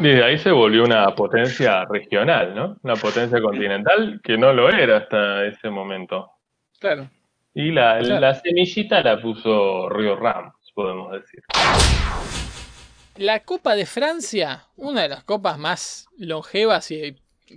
[0.00, 2.78] Desde ahí se volvió una potencia regional, ¿no?
[2.82, 6.30] Una potencia continental que no lo era hasta ese momento.
[6.80, 7.10] Claro.
[7.52, 8.20] Y la, Claro.
[8.20, 11.42] la semillita la puso Río Ramos, podemos decir.
[13.16, 17.14] La Copa de Francia, una de las copas más longevas y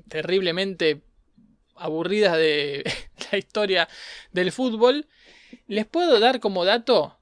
[0.10, 1.00] terriblemente
[1.78, 2.84] aburridas de
[3.32, 3.88] la historia
[4.32, 5.08] del fútbol,
[5.68, 7.18] les puedo dar como dato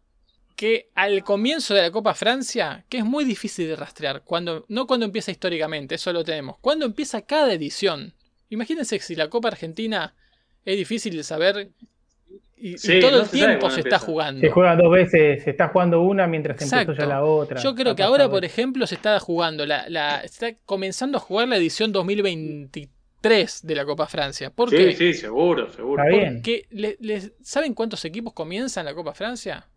[0.55, 4.87] que al comienzo de la Copa Francia, que es muy difícil de rastrear, cuando, no
[4.87, 8.13] cuando empieza históricamente, eso lo tenemos, cuando empieza cada edición.
[8.49, 10.13] Imagínense si la Copa Argentina
[10.63, 11.71] es difícil de saber
[12.57, 14.39] y, y Sí, todo no el se tiempo se está jugando.
[14.39, 16.93] Se juega dos veces, se está jugando una mientras empezó Exacto.
[17.01, 17.61] ya la otra.
[17.61, 21.49] Yo creo que ahora, por ejemplo, se está jugando la, la está comenzando a jugar
[21.49, 22.94] la edición 2023
[23.29, 24.49] de la Copa Francia.
[24.51, 24.95] ¿Por Sí, qué?
[24.95, 26.03] sí, seguro, seguro.
[26.03, 26.35] Está bien.
[26.35, 29.67] Porque le- le- ¿saben cuántos equipos comienzan la Copa Francia?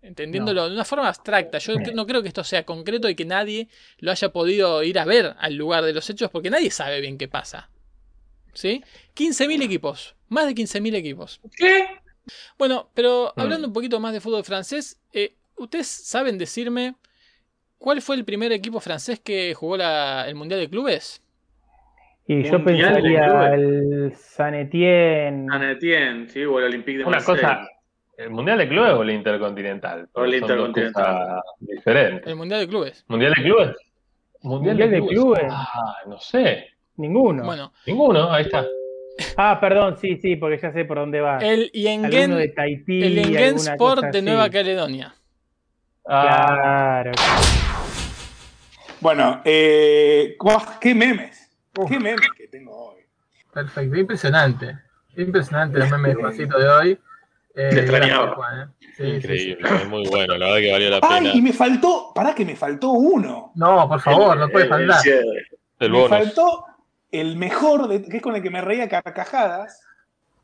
[0.00, 1.58] Entendiéndolo de una forma abstracta.
[1.58, 5.04] Yo no creo que esto sea concreto y que nadie lo haya podido ir a
[5.04, 7.68] ver al lugar de los hechos porque nadie sabe bien qué pasa.
[8.54, 8.82] ¿Sí?
[9.14, 10.14] 15.000 equipos.
[10.28, 11.40] Más de 15.000 equipos.
[11.56, 11.86] ¿Qué?
[12.58, 13.40] Bueno, pero Mm.
[13.40, 16.94] hablando un poquito más de fútbol francés, eh, ¿ustedes saben decirme
[17.80, 21.22] ¿Cuál fue el primer equipo francés que jugó la- el Mundial de Clubes?
[22.30, 25.46] Y yo Mundial pensaría el San Etienne.
[25.50, 27.40] San Etienne, sí, o el Olympique de Una Marsella.
[27.40, 27.68] cosa,
[28.18, 30.08] ¿el Mundial de Clubes o el Intercontinental?
[30.12, 31.04] O el Intercontinental.
[31.04, 32.26] cosas diferentes.
[32.26, 33.04] El Mundial de Clubes.
[33.08, 33.76] ¿Mundial de Clubes?
[34.42, 35.44] Mundial de Clubes.
[35.50, 36.66] Ah, no sé.
[36.98, 37.44] Ninguno.
[37.44, 38.66] Bueno, Ninguno, ahí está.
[39.36, 41.38] Ah, perdón, sí, sí, porque ya sé por dónde va.
[41.38, 44.20] el Yengen, Alguno de Tahití, el Yengen Sport de.
[44.22, 45.14] Nueva Caledonia.
[46.06, 47.12] Ah, Claro.
[49.00, 50.36] Bueno, eh,
[50.80, 51.47] qué memes.
[51.86, 52.96] Qué memes que tengo hoy.
[53.52, 54.78] Perfecto, impresionante.
[55.16, 56.90] Impresionante el meme de Juancito de hoy.
[57.54, 58.26] Eh, Te extrañaba.
[58.26, 58.66] gracias, Juan, eh.
[58.80, 59.16] Sí, sí, sí.
[59.16, 61.14] Increíble, es muy bueno, la verdad que valió la pena.
[61.16, 63.52] Ay, y me faltó, pará que me faltó uno.
[63.54, 65.02] No, por favor, no puede El- el faltar.
[65.80, 66.64] El me faltó
[67.10, 69.80] el mejor, de- que es con el que me reía a carcajadas.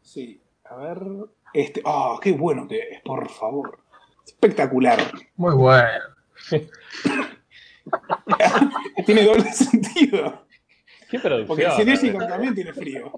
[0.02, 0.98] Sí, a ver.
[1.52, 3.78] Este, ah, qué bueno que es, por favor.
[4.26, 4.98] Espectacular.
[5.36, 6.00] Muy bueno.
[9.06, 10.43] Tiene doble sentido.
[11.22, 13.12] Qué Porque el cinésico también tiene frío.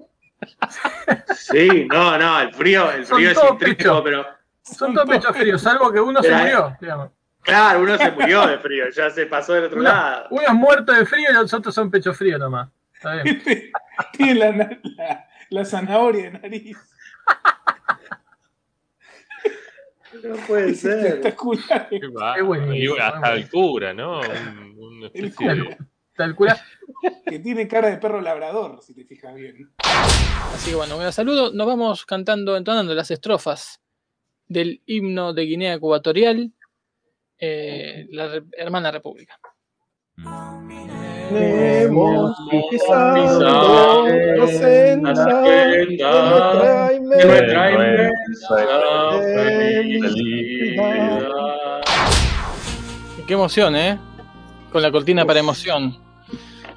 [1.35, 4.25] Sí, no, no, el frío, el frío es intrínseco, pero
[4.61, 6.77] Son todos pechos fríos, salvo que uno se Pero, murió.
[6.79, 7.11] digamos.
[7.41, 10.27] claro, uno se murió de frío, ya se pasó del otro Uno, lado.
[10.31, 12.69] uno es muerto de frío y los otros son pecho frío nomás.
[12.93, 13.41] Está bien.
[14.13, 16.77] Tiene la, la- la zanahoria de nariz.
[20.23, 21.05] No puede ser.
[21.05, 21.87] Espectacular.
[21.89, 22.35] Qué bárbaro.
[22.35, 24.19] Qué buenísimo, Y qué hasta el cura, ¿no?
[24.19, 25.77] Un- una El de-.
[26.15, 26.57] Tal cura.
[27.25, 29.69] Que tiene cara de perro labrador, si te fijas bien.
[30.53, 31.51] Así que bueno, un saludo.
[31.53, 33.79] Nos vamos cantando, entonando las estrofas
[34.47, 36.51] del himno de Guinea Ecuatorial,
[37.37, 39.37] eh, la re- hermana república.
[41.29, 41.87] De
[44.97, 46.91] nuestra
[47.71, 48.57] inmensa
[49.21, 51.81] felicidad.
[53.27, 53.99] Qué emoción, ¿eh?
[54.71, 55.97] Con la cortina para emoción.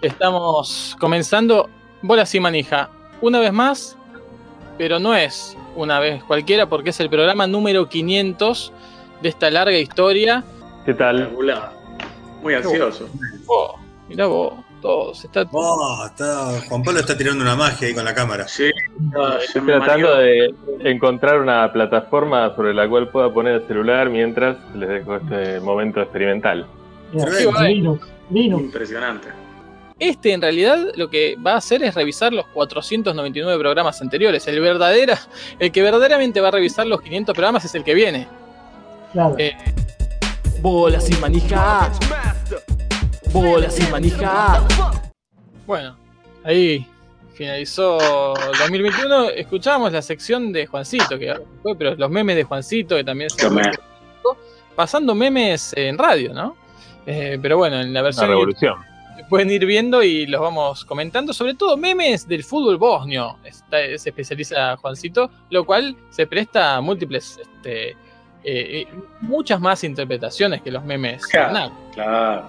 [0.03, 1.69] Estamos comenzando
[2.01, 2.89] Bolas y Manija.
[3.21, 3.99] Una vez más,
[4.79, 8.73] pero no es una vez cualquiera porque es el programa número 500
[9.21, 10.43] de esta larga historia.
[10.87, 11.31] ¿Qué tal?
[12.43, 13.11] Muy ansioso.
[13.47, 15.23] Oh, mirá vos, todos.
[15.23, 15.47] Está...
[15.53, 18.49] Oh, está, Juan Pablo está tirando una magia ahí con la cámara.
[18.49, 24.09] Sí, no, Estoy tratando de encontrar una plataforma sobre la cual pueda poner el celular
[24.09, 26.67] mientras les dejo este momento experimental.
[27.13, 27.99] Qué bueno.
[28.33, 29.40] Impresionante.
[30.01, 34.47] Este en realidad lo que va a hacer es revisar los 499 programas anteriores.
[34.49, 35.19] El verdadera,
[35.59, 38.27] el que verdaderamente va a revisar los 500 programas es el que viene.
[39.39, 39.53] Eh,
[40.63, 41.91] Bolas sin manija.
[43.33, 44.67] Bolas sin manija.
[45.67, 45.97] bueno,
[46.45, 46.87] ahí
[47.35, 47.99] finalizó
[48.53, 49.31] el 2021.
[49.31, 53.31] Escuchamos la sección de Juancito, que ahora fue, pero los memes de Juancito, que también
[53.37, 53.63] Qué son me-
[54.75, 56.57] pasando memes en radio, ¿no?
[57.07, 58.77] Eh, pero bueno, en la versión revolución.
[59.29, 64.09] Pueden ir viendo y los vamos comentando, sobre todo memes del fútbol bosnio, está- se
[64.11, 67.97] especializa Juancito, lo cual se presta a múltiples, este,
[68.45, 68.87] eh,
[69.21, 71.27] muchas más interpretaciones que los memes.
[71.27, 71.73] Claro.
[71.95, 72.49] Claro.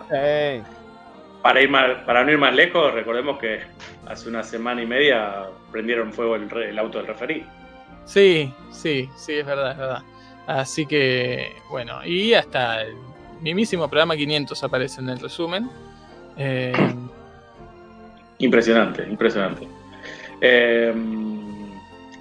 [1.41, 3.59] Para, ir más, para no ir más lejos, recordemos que
[4.07, 7.43] hace una semana y media prendieron fuego el, re- el auto del referí.
[8.05, 10.03] Sí, sí, sí, es verdad, es verdad.
[10.47, 12.95] Así que, bueno, y hasta el
[13.41, 15.69] mismísimo programa 500 aparece en el resumen.
[16.43, 16.73] Eh,
[18.39, 19.67] Impresionante, impresionante.
[20.41, 20.91] Eh,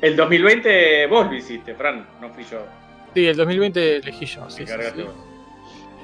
[0.02, 2.58] el 2020 vos lo hiciste, Fran, no fui yo.
[3.14, 4.64] sí, el 2020 elegí yo, sí.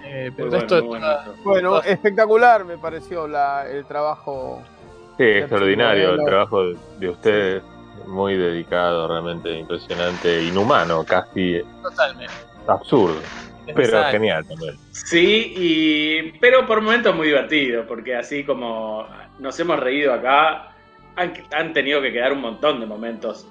[0.08, 1.06] Eh, Muy pero bueno, esto bueno.
[1.44, 4.62] Bueno, espectacular me pareció la- el trabajo.
[5.18, 7.62] Sí, extraordinario el trabajo de, de ustedes.
[8.06, 12.32] Muy dedicado, realmente impresionante, inhumano, casi Totalmente.
[12.68, 13.16] absurdo.
[13.66, 14.12] Pero Exacto.
[14.12, 14.74] genial también.
[14.92, 19.06] Sí, y, pero por momentos muy divertido, porque así como
[19.38, 20.72] nos hemos reído acá,
[21.16, 23.46] han, han tenido que quedar un montón de momentos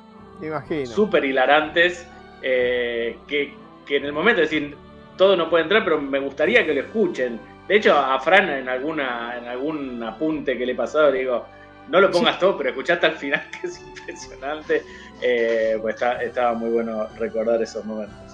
[0.85, 2.07] súper hilarantes
[2.41, 3.53] eh, que,
[3.85, 4.77] que en el momento de decir
[5.17, 7.39] todo no puede entrar, pero me gustaría que lo escuchen.
[7.67, 11.45] De hecho, a Fran en alguna en algún apunte que le he pasado le digo,
[11.89, 14.83] no lo pongas todo, pero escuchá hasta el final, que es impresionante.
[15.21, 18.24] Eh, pues está, estaba muy bueno recordar esos momentos.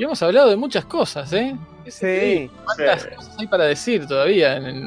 [0.00, 1.54] Y hemos hablado de muchas cosas, ¿eh?
[1.86, 2.50] Sí.
[2.64, 3.08] ¿Cuántas Sí.
[3.14, 4.82] cosas hay para decir todavía en el,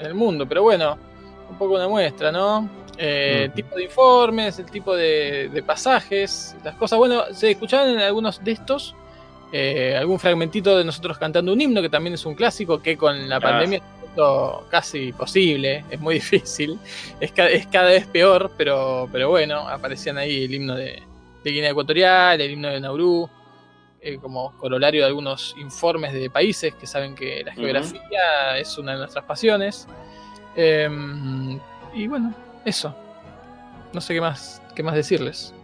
[0.00, 0.46] en el mundo?
[0.48, 0.98] Pero bueno,
[1.48, 2.68] un poco una muestra, ¿no?
[2.96, 3.54] Eh, Ujú.
[3.54, 6.98] Tipo de informes, el tipo de, de pasajes, las cosas.
[6.98, 8.96] Bueno, se escuchaban en algunos de estos
[9.52, 13.28] eh, algún fragmentito de nosotros cantando un himno, que también es un clásico, que con
[13.28, 13.40] la Ah.
[13.40, 13.82] pandemia es
[14.68, 16.76] casi posible, es muy difícil,
[17.20, 21.00] es, ca- es cada vez peor, pero, pero bueno, aparecían ahí el himno de,
[21.44, 23.30] de Guinea Ecuatorial, el himno de Nauru.
[24.00, 28.92] Eh, como corolario de algunos informes de países que saben que la geografía es una
[28.92, 29.88] de nuestras pasiones.
[30.56, 31.58] Em,
[31.94, 32.94] y bueno, eso.
[33.92, 35.54] No sé qué más, qué más decirles.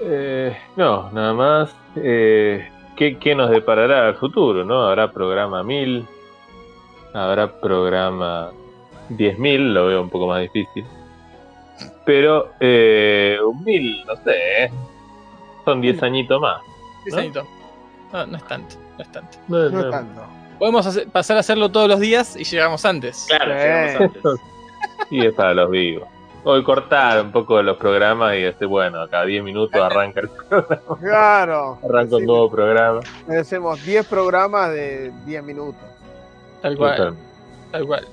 [0.00, 1.76] Eh, no, nada más.
[1.96, 4.64] Eh, ¿qué, qué nos deparará el futuro?
[4.64, 4.82] ¿no?
[4.82, 6.06] Habrá programa 1000,
[7.12, 8.50] habrá programa
[9.10, 10.84] 10.000, lo veo un poco más difícil.
[12.04, 14.70] Pero eh, un 1000, no sé,
[15.64, 16.60] son 10 añitos más.
[17.12, 17.18] ¿No?
[17.18, 17.46] añitos.
[18.12, 19.38] No, no es tanto, no es tanto.
[19.48, 19.80] No, No no.
[19.80, 20.22] es tanto.
[20.58, 23.26] Podemos hacer- pasar a hacerlo todos los días y llegamos antes.
[23.28, 23.58] Claro, Sí.
[23.60, 24.22] llegamos antes.
[25.10, 26.08] Y es para los vivos.
[26.44, 30.28] Hoy cortar un poco de los programas y decir, bueno, cada 10 minutos arranca el
[30.48, 31.78] programa, Claro.
[31.82, 33.00] arranca un nuevo programa.
[33.40, 35.80] Hacemos 10 programas de 10 minutos.
[36.62, 37.16] Tal cual.
[37.72, 38.06] Tal cual.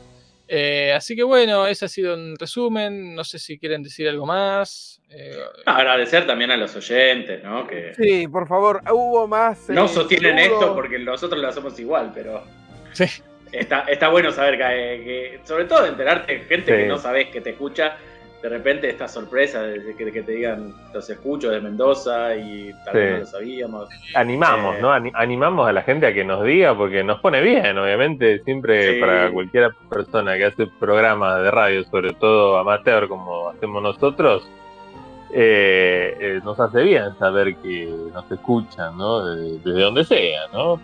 [0.54, 3.16] Eh, así que bueno, ese ha sido un resumen.
[3.16, 5.02] No sé si quieren decir algo más.
[5.10, 7.66] Eh, Agradecer también a los oyentes, ¿no?
[7.66, 9.70] Que Sí, por favor, hubo más.
[9.70, 10.62] no eh, sostienen saludos.
[10.62, 12.44] esto porque nosotros lo hacemos igual, pero
[12.92, 13.06] sí.
[13.54, 16.82] está, está bueno saber que, que- sobre todo enterarte de gente Sí.
[16.82, 17.96] que no sabes que te escucha.
[18.42, 22.94] De repente esta sorpresa de que, que te digan los escucho de Mendoza y tal
[22.96, 23.14] vez Sí.
[23.14, 23.90] no lo sabíamos.
[24.16, 24.92] Animamos, Eh, ¿no?
[24.92, 28.96] Ani- animamos a la gente a que nos diga porque nos pone bien, obviamente, siempre
[28.96, 29.00] Sí.
[29.00, 34.48] para cualquier persona que hace programas de radio, sobre todo amateur como hacemos nosotros,
[35.34, 39.24] eh, eh, nos hace bien saber que nos escuchan, ¿no?
[39.26, 40.82] De- Desde donde sea, ¿no?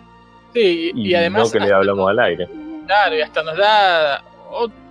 [0.54, 2.48] Sí, y, además, no que le hablamos al aire.
[2.86, 4.22] claro, y hasta nos da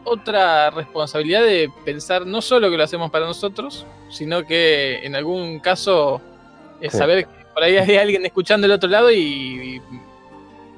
[0.08, 5.60] otra responsabilidad de pensar no solo que lo hacemos para nosotros, sino que en algún
[5.60, 6.22] caso
[6.82, 6.98] es Sí.
[6.98, 9.82] saber que por ahí hay alguien escuchando del otro lado y, y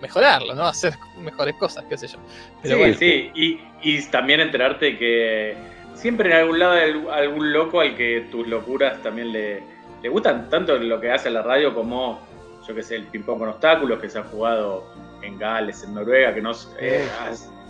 [0.01, 0.65] mejorarlo, ¿no?
[0.65, 2.17] Hacer mejores cosas, qué sé yo.
[2.61, 5.55] Pero sí, bueno, sí, y, y también enterarte que
[5.95, 9.61] siempre en algún lado hay algún- loco al que tus locuras también le,
[10.01, 12.21] le gustan tanto lo que hace la radio como,
[12.65, 14.85] yo que sé, el ping-pong con obstáculos que se ha jugado
[15.21, 17.05] en Gales, en Noruega, que nos eh,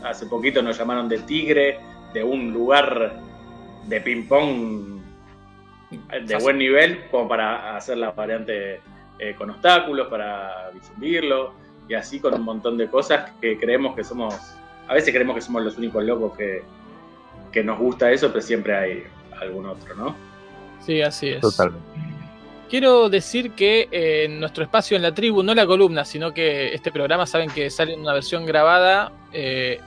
[0.04, 1.80] hace poquito nos llamaron de Tigre,
[2.14, 3.20] de un lugar
[3.88, 5.00] de ping-pong
[6.26, 8.82] de buen nivel, como para hacer la variante
[9.18, 11.54] eh, con obstáculos, para difundirlo,
[11.88, 14.36] y así con un montón de cosas que creemos que somos,
[14.88, 16.62] a veces creemos que somos los únicos locos que,
[17.52, 19.04] que nos gusta eso, pero siempre hay
[19.42, 20.16] algún otro, ¿no?
[20.86, 21.42] sí, así es.
[21.42, 21.88] Totalmente.
[22.70, 26.72] Quiero decir que eh, en nuestro espacio en la tribu, no la columna, sino que
[26.74, 29.80] este programa saben que sale en una versión grabada eh,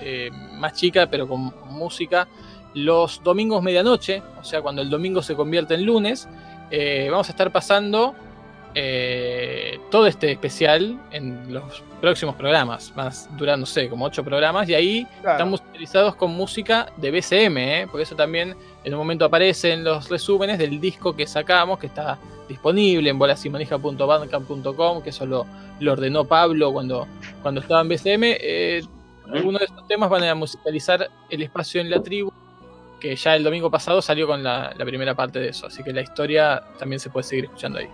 [0.00, 2.28] eh, más chica, pero con, música,
[2.74, 6.28] los domingos medianoche, o sea, cuando el domingo se convierte en lunes,
[6.70, 8.14] eh, vamos a estar pasando
[8.76, 14.68] eh, todo este especial en los próximos programas, más duran, no sé, como ocho programas,
[14.68, 15.36] y ahí Claro.
[15.36, 17.86] están musicalizados con música de BCM, ¿eh?
[17.88, 21.86] porque eso también en un momento aparece en los resúmenes del disco que sacamos, que
[21.86, 25.46] está disponible en bolasimanija.bandcamp.com, que eso lo,
[25.80, 27.06] lo ordenó Pablo cuando,
[27.42, 28.24] cuando estaba en BCM.
[29.26, 32.32] Eh, algunos de estos temas van a musicalizar el espacio en la tribu,
[33.00, 35.92] que ya el domingo pasado salió con la, la primera parte de eso, así que
[35.92, 37.88] la historia también se puede seguir escuchando ahí.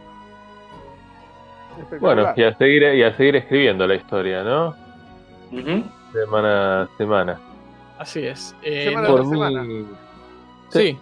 [2.01, 4.75] Bueno, y a seguir, y a seguir escribiendo la historia, ¿no?
[6.13, 7.41] Semana a semana.
[7.99, 8.55] Así es.
[8.63, 9.63] Eh, Semana Por tras semana.
[9.63, 9.87] mí,
[10.71, 10.99] sí,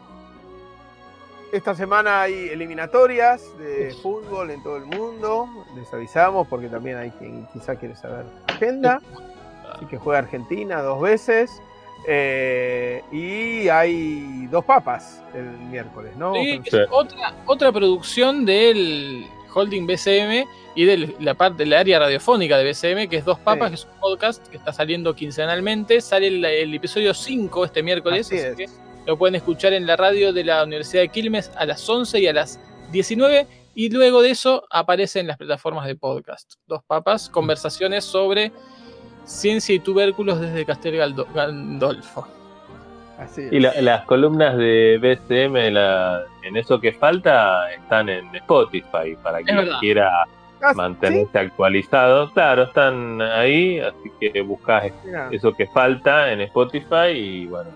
[1.53, 5.47] Esta semana hay eliminatorias de fútbol en todo el mundo.
[5.77, 9.01] Les avisamos porque también hay quien quizá quiere saber la agenda.
[9.75, 11.63] Así que juega Argentina dos veces.
[12.07, 16.33] Eh, y hay dos papas el miércoles, ¿no?
[16.35, 22.57] Sí, es otra, otra producción del holding BCM y de la parte del área radiofónica
[22.57, 23.71] de BCM, que es Dos Papas, Sí.
[23.71, 26.01] que es un podcast que está saliendo quincenalmente.
[26.01, 28.71] Sale el, el episodio 5 este miércoles, Así así, es.
[28.71, 32.21] que lo pueden escuchar en la radio de la Universidad de Quilmes a las 11
[32.21, 32.61] y a las
[32.93, 33.47] 19.
[33.75, 36.55] Y luego de eso aparece en las plataformas de podcast.
[36.67, 38.53] Dos Papas, conversaciones sobre
[39.29, 42.27] ciencia y tubérculos desde Castel Galdo- Gandolfo.
[43.19, 43.53] Así es.
[43.53, 49.43] Y la- las columnas de BCM la- en eso que falta están en Spotify para
[49.43, 49.79] quien verdad.
[49.81, 50.11] quiera
[50.61, 52.33] Ah, mantenerse actualizado.
[52.33, 55.29] Claro, están ahí, así que buscas Mirá.
[55.31, 57.71] eso que falta en Spotify y bueno.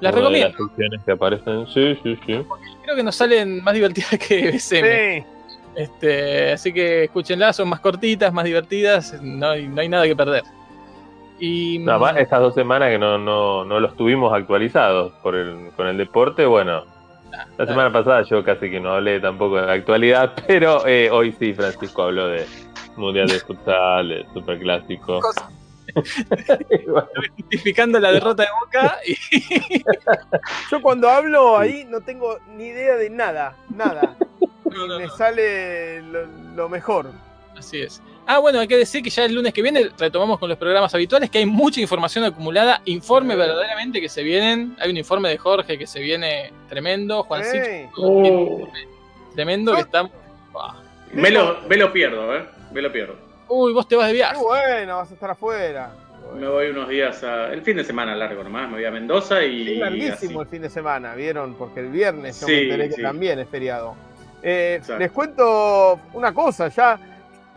[0.00, 0.48] Las recomiendo.
[0.58, 2.44] las secciones que aparecen, sí, sí, sí.
[2.82, 5.20] Creo que nos salen más divertidas que BCM.
[5.20, 5.26] Sí.
[5.74, 10.14] Este, así que escúchenlas, son más cortitas, más divertidas, no hay, no hay nada que
[10.16, 10.42] perder.
[11.44, 15.72] Y Nada más estas dos semanas que no, no, no los tuvimos actualizados por el,
[15.76, 16.84] con el deporte, bueno.
[17.58, 21.34] La semana pasada yo casi que no hablé tampoco de la actualidad, pero eh, hoy
[21.36, 22.46] sí Francisco habló de
[22.94, 25.20] Mundial de Futsal, de Superclásico.
[27.36, 29.82] justificando la derrota de Boca y
[30.70, 34.16] Yo cuando hablo ahí no tengo ni idea de nada, nada.
[34.96, 37.10] Me sale lo, lo mejor.
[37.58, 38.00] Así es.
[38.26, 40.94] Ah, bueno, hay que decir que ya el lunes que viene retomamos con los programas
[40.94, 44.76] habituales, que hay mucha información acumulada, informe verdaderamente que se vienen.
[44.80, 47.64] Hay un informe de Jorge que se viene tremendo, Juancito.
[47.64, 47.88] Ey.
[47.96, 48.68] tiene
[49.34, 50.12] Tremendo que estamos.
[51.12, 52.44] Me lo, me lo pierdo, ¿eh?
[52.72, 53.16] Me lo pierdo.
[53.48, 54.36] Uy, vos te vas de Qué viaje.
[54.40, 55.90] bueno, vas a estar afuera.
[56.38, 57.52] Me voy unos días a.
[57.52, 59.72] El fin de semana largo nomás, me voy a Mendoza y.
[59.74, 61.54] Es larguísimo el fin de semana, ¿vieron?
[61.54, 63.02] Porque el viernes yo me Sí, enteré que sí.
[63.02, 63.94] también es feriado.
[64.42, 66.98] Eh, les cuento una cosa, ya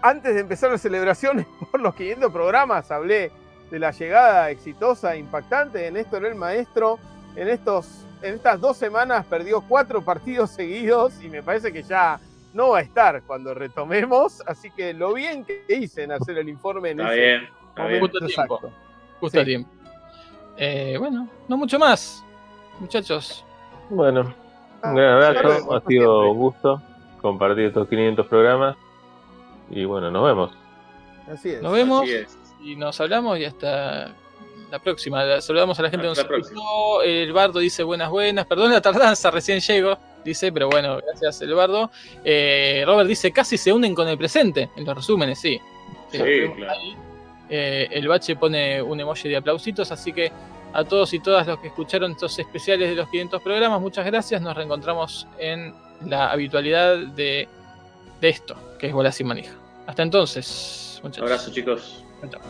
[0.05, 3.31] antes de empezar las celebraciones por los 500 programas, hablé
[3.71, 6.99] de la llegada exitosa, e impactante de Néstor el Maestro.
[7.35, 12.19] En, estos, en estas dos semanas perdió cuatro partidos seguidos y me parece que ya
[12.53, 14.41] no va a estar cuando retomemos.
[14.45, 17.87] Así que lo bien que hice en hacer el informe en Está ese bien, está
[17.87, 17.99] bien.
[18.01, 18.41] Justo tiempo.
[18.43, 18.71] exacto.
[19.19, 19.45] Justo Sí.
[19.45, 19.69] tiempo.
[20.57, 22.23] Eh, bueno, no mucho más,
[22.79, 23.43] muchachos.
[23.89, 24.33] Bueno,
[24.83, 25.75] un gran abrazo.
[25.75, 26.29] Ha sido siempre.
[26.31, 26.81] un gusto
[27.21, 28.77] compartir estos 500 programas.
[29.69, 30.51] Y bueno, nos vemos.
[31.31, 31.61] Así es.
[31.61, 32.37] Nos vemos Así es.
[32.63, 34.13] y nos hablamos y hasta
[34.71, 35.41] la próxima.
[35.41, 37.01] Saludamos a la gente que nos Hasta la escuchó.
[37.01, 38.45] El Bardo dice buenas, buenas.
[38.45, 39.97] Perdón la tardanza, recién llego.
[40.23, 41.91] Dice, pero bueno, gracias, el Bardo.
[42.23, 44.69] Eh, Robert dice, casi se unen con el presente.
[44.75, 45.59] En los resúmenes, sí.
[46.11, 46.19] Sí,
[46.55, 46.79] claro.
[47.49, 50.31] Eh, el Bache pone un emoji de aplausitos, así que
[50.73, 54.41] a todos y todas los que escucharon estos especiales de los 500 programas, muchas gracias.
[54.41, 55.73] Nos reencontramos en
[56.05, 57.47] la habitualidad de,
[58.25, 59.53] de esto, que es Bolas y Manija.
[59.85, 61.23] Hasta entonces, muchachos.
[61.23, 62.03] Abrazo, chicos.
[62.29, 62.41] Chao.